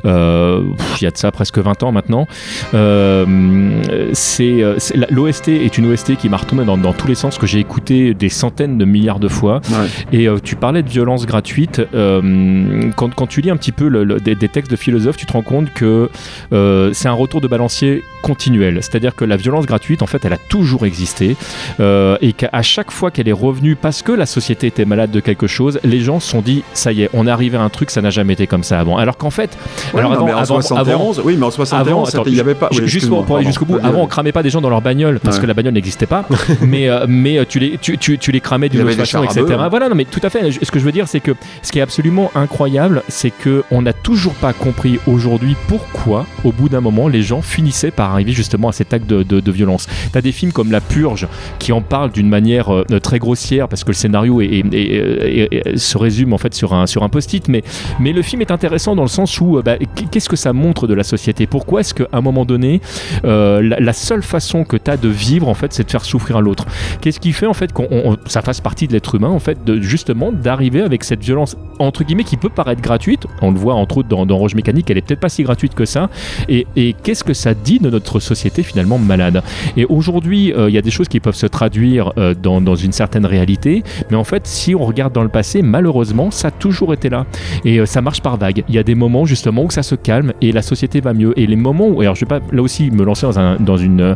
il 0.05 1.03
y 1.03 1.05
a 1.05 1.11
de 1.11 1.17
ça 1.17 1.31
presque 1.31 1.57
20 1.59 1.83
ans 1.83 1.91
maintenant. 1.91 2.27
Euh, 2.73 3.81
c'est 4.13 4.61
euh, 4.63 4.77
l'OST 5.09 5.49
est 5.49 5.77
une 5.77 5.91
OST 5.91 6.15
qui 6.17 6.29
m'a 6.29 6.37
retourné 6.37 6.65
dans, 6.65 6.77
dans 6.77 6.93
tous 6.93 7.07
les 7.07 7.15
sens 7.15 7.37
que 7.37 7.47
j'ai 7.47 7.59
écouté 7.59 8.13
des 8.13 8.29
centaines 8.29 8.77
de 8.77 8.85
milliards 8.85 9.19
de 9.19 9.27
fois. 9.27 9.61
Ouais. 9.69 9.87
Et 10.19 10.27
euh, 10.27 10.37
tu 10.43 10.55
parlais 10.55 10.83
de 10.83 10.89
violence 10.89 11.25
gratuite. 11.25 11.81
euh, 11.93 12.89
quand, 12.95 13.13
quand 13.13 13.27
tu 13.27 13.41
lis 13.41 13.49
un 13.49 13.57
petit 13.57 13.71
peu 13.71 13.87
le- 13.87 14.03
le- 14.03 14.19
des, 14.19 14.35
des 14.35 14.49
textes 14.49 14.71
de 14.71 14.75
philosophes, 14.75 15.17
tu 15.17 15.25
te 15.25 15.33
rends 15.33 15.41
compte 15.41 15.73
que 15.73 16.09
euh, 16.53 16.91
c'est 16.93 17.07
un 17.07 17.13
retour 17.13 17.41
de 17.41 17.47
balancier 17.47 18.03
continuel. 18.21 18.79
C'est-à-dire 18.81 19.15
que 19.15 19.25
la 19.25 19.37
violence 19.37 19.65
gratuite, 19.65 20.01
en 20.01 20.07
fait, 20.07 20.23
elle 20.25 20.33
a 20.33 20.37
toujours 20.37 20.85
existé. 20.85 21.35
euh, 21.79 22.17
et 22.21 22.33
qu'à 22.33 22.61
chaque 22.61 22.91
fois 22.91 23.11
qu'elle 23.11 23.27
est 23.27 23.31
revenue, 23.33 23.75
parce 23.75 24.01
que 24.01 24.11
la 24.11 24.25
société 24.25 24.67
était 24.67 24.85
malade 24.85 25.11
de 25.11 25.19
quelque 25.19 25.47
chose, 25.47 25.79
les 25.83 25.99
gens 26.01 26.19
se 26.19 26.29
sont 26.29 26.41
dit, 26.41 26.63
ça 26.73 26.91
y 26.91 27.03
est, 27.03 27.09
on 27.13 27.27
est 27.27 27.31
arrivé 27.31 27.57
à 27.57 27.61
un 27.61 27.69
truc, 27.69 27.89
ça 27.91 28.01
n'a 28.01 28.09
jamais 28.09 28.33
été 28.33 28.47
comme 28.47 28.63
ça 28.63 28.79
avant. 28.79 28.97
Alors 28.97 29.17
qu'en 29.17 29.29
fait, 29.29 29.57
alors 29.99 30.11
non, 30.11 30.17
avant, 30.27 30.33
en 30.33 30.37
avant- 30.37 30.45
71, 30.61 31.19
avant- 31.19 31.27
oui, 31.27 31.35
mais 31.37 31.45
en 31.45 31.51
71, 31.51 32.15
avant, 32.15 32.23
il 32.25 32.35
y 32.35 32.39
avait 32.39 32.55
pas. 32.55 32.69
oui, 32.71 32.87
juste 32.87 33.07
pour, 33.09 33.25
pour 33.25 33.37
aller 33.37 33.45
jusqu'au 33.45 33.65
bout, 33.65 33.77
avant 33.83 34.01
on 34.03 34.07
cramait 34.07 34.31
pas 34.31 34.43
des 34.43 34.49
gens 34.49 34.61
dans 34.61 34.69
leur 34.69 34.81
bagnole 34.81 35.19
parce 35.19 35.39
que 35.39 35.45
la 35.45 35.53
bagnole 35.53 35.73
n'existait 35.73 36.05
pas, 36.05 36.25
mais, 36.61 36.89
euh, 36.89 37.05
mais 37.07 37.37
euh, 37.39 37.45
tu, 37.47 37.59
les, 37.59 37.77
tu, 37.77 37.97
tu, 37.97 38.17
tu 38.17 38.31
les 38.31 38.39
cramais 38.39 38.69
d'une 38.69 38.79
autre 38.81 38.97
façon, 39.05 39.23
etc. 39.41 39.59
Voilà, 39.69 39.89
non 39.89 39.95
mais 39.95 40.05
tout 40.05 40.19
à 40.23 40.29
fait. 40.29 40.51
Ce 40.51 40.71
que 40.71 40.79
je 40.79 40.85
veux 40.85 40.91
dire, 40.91 41.07
c'est 41.07 41.19
que 41.19 41.31
ce 41.61 41.71
qui 41.71 41.79
est 41.79 41.81
absolument 41.81 42.31
incroyable, 42.35 43.03
c'est 43.07 43.31
que 43.31 43.63
on 43.71 43.81
n'a 43.81 43.93
toujours 43.93 44.33
pas 44.33 44.53
compris 44.53 44.99
aujourd'hui 45.07 45.55
pourquoi, 45.67 46.25
au 46.43 46.51
bout 46.51 46.69
d'un 46.69 46.81
moment, 46.81 47.07
les 47.07 47.21
gens 47.21 47.41
finissaient 47.41 47.91
par 47.91 48.11
arriver 48.11 48.31
justement 48.31 48.69
à 48.69 48.71
cet 48.71 48.93
acte 48.93 49.07
de, 49.07 49.23
de, 49.23 49.39
de 49.39 49.51
violence. 49.51 49.87
T'as 50.11 50.21
des 50.21 50.31
films 50.31 50.51
comme 50.51 50.71
La 50.71 50.81
Purge 50.81 51.27
qui 51.59 51.71
en 51.71 51.81
parlent 51.81 52.11
d'une 52.11 52.29
manière 52.29 52.73
euh, 52.73 52.83
très 53.01 53.19
grossière 53.19 53.67
parce 53.67 53.83
que 53.83 53.89
le 53.89 53.95
scénario 53.95 54.41
est, 54.41 54.45
est- 54.45 54.73
est- 54.73 55.43
est- 55.53 55.67
est- 55.73 55.77
se 55.77 55.97
résume 55.97 56.33
en 56.33 56.37
fait 56.37 56.53
sur 56.53 56.73
un, 56.73 56.87
sur 56.87 57.03
un 57.03 57.09
post-it, 57.09 57.47
mais, 57.47 57.63
mais 57.99 58.13
le 58.13 58.21
film 58.21 58.41
est 58.41 58.51
intéressant 58.51 58.95
dans 58.95 59.01
le 59.03 59.07
sens 59.09 59.39
où 59.41 59.57
euh, 59.57 59.61
bah, 59.61 59.75
qu'est-ce 59.85 60.29
que 60.29 60.35
ça 60.35 60.53
montre 60.53 60.87
de 60.87 60.93
la 60.93 61.03
société? 61.03 61.47
Pourquoi 61.47 61.81
est-ce 61.81 61.93
qu'à 61.93 62.07
un 62.13 62.21
moment 62.21 62.45
donné, 62.45 62.81
euh, 63.25 63.61
la, 63.61 63.93
seule 63.93 64.23
façon 64.23 64.63
que 64.63 64.77
tu 64.77 64.89
as 64.89 64.97
de 64.97 65.09
vivre, 65.09 65.47
en 65.47 65.53
fait, 65.53 65.73
c'est 65.73 65.83
de 65.83 65.91
faire 65.91 66.05
souffrir 66.05 66.41
l'autre 66.41 66.65
Qu'est-ce 67.01 67.19
qui 67.19 67.33
fait, 67.33 67.45
en 67.45 67.53
fait, 67.53 67.71
qu'on 67.73 67.87
on- 67.91 68.17
ça 68.25 68.41
fasse 68.41 68.61
partie 68.61 68.87
de 68.87 68.93
l'être 68.93 69.15
humain, 69.15 69.29
en 69.29 69.39
fait, 69.39 69.63
de, 69.63 69.81
justement, 69.81 70.31
d'arriver 70.31 70.81
avec 70.81 71.03
cette 71.03 71.23
violence, 71.23 71.57
entre 71.79 72.03
guillemets, 72.03 72.23
qui 72.23 72.37
peut 72.37 72.49
paraître 72.49 72.81
gratuite? 72.81 73.25
On 73.41 73.51
le 73.51 73.57
voit, 73.57 73.75
entre 73.75 73.97
autres, 73.97 74.09
dans, 74.09 74.25
dans 74.25 74.37
Roche 74.37 74.55
Mécanique, 74.55 74.89
elle 74.89 74.97
est 74.97 75.01
peut-être 75.01 75.19
pas 75.19 75.29
si 75.29 75.43
gratuite 75.43 75.75
que 75.75 75.85
ça. 75.85 76.09
Et, 76.47 76.65
qu'est-ce 77.03 77.23
que 77.23 77.33
ça 77.33 77.53
dit 77.53 77.79
de 77.79 77.89
notre 77.89 78.19
société, 78.19 78.63
finalement, 78.63 78.97
malade? 78.97 79.43
Et 79.77 79.85
aujourd'hui, 79.85 80.53
euh, 80.53 80.69
il 80.69 80.75
y 80.75 80.77
a 80.77 80.81
des 80.81 80.91
choses 80.91 81.07
qui 81.07 81.19
peuvent 81.19 81.35
se 81.35 81.47
traduire 81.47 82.13
euh, 82.17 82.33
dans, 82.33 82.75
une 82.75 82.91
certaine 82.91 83.25
réalité, 83.25 83.83
mais 84.09 84.17
en 84.17 84.23
fait, 84.23 84.47
si 84.47 84.75
on 84.75 84.85
regarde 84.85 85.13
dans 85.13 85.23
le 85.23 85.29
passé, 85.29 85.61
malheureusement, 85.61 86.31
ça 86.31 86.49
a 86.49 86.51
toujours 86.51 86.93
été 86.93 87.09
là. 87.09 87.25
Et 87.65 87.85
ça 87.85 88.01
marche 88.01 88.21
par 88.21 88.37
vague. 88.37 88.63
Il 88.69 88.75
y 88.75 88.77
a 88.77 88.83
des 88.83 88.95
moments 88.95 89.25
justement 89.25 89.63
où 89.63 89.70
ça 89.71 89.83
se 89.83 89.95
calme 89.95 90.33
et 90.41 90.51
la 90.51 90.61
société 90.61 91.01
va 91.01 91.13
mieux. 91.13 91.33
Et 91.39 91.47
les 91.47 91.55
moments 91.55 91.87
où, 91.87 92.01
alors 92.01 92.15
je 92.15 92.21
vais 92.21 92.29
pas 92.29 92.39
là 92.51 92.61
aussi 92.61 92.91
me 92.91 93.03
lancer 93.03 93.25
dans, 93.25 93.39
un- 93.39 93.55
dans 93.57 93.77
une, 93.77 94.01
euh, 94.01 94.15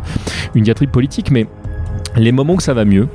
une 0.54 0.62
diatribe 0.64 0.90
politique, 0.90 1.30
mais 1.30 1.46
les 2.16 2.32
moments 2.32 2.54
où 2.54 2.60
ça 2.60 2.74
va 2.74 2.84
mieux, 2.84 3.08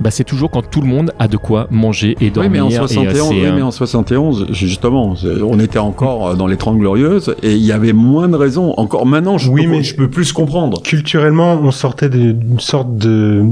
bah, 0.00 0.10
c'est 0.10 0.24
toujours 0.24 0.50
quand 0.50 0.62
tout 0.68 0.80
le 0.80 0.86
monde 0.86 1.12
a 1.18 1.28
de 1.28 1.36
quoi 1.36 1.66
manger 1.70 2.12
et 2.20 2.26
Oui, 2.26 2.30
dormir. 2.30 2.50
mais 2.52 2.60
en 2.60 2.68
et, 2.70 2.74
euh, 2.76 2.86
71, 2.86 3.28
c'est, 3.28 3.34
oui, 3.34 3.44
euh, 3.46 3.52
mais 3.56 3.62
en 3.62 3.70
71, 3.70 4.46
justement, 4.52 5.14
on 5.48 5.58
était 5.60 5.78
encore 5.78 6.36
dans 6.36 6.46
les 6.46 6.56
30 6.56 6.78
glorieuses 6.78 7.34
et 7.42 7.52
il 7.54 7.64
y 7.64 7.72
avait 7.72 7.92
moins 7.92 8.28
de 8.28 8.36
raisons. 8.36 8.74
Encore 8.76 9.06
maintenant, 9.06 9.38
je, 9.38 9.50
Oui, 9.50 9.64
peux, 9.64 9.70
mais- 9.70 9.82
je 9.82 9.94
peux 9.94 10.08
plus 10.08 10.32
comprendre. 10.32 10.82
Culturellement, 10.82 11.58
on 11.62 11.70
sortait 11.70 12.08
d'une 12.08 12.60
sorte 12.60 12.96
de 12.96 13.42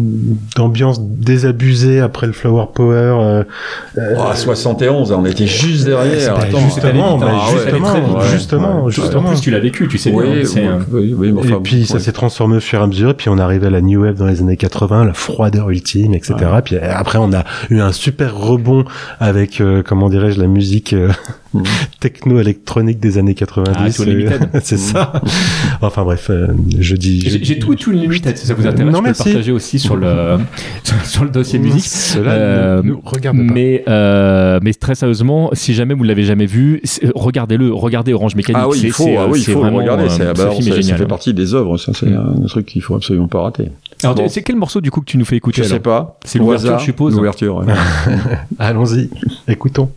d'ambiance 0.56 1.00
désabusée 1.00 2.00
après 2.00 2.26
le 2.26 2.32
Flower 2.32 2.66
Power. 2.74 2.94
euh, 2.96 3.44
euh, 3.98 4.14
Oh, 4.18 4.34
71, 4.34 5.12
on 5.12 5.24
était 5.24 5.46
juste 5.46 5.84
derrière. 5.86 6.34
bah, 6.34 6.42
Attends, 6.44 6.58
justement, 6.60 7.18
bah, 7.18 7.26
ah 7.32 7.46
justement. 7.52 7.92
Ouais, 7.92 8.26
justement, 8.32 8.84
ouais, 8.84 8.92
justement. 8.92 9.20
En 9.28 9.30
plus, 9.32 9.40
tu 9.40 9.50
l'as 9.50 9.58
vécu, 9.60 9.88
tu 9.88 9.98
sais 9.98 10.10
Oui, 10.12 10.24
bien. 10.24 10.78
oui, 10.92 11.12
euh, 11.12 11.14
oui, 11.16 11.32
oui, 11.32 11.48
et 11.52 11.54
puis 11.62 11.86
ça 11.86 11.98
s'est 11.98 12.12
transformé 12.12 12.56
au 12.56 12.60
fur 12.60 12.80
et 12.80 12.82
à 12.82 12.86
mesure, 12.86 13.10
et 13.10 13.14
puis 13.14 13.28
on 13.28 13.38
arrivait 13.38 13.66
à 13.66 13.70
la 13.70 13.80
New 13.80 14.02
Wave 14.02 14.16
dans 14.16 14.26
les 14.26 14.40
années 14.40 14.56
80, 14.56 15.04
la 15.04 15.12
froideur 15.14 15.70
ultime, 15.70 16.14
etc. 16.14 16.34
Puis 16.64 16.76
après 16.78 17.18
on 17.18 17.32
a 17.32 17.44
eu 17.70 17.80
un 17.80 17.92
super 17.92 18.36
rebond 18.36 18.84
avec, 19.20 19.60
euh, 19.60 19.82
comment 19.84 20.08
dirais-je, 20.08 20.40
la 20.40 20.46
musique 20.46 20.92
euh, 20.92 21.10
Mhm. 21.54 21.62
techno-électronique 22.00 22.98
des 23.00 23.18
années 23.18 23.34
90. 23.34 24.00
Ah, 24.00 24.04
Limited. 24.04 24.42
euh, 24.54 24.60
c'est 24.62 24.76
ça. 24.76 25.12
enfin 25.80 26.02
bref, 26.04 26.28
euh, 26.30 26.48
je 26.78 26.96
dis... 26.96 27.20
J'ai 27.42 27.58
tout 27.58 27.72
et 27.72 27.76
tout 27.76 27.90
limite, 27.92 28.36
si 28.36 28.46
ça 28.46 28.54
vous 28.54 28.66
intéresse, 28.66 28.92
Non, 28.92 28.98
je 28.98 29.04
peux 29.04 29.08
le 29.10 29.14
partager 29.32 29.52
aussi 29.52 29.78
sur 29.78 29.96
le, 29.96 30.36
sur 31.04 31.24
le 31.24 31.30
dossier 31.30 31.58
musique. 31.58 31.84
Cela 31.86 32.32
Euh, 32.32 32.82
ne 32.82 32.92
regarde 33.02 33.36
pas. 33.38 33.42
mais, 33.42 33.84
euh, 33.88 34.58
mais 34.62 34.74
très 34.74 34.94
sérieusement, 34.94 35.50
si 35.52 35.72
jamais 35.74 35.94
vous 35.94 36.02
l'avez 36.04 36.24
jamais 36.24 36.46
vu, 36.46 36.82
regardez-le, 37.14 37.72
regardez 37.72 38.12
Orange 38.12 38.34
Mécanique. 38.34 38.60
Ah 38.62 38.68
oui, 38.68 38.80
il 38.82 38.92
faut, 38.92 39.08
ah 39.18 39.22
euh, 39.22 39.28
oui, 39.30 39.40
il 39.46 39.52
faut 39.52 39.60
vraiment, 39.60 39.78
regarder. 39.78 40.04
euh, 40.04 40.08
c'est- 40.10 40.24
bah, 40.34 40.50
ce 40.50 40.56
film 40.56 40.62
ça, 40.62 40.68
est 40.70 40.74
ça 40.74 40.80
génial. 40.82 40.98
fait 40.98 41.06
partie 41.06 41.32
des 41.34 41.54
œuvres. 41.54 41.78
Ça, 41.78 41.92
c'est 41.94 42.12
un 42.12 42.34
truc 42.48 42.66
qu'il 42.66 42.82
faut 42.82 42.94
absolument 42.96 43.28
pas 43.28 43.40
rater. 43.42 43.70
Alors, 44.02 44.14
Bon. 44.14 44.28
c'est 44.28 44.42
quel 44.42 44.56
morceau 44.56 44.82
du 44.82 44.90
coup 44.90 45.00
que 45.00 45.06
tu 45.06 45.16
nous 45.16 45.24
fais 45.24 45.36
écouter 45.36 45.62
Je 45.62 45.68
sais 45.68 45.80
pas. 45.80 46.18
C'est 46.26 46.38
l'ouverture, 46.38 46.78
je 46.78 46.84
suppose. 46.84 47.14
L'ouverture. 47.14 47.56
ouais. 47.56 47.66
Allons-y, 48.58 49.08
écoutons. 49.48 49.90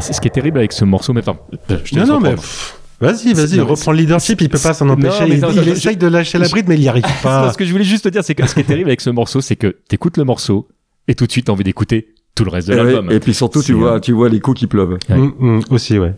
Alors, 0.00 0.06
c'est 0.06 0.12
ce 0.14 0.20
qui 0.20 0.28
est 0.28 0.32
terrible 0.32 0.58
avec 0.58 0.72
ce 0.72 0.84
morceau, 0.86 1.12
mais 1.12 1.20
enfin, 1.20 1.36
je 1.68 1.76
te 1.92 1.98
Non, 1.98 2.06
non, 2.06 2.20
mais 2.20 2.34
pff, 2.34 2.78
vas-y, 3.00 3.34
vas-y, 3.34 3.58
Non, 3.58 3.66
reprends 3.66 3.92
le 3.92 3.98
leadership, 3.98 4.40
il 4.40 4.48
peut 4.48 4.58
pas 4.58 4.72
s'en 4.72 4.86
Non, 4.86 4.94
empêcher. 4.94 5.24
il 5.28 5.38
non, 5.40 5.48
il 5.52 5.62
je- 5.62 5.70
essaye 5.70 5.96
de 5.98 6.06
lâcher 6.06 6.38
la 6.38 6.48
bride, 6.48 6.66
mais 6.68 6.76
il 6.76 6.82
y 6.82 6.88
arrive 6.88 7.04
Non, 7.06 7.10
pas. 7.22 7.52
ce 7.52 7.58
que 7.58 7.64
je 7.66 7.72
voulais 7.72 7.84
juste 7.84 8.04
te 8.04 8.08
dire, 8.08 8.24
c'est 8.24 8.34
que 8.34 8.46
ce 8.46 8.54
qui 8.54 8.60
est 8.60 8.64
terrible 8.64 8.88
avec 8.88 9.02
ce 9.02 9.10
morceau, 9.10 9.40
c'est 9.42 9.56
que 9.56 9.76
t'écoutes 9.88 10.16
le 10.16 10.24
morceau 10.24 10.68
et 11.06 11.14
tout 11.14 11.26
de 11.26 11.32
suite 11.32 11.46
t'as 11.46 11.52
envie 11.52 11.64
d'écouter 11.64 12.08
tout 12.34 12.44
le 12.44 12.50
reste 12.50 12.68
de 12.68 12.72
Et, 12.72 12.76
l'album. 12.76 13.08
ouais, 13.08 13.16
et 13.16 13.20
puis 13.20 13.34
surtout, 13.34 13.62
tu 13.62 13.72
vois, 13.74 13.94
euh, 13.96 13.98
tu 13.98 14.12
vois 14.12 14.28
les 14.30 14.38
coups 14.40 14.60
qui 14.60 14.66
pleuvent. 14.68 14.96
Ouais. 15.10 15.16
Mm, 15.18 15.32
mm, 15.38 15.60
aussi, 15.70 15.98
ouais. 15.98 16.14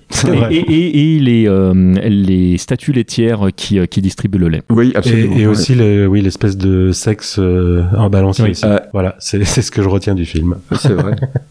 Et, 0.51 0.57
et, 0.57 0.59
et- 0.59 1.17
et 1.17 1.19
les, 1.19 1.49
euh, 1.49 1.73
les 2.05 2.59
statues 2.59 2.93
laitières 2.93 3.49
qui, 3.57 3.79
euh, 3.81 3.87
qui 3.87 4.03
distribuent 4.03 4.39
le 4.39 4.49
lait. 4.49 4.63
Oui, 4.71 4.93
absolument. 4.95 5.35
Et, 5.35 5.41
et 5.41 5.47
Ouais. 5.47 5.53
aussi, 5.53 5.75
le, 5.75 6.07
oui, 6.07 6.21
l'espèce 6.21 6.57
de 6.59 6.93
sexe 6.93 7.37
euh, 7.41 7.83
en 7.97 8.11
balancier 8.11 8.45
Oui. 8.45 8.61
Euh, 8.63 8.79
Voilà, 8.93 9.17
c'est 9.19 9.43
c'est 9.47 9.63
ce 9.63 9.71
que 9.73 9.83
je 9.83 9.89
retiens 9.89 10.15
du 10.15 10.27
film. 10.27 10.57
c'est 10.77 10.93
vrai. 10.93 11.17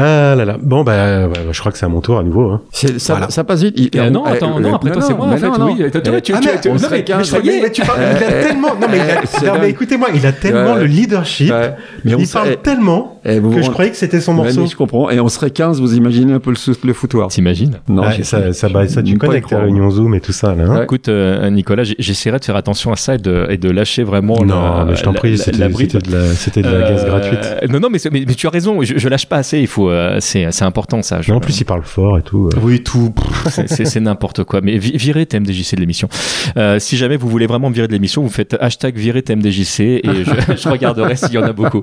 Ah 0.00 0.34
là 0.34 0.44
là. 0.44 0.56
Bon, 0.60 0.82
bah, 0.82 1.26
ouais, 1.26 1.32
je 1.52 1.60
crois 1.60 1.70
que 1.72 1.78
c'est 1.78 1.86
à 1.86 1.88
mon 1.88 2.00
tour 2.00 2.18
à 2.18 2.22
nouveau. 2.22 2.50
Hein. 2.50 2.60
Ça, 2.72 2.88
Voilà. 3.14 3.30
ça 3.30 3.44
passe 3.44 3.62
vite. 3.62 3.74
Il- 3.76 3.90
Euh, 4.00 4.10
non, 4.10 4.24
attends, 4.24 4.56
euh, 4.56 4.60
non, 4.60 4.74
après 4.74 4.90
toi 4.92 5.02
c'est 5.02 5.14
moi 5.14 5.26
en 5.26 5.28
mais 5.28 5.36
fait. 5.38 5.46
non. 5.48 5.66
Oui, 5.78 5.90
toi, 5.90 6.00
tu, 6.00 6.10
ah, 6.14 6.20
tu- 6.20 6.32
mais 6.32 6.60
tu- 6.60 6.68
on 6.68 6.72
non, 6.72 6.78
serait 6.78 6.96
mais, 6.98 7.04
15, 7.04 7.18
mais 7.18 7.24
ça 7.24 7.38
y 7.44 7.48
est. 7.50 7.60
Mais 7.62 7.70
tu 7.70 7.82
parles, 7.82 8.00
il 8.16 8.24
a 8.24 8.42
tellement. 8.42 8.68
Non, 8.80 8.86
mais 8.90 8.96
il 8.98 9.00
a, 9.02 9.20
c'est 9.26 9.46
non, 9.46 9.52
dingue. 9.52 9.62
mais 9.62 9.70
écoutez-moi, 9.70 10.08
il 10.14 10.26
a 10.26 10.32
tellement 10.32 10.72
Ouais. 10.74 10.80
le 10.80 10.86
leadership. 10.86 11.50
Ouais. 11.52 11.74
Mais 12.04 12.14
on 12.14 12.18
il 12.18 12.28
parle 12.28 12.56
tellement 12.62 13.19
Et 13.24 13.38
vous 13.38 13.50
Que 13.50 13.56
vous 13.56 13.60
je 13.62 13.66
rend- 13.66 13.72
croyais 13.72 13.90
que 13.90 13.96
c'était 13.96 14.20
son 14.20 14.32
Ouais, 14.32 14.44
morceau. 14.44 14.62
mais 14.62 14.66
je 14.66 14.76
comprends. 14.76 15.10
Et 15.10 15.20
on 15.20 15.28
serait 15.28 15.50
15, 15.50 15.80
vous 15.80 15.94
imaginez 15.94 16.32
un 16.32 16.40
peu 16.40 16.50
le, 16.52 16.56
le 16.84 16.92
foutoir. 16.92 17.28
T'imagines 17.28 17.78
Non, 17.88 18.02
Ouais, 18.02 18.22
ça, 18.22 18.52
ça, 18.52 18.68
bah, 18.68 18.86
ça, 18.88 19.02
tu 19.02 19.14
Pas 19.18 19.26
connais 19.26 19.32
y 19.32 19.36
avec 19.36 19.44
tes 19.44 19.48
croire. 19.50 19.62
réunions 19.62 19.90
Zoom 19.90 20.14
et 20.14 20.20
tout 20.20 20.32
ça, 20.32 20.54
là. 20.54 20.64
hein 20.66 20.76
Ouais. 20.78 20.84
Écoute, 20.84 21.08
euh, 21.08 21.50
Nicolas, 21.50 21.82
j'essaierai 21.84 22.38
de 22.38 22.44
faire 22.44 22.56
attention 22.56 22.92
à 22.92 22.96
ça 22.96 23.16
et 23.16 23.18
de, 23.18 23.46
et 23.50 23.58
de 23.58 23.70
lâcher 23.70 24.02
vraiment. 24.04 24.38
non, 24.44 24.78
la- 24.78 24.84
mais 24.86 24.96
je 24.96 25.02
t'en 25.02 25.12
prie, 25.12 25.36
c'était 25.36 25.58
la 25.58 25.68
bride. 25.68 25.90
c'était 25.92 26.10
de 26.10 26.16
la, 26.16 26.24
c'était 26.34 26.62
de 26.62 26.68
la 26.68 26.90
gaz 26.90 27.04
Euh, 27.04 27.08
gratuite. 27.08 27.70
Non, 27.70 27.80
non, 27.80 27.88
mais, 27.90 27.98
c'est- 27.98 28.10
mais, 28.10 28.24
mais 28.26 28.34
tu 28.34 28.46
as 28.46 28.50
raison. 28.50 28.80
Je, 28.82 28.94
je 28.96 29.08
lâche 29.08 29.26
pas 29.26 29.36
assez. 29.36 29.58
Il 29.60 29.66
faut. 29.66 29.90
euh, 29.90 30.16
c'est 30.20 30.50
c'est 30.50 30.64
important 30.64 31.02
ça. 31.02 31.20
Je- 31.20 31.32
en 31.32 31.40
plus, 31.40 31.60
il 31.60 31.64
parle 31.64 31.82
fort 31.84 32.18
et 32.18 32.22
tout. 32.22 32.46
euh. 32.54 32.58
Oui, 32.62 32.82
tout. 32.82 33.12
C'est- 33.66 34.00
n'importe 34.00 34.44
quoi. 34.44 34.60
Mais 34.62 34.78
vi- 34.78 34.96
virez 34.96 35.26
TMDJC 35.26 35.74
de 35.76 35.80
l'émission. 35.80 36.08
Euh, 36.56 36.78
si 36.78 36.96
jamais 36.96 37.16
vous 37.16 37.28
voulez 37.28 37.46
vraiment 37.46 37.68
me 37.68 37.74
virer 37.74 37.86
de 37.86 37.92
l'émission, 37.92 38.22
vous 38.22 38.28
faites 38.30 38.56
hashtag 38.60 38.96
virer 38.96 39.22
TMDJC 39.22 39.80
et 39.80 40.24
je, 40.24 40.54
je 40.56 40.68
regarderai 40.68 41.16
s'il 41.16 41.32
y 41.32 41.38
en 41.38 41.42
a 41.42 41.52
beaucoup. 41.52 41.82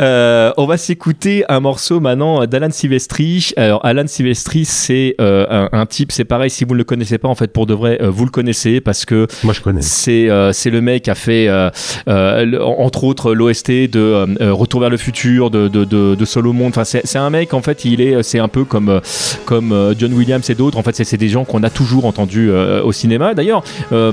Euh, 0.00 0.50
on 0.56 0.66
va 0.66 0.71
s'écouter 0.76 1.44
un 1.48 1.60
morceau 1.60 2.00
maintenant 2.00 2.46
d'Alan 2.46 2.70
Silvestri. 2.70 3.50
Alors, 3.56 3.84
Alan 3.84 4.06
Silvestri, 4.06 4.64
c'est 4.64 5.14
euh, 5.20 5.46
un, 5.50 5.68
un 5.72 5.86
type, 5.86 6.12
c'est 6.12 6.24
pareil, 6.24 6.50
si 6.50 6.64
vous 6.64 6.72
ne 6.74 6.78
le 6.78 6.84
connaissez 6.84 7.18
pas, 7.18 7.28
en 7.28 7.34
fait, 7.34 7.52
pour 7.52 7.66
de 7.66 7.74
vrai, 7.74 7.98
euh, 8.00 8.10
vous 8.10 8.24
le 8.24 8.30
connaissez 8.30 8.80
parce 8.80 9.04
que 9.04 9.26
Moi, 9.44 9.54
je 9.54 9.60
connais. 9.60 9.82
c'est 9.82 10.28
euh, 10.30 10.52
c'est 10.52 10.70
le 10.70 10.80
mec 10.80 11.04
qui 11.04 11.10
a 11.10 11.14
fait 11.14 11.48
euh, 11.48 11.70
euh, 12.08 12.58
entre 12.60 13.04
autres 13.04 13.34
l'OST 13.34 13.70
de 13.70 13.88
euh, 13.96 14.26
euh, 14.40 14.52
Retour 14.52 14.80
vers 14.80 14.90
le 14.90 14.96
futur 14.96 15.50
de 15.50 15.68
de, 15.68 15.84
de, 15.84 16.14
de 16.14 16.24
Solo 16.24 16.52
Monde 16.52 16.72
enfin 16.76 16.84
c'est 16.84 17.16
un 17.18 17.30
mec 17.30 17.54
en 17.54 17.62
fait 17.62 17.84
il 17.84 18.00
est 18.00 18.22
c'est 18.22 18.38
un 18.38 18.48
peu 18.48 18.64
comme 18.64 18.88
euh, 18.88 19.00
comme 19.44 19.72
euh, 19.72 19.94
John 19.98 20.12
Williams 20.12 20.48
et 20.50 20.54
d'autres 20.54 20.78
en 20.78 20.82
fait 20.82 20.94
c'est 21.04 21.16
des 21.16 21.28
gens 21.28 21.44
qu'on 21.44 21.62
a 21.62 21.70
toujours 21.70 22.04
entendus 22.06 22.50
euh, 22.50 22.82
au 22.82 22.92
cinéma 22.92 23.34
d'ailleurs 23.34 23.62
euh, 23.92 24.10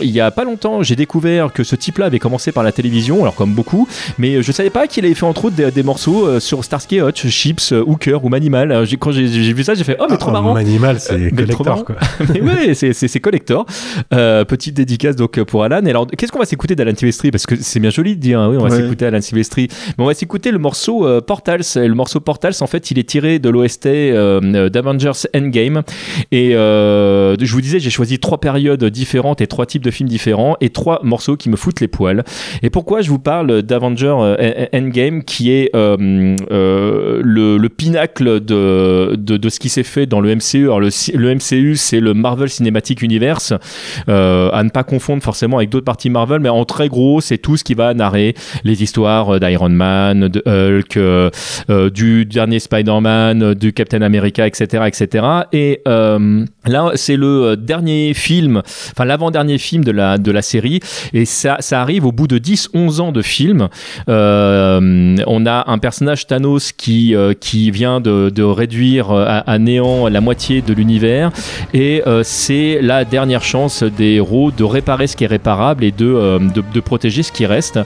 il 0.00 0.10
y 0.10 0.20
a 0.20 0.30
pas 0.30 0.44
longtemps 0.44 0.82
j'ai 0.82 0.96
découvert 0.96 1.52
que 1.52 1.64
ce 1.64 1.76
type 1.76 1.98
là 1.98 2.06
avait 2.06 2.18
commencé 2.18 2.52
par 2.52 2.62
la 2.62 2.72
télévision 2.72 3.22
alors 3.22 3.34
comme 3.34 3.52
beaucoup 3.54 3.88
mais 4.18 4.42
je 4.42 4.52
savais 4.52 4.70
pas 4.70 4.86
qu'il 4.86 5.04
avait 5.04 5.14
fait 5.14 5.26
entre 5.26 5.46
autres 5.46 5.56
des, 5.56 5.65
des 5.70 5.82
morceaux 5.82 6.26
euh, 6.26 6.40
sur 6.40 6.64
Starsky 6.64 6.96
et 6.96 7.02
Hutch 7.02 7.26
Chips 7.28 7.72
euh, 7.72 7.82
Hooker 7.86 8.24
ou 8.24 8.28
Manimal 8.28 8.84
quand 8.98 9.12
j'ai 9.12 9.26
vu 9.26 9.62
ça 9.64 9.74
j'ai 9.74 9.84
fait 9.84 9.96
oh 10.00 10.06
mais 10.10 10.16
trop 10.16 10.30
Ah, 10.30 10.34
marrant 10.34 10.54
Manimal, 10.54 10.96
Euh, 10.96 10.98
c'est 10.98 11.30
collector, 11.30 11.84
quoi. 11.84 11.96
mais 12.28 12.40
ouais, 12.40 12.74
c'est- 12.74 13.20
collector. 13.20 13.66
Euh, 14.12 14.44
petite 14.44 14.74
dédicace 14.74 15.16
donc 15.16 15.42
pour 15.44 15.64
Alan. 15.64 15.80
Et 15.84 15.90
alors, 15.90 16.06
qu'est-ce 16.06 16.30
qu'on 16.32 16.38
va 16.38 16.44
s'écouter 16.44 16.74
d'Alan 16.76 16.92
Silvestri? 16.96 17.30
Parce 17.30 17.46
que 17.46 17.54
c'est 17.56 17.80
bien 17.80 17.90
joli 17.90 18.14
de 18.16 18.20
dire, 18.20 18.38
hein, 18.40 18.48
oui, 18.50 18.56
on 18.58 18.62
va 18.66 18.70
Ouais. 18.74 18.82
s'écouter 18.82 19.06
Alan 19.06 19.20
Silvestri. 19.20 19.68
Mais 19.98 20.04
on 20.04 20.06
va 20.06 20.14
s'écouter 20.14 20.50
le 20.50 20.58
morceau 20.58 21.06
euh, 21.06 21.20
Portals. 21.20 21.62
Et 21.76 21.88
le 21.88 21.94
morceau 21.94 22.20
Portals, 22.20 22.54
en 22.60 22.66
fait, 22.66 22.90
il 22.90 22.98
est 22.98 23.08
tiré 23.08 23.38
de 23.38 23.48
l'OST 23.48 23.86
euh, 23.86 24.68
d'Avengers 24.68 25.12
Endgame. 25.34 25.82
Et 26.32 26.54
euh, 26.54 27.36
je 27.40 27.52
vous 27.52 27.60
disais, 27.60 27.80
j'ai 27.80 27.90
choisi 27.90 28.18
trois 28.18 28.38
périodes 28.38 28.84
différentes 28.84 29.40
et 29.40 29.46
trois 29.46 29.66
types 29.66 29.82
de 29.84 29.90
films 29.90 30.08
différents 30.08 30.56
et 30.60 30.70
trois 30.70 31.00
morceaux 31.02 31.36
qui 31.36 31.48
me 31.48 31.56
foutent 31.56 31.80
les 31.80 31.88
poils. 31.88 32.22
Et 32.62 32.70
pourquoi 32.70 33.00
je 33.00 33.08
vous 33.10 33.18
parle 33.18 33.62
d'Avengers 33.62 34.14
euh, 34.18 34.66
Endgame, 34.74 35.24
qui 35.24 35.50
est 35.50 35.55
euh, 35.74 36.36
euh, 36.50 37.20
le, 37.22 37.56
le 37.56 37.68
pinacle 37.68 38.40
de, 38.40 39.14
de, 39.16 39.48
ce 39.48 39.58
qui 39.58 39.68
s'est 39.68 39.82
fait 39.82 40.06
dans 40.06 40.20
le 40.20 40.34
MCU. 40.34 40.64
Alors 40.64 40.80
le, 40.80 41.34
MCU, 41.34 41.76
c'est 41.76 42.00
le 42.00 42.14
Marvel 42.14 42.48
Cinematic 42.48 43.02
Universe, 43.02 43.52
euh, 44.08 44.50
à 44.52 44.62
ne 44.62 44.70
pas 44.70 44.84
confondre 44.84 45.22
forcément 45.22 45.58
avec 45.58 45.70
d'autres 45.70 45.84
parties 45.84 46.10
Marvel, 46.10 46.40
mais 46.40 46.48
en 46.48 46.64
très 46.64 46.88
gros, 46.88 47.20
c'est 47.20 47.38
tout 47.38 47.56
ce 47.56 47.64
qui 47.64 47.74
va 47.74 47.94
narrer 47.94 48.34
les 48.64 48.82
histoires 48.82 49.40
d'Iron 49.40 49.68
Man, 49.68 50.28
de 50.28 50.42
Hulk, 50.46 51.92
du 51.92 52.24
dernier 52.26 52.58
Spider-Man, 52.58 53.54
du 53.54 53.72
Captain 53.72 54.02
America, 54.02 54.46
etc., 54.46 54.84
etc. 54.86 55.26
Et 55.52 55.82
là, 55.86 56.92
c'est 56.94 57.16
le 57.16 57.56
dernier 57.56 58.14
film, 58.14 58.62
enfin 58.92 59.04
l'avant-dernier 59.04 59.58
film 59.58 59.84
de 59.84 59.92
la 59.92 60.18
de 60.18 60.30
la 60.30 60.42
série, 60.42 60.80
et 61.12 61.24
ça 61.24 61.56
ça 61.60 61.80
arrive 61.80 62.04
au 62.04 62.12
bout 62.12 62.26
de 62.26 62.38
10-11 62.38 63.00
ans 63.00 63.12
de 63.12 63.22
film. 63.22 63.68
Euh, 64.08 65.16
on 65.26 65.45
a 65.48 65.70
un 65.70 65.78
personnage 65.78 66.26
Thanos 66.26 66.72
qui 66.72 67.14
euh, 67.14 67.34
qui 67.38 67.70
vient 67.70 68.00
de, 68.00 68.30
de 68.30 68.42
réduire 68.42 69.10
euh, 69.10 69.40
à, 69.46 69.58
néant 69.58 70.08
la 70.08 70.20
moitié 70.20 70.62
de 70.62 70.72
l'univers 70.72 71.30
et 71.74 72.02
euh, 72.06 72.22
c'est 72.24 72.78
la 72.82 73.04
dernière 73.04 73.42
chance 73.42 73.82
des 73.82 74.14
héros 74.14 74.50
de 74.50 74.64
réparer 74.64 75.06
ce 75.06 75.16
qui 75.16 75.24
est 75.24 75.28
réparable 75.28 75.84
et 75.84 75.92
de, 75.92 76.38
de, 76.72 76.80
protéger 76.80 77.22
ce 77.22 77.32
qui 77.32 77.46
reste. 77.46 77.78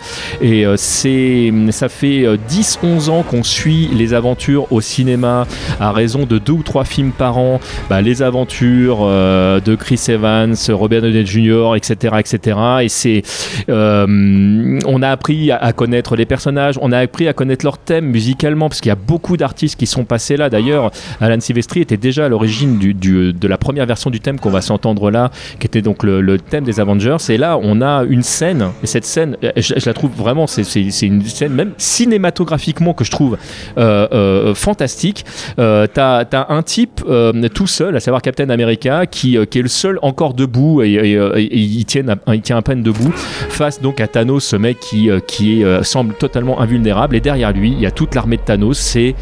Et 0.42 0.64
c'est, 0.76 1.52
ça 1.70 1.88
fait 1.88 2.24
euh, 2.24 2.36
10-11 2.48 3.10
ans 3.10 3.22
qu'on 3.22 3.42
suit 3.42 3.88
les 3.92 4.14
aventures 4.14 4.70
au 4.72 4.80
cinéma 4.80 5.46
à 5.78 5.92
raison 5.92 6.26
de 6.26 6.38
deux 6.38 6.52
ou 6.52 6.62
trois 6.62 6.84
films 6.84 7.12
par 7.12 7.38
an. 7.38 7.60
Bah, 7.88 8.00
les 8.02 8.22
aventures 8.22 9.00
de 9.00 9.74
Chris 9.74 10.00
Evans, 10.08 10.54
Robert 10.68 11.02
Downey 11.02 11.24
Jr., 11.24 11.74
etc., 11.76 12.16
etc. 12.18 12.58
Et 12.82 12.88
c'est, 12.88 13.22
on 13.68 15.02
a 15.02 15.08
appris 15.08 15.50
à, 15.50 15.56
à 15.56 15.72
connaître 15.72 16.16
les 16.16 16.26
personnages, 16.26 16.76
on 16.80 16.92
a 16.92 16.98
appris 16.98 17.28
à 17.28 17.32
connaître 17.32 17.49
leur 17.62 17.78
thème 17.78 18.06
musicalement, 18.06 18.68
parce 18.68 18.80
qu'il 18.80 18.88
y 18.90 18.92
a 18.92 18.96
beaucoup 18.96 19.36
d'artistes 19.36 19.78
qui 19.78 19.86
sont 19.86 20.04
passés 20.04 20.36
là. 20.36 20.50
D'ailleurs, 20.50 20.90
Alan 21.20 21.40
Silvestri 21.40 21.80
était 21.80 21.96
déjà 21.96 22.26
à 22.26 22.28
l'origine 22.28 22.78
de 22.78 23.48
la 23.48 23.58
première 23.58 23.86
version 23.86 24.10
du 24.10 24.20
thème 24.20 24.38
qu'on 24.38 24.50
va 24.50 24.60
s'entendre 24.60 25.10
là, 25.10 25.30
qui 25.58 25.66
était 25.66 25.82
donc 25.82 26.02
le, 26.02 26.38
thème 26.38 26.64
des 26.64 26.80
Avengers. 26.80 27.16
Et 27.28 27.36
là, 27.36 27.58
on 27.62 27.80
a 27.82 28.04
une 28.04 28.22
scène, 28.22 28.68
et 28.82 28.86
cette 28.86 29.04
scène, 29.04 29.36
je, 29.56 29.74
la 29.84 29.94
trouve 29.94 30.10
vraiment, 30.16 30.46
c'est 30.46 30.62
une 31.02 31.22
scène 31.24 31.52
même 31.52 31.72
cinématographiquement 31.76 32.94
que 32.94 33.04
je 33.04 33.10
trouve 33.10 33.36
euh, 33.78 34.06
euh, 34.12 34.54
fantastique. 34.54 35.24
Euh, 35.58 35.86
T'as 35.92 36.24
as 36.32 36.52
un 36.52 36.62
type 36.62 37.02
euh, 37.08 37.32
tout 37.48 37.66
seul, 37.66 37.96
à 37.96 38.00
savoir 38.00 38.22
Captain 38.22 38.48
America, 38.50 39.06
qui, 39.06 39.36
qui 39.50 39.58
est 39.58 39.62
le 39.62 39.68
seul 39.68 39.98
encore 40.02 40.34
debout 40.34 40.82
et, 40.82 40.92
et, 40.92 41.16
euh, 41.16 41.32
et 41.36 41.58
il, 41.58 41.84
tient, 41.84 42.06
à- 42.08 42.56
à 42.56 42.62
peine 42.62 42.82
debout 42.82 43.12
face 43.14 43.80
donc 43.80 44.00
à 44.00 44.06
Thanos, 44.06 44.44
ce 44.44 44.56
mec 44.56 44.78
qui, 44.80 45.08
qui 45.26 45.62
est, 45.62 45.82
semble 45.84 46.14
totalement 46.14 46.60
invulnérable. 46.60 47.16
Et 47.16 47.20
derrière 47.20 47.39
lui, 47.52 47.72
il 47.72 47.80
y 47.80 47.86
a 47.86 47.90
toute 47.90 48.14
l'armée 48.14 48.36
de 48.36 48.42
Thanos. 48.42 48.78
C'est 48.78 49.14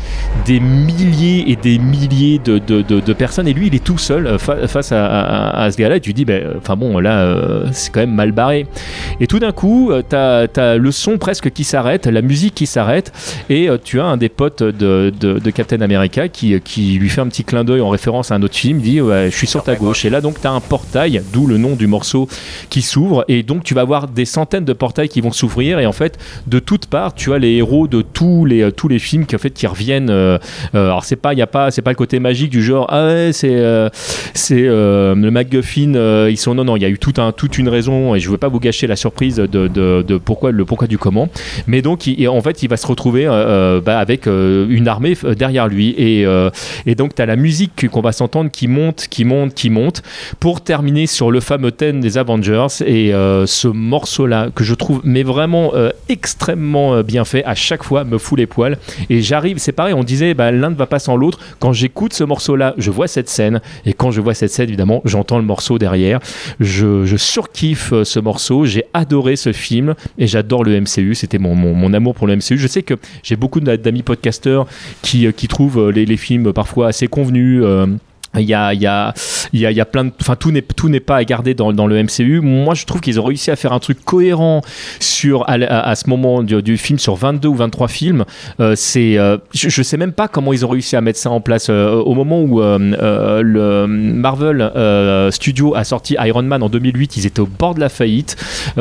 des 0.46 0.60
milliers 0.60 1.44
et 1.50 1.56
des 1.56 1.78
milliers 1.78 2.38
de, 2.38 2.58
de, 2.58 2.82
de- 2.82 3.00
de 3.00 3.12
personnes. 3.12 3.48
Et 3.48 3.52
lui, 3.52 3.68
il 3.68 3.74
est 3.74 3.82
tout 3.84 3.98
seul 3.98 4.26
euh, 4.26 4.38
fa- 4.38 4.66
face 4.68 4.92
à, 4.92 5.06
à- 5.06 5.62
à 5.64 5.70
ce 5.70 5.76
gars-là. 5.78 5.96
Et 5.96 6.00
tu 6.00 6.12
dis, 6.12 6.24
ben, 6.24 6.42
euh, 6.42 6.54
enfin 6.58 6.76
bon, 6.76 6.98
là, 6.98 7.20
euh, 7.20 7.66
c'est 7.72 7.92
quand 7.92 8.00
même 8.00 8.14
mal 8.14 8.32
barré. 8.32 8.66
Et 9.20 9.26
tout 9.26 9.38
d'un 9.38 9.52
coup, 9.52 9.92
t'as 10.08 10.46
as 10.56 10.76
le 10.76 10.90
son 10.92 11.18
presque 11.18 11.50
qui 11.50 11.64
s'arrête, 11.64 12.06
la 12.06 12.22
musique 12.22 12.54
qui 12.54 12.66
s'arrête. 12.66 13.12
Et 13.50 13.68
tu 13.84 14.00
as 14.00 14.04
un 14.04 14.16
des 14.16 14.28
potes 14.28 14.62
de, 14.62 15.12
Captain 15.54 15.80
America 15.80 16.28
qui, 16.28 16.60
qui 16.60 16.98
lui 16.98 17.08
fait 17.08 17.20
un 17.20 17.26
petit 17.28 17.44
clin 17.44 17.64
d'œil 17.64 17.80
en 17.80 17.88
référence 17.88 18.30
à 18.30 18.34
un 18.34 18.42
autre 18.42 18.54
film. 18.56 18.78
Il 18.78 18.82
dit, 18.84 19.00
ouais, 19.00 19.28
je 19.30 19.36
suis 19.36 19.46
sur 19.46 19.62
ta 19.62 19.74
gauche. 19.76 20.04
Et 20.04 20.10
là, 20.10 20.20
donc, 20.20 20.40
tu 20.40 20.46
as 20.46 20.50
un 20.52 20.60
portail, 20.60 21.22
d'où 21.32 21.46
le 21.46 21.58
nom 21.58 21.74
du 21.74 21.86
morceau 21.86 22.28
qui 22.70 22.82
s'ouvre. 22.82 23.24
Et 23.28 23.42
donc, 23.42 23.64
tu 23.64 23.74
vas 23.74 23.80
avoir 23.82 24.08
des 24.08 24.24
centaines 24.24 24.64
de 24.64 24.72
portails 24.72 25.08
qui 25.08 25.20
vont 25.20 25.32
s'ouvrir. 25.32 25.78
Et 25.78 25.86
en 25.86 25.92
fait, 25.92 26.18
de 26.46 26.58
toutes 26.58 26.86
parts, 26.86 27.14
tu 27.14 27.32
as 27.32 27.38
les 27.38 27.52
héros 27.56 27.88
de 27.88 28.02
tous 28.12 28.44
les, 28.44 28.62
euh, 28.62 28.70
tous 28.70 28.88
les 28.88 28.98
films 28.98 29.26
qui, 29.26 29.34
en 29.36 29.38
fait, 29.38 29.50
qui 29.50 29.66
reviennent. 29.66 30.10
euh, 30.10 30.38
euh, 30.74 30.86
alors, 30.86 31.04
c'est 31.04 31.16
pas, 31.16 31.34
y 31.34 31.42
a 31.42 31.46
pas, 31.46 31.70
c'est 31.70 31.82
pas 31.82 31.90
le 31.90 31.96
côté 31.96 32.18
magique 32.20 32.50
du 32.50 32.62
genre, 32.62 32.86
ah 32.90 33.06
ouais, 33.06 33.30
c'est 33.32 33.62
c'est 34.34 34.62
le 34.62 35.30
MacGuffin. 35.30 36.28
ils 36.28 36.36
sont, 36.36 36.54
non, 36.54 36.64
non, 36.64 36.76
il 36.76 36.82
y 36.82 36.86
a 36.86 36.88
eu 36.88 36.98
tout 36.98 37.14
un, 37.18 37.32
toute 37.32 37.58
une 37.58 37.68
raison. 37.68 38.14
Et 38.14 38.20
je 38.20 38.30
veux 38.30 38.38
pas 38.38 38.48
vous 38.48 38.60
gâcher 38.60 38.86
la 38.86 38.96
surprise 38.96 39.36
de, 39.36 39.68
de, 39.68 40.18
pourquoi, 40.18 40.50
le 40.52 40.64
pourquoi 40.64 40.86
du 40.86 40.98
comment. 40.98 41.28
Mais 41.66 41.82
donc, 41.82 42.06
il- 42.06 42.28
en 42.28 42.40
fait, 42.40 42.62
il 42.62 42.68
va 42.68 42.76
se 42.76 42.86
retrouver 42.86 43.26
bah, 43.84 43.98
avec 43.98 44.26
une 44.26 44.88
armée 44.88 45.14
derrière 45.36 45.68
lui. 45.68 45.90
Et, 45.98 46.24
et 46.86 46.94
donc, 46.94 47.14
tu 47.14 47.22
as 47.22 47.26
la 47.26 47.36
musique 47.36 47.88
qu'on 47.88 48.00
va 48.00 48.12
s'entendre 48.12 48.50
qui 48.50 48.68
monte, 48.68 49.06
qui 49.08 49.24
monte, 49.24 49.54
qui 49.54 49.70
monte, 49.70 50.02
pour 50.40 50.60
terminer 50.62 51.06
sur 51.06 51.30
le 51.30 51.40
fameux 51.40 51.72
thème 51.72 52.00
des 52.00 52.18
Avengers. 52.18 52.66
Et 52.86 53.12
ce 53.46 53.68
morceau-là, 53.68 54.48
que 54.54 54.64
je 54.64 54.74
trouve 54.74 55.00
mais 55.04 55.22
vraiment 55.22 55.72
extrêmement 56.08 57.02
bien 57.02 57.24
fait, 57.24 57.44
à 57.44 57.54
chaque 57.54 57.82
fois 57.82 57.97
me 58.04 58.18
fout 58.18 58.38
les 58.38 58.46
poils. 58.46 58.78
Et 59.10 59.22
j'arrive, 59.22 59.58
c'est 59.58 59.72
pareil, 59.72 59.94
on 59.94 60.04
disait, 60.04 60.34
bah, 60.34 60.50
l'un 60.50 60.70
ne 60.70 60.74
va 60.74 60.86
pas 60.86 60.98
sans 60.98 61.16
l'autre. 61.16 61.38
Quand 61.58 61.72
j'écoute 61.72 62.12
ce 62.12 62.24
morceau-là, 62.24 62.74
je 62.78 62.90
vois 62.90 63.08
cette 63.08 63.28
scène. 63.28 63.60
Et 63.84 63.92
quand 63.92 64.10
je 64.10 64.20
vois 64.20 64.34
cette 64.34 64.50
scène, 64.50 64.68
évidemment, 64.68 65.02
j'entends 65.04 65.38
le 65.38 65.44
morceau 65.44 65.78
derrière. 65.78 66.20
Je, 66.60 67.16
surkiffe 67.16 67.92
euh, 67.92 68.04
ce 68.04 68.20
morceau. 68.20 68.64
J'ai 68.64 68.84
adoré 68.94 69.36
ce 69.36 69.52
film 69.52 69.94
et 70.18 70.26
j'adore 70.26 70.64
le 70.64 70.80
MCU. 70.80 71.14
C'était 71.14 71.38
mon, 71.38 71.54
mon, 71.54 71.92
amour 71.92 72.14
pour 72.14 72.26
le 72.26 72.36
MCU. 72.36 72.58
Je 72.58 72.66
sais 72.66 72.82
que 72.82 72.94
j'ai 73.22 73.36
beaucoup 73.36 73.60
d'a- 73.60 73.76
d'amis 73.76 74.02
podcasteurs 74.02 74.66
qui, 75.02 75.26
euh, 75.26 75.32
qui 75.32 75.48
trouvent 75.48 75.88
euh, 75.88 75.90
les, 75.90 76.16
films 76.16 76.52
parfois 76.52 76.88
assez 76.88 77.06
convenus. 77.06 77.62
Il 78.40 78.48
y 78.48 78.54
a, 78.54 78.74
il 78.74 78.80
y, 78.80 78.86
a, 78.86 79.14
il 79.52 79.60
y, 79.60 79.66
a, 79.66 79.70
il 79.70 79.76
y 79.76 79.80
a 79.80 79.84
plein 79.84 80.04
de. 80.04 80.12
Enfin, 80.20 80.36
tout 80.36 80.50
n'est, 80.50 80.62
tout 80.62 80.88
n'est 80.88 81.00
pas 81.00 81.16
à 81.16 81.24
garder 81.24 81.54
dans, 81.54 81.86
le 81.86 82.02
MCU. 82.02 82.40
Moi, 82.40 82.74
je 82.74 82.84
trouve 82.84 83.00
qu'ils 83.00 83.20
ont 83.20 83.24
réussi 83.24 83.50
à 83.50 83.56
faire 83.56 83.72
un 83.72 83.78
truc 83.78 84.04
cohérent 84.04 84.62
sur, 85.00 85.44
à, 85.48 85.94
ce 85.94 86.08
moment 86.08 86.42
du, 86.42 86.76
film, 86.76 86.98
sur 86.98 87.14
22 87.14 87.48
ou 87.48 87.54
23 87.54 87.88
films. 87.88 88.24
Euh, 88.60 88.74
c'est, 88.76 89.18
euh, 89.18 89.38
je, 89.54 89.68
je 89.68 89.82
sais 89.82 89.96
même 89.96 90.12
pas 90.12 90.28
comment 90.28 90.52
ils 90.52 90.64
ont 90.64 90.68
réussi 90.68 90.96
à 90.96 91.00
mettre 91.00 91.18
ça 91.18 91.30
en 91.30 91.40
place. 91.40 91.68
Euh, 91.70 91.94
au 91.94 92.14
moment 92.14 92.40
où 92.42 92.60
le 92.60 93.86
Marvel 93.86 95.30
Studio 95.32 95.74
a 95.74 95.84
sorti 95.84 96.16
Iron 96.20 96.42
Man 96.42 96.62
en 96.62 96.68
2008, 96.68 97.16
ils 97.16 97.26
étaient 97.26 97.40
au 97.40 97.46
bord 97.46 97.74
de 97.74 97.80
la 97.80 97.88
faillite. 97.88 98.36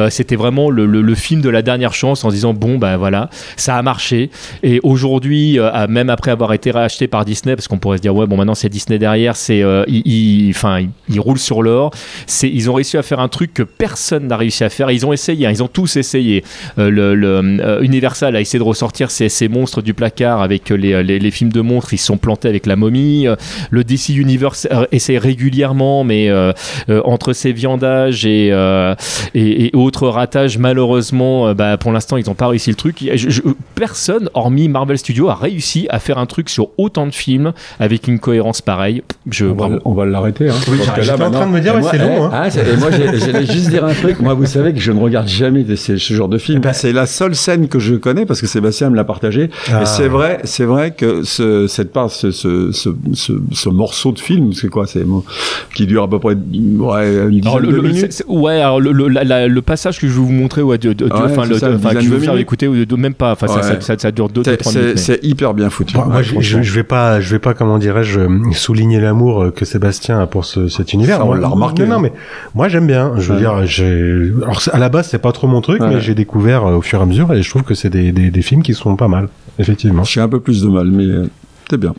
C'était 0.10 0.36
vraiment 0.36 0.70
le, 0.70 1.16
film 1.16 1.42
de 1.42 1.50
la 1.50 1.62
dernière 1.62 1.94
chance 1.94 2.24
en 2.24 2.30
disant 2.30 2.54
bon, 2.54 2.78
ben 2.78 2.98
voilà, 2.98 3.30
ça 3.56 3.78
a 3.78 3.82
marché. 3.82 4.30
Et 4.64 4.80
aujourd'hui, 4.84 5.60
même 5.90 6.10
après 6.10 6.32
avoir 6.32 6.54
été 6.54 6.72
racheté 6.72 7.08
par 7.08 7.26
Disney, 7.26 7.56
parce 7.56 7.68
qu'on 7.68 7.80
pourrait 7.80 7.98
se 7.98 8.02
dire 8.02 8.16
ouais, 8.16 8.28
bon, 8.28 8.38
maintenant 8.38 8.56
c'est 8.56 8.70
Disney 8.70 9.00
derrière, 9.00 9.36
c'est, 9.48 9.64
euh, 9.64 9.86
ils, 9.88 10.54
roulent 11.20 11.40
sur 11.40 11.64
l'or. 11.64 11.92
Ils 12.44 12.70
ont 12.70 12.74
réussi 12.74 12.98
à 12.98 13.02
faire 13.02 13.22
un 13.22 13.30
truc 13.30 13.54
que 13.54 13.64
personne 13.64 14.28
n'a 14.28 14.36
réussi 14.36 14.66
à 14.66 14.70
faire. 14.70 14.92
Ils 14.92 15.06
ont 15.06 15.14
essayé, 15.14 15.48
hein, 15.48 15.52
ils 15.52 15.64
ont 15.64 15.70
tous 15.70 15.96
essayé. 15.96 16.44
Euh, 16.78 16.92
euh, 16.92 17.82
Universal 17.82 18.36
a 18.36 18.42
essayé 18.42 18.60
de 18.60 18.64
ressortir 18.64 19.10
ces, 19.10 19.30
ces 19.30 19.48
monstres 19.48 19.82
du 19.82 19.94
placard 19.94 20.42
avec 20.42 20.70
les, 20.70 21.32
films 21.32 21.54
de 21.54 21.62
monstres. 21.62 21.94
Ils 21.94 21.98
sont 21.98 22.18
plantés 22.18 22.50
avec 22.50 22.66
la 22.66 22.76
momie. 22.76 23.26
Euh, 23.26 23.36
Le 23.70 23.86
DC 23.86 24.10
Universe 24.10 24.68
essaie 24.92 25.18
régulièrement, 25.18 26.04
mais 26.04 26.30
entre 26.90 27.32
ces 27.34 27.54
viandages 27.54 28.26
et, 28.26 28.52
autres 29.74 30.08
ratages, 30.10 30.58
malheureusement, 30.58 31.54
bah, 31.54 31.78
pour 31.78 31.92
l'instant, 31.94 32.18
ils 32.18 32.26
n'ont 32.26 32.36
pas 32.36 32.48
réussi 32.48 32.70
le 32.70 32.76
truc. 32.76 33.06
Personne, 33.76 34.30
hormis 34.34 34.68
Marvel 34.68 34.98
Studios, 34.98 35.30
a 35.30 35.36
réussi 35.36 35.88
à 35.90 36.00
faire 36.00 36.18
un 36.18 36.26
truc 36.26 36.50
sur 36.50 36.70
autant 36.78 37.06
de 37.06 37.12
films 37.12 37.54
avec 37.80 38.08
une 38.08 38.20
cohérence 38.20 38.62
pareille. 38.62 39.04
Je, 39.32 39.46
On 39.46 39.54
va, 39.54 39.70
on 39.86 39.94
va 39.94 40.06
l'arrêter. 40.06 40.50
Hein, 40.50 40.54
Oui, 40.70 40.78
j'étais 41.02 41.12
en 41.22 41.32
train 41.32 41.46
de 41.48 41.52
me 41.52 41.60
dire, 41.60 41.76
ouais, 41.76 41.82
moi- 41.82 41.92
c'est 41.92 41.98
long, 41.98 42.08
eh, 42.18 42.22
hein. 42.22 42.30
ah, 42.34 42.48
et 42.48 42.78
moi, 42.78 42.90
j'allais 42.92 43.46
juste 43.46 43.70
dire 43.70 43.84
un 43.86 43.94
truc. 43.94 44.20
Moi, 44.20 44.34
vous 44.34 44.46
savez 44.46 44.74
que 44.74 44.80
je 44.80 44.92
ne 44.92 45.00
regarde 45.00 45.28
jamais 45.28 45.64
de 45.64 45.76
ces- 45.76 45.98
ce 45.98 46.14
genre 46.14 46.30
de 46.30 46.38
film. 46.38 46.62
c'est 46.74 46.94
la 46.94 47.06
seule 47.06 47.36
scène 47.36 47.68
que 47.68 47.80
je 47.80 47.96
connais 47.96 48.26
parce 48.26 48.42
que 48.42 48.48
Sébastien 48.48 48.90
me 48.90 48.96
l'a 48.96 49.04
partagé. 49.04 49.50
Ah. 49.72 49.82
Et 49.82 49.86
c'est 49.86 50.08
vrai, 50.08 50.40
c'est 50.44 50.64
vrai 50.66 50.92
que 50.92 51.24
ce, 51.24 51.68
cette 51.68 51.92
part, 51.92 52.10
ce, 52.12 52.32
ce, 52.32 52.72
ce, 52.72 52.90
ce, 53.14 53.34
ce 53.52 53.70
morceau 53.70 54.12
de 54.12 54.20
film, 54.20 54.54
c'est 54.54 54.70
quoi, 54.70 54.86
c'est 54.88 55.06
qui 55.76 55.86
dure 55.88 56.04
à 56.04 56.10
peu 56.10 56.20
près 56.20 56.36
ouais, 56.36 56.38
une 57.30 57.40
dizaine 57.42 57.60
le, 57.62 57.68
de 57.68 57.76
le- 57.76 57.82
minutes. 57.82 58.24
ouais, 58.28 58.62
alors 58.62 58.80
le, 58.80 58.92
le, 58.92 59.08
la- 59.08 59.24
la- 59.24 59.48
le 59.48 59.62
passage 59.62 60.00
que 60.00 60.08
je 60.08 60.14
vais 60.14 60.20
vous 60.20 60.32
montrer, 60.32 60.62
ouais, 60.62 60.78
de, 60.78 60.94
de- 60.94 61.06
de- 61.08 61.14
Ouais, 61.14 61.22
enfin, 61.26 61.44
c'est 61.44 61.50
le- 61.50 61.58
ça, 61.60 61.70
enfin, 61.74 61.94
que 61.94 62.02
je 62.02 62.10
vais 62.10 62.16
vous 62.16 62.22
faire 62.24 62.34
minutes. 62.34 62.42
écouter, 62.48 62.68
ou 62.68 62.86
de- 62.86 62.96
même 62.96 63.14
pas, 63.14 63.32
enfin, 63.34 63.48
ça, 63.48 63.56
Ouais. 63.56 63.62
ça, 63.64 63.82
ça, 63.82 63.96
ça 63.98 64.12
dure 64.12 64.30
2-3 64.30 64.44
C'est- 64.72 64.72
c'est- 64.72 64.80
minutes. 64.80 64.98
C'est 65.00 65.20
hyper 65.24 65.54
bien 65.54 65.70
foutu. 65.70 65.96
Moi, 65.98 66.06
moi, 66.08 66.22
je, 66.22 66.58
vais 66.74 66.84
pas, 66.84 67.20
je 67.20 67.32
vais 67.32 67.40
pas, 67.40 67.54
comment 67.54 67.78
dirais-je, 67.78 68.22
souligner 68.54 69.00
l'amour 69.00 69.17
euh, 69.26 69.52
que 69.52 69.66
Sébastien 69.66 70.20
a 70.20 70.28
pour 70.28 70.46
ce, 70.46 70.68
cet 70.68 70.94
univers. 70.94 71.18
Ça, 71.18 71.24
on 71.24 71.28
Moi, 71.28 71.38
l'a 71.38 71.48
remarqué, 71.48 71.84
Non, 71.84 71.96
non, 71.96 72.00
mais 72.00 72.14
moi 72.56 72.68
j'aime 72.68 72.88
bien. 72.88 73.14
Je 73.18 73.34
veux 73.34 73.40
dire, 73.40 73.66
j'ai. 73.66 74.32
Alors 74.44 74.62
à 74.72 74.80
la 74.80 74.90
base, 74.90 75.10
c'est 75.10 75.20
pas 75.20 75.32
trop 75.32 75.48
mon 75.48 75.62
truc, 75.62 75.82
mais 75.82 76.00
j'ai 76.02 76.16
découvert 76.16 76.66
euh, 76.66 76.76
au 76.76 76.82
fur 76.82 77.00
et 77.00 77.02
à 77.02 77.06
mesure 77.06 77.34
et 77.34 77.42
je 77.42 77.50
trouve 77.50 77.64
que 77.64 77.74
c'est 77.74 77.90
des, 77.90 78.12
des, 78.12 78.30
des 78.30 78.42
films 78.42 78.64
qui 78.64 78.74
sont 78.74 78.96
pas 78.96 79.08
mal, 79.08 79.30
effectivement. 79.60 80.04
J'ai 80.04 80.22
un 80.22 80.30
peu 80.30 80.40
plus 80.40 80.62
de 80.62 80.68
mal, 80.68 80.88
mais 80.88 81.06
euh, 81.06 81.30
c'est 81.70 81.78
bien. 81.80 81.94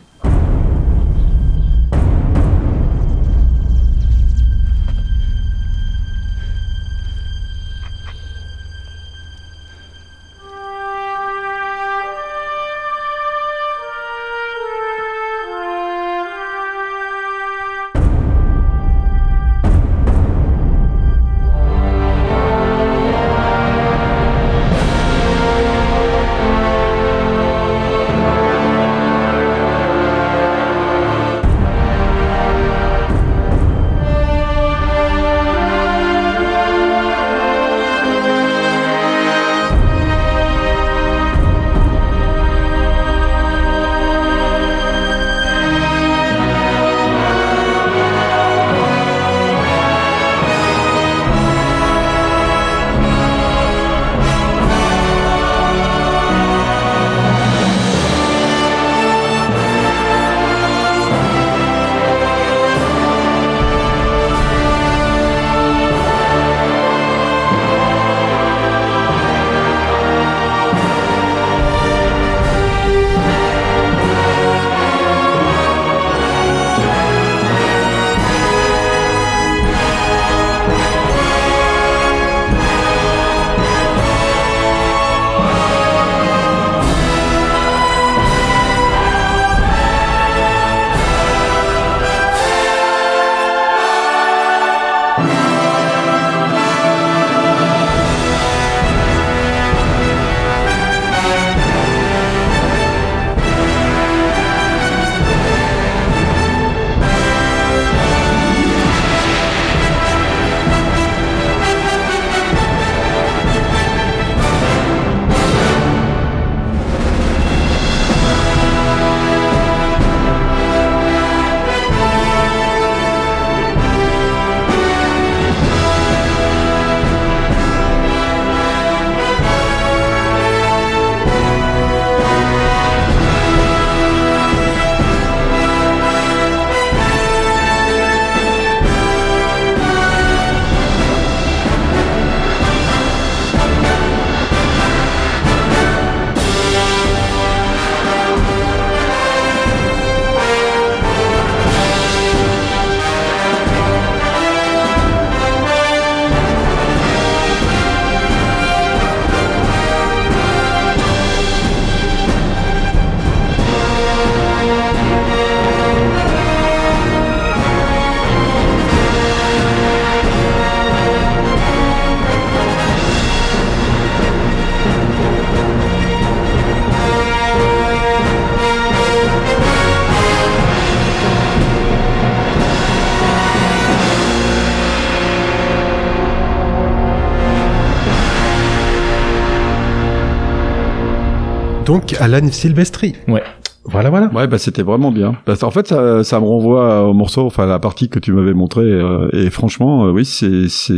Donc 191.89 192.15
Alan 192.19 192.47
Silvestri. 192.51 193.15
Ouais. 193.27 193.41
Voilà, 193.85 194.11
voilà. 194.11 194.27
Ouais, 194.27 194.45
bah 194.45 194.59
c'était 194.59 194.83
vraiment 194.83 195.11
bien. 195.11 195.35
Parce 195.45 195.61
qu'en 195.61 195.71
fait, 195.71 195.87
ça, 195.87 196.23
ça 196.23 196.39
me 196.39 196.45
renvoie 196.45 197.07
au 197.09 197.13
morceau, 197.13 197.47
enfin 197.47 197.63
à 197.63 197.65
la 197.65 197.79
partie 197.79 198.09
que 198.09 198.19
tu 198.19 198.31
m'avais 198.31 198.53
montré, 198.53 198.83
euh, 198.83 199.27
et 199.33 199.49
franchement, 199.49 200.05
euh, 200.05 200.11
oui, 200.11 200.23
c'est 200.23 200.67
c'est 200.69 200.93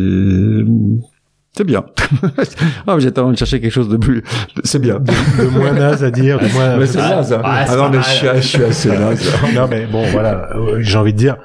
c'est 1.53 1.63
bien. 1.63 1.85
ah, 2.87 2.99
j'étais 2.99 3.19
en 3.19 3.23
train 3.23 3.31
de 3.31 3.37
chercher 3.37 3.61
quelque 3.61 3.71
chose 3.71 3.87
de 3.87 3.95
plus. 3.95 4.21
C'est 4.65 4.79
bien. 4.79 4.99
De 4.99 5.47
moins 5.57 5.71
naze 5.71 6.03
à 6.03 6.11
dire, 6.11 6.39
de 6.39 6.51
moins. 6.53 6.75
Mais 6.75 6.85
c'est 6.85 6.99
ça, 6.99 7.23
ça. 7.23 7.41
Ah, 7.41 7.63
Ah 7.69 7.75
non, 7.77 7.83
mais 7.89 7.97
mal. 7.97 8.03
je 8.03 8.09
suis, 8.09 8.27
je 8.35 8.41
suis 8.41 8.63
assez 8.63 8.89
naze. 8.89 9.33
non 9.55 9.67
mais 9.69 9.85
bon 9.85 10.03
voilà, 10.11 10.49
euh, 10.57 10.77
j'ai 10.81 10.97
envie 10.97 11.13
de 11.13 11.17
dire. 11.17 11.37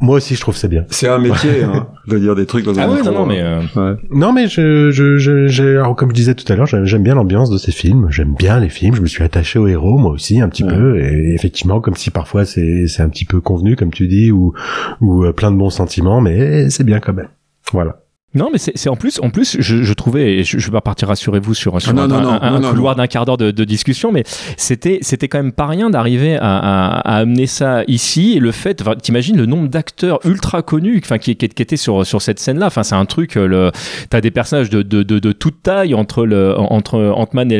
Moi 0.00 0.16
aussi, 0.16 0.34
je 0.34 0.40
trouve 0.40 0.56
c'est 0.56 0.68
bien. 0.68 0.84
C'est 0.88 1.08
un 1.08 1.18
métier, 1.18 1.64
hein, 1.64 1.88
de 2.10 2.18
dire 2.18 2.34
des 2.34 2.46
trucs 2.46 2.64
dans 2.64 2.78
un 2.78 2.82
Ah 2.82 2.88
ouais, 2.90 2.96
micro, 2.96 3.10
non, 3.10 3.18
non, 3.18 3.24
hein. 3.24 3.26
mais, 3.28 3.40
euh, 3.40 3.92
Ouais. 3.92 3.96
Non, 4.10 4.32
mais 4.32 4.46
je, 4.48 4.90
je, 4.90 5.16
je, 5.16 5.46
j'ai- 5.46 5.76
alors, 5.76 5.96
comme 5.96 6.10
je 6.10 6.14
disais 6.14 6.34
tout 6.34 6.50
à 6.52 6.56
l'heure, 6.56 6.66
j'aime 6.66 6.84
j'aime 6.84 7.02
bien 7.02 7.14
l'ambiance 7.14 7.50
de 7.50 7.58
ces 7.58 7.72
films. 7.72 8.08
J'aime 8.10 8.34
bien 8.38 8.60
les 8.60 8.68
films. 8.68 8.94
Je 8.94 9.00
me 9.00 9.06
suis 9.06 9.24
attaché 9.24 9.58
aux 9.58 9.66
héros, 9.66 9.96
moi 9.98 10.10
aussi, 10.12 10.40
un 10.40 10.48
petit 10.48 10.64
Ouais. 10.64 10.74
peu. 10.74 10.98
Et 11.00 11.34
effectivement, 11.34 11.80
comme 11.80 11.94
si 11.96 12.10
parfois 12.10 12.44
c'est, 12.44 12.86
c'est 12.86 13.02
un 13.02 13.08
petit 13.08 13.24
peu 13.24 13.40
convenu, 13.40 13.76
comme 13.76 13.90
tu 13.90 14.06
dis, 14.08 14.30
ou, 14.32 14.52
ou 15.00 15.24
euh, 15.24 15.32
plein 15.32 15.50
de 15.50 15.56
bons 15.56 15.70
sentiments, 15.70 16.20
mais 16.20 16.68
c'est 16.70 16.84
bien 16.84 17.00
quand 17.00 17.12
même. 17.14 17.28
Voilà. 17.72 18.00
Non, 18.32 18.48
mais 18.52 18.58
c'est 18.58 18.88
en 18.88 18.94
plus, 18.94 19.18
en 19.24 19.30
plus, 19.30 19.56
je, 19.58 19.82
je 19.82 19.92
trouvais, 19.92 20.34
et 20.38 20.44
je, 20.44 20.56
je 20.58 20.66
vais 20.66 20.70
pas 20.72 20.80
partir 20.80 21.08
rassurez-vous 21.08 21.52
sur, 21.52 21.80
sur 21.82 21.90
Ah 21.90 21.94
non, 21.94 22.02
un, 22.02 22.06
non, 22.06 22.20
non, 22.20 22.38
un- 22.40 22.62
un 22.62 22.70
couloir 22.70 22.94
d'un 22.94 23.08
quart 23.08 23.24
d'heure 23.24 23.36
de, 23.36 23.50
de 23.50 23.64
discussion, 23.64 24.12
mais 24.12 24.22
c'était, 24.56 24.98
c'était 25.02 25.26
quand 25.26 25.38
même 25.38 25.50
pas 25.50 25.66
rien 25.66 25.90
d'arriver 25.90 26.36
à, 26.36 26.58
à, 26.58 27.00
à 27.00 27.16
amener 27.16 27.48
ça 27.48 27.82
ici. 27.88 28.34
Et 28.36 28.38
le 28.38 28.52
fait, 28.52 28.84
t'imagines 29.02 29.36
le 29.36 29.46
nombre 29.46 29.68
d'acteurs 29.68 30.20
ultra 30.24 30.62
connus, 30.62 31.00
enfin, 31.04 31.18
qui, 31.18 31.34
qui, 31.34 31.48
qui 31.48 31.60
étaient 31.62 31.76
sur 31.76 32.06
sur 32.06 32.22
cette 32.22 32.38
scène-là. 32.38 32.66
Enfin, 32.66 32.84
c'est 32.84 32.94
un 32.94 33.04
truc. 33.04 33.36
euh, 33.36 33.48
Le, 33.48 33.70
t'as 34.10 34.20
des 34.20 34.30
personnages 34.30 34.70
de, 34.70 34.82
de, 34.82 35.02
de, 35.02 35.18
de 35.18 35.32
toute 35.32 35.62
taille 35.64 35.94
entre 35.94 36.24
le 36.24 36.54
entre 36.56 37.00
Ant-Man 37.00 37.50
et, 37.50 37.54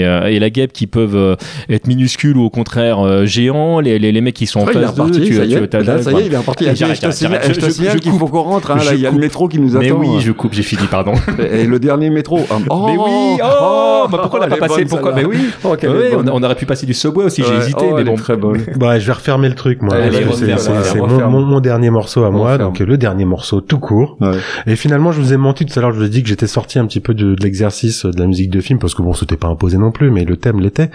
et, 0.00 0.04
euh, 0.04 0.24
et 0.24 0.40
la 0.40 0.50
guêpe 0.50 0.72
qui 0.72 0.88
peuvent 0.88 1.14
euh, 1.14 1.36
être 1.68 1.86
minuscules 1.86 2.36
ou 2.36 2.42
au 2.42 2.50
contraire 2.50 3.24
géants. 3.26 3.78
Les, 3.78 4.00
les, 4.00 4.10
les 4.10 4.20
mecs 4.20 4.34
qui 4.34 4.46
sont 4.46 4.58
en 4.60 4.66
face 4.66 4.94
d'eux. 4.96 5.10
tu- 5.12 5.34
ça 5.36 5.44
y 5.44 5.48
tu- 5.50 5.54
est. 5.56 5.72
Là, 5.84 6.02
ça 6.02 6.10
y 6.10 6.16
est, 6.16 6.26
il 6.26 6.34
est 6.34 6.74
j'arrête, 6.74 6.98
je 7.00 7.60
je 7.60 7.70
Je- 7.92 7.98
qu'il 7.98 8.10
faut 8.12 8.26
qu'on 8.26 8.42
rentre, 8.42 8.72
hein, 8.72 8.78
là, 8.84 8.92
il 8.94 9.00
y 9.00 9.06
a 9.06 9.12
le 9.12 9.18
métro 9.18 9.46
qui 9.46 9.60
nous 9.60 9.76
attend. 9.76 9.98
oui, 10.00 10.08
hein. 10.16 10.20
je 10.24 10.32
coupe, 10.32 10.52
j'ai 10.52 10.62
fini, 10.62 10.82
pardon. 10.90 11.12
Et 11.52 11.66
le 11.66 11.78
dernier 11.78 12.10
métro. 12.10 12.40
Oh, 12.70 12.84
mais 12.86 12.96
oui, 12.96 13.38
oh, 13.42 14.06
bah 14.10 14.18
pourquoi 14.22 14.40
on 14.40 14.42
l'a 14.42 14.48
pas 14.48 14.68
passé 14.68 14.84
Pourquoi 14.84 15.12
Mais 15.14 15.24
oui, 15.24 15.38
Oh, 15.64 15.68
Ouais, 15.82 16.14
on, 16.16 16.26
on 16.28 16.42
aurait 16.42 16.54
pu 16.54 16.66
passer 16.66 16.86
du 16.86 16.94
Subway 16.94 17.24
aussi. 17.24 17.42
J'ai 17.42 17.50
Ouais. 17.50 17.58
hésité, 17.58 17.86
Oh, 17.90 17.94
mais 17.96 18.04
bon. 18.04 18.14
très 18.16 18.36
bonne. 18.36 18.60
Bah, 18.76 18.98
je 18.98 19.06
vais 19.06 19.12
refermer 19.12 19.48
le 19.48 19.54
truc, 19.54 19.82
moi. 19.82 19.96
C'est, 20.34 20.96
mon, 20.96 21.04
referme. 21.04 21.30
mon, 21.30 21.42
mon 21.42 21.60
dernier 21.60 21.90
morceau 21.90 22.24
à 22.24 22.30
moi, 22.30 22.52
Referme. 22.52 22.68
donc 22.70 22.80
euh, 22.80 22.86
le 22.86 22.98
dernier 22.98 23.24
morceau 23.24 23.60
tout 23.60 23.78
court. 23.78 24.16
Ouais. 24.20 24.36
Et 24.66 24.76
finalement, 24.76 25.12
je 25.12 25.20
vous 25.20 25.32
ai 25.32 25.36
menti 25.36 25.64
tout 25.66 25.78
à 25.78 25.82
l'heure, 25.82 25.92
je 25.92 25.98
vous 25.98 26.04
ai 26.04 26.08
dit 26.08 26.22
que 26.22 26.28
j'étais 26.28 26.46
sorti 26.46 26.78
un 26.78 26.86
petit 26.86 27.00
peu 27.00 27.14
de, 27.14 27.34
de 27.34 27.42
l'exercice 27.42 28.04
de 28.06 28.18
la 28.18 28.26
musique 28.26 28.50
de 28.50 28.60
film, 28.60 28.78
parce 28.78 28.94
que 28.94 29.02
bon, 29.02 29.12
c'était 29.14 29.36
pas 29.36 29.48
imposé 29.48 29.78
non 29.78 29.90
plus, 29.92 30.10
mais 30.10 30.24
le 30.24 30.36
thème 30.36 30.60
l'était. 30.60 30.90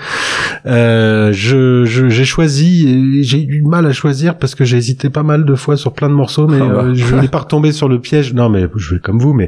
Euh, 0.66 1.32
je, 1.34 1.86
je, 1.86 2.10
j'ai 2.10 2.26
choisi, 2.26 3.24
j'ai 3.24 3.42
eu 3.42 3.46
du 3.46 3.62
mal 3.64 3.86
à 3.86 3.92
choisir 3.94 4.38
parce 4.38 4.56
que 4.56 4.64
j'ai 4.66 4.78
hésité 4.78 5.10
pas 5.10 5.24
mal 5.24 5.46
de 5.46 5.56
fois 5.56 5.78
sur 5.78 5.94
plein 5.94 6.10
de 6.10 6.14
morceaux, 6.14 6.48
mais 6.48 6.60
Ah 6.62 6.66
bah. 6.66 6.82
euh, 6.86 6.92
je 6.94 7.04
voulais 7.06 7.28
pas 7.28 7.40
retomber 7.40 7.72
sur 7.72 7.88
le 7.90 8.00
piège. 8.00 8.34
Non, 8.34 8.50
mais 8.50 8.66
je 8.76 8.96
vais 8.96 9.00
comme 9.12 9.20
vous, 9.20 9.34
mais 9.34 9.48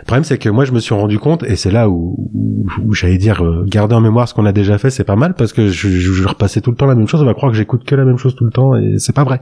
le 0.00 0.04
problème 0.06 0.22
c'est 0.24 0.38
que 0.38 0.48
moi, 0.48 0.64
je 0.64 0.70
me 0.72 0.78
suis 0.78 0.94
rendu 0.94 1.18
compte, 1.18 1.42
et 1.42 1.56
c'est 1.56 1.70
là 1.72 1.88
où, 1.88 2.14
où, 2.32 2.66
où 2.86 2.94
j'allais 2.94 3.18
dire, 3.18 3.44
euh, 3.44 3.64
garder 3.66 3.96
en 3.96 4.00
mémoire 4.00 4.28
ce 4.28 4.34
qu'on 4.34 4.46
a 4.46 4.52
déjà 4.52 4.78
fait, 4.78 4.90
c'est 4.90 5.02
pas 5.04 5.16
mal, 5.16 5.34
parce 5.34 5.52
que 5.52 5.66
je, 5.68 5.88
je, 5.88 6.12
je 6.12 6.28
repasser 6.28 6.60
tout 6.60 6.70
le 6.70 6.76
temps 6.76 6.86
la 6.86 6.94
même 6.94 7.08
chose, 7.08 7.20
on 7.22 7.24
va 7.26 7.34
croire 7.34 7.50
que 7.50 7.58
j'écoute 7.58 7.84
que 7.84 7.96
la 7.96 8.04
même 8.04 8.18
chose 8.18 8.36
tout 8.36 8.44
le 8.44 8.52
temps, 8.52 8.76
et 8.76 8.94
c'est 8.98 9.14
pas 9.14 9.24
vrai. 9.24 9.40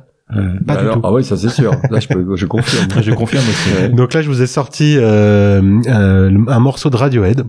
Pas 0.66 0.74
du 0.76 0.80
Alors- 0.80 0.94
tout. 0.96 1.00
Ah 1.04 1.12
oui, 1.12 1.24
ça 1.24 1.36
c'est 1.38 1.48
sûr. 1.48 1.72
Là, 1.90 2.00
je, 2.00 2.08
peux, 2.08 2.36
je 2.36 2.44
confirme. 2.46 2.86
Je 3.02 3.12
confirme 3.12 3.44
aussi. 3.48 3.94
Donc 3.94 4.12
là, 4.12 4.20
je 4.20 4.28
vous 4.28 4.42
ai 4.42 4.46
sorti 4.46 4.96
euh, 4.98 5.62
euh, 5.88 6.30
un 6.48 6.60
morceau 6.60 6.90
de 6.90 6.96
Radiohead, 6.96 7.44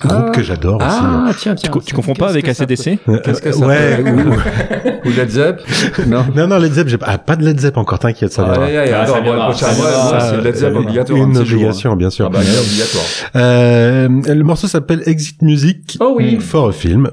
groupe 0.00 0.32
que 0.32 0.42
j'adore 0.42 0.76
aussi. 0.76 0.86
Ah, 0.88 1.30
tiens, 1.38 1.54
Tu, 1.54 1.62
tiens. 1.62 1.70
co- 1.70 1.80
tu 1.80 1.94
confonds 1.94 2.14
pas 2.14 2.28
avec 2.28 2.48
ACDC 2.48 2.98
Euh, 3.08 3.18
Qu'est-ce 3.24 3.40
que 3.42 3.48
euh, 3.48 3.52
ça 3.52 3.66
ouais, 3.66 4.04
ou- 4.04 5.08
Ou 5.08 5.12
Led 5.16 5.30
Zepp 5.30 5.60
Non. 6.06 6.24
non, 6.34 6.46
non, 6.48 6.58
Led 6.58 6.72
Zepp, 6.72 6.88
j'ai 6.88 6.98
pas, 6.98 7.06
ah, 7.08 7.18
pas 7.18 7.36
de 7.36 7.44
Led 7.44 7.58
Zepp 7.60 7.76
encore, 7.76 7.98
t'inquiète, 7.98 8.32
ça 8.32 8.46
Ah, 8.54 8.60
ouais, 8.60 8.90
Ah, 8.92 9.02
attends, 9.02 9.52
ça 9.54 9.72
moi, 9.76 10.18
c'est 10.20 10.40
Led 10.42 10.56
Zepp 10.56 10.74
Euh, 10.74 10.78
obligatoire. 10.80 11.18
Une 11.18 11.32
jours, 11.34 11.42
obligation, 11.42 11.96
bien 11.96 12.08
hein. 12.08 12.10
sûr. 12.10 12.26
Ah 12.26 12.30
bah, 12.30 12.40
c'est 12.42 12.58
obligatoire. 12.58 13.04
Euh, 13.36 14.08
le 14.34 14.42
morceau 14.44 14.66
s'appelle 14.66 15.02
Exit 15.06 15.40
Music 15.42 15.96
Oh 16.00 16.14
oui. 16.16 16.38
for 16.40 16.68
a 16.68 16.72
Film, 16.72 17.10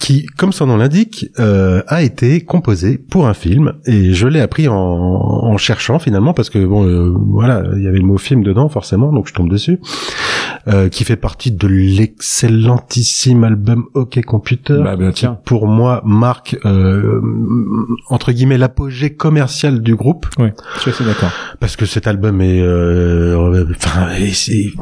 qui, 0.00 0.26
comme 0.36 0.52
son 0.52 0.66
nom 0.66 0.78
l'indique, 0.78 1.26
euh, 1.38 1.80
a 1.86 2.02
été 2.02 2.40
composé 2.40 2.98
pour 2.98 3.28
un 3.28 3.34
film. 3.34 3.74
Et 3.86 4.14
je 4.14 4.26
l'ai 4.26 4.40
appris 4.40 4.66
en, 4.66 4.74
en 4.74 5.56
cherchant 5.58 5.98
finalement, 6.00 6.34
parce 6.34 6.50
que 6.50 6.58
bon, 6.64 6.84
euh, 6.86 7.12
voilà, 7.30 7.62
il 7.76 7.84
y 7.84 7.86
avait 7.86 7.98
le 7.98 8.04
mot 8.04 8.18
film 8.18 8.42
dedans 8.42 8.68
forcément, 8.68 9.12
donc 9.12 9.28
je 9.28 9.34
tombe 9.34 9.48
dessus. 9.48 9.78
Euh, 10.68 10.88
qui 10.88 11.04
fait 11.04 11.14
partie 11.14 11.52
de 11.52 11.68
l'excellentissime 11.68 13.44
album 13.44 13.84
OK 13.94 14.20
Computer, 14.24 14.80
Bah, 14.82 14.96
bah, 14.96 15.08
qui 15.12 15.20
tiens. 15.20 15.38
pour 15.44 15.68
moi 15.68 16.02
marque 16.04 16.56
euh, 16.64 17.20
entre 18.08 18.32
guillemets 18.32 18.58
l'apogée 18.58 19.14
commerciale 19.14 19.80
du 19.80 19.94
groupe 19.94 20.26
Oui, 20.40 20.48
je 20.84 20.90
suis 20.90 21.04
d'accord. 21.04 21.30
parce 21.60 21.76
que 21.76 21.86
cet 21.86 22.08
album 22.08 22.40
est 22.40 22.60
euh, 22.60 23.64
enfin 23.76 24.08
c'est- 24.32 24.72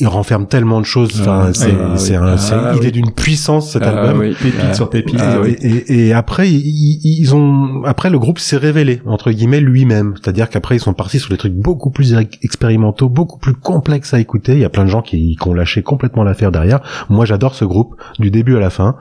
il 0.00 0.06
renferme 0.06 0.46
tellement 0.46 0.80
de 0.80 0.86
choses 0.86 1.20
enfin 1.20 1.50
c'est 1.52 1.70
ah, 1.78 1.96
c'est 1.96 2.16
Ah, 2.16 2.36
c'est- 2.36 2.54
il 2.80 2.86
est 2.86 2.90
d'une 2.90 3.12
puissance 3.12 3.72
cet 3.72 3.82
Ah, 3.84 3.90
album 3.90 4.20
oui. 4.20 4.34
Pépite 4.40 4.74
sur 4.74 4.90
pépite. 4.90 5.16
Ah, 5.20 5.36
et, 5.36 5.40
oui. 5.40 5.56
et, 5.60 6.06
et 6.08 6.12
après 6.12 6.50
ils, 6.50 7.00
ils 7.04 7.34
ont 7.34 7.82
après 7.84 8.10
le 8.10 8.18
groupe 8.18 8.38
s'est 8.38 8.56
révélé 8.56 9.02
entre 9.06 9.30
guillemets 9.30 9.60
lui-même 9.60 10.14
c'est-à-dire 10.20 10.48
qu'après 10.48 10.76
ils 10.76 10.80
sont 10.80 10.94
partis 10.94 11.18
sur 11.18 11.30
des 11.30 11.36
trucs 11.36 11.54
beaucoup 11.54 11.90
plus 11.90 12.14
ex- 12.14 12.38
expérimentaux 12.42 13.08
beaucoup 13.08 13.38
plus 13.38 13.54
complexes 13.54 14.14
à 14.14 14.20
écouter 14.20 14.52
il 14.54 14.58
y 14.60 14.64
a 14.64 14.68
plein 14.70 14.84
de 14.84 14.90
gens 14.90 15.02
qui, 15.02 15.36
qui 15.40 15.48
ont 15.48 15.54
lâché 15.54 15.82
complètement 15.82 16.24
l'affaire 16.24 16.50
derrière 16.50 16.80
moi 17.08 17.24
j'adore 17.24 17.54
ce 17.54 17.64
groupe 17.64 17.94
du 18.18 18.30
début 18.30 18.56
à 18.56 18.60
la 18.60 18.70
fin 18.70 18.96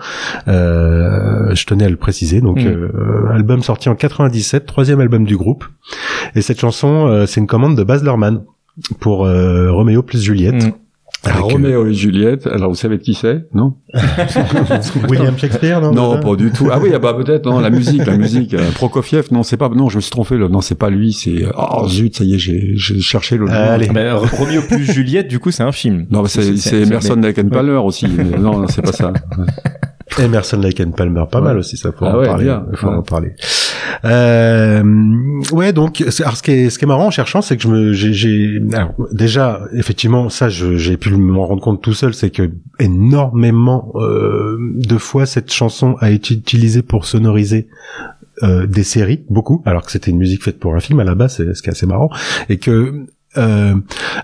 euh, 0.63 1.53
je 1.55 1.65
tenais 1.65 1.85
à 1.85 1.89
le 1.89 1.97
préciser 1.97 2.41
donc 2.41 2.59
Mm. 2.63 2.67
euh, 2.67 3.29
album 3.33 3.61
sorti 3.63 3.89
en 3.89 3.95
97 3.95 4.65
troisième 4.65 4.99
album 4.99 5.25
du 5.25 5.35
groupe 5.37 5.65
et 6.35 6.41
cette 6.41 6.59
chanson 6.59 7.07
euh, 7.07 7.25
c'est 7.25 7.39
une 7.41 7.47
commande 7.47 7.75
de 7.75 7.83
Baz 7.83 8.03
Luhrmann 8.03 8.41
pour 8.99 9.25
euh, 9.25 9.71
Roméo 9.71 10.03
plus 10.03 10.21
Juliette 10.21 10.65
Mm. 10.67 10.71
Alors, 11.25 11.37
Avec, 11.45 11.51
euh, 11.51 11.53
Roméo 11.53 11.87
et 11.87 11.93
Juliette, 11.93 12.47
alors 12.47 12.69
vous 12.69 12.75
savez 12.75 12.97
de 12.97 13.01
qui 13.03 13.13
c'est, 13.13 13.45
non 13.53 13.75
William 15.09 15.37
Shakespeare 15.37 15.79
non 15.79 15.91
Non, 15.93 16.19
pas 16.19 16.35
du 16.35 16.51
tout. 16.51 16.67
Ah 16.71 16.79
oui, 16.81 16.89
ah 16.93 16.99
bah 16.99 17.13
peut-être, 17.13 17.45
non, 17.45 17.59
la 17.59 17.69
musique, 17.69 18.05
la 18.05 18.17
musique. 18.17 18.53
euh, 18.53 18.71
Prokofiev, 18.75 19.27
non, 19.31 19.41
c'est 19.43 19.55
pas, 19.57 19.69
non, 19.69 19.87
je 19.89 19.95
me 19.97 20.01
suis 20.01 20.11
trompé, 20.11 20.37
là. 20.37 20.49
non, 20.49 20.59
c'est 20.61 20.75
pas 20.75 20.89
lui, 20.89 21.13
c'est, 21.13 21.45
oh 21.57 21.87
zut, 21.87 22.17
ça 22.17 22.23
y 22.25 22.35
est, 22.35 22.39
j'ai, 22.39 22.73
j'ai 22.75 22.99
cherché 22.99 23.37
le 23.37 23.45
nom. 23.45 23.51
Allez. 23.53 23.89
Mais 23.93 24.01
euh, 24.01 24.17
Roméo 24.17 24.61
plus 24.67 24.83
Juliette, 24.91 25.27
du 25.29 25.39
coup, 25.39 25.51
c'est 25.51 25.63
un 25.63 25.71
film. 25.71 26.05
Non, 26.11 26.23
mais 26.23 26.27
c'est, 26.27 26.57
c'est 26.57 26.81
Emerson 26.81 27.15
Lake 27.15 27.39
and 27.39 27.49
Palmer 27.49 27.77
aussi. 27.77 28.07
mais 28.07 28.37
non, 28.37 28.59
non, 28.59 28.67
c'est 28.67 28.81
pas 28.81 28.91
ça. 28.91 29.13
Emerson 30.19 30.57
Lake 30.59 30.79
and 30.81 30.91
Palmer, 30.91 31.23
pas 31.31 31.39
Ouais. 31.39 31.45
mal 31.45 31.57
aussi, 31.57 31.75
ça 31.77 31.91
faut 31.91 32.05
Ah 32.05 32.15
en 32.15 32.19
ouais, 32.19 32.25
parler. 32.27 32.43
bien. 32.43 32.65
Faut 32.75 32.87
Ouais. 32.87 32.95
en 32.95 33.01
parler. 33.01 33.31
Euh, 34.05 34.83
ouais, 35.51 35.73
donc, 35.73 36.01
alors 36.21 36.37
ce 36.37 36.43
qui 36.43 36.51
est, 36.51 36.69
ce 36.69 36.77
qui 36.77 36.85
est 36.85 36.87
marrant 36.87 37.07
en 37.07 37.11
cherchant, 37.11 37.41
c'est 37.41 37.57
que 37.57 37.63
je 37.63 37.67
me, 37.67 37.93
j'ai, 37.93 38.59
déjà, 39.11 39.61
effectivement, 39.73 40.29
ça, 40.29 40.49
j'ai 40.49 40.97
pu 40.97 41.11
m'en 41.15 41.45
rendre 41.45 41.61
compte 41.61 41.81
tout 41.81 41.93
seul, 41.93 42.13
c'est 42.13 42.29
que 42.29 42.51
énormément 42.79 43.91
euh, 43.95 44.57
de 44.59 44.97
fois 44.97 45.25
cette 45.25 45.51
chanson 45.51 45.95
a 45.99 46.09
été 46.09 46.33
utilisée 46.33 46.81
pour 46.81 47.05
sonoriser 47.05 47.67
euh, 48.41 48.65
des 48.65 48.83
séries, 48.83 49.23
beaucoup, 49.29 49.61
alors 49.65 49.85
que 49.85 49.91
c'était 49.91 50.11
une 50.11 50.17
musique 50.17 50.43
faite 50.43 50.59
pour 50.59 50.75
un 50.75 50.79
film 50.79 50.99
à 50.99 51.03
la 51.03 51.15
base, 51.15 51.35
c'est 51.37 51.53
ce 51.53 51.61
qui 51.61 51.69
est 51.69 51.71
assez 51.71 51.85
marrant, 51.85 52.09
et 52.49 52.57
que 52.57 53.05
euh, 53.37 53.75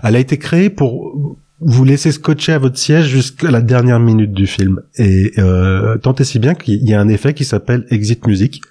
elle 0.02 0.16
a 0.16 0.18
été 0.18 0.36
créée 0.36 0.70
pour 0.70 1.38
vous 1.60 1.84
laisser 1.84 2.10
scotcher 2.10 2.52
à 2.52 2.58
votre 2.58 2.78
siège 2.78 3.06
jusqu'à 3.06 3.50
la 3.50 3.60
dernière 3.60 4.00
minute 4.00 4.32
du 4.32 4.46
film. 4.46 4.80
Et 4.96 5.32
euh, 5.38 5.96
tant 5.98 6.14
et 6.14 6.24
si 6.24 6.38
bien 6.38 6.54
qu'il 6.54 6.82
y 6.88 6.94
a 6.94 7.00
un 7.00 7.08
effet 7.08 7.34
qui 7.34 7.44
s'appelle 7.44 7.86
exit 7.90 8.26
music, 8.26 8.62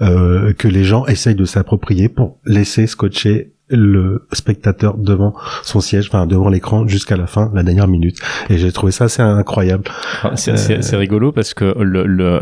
euh, 0.00 0.52
que 0.52 0.68
les 0.68 0.84
gens 0.84 1.06
essayent 1.06 1.34
de 1.34 1.44
s'approprier 1.44 2.08
pour 2.08 2.38
laisser 2.44 2.86
scotcher 2.86 3.52
le 3.70 4.26
spectateur 4.32 4.96
devant 4.96 5.34
son 5.62 5.80
siège, 5.80 6.08
enfin 6.08 6.26
devant 6.26 6.48
l'écran 6.48 6.86
jusqu'à 6.88 7.16
la 7.16 7.26
fin, 7.26 7.50
la 7.54 7.62
dernière 7.62 7.88
minute. 7.88 8.16
Et 8.48 8.58
j'ai 8.58 8.72
trouvé 8.72 8.92
ça 8.92 9.04
assez 9.04 9.22
incroyable. 9.22 9.84
Ah, 10.22 10.32
C'est 10.36 10.56
c'est 10.82 10.96
rigolo 10.96 11.32
parce 11.32 11.54
que 11.54 11.74
le, 11.78 12.06
le, 12.06 12.40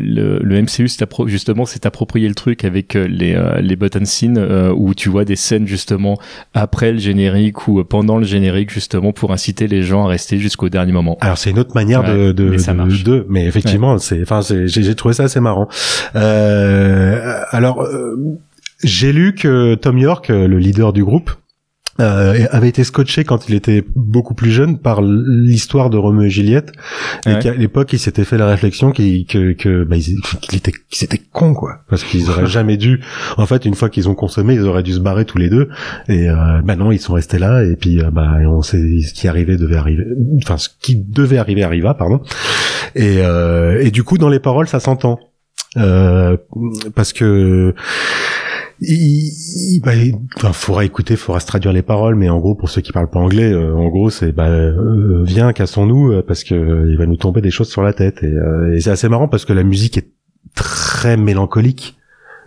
le, 0.00 0.38
le 0.42 0.62
MCU 0.62 0.88
justement 1.26 1.64
s'est 1.64 1.86
approprié 1.86 2.28
le 2.28 2.34
truc 2.34 2.64
avec 2.64 2.96
euh, 2.96 3.06
les, 3.08 3.34
euh, 3.34 3.60
les 3.60 3.76
button 3.76 4.04
scenes 4.04 4.38
euh, 4.38 4.72
où 4.74 4.94
tu 4.94 5.08
vois 5.08 5.24
des 5.24 5.36
scènes 5.36 5.66
justement 5.66 6.18
après 6.54 6.92
le 6.92 6.98
générique 6.98 7.68
ou 7.68 7.82
pendant 7.84 8.18
le 8.18 8.24
générique 8.24 8.70
justement 8.70 9.12
pour 9.12 9.32
inciter 9.32 9.66
les 9.68 9.82
gens 9.82 10.04
à 10.06 10.08
rester 10.08 10.38
jusqu'au 10.38 10.68
dernier 10.68 10.92
moment. 10.92 11.16
Alors 11.20 11.38
c'est 11.38 11.50
une 11.50 11.58
autre 11.58 11.74
manière 11.74 12.02
Ouais, 12.02 12.12
de, 12.28 12.32
de, 12.32 12.48
mais 12.50 12.58
ça 12.58 12.72
de- 12.74 13.02
de- 13.04 13.26
mais 13.28 13.46
effectivement 13.46 13.98
c'est, 13.98 14.22
enfin 14.22 14.40
j'ai 14.42 14.66
j'ai 14.68 14.94
trouvé 14.94 15.14
ça 15.14 15.24
assez 15.24 15.40
marrant. 15.40 15.68
Euh, 16.16 17.40
alors 17.50 17.82
euh, 17.82 18.16
j'ai 18.84 19.12
lu 19.12 19.34
que 19.34 19.74
Tom 19.74 19.98
York, 19.98 20.30
euh, 20.30 20.46
le 20.46 20.58
leader 20.58 20.92
du 20.92 21.04
groupe, 21.04 21.30
euh, 22.00 22.46
avait 22.50 22.68
été 22.70 22.82
scotché 22.82 23.22
quand 23.22 23.48
il 23.48 23.54
était 23.54 23.84
beaucoup 23.94 24.34
plus 24.34 24.50
jeune 24.50 24.80
par 24.80 25.00
l'histoire 25.00 25.90
de 25.90 25.96
Roméo 25.96 26.22
et 26.24 26.28
Juliette 26.30 26.72
et 27.24 27.34
Ouais. 27.34 27.38
qu'à 27.38 27.54
l'époque 27.54 27.92
il 27.92 28.00
s'était 28.00 28.24
fait 28.24 28.36
la 28.36 28.48
réflexion 28.48 28.90
qu'il 28.90 29.24
que, 29.26 29.52
que 29.52 29.84
bah, 29.84 29.94
ils- 29.96 30.18
était 30.56 30.72
qu'ils 30.90 31.04
étaient 31.04 31.20
cons 31.32 31.54
quoi. 31.54 31.82
Parce 31.88 32.02
qu'ils 32.02 32.28
auraient 32.30 32.46
jamais 32.58 32.76
dû 32.78 33.00
en 33.36 33.46
fait 33.46 33.64
une 33.64 33.76
fois 33.76 33.90
qu'ils 33.90 34.08
ont 34.08 34.16
consommé 34.16 34.54
ils 34.54 34.62
auraient 34.64 34.82
dû 34.82 34.92
se 34.92 34.98
barrer 34.98 35.24
tous 35.24 35.38
les 35.38 35.48
deux. 35.48 35.68
Et 36.08 36.28
euh, 36.28 36.34
bah 36.64 36.74
non 36.74 36.90
ils 36.90 36.98
sont 36.98 37.12
restés 37.12 37.38
là 37.38 37.62
et 37.62 37.76
puis 37.76 38.00
euh, 38.02 38.10
bah 38.10 38.38
on 38.48 38.62
sait 38.62 38.82
ce 39.02 39.14
qui 39.14 39.28
arrivait 39.28 39.56
devait 39.56 39.76
arriver 39.76 40.02
enfin 40.42 40.56
ce 40.58 40.70
qui 40.82 40.96
devait 40.96 41.38
arriver 41.38 41.62
arriva 41.62 41.94
pardon. 41.94 42.20
Et 42.96 43.18
euh, 43.20 43.80
et 43.80 43.92
du 43.92 44.02
coup 44.02 44.18
dans 44.18 44.28
les 44.30 44.40
paroles 44.40 44.66
ça 44.66 44.80
s'entend. 44.80 45.20
Euh, 45.76 46.36
parce 46.94 47.12
que 47.12 47.74
il, 48.80 49.76
il- 49.76 49.80
bah, 49.84 49.94
il- 49.94 50.14
enfin, 50.36 50.52
faudra 50.52 50.84
écouter, 50.84 51.16
faudra 51.16 51.40
se 51.40 51.46
traduire 51.46 51.72
les 51.72 51.82
paroles, 51.82 52.14
mais 52.14 52.28
en 52.28 52.38
gros, 52.40 52.54
pour 52.54 52.68
ceux 52.70 52.80
qui 52.80 52.92
parlent 52.92 53.10
pas 53.10 53.20
anglais, 53.20 53.52
euh, 53.52 53.74
en 53.74 53.88
gros, 53.88 54.10
c'est 54.10 54.32
bah, 54.32 54.48
euh, 54.48 55.22
viens, 55.24 55.52
cassons-nous, 55.52 56.12
euh, 56.12 56.24
parce 56.26 56.44
que 56.44 56.54
euh, 56.54 56.86
il 56.90 56.96
va 56.98 57.06
nous 57.06 57.16
tomber 57.16 57.40
des 57.40 57.50
choses 57.50 57.68
sur 57.70 57.82
la 57.82 57.92
tête. 57.92 58.22
Et, 58.22 58.26
euh, 58.26 58.74
et 58.74 58.80
c'est 58.80 58.90
assez 58.90 59.08
marrant 59.08 59.28
parce 59.28 59.44
que 59.44 59.52
la 59.52 59.62
musique 59.62 59.96
est 59.98 60.08
très 60.54 61.16
mélancolique 61.16 61.96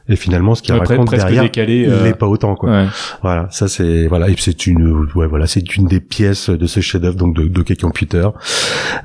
et 0.09 0.15
finalement 0.15 0.55
ce 0.55 0.61
qu'il 0.61 0.73
Ouais, 0.73 0.79
raconte 0.79 1.09
derrière 1.11 1.43
décalé, 1.43 1.79
il 1.81 2.03
l'est 2.05 2.17
pas 2.17 2.27
autant 2.27 2.55
quoi. 2.55 2.69
Ouais. 2.71 2.85
Voilà, 3.21 3.49
ça 3.51 3.67
c'est 3.67 4.07
voilà 4.07 4.29
et 4.29 4.33
puis 4.35 4.43
c'est 4.43 4.65
une 4.65 5.05
ouais 5.15 5.27
voilà 5.27 5.47
c'est 5.47 5.75
une 5.75 5.85
des 5.87 5.99
pièces 5.99 6.49
de 6.49 6.65
ce 6.65 6.79
chef-d'œuvre 6.79 7.17
donc 7.17 7.35
de, 7.35 7.49
de 7.49 7.61
Key 7.63 7.75
Computer. 7.75 8.29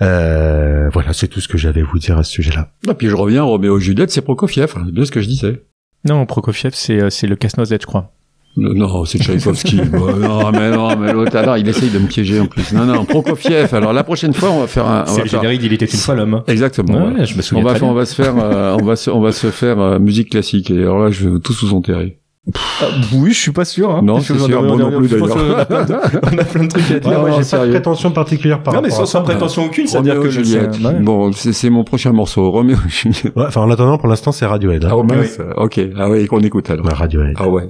Euh, 0.00 0.88
voilà, 0.92 1.12
c'est 1.12 1.26
tout 1.28 1.40
ce 1.40 1.48
que 1.48 1.58
j'avais 1.58 1.80
à 1.80 1.84
vous 1.84 1.98
dire 1.98 2.18
à 2.18 2.22
ce 2.22 2.30
sujet-là. 2.32 2.68
Et 2.88 2.94
puis 2.94 3.08
je 3.08 3.16
reviens, 3.16 3.42
Roméo 3.42 3.78
et 3.78 3.80
Juliette, 3.80 4.10
c'est 4.12 4.22
Prokofiev, 4.22 4.72
c'est 4.72 4.92
bien 4.92 5.04
ce 5.04 5.10
que 5.10 5.20
je 5.20 5.26
disais. 5.28 5.62
Non, 6.08 6.26
Prokofiev, 6.26 6.72
c'est 6.74 7.00
euh, 7.00 7.10
c'est 7.10 7.26
le 7.26 7.36
casse-noisette, 7.36 7.82
je 7.82 7.86
crois. 7.86 8.10
Non, 8.56 8.74
Non, 8.74 9.04
c'est 9.06 9.18
Tchaïkovski. 9.18 9.80
Bon, 9.92 10.14
non, 10.16 10.50
mais 10.52 10.70
non, 10.70 10.94
mais 10.96 11.12
l'autre, 11.12 11.34
alors, 11.36 11.56
il 11.56 11.66
essaye 11.68 11.88
de 11.90 11.98
me 11.98 12.06
piéger 12.06 12.38
en 12.38 12.46
plus. 12.46 12.72
Non, 12.72 12.84
non, 12.84 13.04
Prokofiev. 13.06 13.74
Alors, 13.74 13.92
la 13.94 14.04
prochaine 14.04 14.34
fois, 14.34 14.50
on 14.50 14.60
va 14.60 14.66
faire 14.66 14.86
un. 14.86 15.04
on 15.04 15.06
C'est 15.06 15.16
va 15.18 15.22
le 15.22 15.28
faire- 15.30 15.40
générique 15.40 15.60
d'Il 15.62 15.72
était 15.72 15.86
une 15.86 15.98
fois 15.98 16.14
l'homme. 16.14 16.42
Exactement. 16.48 17.06
Ouais, 17.06 17.20
ouais. 17.20 17.24
je 17.26 17.36
me 17.36 17.40
souviens 17.42 17.64
on 17.64 17.66
va, 17.66 17.70
très 17.72 17.80
faire- 17.80 17.88
on 17.88 17.94
va 17.94 18.04
se 18.04 18.14
faire, 18.14 18.34
euh, 18.38 18.76
on 18.80 18.84
va 18.84 18.96
se, 18.96 19.10
on 19.10 19.20
va 19.20 19.32
se 19.32 19.50
faire 19.50 19.78
euh, 19.80 19.98
musique 19.98 20.30
classique. 20.30 20.70
Et 20.70 20.78
alors 20.80 20.98
là, 21.04 21.10
je 21.10 21.28
veux 21.30 21.38
tous 21.40 21.64
vous 21.64 21.74
enterrer. 21.74 22.18
Ah, 22.54 22.86
oui, 23.14 23.30
je 23.32 23.38
suis 23.38 23.52
pas 23.52 23.64
sûr. 23.64 23.88
Hein. 23.94 24.00
Non, 24.02 24.18
Je 24.18 24.32
en 24.32 24.38
sûr, 24.38 24.62
moi 24.64 24.72
on 24.72 24.76
non 24.76 24.88
a- 24.88 24.90
plus, 24.98 25.06
je 25.08 25.16
d'ailleurs. 25.16 25.66
plein 25.68 25.84
de- 25.84 25.94
On 26.34 26.38
a 26.38 26.44
plein 26.44 26.64
de 26.64 26.68
trucs 26.68 26.90
à 26.90 26.98
dire. 26.98 27.08
Ouais, 27.10 27.18
moi, 27.20 27.30
j'ai 27.40 27.48
pas 27.56 27.64
de 27.66 27.70
prétention 27.70 28.10
particulière 28.10 28.62
par 28.64 28.74
Non, 28.74 28.80
mais 28.82 28.88
rapport 28.90 29.06
sans, 29.06 29.22
prétention 29.22 29.64
aucune, 29.66 29.86
c'est-à-dire 29.86 30.18
que 30.20 30.28
Juliette. 30.28 30.74
c'est- 30.74 30.84
ouais. 30.84 30.94
Bon, 31.00 31.30
c'est 31.32 31.70
mon 31.70 31.84
prochain 31.84 32.10
morceau. 32.12 32.50
Roméo 32.50 32.76
et 32.84 32.90
Juliette. 32.90 33.32
Ouais, 33.36 33.44
enfin 33.46 33.60
en 33.60 33.70
attendant 33.70 33.96
pour 33.96 34.08
l'instant 34.08 34.32
c'est 34.32 34.44
Radiohead. 34.46 34.84
Hein. 34.84 34.90
Ah. 34.92 35.62
Ok. 35.62 35.80
Ah 35.96 36.10
oui, 36.10 36.26
qu'on 36.26 36.40
écoute 36.40 36.68
alors. 36.70 36.84
Ouais, 36.84 36.92
Radiohead. 36.94 37.36
Ah 37.38 37.48
ouais. 37.48 37.68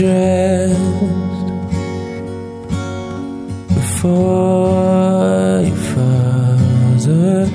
Dressed 0.00 0.78
before 3.68 5.60
your 5.60 5.76
father. 5.92 7.46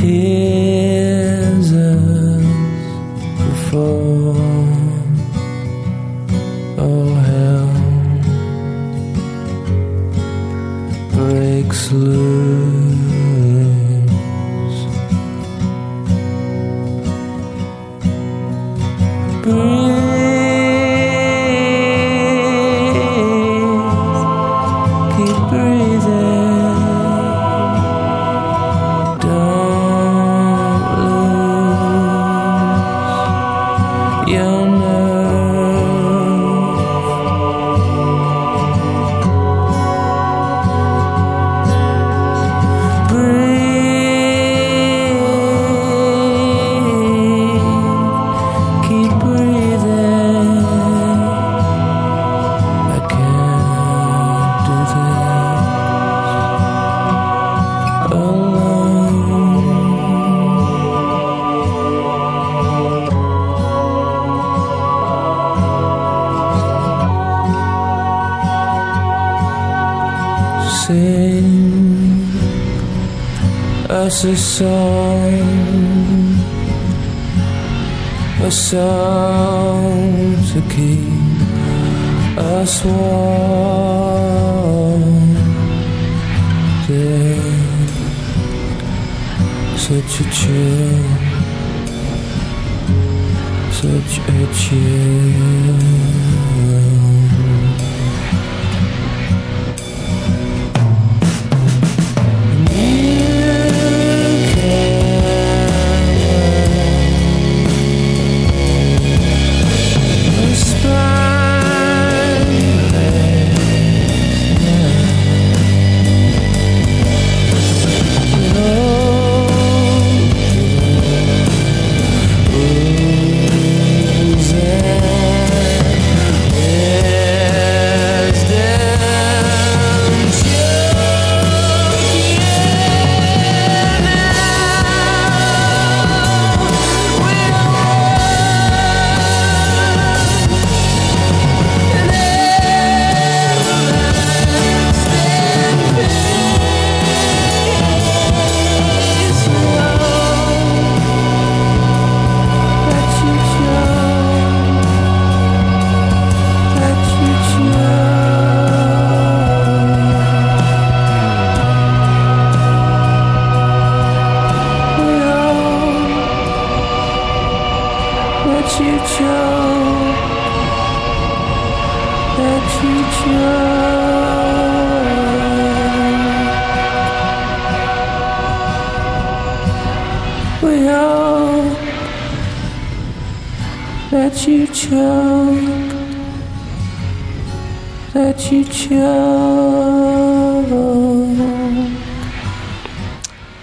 hears 0.00 0.71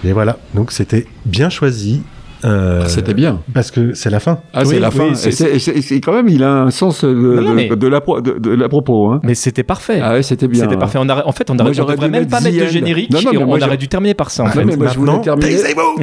Et 0.03 0.13
voilà, 0.13 0.37
donc 0.53 0.71
c'était 0.71 1.05
bien 1.25 1.49
choisi. 1.49 2.03
Euh, 2.45 2.85
C'était 2.87 3.13
bien. 3.13 3.39
Parce 3.53 3.71
que 3.71 3.93
c'est 3.93 4.09
la 4.09 4.19
fin. 4.19 4.39
Ah, 4.53 4.65
c'est 4.65 4.79
la 4.79 4.91
fin. 4.91 5.11
Et 5.11 5.15
c'est- 5.15 5.59
c'est 5.59 5.81
c'est 5.81 5.99
quand 6.01 6.13
même, 6.13 6.27
il 6.29 6.43
a 6.43 6.61
un 6.63 6.71
sens 6.71 7.03
de, 7.03 7.09
non, 7.11 7.53
mais- 7.53 7.69
de, 7.69 7.75
de 7.75 7.87
la, 7.87 8.01
pro- 8.01 8.21
de, 8.21 8.37
de 8.39 8.51
la 8.51 8.69
propos. 8.69 9.07
Hein. 9.11 9.19
Mais 9.23 9.35
c'était 9.35 9.63
parfait. 9.63 9.99
Ah 10.03 10.13
ouais, 10.13 10.23
c'était 10.23 10.47
bien. 10.47 10.63
C'était 10.63 10.77
parfait. 10.77 10.97
On 11.01 11.07
en 11.09 11.31
fait, 11.31 11.49
on, 11.49 11.55
j'aurais 11.57 11.71
devrait 11.73 11.95
dû 11.95 12.01
même 12.01 12.11
mettre 12.21 12.29
pas 12.31 12.41
mettre 12.41 12.57
de 12.59 12.65
générique. 12.67 13.11
Non, 13.11 13.19
non, 13.23 13.29
mais 13.31 13.39
et 13.39 13.43
on 13.43 13.45
moi, 13.47 13.63
aurait 13.63 13.77
dû 13.77 13.87
terminer 13.87 14.13
par 14.13 14.29
ça. 14.31 14.43
En 14.43 14.47
fait. 14.47 14.63
mais 14.65 14.75
moi, 14.75 14.87
je 14.93 14.99
voulais 14.99 15.21
terminer. 15.21 15.55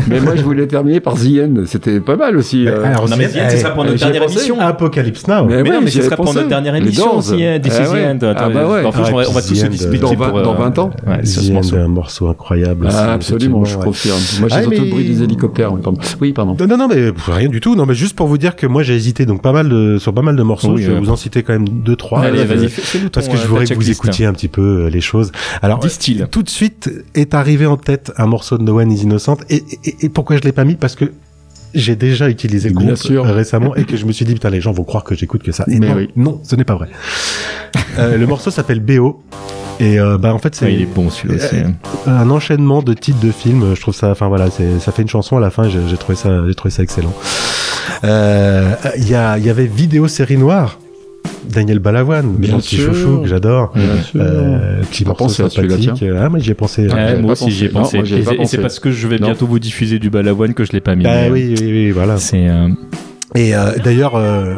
mais 0.09 0.21
moi, 0.21 0.37
je 0.37 0.43
voulais 0.43 0.67
terminer 0.67 1.01
par 1.01 1.15
The 1.15 1.27
End. 1.43 1.55
C'était 1.67 2.01
pas 2.01 2.17
mal 2.17 2.37
aussi. 2.37 2.67
euh. 2.67 2.85
Alors, 2.85 3.09
Non, 3.09 3.17
mais 3.17 3.29
The 3.29 3.37
End, 3.37 3.51
ce 3.51 3.57
sera 3.59 3.71
pour 3.71 3.85
eh, 3.85 3.89
notre 3.89 3.99
dernière 4.01 4.23
pensé. 4.23 4.35
émission. 4.37 4.61
Apocalypse 4.61 5.27
Now. 5.29 5.47
Mais, 5.47 5.63
oui, 5.63 5.71
non, 5.71 5.81
mais 5.83 5.91
ce 5.91 6.03
sera 6.03 6.17
pour 6.17 6.35
notre 6.35 6.49
dernière 6.49 6.75
émission 6.75 7.17
aussi. 7.19 7.43
hein, 7.45 7.59
This 7.61 7.75
Ah 7.79 7.83
is 7.83 7.87
the. 7.87 8.23
End. 8.25 8.35
Ah 8.37 8.49
bah 8.51 8.69
ouais. 8.69 8.85
En 8.85 8.91
plus, 8.93 9.03
Ah, 9.07 9.11
on 9.13 9.33
va, 9.33 9.43
tous 9.43 9.55
se 9.55 9.67
disputer 9.67 9.99
dans 9.99 10.15
pour, 10.15 10.27
vingt- 10.27 10.37
euh, 10.39 10.43
dans 10.43 10.55
20 10.55 10.79
ans. 10.79 10.91
Ouais, 11.07 11.25
sur 11.25 11.43
ce 11.43 11.47
The 11.49 11.51
End, 11.51 11.55
morceau. 11.55 11.77
un 11.77 11.89
morceau 11.89 12.29
incroyable. 12.29 12.89
Ah, 12.91 13.13
absolument, 13.15 13.65
je 13.65 13.77
confirme. 13.79 14.19
Moi, 14.41 14.49
j'ai 14.49 14.57
Ah, 14.57 14.63
surtout 14.63 14.71
mais- 14.79 14.85
le 14.85 14.91
bruit 14.91 15.05
des 15.05 15.23
hélicoptères. 15.23 15.73
Oui. 16.21 16.26
Oui, 16.27 16.32
pardon. 16.32 16.57
Non, 16.59 16.66
non, 16.66 16.77
non, 16.77 16.89
mais 16.89 17.12
rien 17.28 17.48
du 17.48 17.61
tout. 17.61 17.74
Non, 17.77 17.86
mais 17.86 17.94
juste 17.94 18.16
pour 18.16 18.27
vous 18.27 18.39
dire 18.39 18.57
que 18.57 18.66
moi 18.66 18.82
j'ai 18.82 18.94
hésité 18.94 19.27
donc 19.27 19.43
pas 19.43 19.53
mal 19.53 19.69
de, 19.69 19.98
sur 19.98 20.12
pas 20.12 20.23
mal 20.23 20.36
de 20.36 20.43
morceaux. 20.43 20.74
Oui, 20.74 20.82
je 20.82 20.90
vais 20.90 20.97
euh. 20.97 21.01
vous 21.01 21.11
en 21.11 21.16
citer 21.16 21.43
quand 21.43 21.53
même 21.53 21.69
deux, 21.69 21.97
trois. 21.97 22.20
Allez, 22.23 22.40
Euh, 22.40 22.44
vas-y, 22.44 22.69
Parce 23.11 23.28
que 23.28 23.36
je 23.36 23.43
euh, 23.44 23.47
voudrais 23.47 23.65
ta 23.66 23.74
que 23.74 23.81
vous 23.81 23.90
écoutiez 23.90 24.27
un 24.27 24.32
petit 24.32 24.48
peu 24.48 24.85
euh, 24.86 24.90
les 24.90 25.01
choses. 25.01 25.32
Alors, 25.62 25.81
tout 26.31 26.43
de 26.43 26.51
suite 26.51 26.90
est 27.15 27.35
arrivé 27.35 27.66
en 27.66 27.77
tête 27.77 28.12
un 28.16 28.27
morceau 28.27 28.59
de 28.59 28.62
No 28.62 28.81
One 28.81 28.90
is 28.93 29.03
Innocent. 29.03 29.39
Et, 29.51 29.62
et, 29.85 29.94
et 30.07 30.09
pourquoi 30.09 30.36
je 30.36 30.43
l'ai 30.43 30.53
pas 30.53 30.65
mis? 30.65 30.74
Parce 30.74 30.94
que 30.97 31.12
j'ai 31.74 31.94
déjà 31.97 32.28
utilisé 32.31 32.70
le 32.70 32.74
Bien 32.77 32.86
groupe 32.86 32.98
sûr. 32.98 33.24
récemment 33.27 33.74
et 33.77 33.85
que 33.85 33.97
je 33.97 34.07
me 34.07 34.12
suis 34.12 34.24
dit 34.24 34.32
putain 34.32 34.48
les 34.51 34.61
gens 34.62 34.73
vont 34.73 34.85
croire 34.85 35.05
que 35.05 35.15
j'écoute 35.15 35.43
que 35.43 35.53
ça. 35.53 35.65
Et 35.69 35.78
Mais 35.78 35.89
non, 35.89 35.94
oui. 35.97 36.09
non, 36.16 36.40
ce 36.43 36.57
n'est 36.57 36.65
pas 36.65 36.74
vrai. 36.74 36.89
Euh, 37.98 38.16
le 38.16 38.27
morceau 38.27 38.51
s'appelle 38.51 38.81
BO. 38.81 39.23
Et 39.78 39.98
euh, 40.01 40.16
bah 40.19 40.32
en 40.35 40.39
fait 40.39 40.55
c'est 40.55 40.66
Ah, 40.66 40.70
il 40.70 40.81
est 40.82 40.86
bon 40.86 41.11
celui-là 41.11 41.44
aussi. 41.44 41.57
hein. 41.57 41.73
un 42.07 42.31
enchaînement 42.31 42.82
de 42.82 42.94
titres 42.94 43.20
de 43.20 43.31
films. 43.31 43.74
Je 43.74 43.81
trouve 43.81 43.94
ça, 43.94 44.11
enfin 44.11 44.28
voilà, 44.28 44.47
ça 44.51 44.93
fait 44.93 45.03
une 45.03 45.09
chanson 45.09 45.36
à 45.36 45.40
la 45.40 45.51
fin. 45.51 45.65
et 45.65 45.70
J'ai, 45.70 45.97
trouvé 45.97 46.16
ça, 46.16 46.31
j'ai 46.47 46.55
trouvé 46.55 46.70
ça 46.70 46.82
excellent. 46.82 47.12
Euh, 48.05 48.73
Il 48.97 49.09
y 49.09 49.15
a, 49.15 49.36
il 49.39 49.44
y 49.44 49.51
avait 49.51 49.66
vidéo 49.66 50.09
série 50.09 50.36
noire. 50.39 50.78
Daniel 51.48 51.78
Balavoine, 51.78 52.32
Bien 52.39 52.53
mon 52.53 52.59
petit 52.59 52.77
sûr. 52.77 52.93
chouchou 52.93 53.20
que 53.23 53.28
j'adore. 53.28 53.73
Bien 53.74 54.03
sûr. 54.03 54.20
Euh, 54.20 54.81
petit 54.90 55.05
morceau 55.05 55.24
pensé 55.24 55.43
à 55.44 55.51
celui-là, 55.51 55.77
sympathique. 55.77 56.05
Ah, 56.19 56.28
mais 56.28 56.40
j'y 56.40 56.51
ai 56.51 56.55
pensé. 56.55 56.89
J'avais 56.89 57.20
moi 57.20 57.32
aussi 57.32 57.51
j'y 57.51 57.66
ai 57.66 57.69
pensé. 57.69 57.98
Non, 57.98 58.05
moi, 58.05 58.12
avais 58.32 58.43
Et 58.43 58.47
c'est- 58.47 58.59
parce 58.59 58.81
que 58.81 58.90
je 58.90 59.07
vais 59.07 59.19
Non. 59.19 59.27
bientôt 59.27 59.47
vous 59.47 59.59
diffuser 59.61 59.98
du 60.01 60.11
balavoine 60.11 60.55
que 60.55 60.65
je 60.65 60.73
l'ai 60.73 60.81
pas 60.81 60.94
mis. 60.97 61.05
Bah 61.05 61.28
oui, 61.31 61.55
oui, 61.61 61.66
oui, 61.70 61.90
voilà. 61.93 62.16
C'est 62.16 62.48
euh, 62.48 62.69
Et 63.36 63.55
euh, 63.55 63.73
d'ailleurs, 63.85 64.16
euh, 64.16 64.55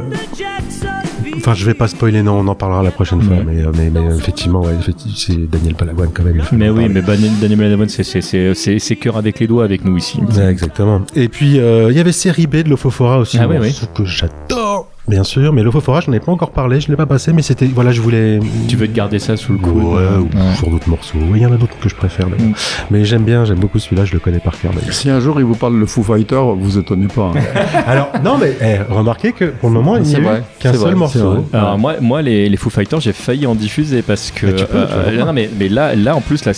enfin, 1.49 1.59
je 1.59 1.65
vais 1.65 1.75
pas 1.75 1.89
spoiler, 1.89 2.23
non, 2.23 2.39
on 2.39 2.47
en 2.47 2.55
parlera 2.55 2.83
la 2.83 2.91
prochaine 2.91 3.23
fois. 3.23 3.37
Ouais. 3.37 3.45
Mais, 3.47 3.65
euh, 3.65 3.73
mais, 3.75 3.91
mais 3.91 4.15
effectivement, 4.17 4.61
ouais, 4.63 4.75
c'est 5.17 5.51
Daniel 5.51 5.75
Balavoine 5.75 6.11
quand 6.13 6.23
même. 6.23 6.43
Mais 6.53 6.69
oui, 6.69 6.89
mais 6.89 7.03
Daniel 7.03 7.59
Balavoine, 7.59 7.89
c'est 7.89 8.97
cœur 8.97 9.17
avec 9.17 9.41
les 9.41 9.47
doigts 9.47 9.65
avec 9.65 9.85
nous 9.85 9.97
ici. 9.97 10.21
Ouais, 10.37 10.47
exactement. 10.47 11.03
Et 11.15 11.29
puis, 11.29 11.59
euh, 11.59 11.91
il 11.91 11.97
y 11.97 12.01
avait 12.01 12.13
série 12.13 12.47
B 12.47 12.57
de 12.57 12.71
l'Ofofora 12.71 13.19
aussi. 13.19 13.39
Ah 13.39 13.49
oui, 13.49 13.57
oui. 13.61 13.73
ce 13.73 13.87
que 13.87 14.05
j'adore, 14.05 14.91
bien 15.09 15.25
sûr. 15.25 15.53
Mais 15.53 15.63
l'Ofofora, 15.63 16.01
je 16.01 16.11
n'en 16.11 16.17
ai 16.17 16.21
pas 16.21 16.33
encore 16.33 16.51
parlé, 16.51 16.81
je 16.81 16.89
l'ai 16.89 16.97
pas 16.97 17.07
passé, 17.07 17.33
mais 17.33 17.43
c'était, 17.43 17.67
voilà, 17.67 17.91
je 17.93 18.01
voulais. 18.01 18.39
Tu 18.69 18.77
veux 18.77 18.87
te 18.89 18.95
garder 18.95 19.19
ça 19.19 19.37
sous 19.37 19.53
le 19.53 19.59
coude 19.59 19.83
Ouais, 19.83 20.03
ou 20.19 20.23
Ouais. 20.25 20.55
sur 20.57 20.71
d'autres 20.71 20.89
morceaux. 20.89 21.19
Oui, 21.31 21.39
Il 21.39 21.43
y 21.43 21.47
en 21.47 21.53
a 21.53 21.57
d'autres 21.57 21.79
que 21.81 21.89
je 21.89 21.95
préfère. 21.95 22.27
Mais, 22.29 22.45
Mm. 22.45 22.53
mais 22.91 23.05
j'aime 23.05 23.23
bien, 23.25 23.45
j'aime 23.45 23.59
beaucoup 23.59 23.79
celui-là, 23.79 24.05
je 24.05 24.13
le 24.13 24.19
connais 24.21 24.39
par 24.41 24.59
cœur 24.59 24.73
d'ailleurs. 24.73 24.93
Si 24.93 25.09
un 25.11 25.21
jour 25.21 25.39
il 25.41 25.45
vous 25.45 25.55
parle 25.55 25.81
de 25.81 25.87
Foo 25.87 26.03
Fighter, 26.03 26.41
vous 26.59 26.79
étonnez 26.79 27.07
pas. 27.09 27.33
hein. 27.35 27.41
Alors, 27.87 28.09
non, 28.25 28.39
mais 28.39 28.57
eh, 28.61 28.79
remarquez 28.93 29.33
que 29.33 29.47
pour 29.47 29.69
le 29.71 29.75
moment, 29.75 29.97
il 29.97 30.03
n'y 30.03 30.15
a 30.17 30.21
vrai, 30.21 30.43
qu'un 30.59 30.73
seul 30.73 30.81
vrai, 30.81 30.95
morceau. 30.95 31.45
Alors 31.53 31.79
moi, 31.79 31.95
moi 32.01 32.23
les, 32.23 32.49
les 32.49 32.57
Foo 32.57 32.71
Fighters, 32.71 33.01
j'ai 33.01 33.13
failli 33.13 33.47
en 33.47 33.55
diffuser 33.55 34.03
parce 34.03 34.31
que 34.31 34.47
Mais 34.47 34.53
tu 34.55 34.65
peux, 34.67 34.87
tu 34.87 35.13
voir. 35.15 35.27
non, 35.27 35.33
mais, 35.33 35.49
mais 35.59 35.69
là, 35.69 35.95
là 35.95 36.15
en 36.17 36.21
plus, 36.21 36.45
là, 36.45 36.53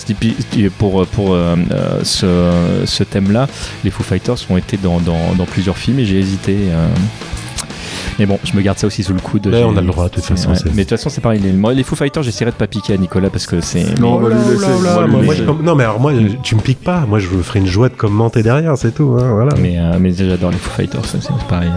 pour 0.78 1.06
pour 1.06 1.34
euh, 1.34 1.54
euh, 1.72 2.00
ce, 2.02 2.26
ce 2.86 3.04
thème-là, 3.04 3.46
les 3.84 3.90
Foo 3.90 4.02
Fighters 4.02 4.36
ont 4.50 4.56
été 4.56 4.76
dans, 4.76 4.98
dans, 5.00 5.34
dans 5.36 5.44
plusieurs 5.44 5.76
films 5.76 5.98
et 6.00 6.04
j'ai 6.04 6.18
hésité. 6.18 6.56
euh. 6.70 6.86
Mais 8.18 8.26
bon, 8.26 8.38
je 8.44 8.54
me 8.56 8.60
garde 8.62 8.78
ça 8.78 8.86
aussi 8.86 9.02
sous 9.02 9.12
le 9.14 9.20
coude. 9.20 9.46
Ouais, 9.46 9.52
J'ai- 9.58 9.64
on 9.64 9.76
a 9.76 9.80
le 9.80 9.86
droit, 9.86 10.08
de 10.08 10.14
toute 10.14 10.24
façon, 10.24 10.50
ouais. 10.50 10.56
Mais 10.66 10.70
de 10.70 10.78
toute 10.80 10.90
façon, 10.90 11.08
c'est 11.10 11.20
pareil. 11.20 11.40
Les, 11.40 11.52
moi, 11.52 11.72
les 11.74 11.82
Foo 11.82 11.96
Fighters, 11.96 12.22
j'essaierai 12.22 12.50
de 12.50 12.56
pas 12.56 12.66
piquer 12.66 12.94
à 12.94 12.96
Nicolas 12.96 13.30
parce 13.30 13.46
que 13.46 13.60
c'est. 13.60 13.98
Non, 14.00 14.20
Oh 14.22 14.28
là 14.28 14.36
là 14.36 15.00
là, 15.00 15.06
moi, 15.06 15.22
moi, 15.22 15.34
je 15.34 15.42
mais 15.74 15.84
alors 15.84 16.00
moi, 16.00 16.12
tu 16.42 16.54
me 16.54 16.60
piques 16.60 16.82
pas. 16.82 17.04
Moi, 17.08 17.18
je 17.18 17.26
vous 17.28 17.42
ferai 17.42 17.60
une 17.60 17.66
joie 17.66 17.88
de 17.88 17.94
commenter 17.94 18.42
derrière, 18.42 18.76
c'est 18.76 18.92
tout. 18.94 19.16
hein, 19.20 19.30
voilà. 19.32 19.54
Mais, 19.60 19.78
euh, 19.78 19.98
mais 20.00 20.12
j'adore 20.12 20.50
les 20.50 20.56
Foo 20.58 20.70
Fighters, 20.70 21.04
c'est 21.04 21.20
pareil. 21.48 21.70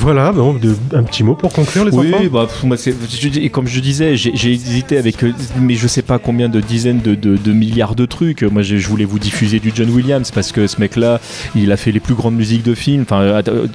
Voilà, 0.00 0.32
donc 0.32 0.60
de- 0.60 0.76
un 0.92 1.02
petit 1.02 1.22
mot 1.22 1.34
pour 1.34 1.52
conclure, 1.52 1.84
les 1.86 1.92
Oui, 1.92 2.12
enfants. 2.14 2.24
bah, 2.30 2.46
pff, 2.46 2.64
moi, 2.64 2.76
je 2.76 3.48
comme 3.48 3.66
je 3.66 3.80
disais, 3.80 4.16
j'ai 4.16 4.52
hésité 4.52 4.98
avec, 4.98 5.22
euh, 5.22 5.32
mais 5.60 5.74
je 5.74 5.86
sais 5.88 6.02
pas 6.02 6.18
combien 6.18 6.48
de 6.48 6.60
dizaines 6.60 7.00
de, 7.00 7.14
de- 7.14 7.36
de 7.36 7.52
milliards 7.52 7.94
de 7.94 8.04
trucs. 8.04 8.42
Moi, 8.42 8.62
je 8.62 8.76
voulais 8.86 9.04
vous 9.06 9.18
diffuser 9.18 9.60
du 9.60 9.72
John 9.74 9.88
Williams 9.90 10.30
parce 10.30 10.52
que 10.52 10.66
ce 10.66 10.78
mec-là, 10.80 11.20
il 11.54 11.72
a 11.72 11.76
fait 11.76 11.92
les 11.92 12.00
plus 12.00 12.14
grandes 12.14 12.34
musiques 12.36 12.62
de 12.64 12.74
films. 12.74 13.02
Enfin, 13.02 13.20
euh, 13.22 13.42
euh, 13.48 13.66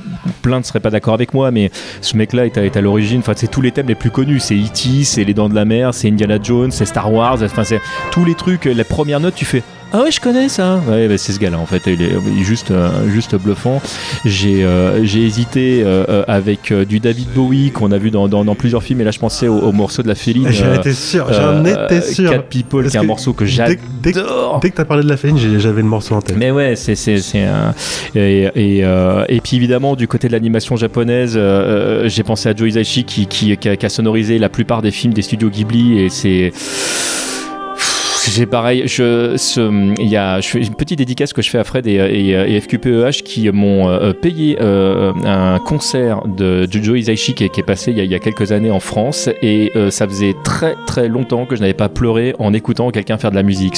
plein 0.42 0.60
ne 0.60 0.64
seraient 0.64 0.80
pas 0.82 0.92
d'accord 0.92 1.14
avec 1.16 1.34
moi, 1.34 1.50
mais 1.52 1.72
ce 2.02 2.16
mec-là 2.16 2.46
est 2.46 2.58
à, 2.58 2.66
est 2.66 2.78
à 2.78 2.82
l'origine. 2.82 3.20
Enfin, 3.20 3.34
c'est 3.36 3.50
tous 3.50 3.62
les 3.62 3.72
thèmes 3.72 3.88
les 3.88 3.96
plus 3.96 4.12
connus. 4.12 4.40
C'est 4.40 4.56
E.T., 4.56 5.04
c'est 5.06 5.24
Les 5.24 5.34
Dents 5.34 5.50
de 5.50 5.56
la 5.56 5.66
Mer, 5.66 5.94
c'est 5.94 6.10
Indiana 6.10 6.38
Jones, 6.42 6.72
c'est 6.72 6.86
Star 6.86 7.12
Wars. 7.12 7.42
Enfin, 7.42 7.64
c'est 7.64 7.82
tous 8.12 8.26
les 8.26 8.36
trucs. 8.36 8.66
Les 8.66 8.84
premières 8.84 9.20
notes, 9.20 9.36
tu 9.36 9.46
fais. 9.46 9.64
Ah 9.92 10.04
ouais, 10.04 10.12
je 10.12 10.20
connais 10.22 10.50
ça. 10.50 10.80
Ouais, 10.88 11.08
bah, 11.08 11.18
c'est 11.18 11.32
ce 11.32 11.40
gars-là 11.40 11.58
en 11.58 11.66
fait. 11.66 11.82
Il 11.88 12.02
est, 12.04 12.44
juste, 12.44 12.70
euh, 12.70 12.90
juste 13.12 13.36
bluffant. 13.36 13.82
J'ai, 14.24 14.64
euh, 14.64 15.04
j'ai 15.04 15.26
hésité 15.26 15.82
euh, 15.84 16.04
euh, 16.10 16.24
avec 16.28 16.72
euh, 16.72 16.86
du 16.86 17.00
David 17.00 17.30
Bowie 17.34 17.72
qu'on 17.72 17.92
a 17.92 17.98
vu 17.98 18.12
dans, 18.12 18.28
dans, 18.28 18.46
dans 18.46 18.54
plusieurs 18.54 18.84
films. 18.84 19.02
Et 19.02 19.04
là, 19.04 19.10
je 19.10 19.18
pensais 19.18 19.48
au, 19.48 19.58
au 19.58 19.72
morceau 19.72 20.04
de 20.04 20.08
la 20.08 20.14
Féline. 20.14 20.48
J'en 20.52 20.74
étais 20.76 20.94
sûr, 20.94 21.26
j'en 21.34 21.66
euh, 21.66 21.86
étais 21.86 22.02
sûr. 22.02 22.30
Cat 22.30 22.40
People, 22.40 22.84
Parce 22.84 22.92
qui 22.92 22.98
est 22.98 23.02
un 23.02 23.04
morceau 23.04 23.34
que 23.34 23.44
dès- 23.46 23.50
j'adore. 23.50 23.76
Dès, 24.04 24.12
que- 24.14 24.20
dès 24.62 24.70
que 24.70 24.76
t'as 24.76 24.86
parlé 24.86 25.04
de 25.04 25.10
la 25.10 25.18
féline, 25.18 25.38
j'avais 25.60 25.82
le 25.82 25.88
morceau 25.88 26.14
en 26.16 26.22
tête. 26.22 26.38
Mais 26.38 26.52
ouais, 26.52 26.76
c'est 26.76 26.96
c'est 26.96 27.18
c'est 27.18 27.42
un 27.44 27.74
et 28.16 28.44
et, 28.56 28.84
euh, 28.84 29.26
et 29.28 29.42
puis 29.42 29.58
évidemment 29.58 29.96
du 29.96 30.08
côté 30.08 30.28
de 30.28 30.34
l'animation 30.34 30.76
japonaise, 30.76 31.38
j'ai 32.06 32.24
pensé 32.24 32.48
à 32.50 32.56
Joe 32.56 32.70
Hisaishi 32.70 33.04
qui 33.06 33.26
qui, 33.26 33.58
qui 33.58 33.70
a, 33.70 33.76
qui 33.76 33.86
a 33.86 33.90
sonorisé 33.90 34.38
la 34.38 34.50
plupart 34.50 34.82
des 34.82 34.92
films 34.92 35.14
des 35.14 35.22
studios 35.24 35.50
Ghibli 35.50 36.00
et 36.00 36.10
c'est 36.10 36.52
j'ai 38.30 38.46
pareil, 38.46 38.84
je, 38.86 39.36
ce, 39.38 40.02
y 40.02 40.16
a, 40.16 40.40
je 40.40 40.48
fais 40.48 40.60
une 40.60 40.76
petite 40.76 40.98
dédicace 40.98 41.34
que 41.34 41.42
je 41.42 41.50
fais 41.50 41.58
à 41.58 41.64
Fred 41.64 41.88
et, 41.88 42.62
FQPEH 42.62 43.24
qui 43.24 43.50
m'ont 43.52 43.90
euh, 43.90 44.14
payé 44.14 44.58
euh, 44.62 45.14
un 45.26 45.60
concert 45.60 46.28
de 46.28 46.68
Jojo 46.70 46.96
Hisaishi 46.96 47.34
qui 47.34 47.44
est, 47.44 47.64
passé 47.64 47.92
il 47.92 48.04
y, 48.06 48.16
a, 48.16 48.20
quelques 48.20 48.52
années 48.52 48.72
en 48.72 48.80
France 48.80 49.30
et 49.42 49.72
euh, 49.76 49.90
ça 49.90 50.08
faisait 50.08 50.36
très 50.44 50.76
très 50.86 51.08
longtemps 51.08 51.46
que 51.46 51.56
je 51.56 51.62
n'avais 51.62 51.74
pas 51.74 51.90
pleuré 51.90 52.36
en 52.40 52.54
écoutant 52.54 52.92
quelqu'un 52.92 53.18
faire 53.18 53.32
de 53.32 53.36
la 53.36 53.44
musique. 53.44 53.78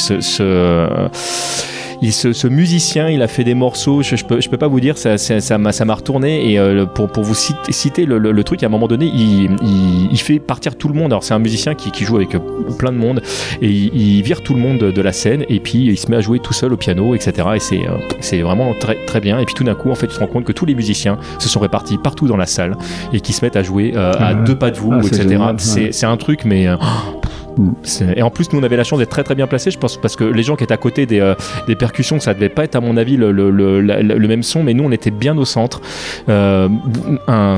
Il, 2.02 2.12
ce, 2.14 2.34
ce 2.34 2.48
musicien, 2.48 3.10
il 3.10 3.22
a 3.22 3.28
fait 3.28 3.44
des 3.44 3.54
morceaux, 3.54 4.02
je, 4.02 4.16
je 4.16 4.26
peux, 4.26 4.42
je 4.42 4.50
peux 4.50 4.58
pas 4.58 4.68
vous 4.68 4.80
dire, 4.80 4.98
ça, 4.98 5.18
ça, 5.18 5.40
ça 5.40 5.58
m'a, 5.58 5.72
ça 5.72 5.86
m'a 5.86 5.94
retourné. 5.94 6.52
Et 6.52 6.60
euh, 6.60 6.86
pour, 6.86 7.10
pour 7.12 7.24
vous 7.24 7.36
citer, 7.36 7.72
citer 7.72 8.06
le, 8.06 8.18
le, 8.18 8.32
le 8.32 8.44
truc, 8.44 8.64
à 8.64 8.66
un 8.66 8.70
moment 8.70 8.88
donné, 8.88 9.06
il, 9.14 9.56
il, 9.62 10.10
il 10.12 10.20
fait 10.20 10.40
partir 10.40 10.76
tout 10.76 10.88
le 10.88 10.94
monde. 10.94 11.12
Alors 11.14 11.24
c'est 11.24 11.34
un 11.34 11.40
musicien 11.40 11.76
qui, 11.76 11.92
qui 11.92 12.04
joue 12.06 12.16
avec 12.18 12.34
euh, 12.36 12.40
plein 12.78 12.92
de 12.92 12.98
monde 12.98 13.22
et 13.62 13.70
il, 13.70 13.96
il 13.96 14.22
vire 14.24 14.42
tout 14.42 14.54
le 14.54 14.60
monde 14.60 14.78
de, 14.80 14.92
de 14.92 15.02
la 15.02 15.14
scène 15.14 15.46
et 15.50 15.60
puis 15.60 15.86
il 15.86 15.98
se 15.98 16.10
met 16.10 16.18
à 16.18 16.22
jouer 16.22 16.40
tout 16.40 16.54
seul 16.54 16.74
au 16.74 16.78
piano, 16.78 17.14
etc. 17.16 17.48
Et 17.56 17.60
c'est, 17.60 17.88
euh, 17.88 17.98
c'est 18.20 18.42
vraiment 18.42 18.74
très, 18.80 18.98
très 19.06 19.20
bien. 19.20 19.40
Et 19.40 19.46
puis 19.46 19.54
tout 19.54 19.64
d'un 19.64 19.76
coup, 19.76 19.92
en 19.92 19.96
fait, 19.96 20.08
tu 20.08 20.16
te 20.16 20.20
rends 20.20 20.28
compte 20.28 20.46
que 20.46 20.52
tous 20.54 20.66
les 20.66 20.76
musiciens 20.76 21.18
se 21.40 21.50
sont 21.50 21.60
répartis 21.60 21.98
partout 21.98 22.28
dans 22.28 22.38
la 22.38 22.46
salle 22.48 22.78
et 23.14 23.20
qui 23.22 23.34
se 23.34 23.46
mettent 23.46 23.56
à 23.56 23.64
jouer 23.64 23.94
euh, 23.96 24.14
à 24.18 24.34
Ouais. 24.34 24.44
deux 24.46 24.56
pas 24.58 24.72
de 24.72 24.78
vous, 24.78 24.92
Ah, 24.94 25.00
etc. 25.06 25.38
c'est, 25.58 25.92
c'est 25.92 26.06
un 26.06 26.18
truc, 26.18 26.46
mais 26.46 26.68
euh, 26.68 26.76
c'est- 26.80 27.41
Et 28.16 28.22
en 28.22 28.30
plus, 28.30 28.52
nous, 28.52 28.60
on 28.60 28.64
avait 28.64 28.78
la 28.78 28.84
chance 28.84 29.00
d'être 29.00 29.10
très 29.10 29.24
très 29.24 29.36
bien 29.36 29.48
placés, 29.48 29.72
je 29.72 29.78
pense, 29.78 29.98
parce 29.98 30.16
que 30.16 30.24
les 30.24 30.44
gens 30.44 30.56
qui 30.56 30.64
étaient 30.64 30.74
à 30.74 30.78
côté 30.78 31.06
des, 31.06 31.20
euh, 31.20 31.36
percussions, 31.78 32.20
ça 32.20 32.34
devait 32.34 32.50
pas 32.50 32.64
être, 32.64 32.76
à 32.76 32.82
mon 32.82 32.98
avis, 32.98 33.18
le, 33.18 34.28
même 34.28 34.44
son, 34.44 34.64
mais 34.64 34.74
nous, 34.74 34.84
on 34.84 34.92
était 34.92 35.12
bien 35.12 35.38
au 35.38 35.46
centre. 35.46 35.82
Euh, 36.30 36.68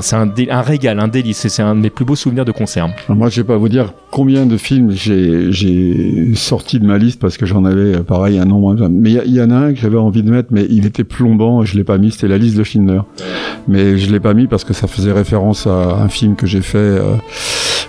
c'est 0.01 0.15
un, 0.15 0.61
régal, 0.61 0.99
un 0.99 1.07
délice. 1.07 1.47
C'est- 1.47 1.63
un 1.63 1.75
de 1.75 1.79
mes 1.79 1.89
plus 1.89 2.03
beaux 2.03 2.15
souvenirs 2.15 2.43
de 2.43 2.51
concert. 2.51 2.89
Moi, 3.07 3.29
je 3.29 3.41
vais 3.41 3.47
pas 3.47 3.55
vous 3.55 3.69
dire 3.69 3.93
combien 4.11 4.45
de 4.45 4.57
films 4.57 4.91
j'ai 4.91 6.35
sorti 6.35 6.79
de 6.79 6.85
ma 6.85 6.97
liste 6.97 7.21
parce 7.21 7.37
que 7.37 7.45
j'en 7.45 7.63
avais, 7.63 7.95
euh, 7.95 8.03
pareil, 8.03 8.37
un 8.37 8.45
nombre. 8.45 8.75
Mais 8.89 9.11
il 9.11 9.33
y, 9.33 9.41
en 9.41 9.49
a 9.49 9.55
un 9.55 9.73
que 9.73 9.79
j'avais 9.79 9.97
envie 9.97 10.23
de 10.23 10.31
mettre, 10.31 10.49
mais 10.51 10.65
il 10.69 10.85
était 10.85 11.03
plombant 11.05 11.63
je 11.63 11.77
l'ai 11.77 11.83
pas 11.83 11.97
mis. 11.97 12.11
C'était 12.11 12.27
la 12.27 12.37
liste 12.37 12.57
de 12.57 12.63
Schindler. 12.63 13.01
Mais 13.67 13.97
je 13.97 14.11
l'ai 14.11 14.19
pas 14.19 14.33
mis 14.33 14.47
parce 14.47 14.63
que 14.63 14.73
ça 14.73 14.87
faisait 14.87 15.11
référence 15.11 15.67
à 15.67 16.01
un 16.01 16.09
film 16.09 16.35
que 16.35 16.47
j'ai 16.47 16.61
fait 16.61 16.99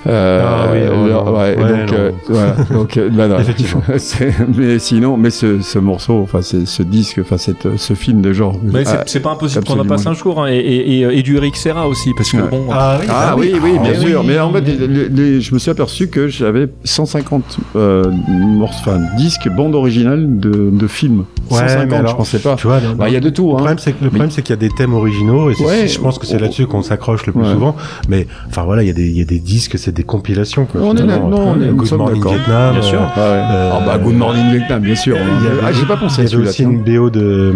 Ah 0.07 0.69
oui, 0.73 0.79
oh 0.91 1.05
alors, 1.05 1.25
non. 1.27 1.33
ouais, 1.39 1.57
Ouais, 1.57 1.69
donc, 1.87 1.93
euh, 1.93 2.11
voilà, 2.29 2.57
donc, 2.71 2.97
euh, 2.97 3.09
bah 3.11 3.29
non. 3.29 3.39
Effectivement. 3.39 3.83
C'est- 3.99 4.35
mais 4.57 4.79
sinon, 4.79 5.17
mais 5.17 5.31
ce, 5.31 5.61
ce 5.61 5.79
morceau, 5.79 6.21
enfin, 6.23 6.43
c'est- 6.43 6.67
ce 6.67 6.83
disque, 6.83 7.21
enfin, 7.23 7.39
cette, 7.39 7.77
ce 7.77 7.95
film 7.95 8.21
de 8.21 8.33
genre. 8.33 8.59
Mais 8.63 8.85
c'est 8.85 8.97
ah, 8.99 9.03
c'est 9.07 9.21
pas 9.21 9.33
impossible 9.33 9.65
qu'on 9.65 9.79
en 9.81 9.85
passe 9.85 10.07
un 10.07 10.15
jour. 10.15 10.43
hein, 10.43 10.49
et, 10.51 10.57
et, 10.59 11.01
et, 11.01 11.19
et 11.19 11.23
du 11.23 11.37
Eric 11.37 11.57
Serra 11.57 11.89
aussi, 11.89 12.11
parce 12.17 12.31
que 12.31 12.37
Ouais. 12.39 12.49
bon. 12.51 12.65
Ah 12.71 12.99
oui, 13.01 13.07
Ah 13.09 13.27
bah 13.31 13.37
oui, 13.39 13.55
oui, 13.63 13.79
bien 13.79 13.93
Ah 13.97 14.01
sûr. 14.01 14.21
oui. 14.21 14.27
Mais 14.29 14.39
en 14.39 14.53
fait, 14.53 14.61
les- 14.63 15.09
les- 15.09 15.41
je 15.41 15.55
me 15.55 15.59
suis 15.59 15.71
aperçu 15.71 16.09
que 16.09 16.29
j'avais 16.29 16.69
150 16.85 17.59
euh, 17.77 18.05
morceaux, 18.39 18.91
enfin, 18.91 19.01
disques, 19.17 19.49
bandes 19.49 19.75
originales 19.75 20.39
de, 20.39 20.71
de 20.71 20.87
films. 20.87 21.25
Ouais, 21.51 21.59
150, 21.61 21.89
mais 21.91 21.97
alors, 21.97 22.11
je 22.13 22.17
pensais 22.17 22.39
pas. 22.39 22.57
Tu 22.57 22.67
vois, 22.67 22.81
Bah, 22.97 23.09
il 23.09 23.15
y 23.15 23.17
a 23.17 23.21
de 23.21 23.31
tout, 23.31 23.47
Le 23.49 23.53
hein. 23.53 23.57
problème, 23.57 23.79
c'est 23.79 23.93
que, 23.93 24.03
le 24.05 24.11
problème, 24.11 24.31
c'est 24.31 24.43
qu'il 24.43 24.51
y 24.55 24.59
a 24.59 24.61
des 24.61 24.71
thèmes 24.71 24.95
originaux 24.95 25.51
et 25.51 25.55
c'est- 25.55 25.65
Ouais. 25.65 25.89
je 25.89 25.99
pense 26.01 26.19
que 26.19 26.27
c'est 26.27 26.39
là-dessus 26.39 26.67
qu'on 26.67 26.83
s'accroche 26.83 27.27
le 27.27 27.33
plus 27.33 27.43
Ouais. 27.43 27.53
souvent. 27.53 27.77
Mais 28.09 28.27
enfin 28.49 28.63
voilà, 28.65 28.83
il 28.83 28.87
y 28.87 28.91
a 28.91 28.95
des, 28.95 29.07
il 29.07 29.17
y 29.19 29.23
a 29.23 29.27
des 29.27 29.39
disques, 29.39 29.79
c'est 29.79 29.94
des 29.95 30.03
compilations. 30.03 30.67
Quoi, 30.67 30.81
On 30.85 30.95
est 30.97 31.07
là- 31.07 31.19
non, 31.19 31.55
on 31.57 31.61
est- 31.63 31.67
nous 31.67 31.77
Good 31.77 31.87
sommes 31.87 31.99
Morning 31.99 32.19
d'accord. 32.21 32.35
Vietnam. 32.35 32.73
Bien 32.73 32.83
sûr. 32.83 33.01
euh, 33.01 33.05
Ah, 33.15 33.19
ouais. 33.19 33.25
euh, 33.57 33.71
Ah 33.73 33.83
bah, 33.87 33.99
Good 34.05 34.15
Morning 34.17 34.51
Vietnam, 34.51 34.83
bien 34.83 34.95
sûr. 34.95 35.17
Ah, 35.65 35.73
j'ai 35.73 35.87
pas 35.87 35.97
pensé 35.97 36.21
à 36.23 36.25
Il 36.25 36.31
y 36.31 36.35
avait 36.35 36.45
celui-là. 36.47 36.51
aussi 36.51 36.63
une 36.65 36.83
BO 36.83 37.11
de, 37.11 37.55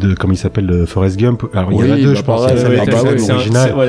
de 0.00 0.14
comment 0.14 0.32
il 0.32 0.36
s'appelle, 0.36 0.84
Forrest 0.86 1.18
Gump. 1.18 1.42
Alors 1.54 1.72
il 1.72 1.78
y 1.78 1.90
en 1.90 1.94
a 1.94 1.96
deux, 1.96 2.12
bah, 2.12 2.14
je 2.14 2.22
pense. 2.22 2.46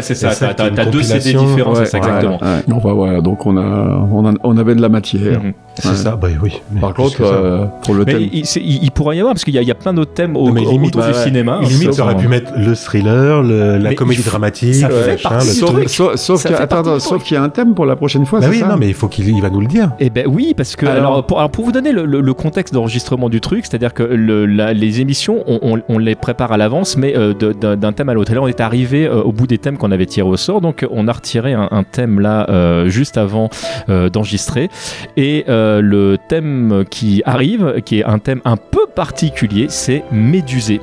c'est 0.01 0.15
ça. 0.15 0.53
T'as 0.53 0.85
deux 0.85 1.03
CD 1.03 1.33
différents, 1.33 1.75
c'est 1.75 1.85
ça, 1.85 1.97
exactement. 1.97 2.39
ouais. 2.41 2.63
Non, 2.67 2.77
bah, 2.83 2.93
voilà, 2.93 3.21
donc 3.21 3.45
on, 3.45 3.57
a, 3.57 4.07
on, 4.11 4.25
a, 4.29 4.33
on 4.43 4.57
avait 4.57 4.75
de 4.75 4.81
la 4.81 4.89
matière. 4.89 5.41
Mhm. 5.71 5.81
C'est 5.83 5.89
Ouais. 5.89 5.95
ça, 5.95 6.15
bah 6.17 6.27
oui. 6.43 6.61
Par 6.81 6.93
contre, 6.93 7.21
euh, 7.21 7.65
pour 7.83 7.93
le 7.95 8.03
Mais 8.05 8.13
thème. 8.13 8.21
il, 8.33 8.43
il- 8.45 8.83
il 8.83 8.91
pourrait 8.91 9.15
y 9.15 9.19
avoir, 9.19 9.33
parce 9.33 9.45
qu'il 9.45 9.53
y, 9.53 9.57
a- 9.57 9.61
il 9.61 9.67
y 9.67 9.71
a 9.71 9.75
plein 9.75 9.93
d'autres 9.93 10.13
thèmes 10.13 10.35
au, 10.35 10.47
Non, 10.47 10.53
mais 10.53 10.61
limite, 10.61 10.95
autour 10.95 11.07
du 11.07 11.11
bah 11.13 11.17
ouais. 11.17 11.23
cinéma. 11.23 11.59
Limite, 11.61 11.83
sauf 11.83 11.95
ça 11.95 12.03
aurait 12.03 12.17
pu 12.17 12.27
mettre 12.27 12.51
le 12.57 12.75
thriller, 12.75 13.41
le- 13.41 13.77
la 13.77 13.89
Mais 13.89 13.95
comédie 13.95 14.21
dramatique, 14.23 14.75
ça 14.75 14.89
le 14.89 14.95
fait 14.95 15.11
machin, 15.23 15.37
le 15.39 15.43
du. 15.43 15.49
Sauf, 15.51 15.69
truc. 15.71 15.89
sauf, 15.89 16.41
qu'il 16.41 16.51
y 16.51 16.53
a- 16.55 17.17
du 17.17 17.33
y 17.33 17.37
un 17.37 17.49
thème 17.49 17.73
pour 17.73 17.85
la 17.85 17.95
prochaine 17.95 18.25
fois, 18.25 18.39
Bah 18.41 18.47
oui, 18.49 18.59
ça 18.59 18.67
non, 18.67 18.75
mais 18.77 18.89
il 18.89 18.93
faut 18.93 19.07
qu'il 19.07 19.27
il 19.29 19.41
va 19.41 19.49
nous 19.49 19.61
le 19.61 19.67
dire. 19.67 19.91
Eh 19.99 20.09
ben 20.09 20.25
oui, 20.27 20.53
parce 20.55 20.75
que 20.75 20.85
Alors- 20.85 20.97
alors, 21.13 21.25
pour, 21.25 21.37
alors, 21.39 21.49
pour 21.51 21.63
vous 21.65 21.71
donner 21.71 21.91
le, 21.93 22.05
le- 22.05 22.21
le 22.21 22.33
contexte 22.33 22.73
d'enregistrement 22.73 23.29
du 23.29 23.39
truc, 23.41 23.65
c'est-à-dire 23.65 23.93
que 23.93 24.03
le- 24.03 24.45
la- 24.45 24.73
les 24.73 24.99
émissions, 25.01 25.43
on, 25.47 25.59
on- 25.61 25.81
on 25.87 25.97
les 25.97 26.15
prépare 26.15 26.51
à 26.51 26.57
l'avance, 26.57 26.97
mais 26.97 27.15
euh, 27.15 27.33
d'un 27.33 27.93
thème 27.93 28.09
à 28.09 28.13
l'autre. 28.13 28.31
Et 28.31 28.35
là, 28.35 28.41
on 28.41 28.47
est 28.47 28.59
arrivé 28.61 29.05
euh, 29.05 29.21
au 29.21 29.31
bout 29.31 29.47
des 29.47 29.57
thèmes 29.57 29.77
qu'on 29.77 29.91
avait 29.91 30.05
tirés 30.05 30.27
au 30.27 30.37
sort, 30.37 30.59
donc 30.61 30.85
on 30.91 31.07
a 31.07 31.11
retiré 31.13 31.53
un, 31.53 31.69
un 31.71 31.83
thème 31.83 32.19
là 32.19 32.45
euh, 32.49 32.89
juste 32.89 33.17
avant 33.17 33.49
euh, 33.89 34.09
d'enregistrer. 34.09 34.69
Et 35.17 35.45
euh, 35.61 35.81
le 35.81 36.17
thème 36.27 36.83
qui 36.89 37.21
arrive, 37.25 37.75
qui 37.85 37.99
est 37.99 38.03
un 38.05 38.19
thème 38.19 38.41
un 38.45 38.57
peu 38.57 38.85
particulier, 38.95 39.67
c'est 39.69 40.03
Médusé. 40.11 40.81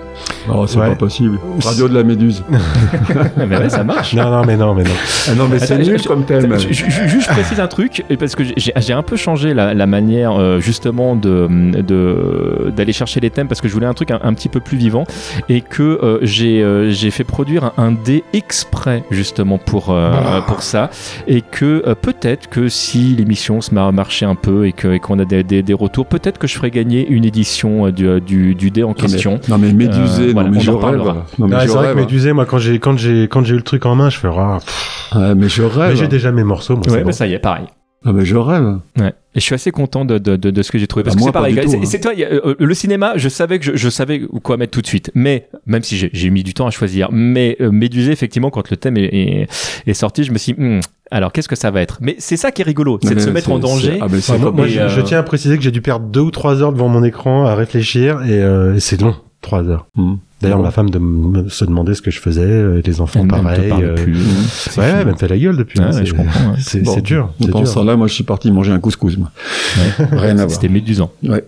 Oh, 0.51 0.67
c'est 0.67 0.79
Ouais. 0.79 0.89
pas 0.91 0.95
possible. 0.95 1.39
Radio 1.65 1.89
de 1.89 1.95
la 1.95 2.03
Méduse. 2.05 2.43
mais 3.37 3.57
ouais, 3.57 3.69
ça 3.69 3.85
marche. 3.85 4.15
Non, 4.15 4.31
non, 4.31 4.45
mais 4.47 4.57
non, 4.57 4.75
mais 4.75 4.85
non. 4.85 4.91
Ah 5.29 5.35
non, 5.35 5.49
mais 5.49 5.59
c'est 5.59 5.79
nul 5.79 6.01
comme 6.03 6.25
thème. 6.25 6.59
Je, 6.59 6.69
je- 6.73 6.85
je- 6.91 7.07
juste 7.09 7.29
je 7.29 7.33
précise 7.35 7.61
un 7.61 7.67
truc 7.67 8.05
parce 8.19 8.35
que 8.35 8.43
j'ai 8.57 8.93
un 8.93 9.03
peu 9.03 9.17
changé 9.17 9.55
la, 9.55 9.75
la 9.75 9.87
manière 9.87 10.33
euh, 10.39 10.61
justement 10.61 11.17
de 11.17 11.49
de- 11.83 12.73
d'aller 12.75 12.93
chercher 12.93 13.21
les 13.21 13.31
thèmes 13.31 13.49
parce 13.49 13.61
que 13.61 13.69
je 13.69 13.75
voulais 13.75 13.87
un 13.87 13.95
truc 13.95 14.11
un, 14.11 14.21
un 14.23 14.33
petit 14.35 14.49
peu 14.49 14.61
plus 14.61 14.77
vivant 14.79 15.05
et 15.49 15.61
que 15.61 15.83
euh, 15.83 16.19
j'ai 16.23 16.63
euh, 16.63 16.93
fait 17.11 17.25
produire 17.25 17.65
un, 17.65 17.73
un 17.79 17.93
dé 17.93 18.25
exprès 18.33 19.03
justement 19.11 19.59
pour 19.59 19.91
euh, 19.91 20.11
Ah. 20.15 20.43
pour 20.47 20.63
ça 20.63 20.91
et 21.27 21.43
que 21.43 21.83
euh, 21.87 21.95
peut-être 21.95 22.49
que 22.49 22.69
si 22.69 23.15
l'émission 23.17 23.61
se 23.61 23.75
mar- 23.75 23.93
marchait 23.93 24.27
un 24.27 24.35
peu 24.35 24.67
et 24.69 24.73
que- 24.73 24.89
et 24.95 25.01
qu'on 25.01 25.19
a 25.19 25.25
des, 25.25 25.43
des- 25.43 25.63
des 25.63 25.75
retours 25.75 26.07
peut-être 26.07 26.39
que 26.39 26.47
je 26.47 26.55
ferais 26.55 26.71
gagner 26.71 27.07
une 27.09 27.25
édition 27.25 27.87
euh, 27.87 27.91
du, 27.91 28.21
du, 28.21 28.55
du 28.55 28.71
dé 28.71 28.83
en 28.85 28.89
Non, 28.89 28.95
mais- 28.97 29.03
question. 29.03 29.41
Non, 29.49 29.59
mais 29.59 29.73
Médusé, 29.73 30.23
Euh, 30.23 30.27
non, 30.29 30.33
voilà, 30.35 30.51
mais 30.51 30.57
on 30.59 30.61
je 30.61 30.71
en 30.71 30.79
rêve. 30.79 30.83
parlera. 30.83 31.27
Non, 31.39 31.49
mais 31.49 31.57
Ah, 31.59 31.61
c'est 31.67 31.69
vrai 31.75 31.93
que. 31.93 31.97
Médusé, 31.99 32.33
moi, 32.33 32.47
quand 32.47 32.59
j'ai 32.59 32.79
quand 32.79 32.97
j'ai 32.99 33.29
quand 33.29 33.45
j'ai 33.45 33.55
eu 33.55 33.57
le 33.59 33.63
truc 33.63 33.85
en 33.87 33.95
main, 33.95 34.11
je 34.11 34.19
fais 34.19 34.29
ah, 34.31 34.59
pff, 34.65 35.13
Ouais, 35.17 35.35
mais 35.35 35.49
je 35.49 35.63
mais 35.63 35.69
rêve. 35.69 35.97
j'ai 35.97 36.07
déjà 36.09 36.31
mes 36.33 36.45
morceaux. 36.45 36.75
Moi, 36.77 36.85
Ouais, 36.89 36.99
bah 36.99 37.05
bon. 37.05 37.13
ça 37.13 37.27
y 37.27 37.33
est, 37.35 37.39
pareil. 37.39 37.65
Ah, 38.05 38.13
mais 38.13 38.25
je 38.25 38.37
rêve. 38.37 38.79
Ouais. 38.99 39.09
Et 39.35 39.41
je 39.41 39.45
suis 39.45 39.55
assez 39.55 39.71
content 39.73 40.05
de, 40.05 40.19
de, 40.19 40.37
de, 40.37 40.51
de 40.51 40.63
ce 40.63 40.71
que 40.71 40.79
j'ai 40.79 40.87
trouvé. 40.87 41.03
Parce 41.03 41.17
Bah, 41.17 41.21
que 41.21 41.27
c'est 41.27 41.33
pas 41.33 41.39
pareil. 41.41 41.55
c'est- 41.69 41.77
hein. 41.77 41.81
c'est 41.85 42.01
toi, 42.01 42.13
a, 42.13 42.21
euh, 42.33 42.55
le 42.59 42.75
cinéma, 42.75 43.15
je 43.17 43.29
savais 43.29 43.59
que 43.59 43.65
je, 43.65 43.73
je 43.77 43.89
savais 43.89 44.23
quoi 44.43 44.57
mettre 44.57 44.71
tout 44.73 44.83
de 44.83 44.87
suite. 44.87 45.11
Mais, 45.15 45.49
même 45.67 45.83
si 45.83 45.97
j'ai 45.97 46.09
j'ai 46.13 46.31
mis 46.31 46.43
du 46.45 46.55
temps 46.55 46.67
à 46.67 46.71
choisir. 46.71 47.09
Mais 47.13 47.57
euh, 47.61 47.71
Médusé, 47.73 48.13
effectivement, 48.13 48.51
quand 48.51 48.71
le 48.71 48.77
thème 48.77 48.97
est, 48.97 49.05
est, 49.13 49.47
est 49.87 49.95
sorti, 49.95 50.23
je 50.25 50.33
me 50.33 50.39
suis 50.39 50.53
dit, 50.55 50.61
Hmm, 50.63 50.81
alors 51.11 51.33
qu'est-ce 51.33 51.49
que 51.49 51.57
ça 51.57 51.71
va 51.73 51.81
être? 51.83 51.99
Mais 52.01 52.15
c'est 52.19 52.37
ça 52.37 52.53
qui 52.53 52.63
est 52.63 52.65
rigolo, 52.65 52.99
c'est 53.03 53.15
de 53.15 53.21
se 53.21 53.31
mettre 53.31 53.51
en 53.51 53.59
danger. 53.59 53.99
Ah, 54.01 54.07
mais 54.11 54.21
c'est 54.21 54.33
Ouais, 54.33 54.39
moi, 54.39 54.53
moi, 54.53 54.67
je, 54.69 54.79
euh, 54.79 54.89
je 54.89 55.01
tiens 55.01 55.19
à 55.19 55.23
préciser 55.25 55.57
que 55.57 55.63
j'ai 55.65 55.71
dû 55.73 55.83
perdre 55.83 56.07
deux 56.07 56.21
ou 56.21 56.31
trois 56.31 56.63
heures 56.63 56.73
devant 56.73 56.89
mon 56.89 57.03
écran 57.03 57.47
à 57.47 57.55
réfléchir 57.57 58.23
et, 58.23 58.31
euh, 58.41 58.75
et 58.77 58.81
c'est 58.81 59.01
long, 59.01 59.17
trois 59.41 59.65
heures. 59.69 59.87
Hmm. 59.97 60.15
D'ailleurs, 60.41 60.61
ma 60.61 60.71
femme 60.71 60.91
de 60.91 60.99
me- 61.01 61.49
se 61.49 61.65
demandait 61.65 61.95
ce 61.95 62.03
que 62.03 62.13
je 62.13 62.21
faisais, 62.21 62.43
euh, 62.43 62.81
les 62.85 63.01
enfants 63.01 63.21
Elle 63.23 63.29
pareil. 63.29 63.69
parle 63.71 63.85
euh, 63.85 63.95
plus. 63.95 64.17
C'est 64.49 64.79
Ouais, 64.81 64.87
elle 65.01 65.07
me 65.09 65.15
fait 65.17 65.27
la 65.27 65.37
gueule 65.37 65.57
depuis. 65.57 65.81
Ouais, 65.81 65.87
hein, 65.87 65.89
ouais, 65.89 65.95
c'est- 65.99 66.07
je 66.07 66.15
comprends, 66.15 66.51
ouais. 66.51 66.57
C'est 66.61 66.81
Bon. 66.83 66.97
dur. 67.01 67.31
Pendant 67.41 67.65
temps-là, 67.65 67.97
moi, 67.97 68.07
je 68.07 68.15
suis 68.15 68.23
parti 68.25 68.53
manger 68.53 68.71
un 68.73 68.79
couscous, 68.79 69.17
moi. 69.19 69.31
Ouais. 69.77 70.07
Rien 70.13 70.31
à 70.39 70.47
voir. 70.47 70.51
C'était 70.51 70.69
médusant. 70.69 71.11
Ouais. 71.25 71.45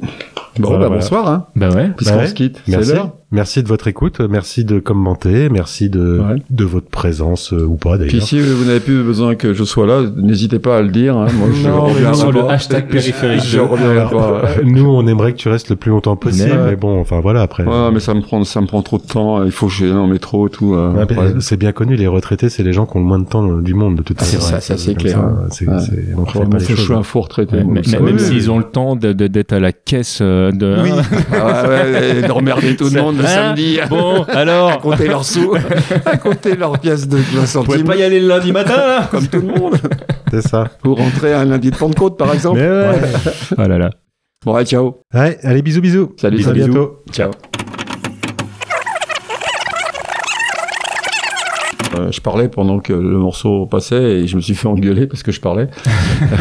Bon, 0.58 0.68
Voilà, 0.68 0.78
bah, 0.78 0.86
voilà. 0.88 1.02
bonsoir, 1.02 1.28
hein. 1.28 1.46
Bah 1.54 1.70
ouais. 1.70 1.90
Puisqu'on 1.96 2.16
Ouais. 2.18 2.26
se 2.26 2.34
quitte. 2.34 2.60
C'est 2.66 2.72
Merci. 2.72 2.92
l'heure. 2.92 3.12
Merci 3.32 3.62
de 3.62 3.69
votre 3.69 3.86
écoute, 3.86 4.19
merci 4.28 4.65
de 4.65 4.81
commenter, 4.81 5.48
merci 5.51 5.89
de, 5.89 6.19
Ouais. 6.19 6.43
de 6.51 6.65
votre 6.65 6.89
présence 6.90 7.52
euh, 7.52 7.65
ou 7.65 7.77
pas 7.77 7.97
Puis 7.97 8.09
d'ailleurs. 8.09 8.23
si 8.27 8.40
vous 8.40 8.65
n'avez 8.65 8.81
plus 8.81 9.05
besoin 9.05 9.36
que 9.36 9.55
je 9.55 9.62
sois 9.62 9.86
là, 9.86 10.02
n'hésitez 10.16 10.59
pas 10.59 10.78
à 10.78 10.82
le 10.82 10.89
dire. 10.89 11.16
Hein. 11.16 11.28
Moi, 11.39 11.48
je 11.55 11.69
Non, 11.69 12.12
sur 12.15 12.32
le 12.32 12.40
hashtag 12.51 12.89
périphérique 12.89 13.43
Je 13.44 13.61
Alors, 13.61 14.11
pas. 14.11 14.43
euh, 14.59 14.62
nous, 14.65 14.85
on 14.85 15.07
aimerait 15.07 15.31
que 15.32 15.36
tu 15.36 15.48
restes 15.48 15.70
le 15.70 15.77
plus 15.77 15.93
longtemps 15.93 16.16
possible, 16.16 16.51
Mais- 16.59 16.70
mais 16.70 16.77
bon, 16.77 16.98
enfin 17.01 17.20
voilà, 17.20 17.43
après. 17.43 17.65
Ouais, 17.65 17.93
mais 17.93 18.01
ça 18.01 18.15
me 18.15 18.20
prend, 18.20 18.43
ça 18.43 18.61
me 18.62 18.66
prend 18.66 18.82
trop 18.82 18.98
de 18.98 19.05
temps. 19.07 19.44
Il 19.44 19.52
faut 19.52 19.69
que 19.69 19.73
j'ai 19.74 19.90
dans 19.90 20.07
le 20.09 20.12
métro, 20.12 20.48
tout. 20.48 20.74
euh, 20.74 20.93
Ouais, 20.93 21.07
mais 21.09 21.16
ouais. 21.16 21.35
C'est 21.39 21.57
bien 21.57 21.70
connu, 21.70 21.94
les 21.94 22.09
retraités, 22.09 22.48
c'est 22.48 22.65
les 22.65 22.73
gens 22.73 22.85
qui 22.85 22.97
ont 22.97 23.01
le 23.01 23.07
moins 23.07 23.20
de 23.20 23.27
temps 23.28 23.47
du 23.59 23.74
monde, 23.74 23.94
de 23.94 24.02
toute 24.02 24.16
Ah, 24.20 24.24
façon. 24.24 24.40
c'est 24.40 24.55
ça, 24.55 24.61
ça, 24.61 24.77
c'est 24.77 24.94
clair. 24.97 25.20
c'est- 25.52 25.69
on 25.69 26.23
Moi, 26.23 26.27
pas 26.51 26.59
les 26.59 26.65
je 26.65 26.74
suis 26.74 26.77
choses. 26.85 26.97
un 26.98 27.05
faux 27.05 27.20
retraité. 27.20 27.62
Même 27.62 28.19
s'ils 28.19 28.51
ont 28.51 28.59
le 28.59 28.65
temps 28.65 28.97
d'être 28.97 29.52
à 29.52 29.61
la 29.61 29.70
caisse 29.70 30.19
euh, 30.20 30.51
de. 30.51 30.78
Oui. 30.82 30.90
Ah 31.32 31.62
d'emmerder 32.27 32.74
tout 32.77 32.89
le 32.93 33.01
monde 33.01 33.19
le 33.20 33.26
Hein 33.26 33.28
samedi. 33.28 33.78
Bon, 33.88 34.22
alors. 34.28 34.70
à 34.72 34.76
compter 34.78 35.09
leurs 35.09 35.24
sous, 35.24 35.55
à 36.06 36.16
compter 36.16 36.56
leurs 36.56 36.78
pièces 36.78 37.09
de 37.09 37.16
20 37.16 37.22
Vous 37.22 37.32
pouvez 37.34 37.47
centimes, 37.47 37.84
pas 37.84 37.97
y 37.97 38.02
aller 38.02 38.20
le 38.20 38.28
lundi 38.28 38.52
matin, 38.52 38.76
là 38.76 39.09
comme 39.10 39.26
tout 39.26 39.40
le 39.40 39.47
monde. 39.47 39.76
C'est 40.30 40.42
ça. 40.47 40.64
Pour 40.82 40.98
rentrer 40.98 41.32
un 41.32 41.44
lundi 41.44 41.70
de 41.70 41.76
Pentecôte, 41.76 42.16
par 42.16 42.32
exemple. 42.32 42.59
Mais 42.60 42.68
ouais. 42.68 43.01
Oh 43.59 43.62
là 43.62 43.78
là. 43.78 43.90
Bon, 44.44 44.55
allez, 44.55 44.66
ciao. 44.66 45.02
Ouais, 45.14 45.38
allez, 45.42 45.62
bisous, 45.62 45.80
bisous. 45.82 46.12
Salut, 46.16 46.40
à 46.40 46.44
salut. 46.44 46.64
bientôt. 46.64 47.02
Ciao. 47.12 47.30
Euh, 52.01 52.12
je 52.12 52.20
parlais 52.20 52.48
pendant 52.48 52.78
que 52.81 52.93
le 52.93 53.18
morceau 53.18 53.66
passait 53.66 54.02
et 54.20 54.27
je 54.27 54.36
me 54.36 54.40
suis 54.40 54.55
fait 54.55 54.66
engueuler 54.68 55.06
parce 55.06 55.22
que 55.22 55.32
je 55.32 55.40
parlais. 55.40 55.68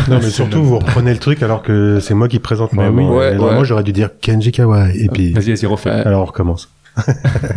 Non, 0.07 0.19
mais 0.21 0.29
surtout, 0.29 0.63
vous 0.63 0.79
reprenez 0.79 1.11
le 1.13 1.19
truc 1.19 1.43
alors 1.43 1.61
que 1.63 1.99
c'est 1.99 2.13
moi 2.13 2.27
qui 2.27 2.39
présente 2.39 2.73
normalement. 2.73 3.11
oui. 3.11 3.17
Ouais, 3.17 3.37
ouais. 3.37 3.65
j'aurais 3.65 3.83
dû 3.83 3.91
dire 3.93 4.09
Kenji 4.21 4.51
Kawai. 4.51 4.91
Et 4.95 5.07
puis, 5.09 5.33
Vas-y, 5.33 5.51
vas-y, 5.53 5.65
refais. 5.65 5.89
Alors 5.89 6.21
on 6.21 6.25
recommence. 6.25 6.69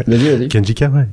Vas-y, 0.07 0.37
vas-y. 0.37 0.49
Kenji 0.49 0.74
Kawai. 0.74 1.07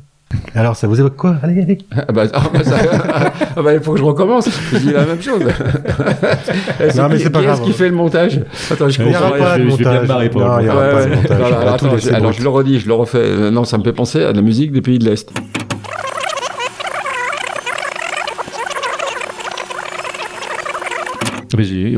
Alors, 0.53 0.75
ça 0.75 0.85
vous 0.87 0.99
évoque 0.99 1.15
quoi 1.15 1.37
Allez, 1.41 1.59
allez. 1.63 1.77
Ah 1.91 2.11
bah, 2.13 2.25
ah 2.33 2.43
bah, 2.53 2.63
ça- 2.63 2.77
ah 3.57 3.61
bah, 3.63 3.73
il 3.73 3.79
faut 3.79 3.93
que 3.93 3.97
je 3.99 4.03
recommence. 4.03 4.47
Je 4.71 4.77
dis 4.77 4.91
la 4.91 5.03
même 5.03 5.19
chose. 5.19 5.41
Non, 6.95 7.09
mais 7.09 7.17
c'est 7.17 7.29
pas 7.31 7.39
qui 7.39 7.45
grave. 7.45 7.57
est-ce 7.59 7.61
qui 7.65 7.73
fait 7.73 7.89
le 7.89 7.95
montage 7.95 8.39
Attends, 8.69 8.89
je 8.89 9.01
Il 9.01 9.07
n'y 9.07 9.11
comprends 9.13 9.29
aura 9.29 9.37
pas 9.37 9.57
de 9.57 9.63
je 9.63 9.65
vais- 9.65 9.71
je 9.71 9.77
vais 9.77 9.83
bien 9.83 10.01
montage. 10.01 10.29
montage. 11.89 12.07
Alors 12.13 12.31
je 12.31 12.43
le 12.43 12.49
redis, 12.49 12.79
je 12.79 12.87
le 12.87 12.93
refais. 12.93 13.49
Non, 13.51 13.63
ça 13.63 13.77
me 13.79 13.83
fait 13.83 13.91
penser 13.93 14.23
à 14.23 14.31
la 14.31 14.41
musique 14.43 14.71
des 14.71 14.81
pays 14.81 14.99
de 14.99 15.05
l'Est. 15.05 15.31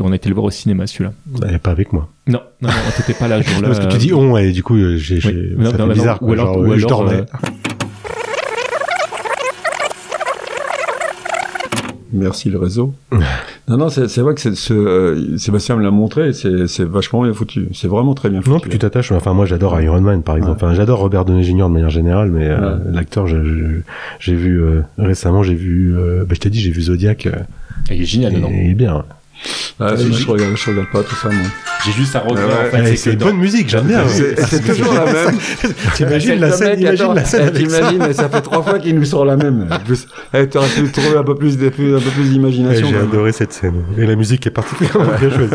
On 0.02 0.12
a 0.12 0.16
été 0.16 0.28
le 0.28 0.34
voir 0.34 0.44
au 0.46 0.50
cinéma, 0.50 0.86
celui-là. 0.86 1.12
Eh, 1.52 1.58
pas 1.58 1.70
avec 1.70 1.92
moi. 1.92 2.08
Non, 2.26 2.40
non, 2.60 2.68
non, 2.68 2.74
t'étais 2.96 3.14
pas 3.14 3.28
là 3.28 3.42
ce 3.42 3.48
jour-là. 3.50 3.68
Parce 3.72 3.80
que 3.80 3.90
tu 3.90 3.98
dis 3.98 4.12
on, 4.14 4.36
et 4.36 4.52
du 4.52 4.62
coup, 4.62 4.76
euh, 4.76 4.96
j'ai, 4.96 5.16
Oui. 5.24 5.54
Non, 5.58 5.70
ça 5.70 5.78
non, 5.78 5.84
fait 5.84 5.88
non, 5.88 5.92
bizarre, 5.94 6.22
ou 6.22 6.26
quoi. 6.26 6.34
alors- 6.34 6.54
genre, 6.54 6.58
ou 6.62 6.72
euh, 6.72 6.78
je 6.78 6.86
dormais. 6.86 7.14
euh, 7.20 7.24
Merci 12.14 12.50
le 12.50 12.58
réseau. 12.58 12.92
non, 13.68 13.78
non, 13.78 13.88
c'est 13.88 14.18
vrai 14.20 14.34
que 14.34 14.40
c'est- 14.42 14.54
ce, 14.54 14.74
euh, 14.74 15.38
Sébastien 15.38 15.76
me 15.76 15.82
l'a 15.82 15.90
montré, 15.90 16.32
c'est 16.34 16.84
vachement 16.84 17.22
bien 17.22 17.32
foutu. 17.32 17.68
C'est 17.72 17.88
vraiment 17.88 18.12
très 18.14 18.28
bien 18.28 18.40
Non, 18.40 18.44
foutu. 18.56 18.60
puis 18.68 18.70
tu 18.72 18.78
t'attaches. 18.78 19.12
Enfin, 19.12 19.32
moi, 19.32 19.46
j'adore 19.46 19.80
Iron 19.80 20.00
Man, 20.02 20.22
par 20.22 20.36
exemple. 20.36 20.56
Enfin, 20.62 20.74
j'adore 20.74 20.98
Robert 20.98 21.24
Downey 21.24 21.42
Jr. 21.42 21.54
de 21.64 21.66
manière 21.68 21.88
générale, 21.88 22.30
mais 22.30 22.46
euh, 22.48 22.76
l'acteur, 22.92 23.26
j'ai 23.26 24.34
vu 24.34 24.62
euh, 24.62 24.82
récemment, 24.98 25.42
j'ai 25.42 25.54
vu. 25.54 25.96
euh, 25.96 26.24
bah, 26.26 26.34
je 26.34 26.40
t'ai 26.40 26.50
dit, 26.50 26.60
j'ai 26.60 26.70
vu 26.70 26.82
Zodiac. 26.82 27.24
euh, 27.26 27.32
Il 27.90 28.02
est 28.02 28.04
génial 28.04 28.34
et, 28.34 28.36
dedans. 28.36 28.50
il 28.52 28.70
est 28.70 28.74
bien. 28.74 29.04
Ah, 29.80 29.94
je, 29.96 30.26
regarde, 30.26 30.56
je 30.56 30.70
regarde 30.70 30.86
pas 30.92 31.02
tout 31.02 31.16
ça, 31.16 31.28
moi. 31.28 31.46
J'ai 31.84 31.92
juste 31.92 32.14
un 32.14 32.20
regret, 32.20 32.44
Ouais, 32.44 32.52
en 32.52 32.70
fait. 32.70 32.82
Ouais, 32.82 32.96
c'est 32.96 33.16
dans- 33.16 33.26
bonne 33.26 33.38
musique, 33.38 33.68
j'aime 33.68 33.86
bien. 33.86 34.04
C'est 34.08 34.64
toujours 34.64 34.92
la 34.94 35.04
même. 35.12 35.38
T'imagines 35.96 36.38
la 36.40 36.52
scène, 36.52 36.68
mec, 36.70 36.80
imagine 36.80 37.02
attends, 37.04 37.12
la 37.14 37.24
scène 37.24 37.50
eh. 37.54 37.58
T'imagines, 37.58 37.98
mais 37.98 38.12
ça 38.12 38.28
fait 38.28 38.40
trois 38.42 38.62
fois 38.62 38.78
qu'il 38.78 38.94
nous 38.94 39.04
sort 39.04 39.24
la 39.24 39.36
même. 39.36 39.68
Eh, 40.34 40.46
T'aurais 40.48 40.68
pu 40.68 40.90
trouver 40.92 41.16
un 41.16 41.24
peu 41.24 41.34
plus, 41.34 41.58
de- 41.58 41.66
un 41.66 41.70
peu 41.70 41.98
plus 42.10 42.22
Ouais, 42.22 42.28
d'imagination. 42.28 42.86
J'ai 42.88 42.96
adoré 42.98 43.32
cette 43.32 43.52
scène. 43.52 43.82
Et 43.98 44.06
la 44.06 44.14
musique 44.14 44.46
est 44.46 44.50
particulièrement 44.50 45.12
bien 45.18 45.30
choisie. 45.30 45.54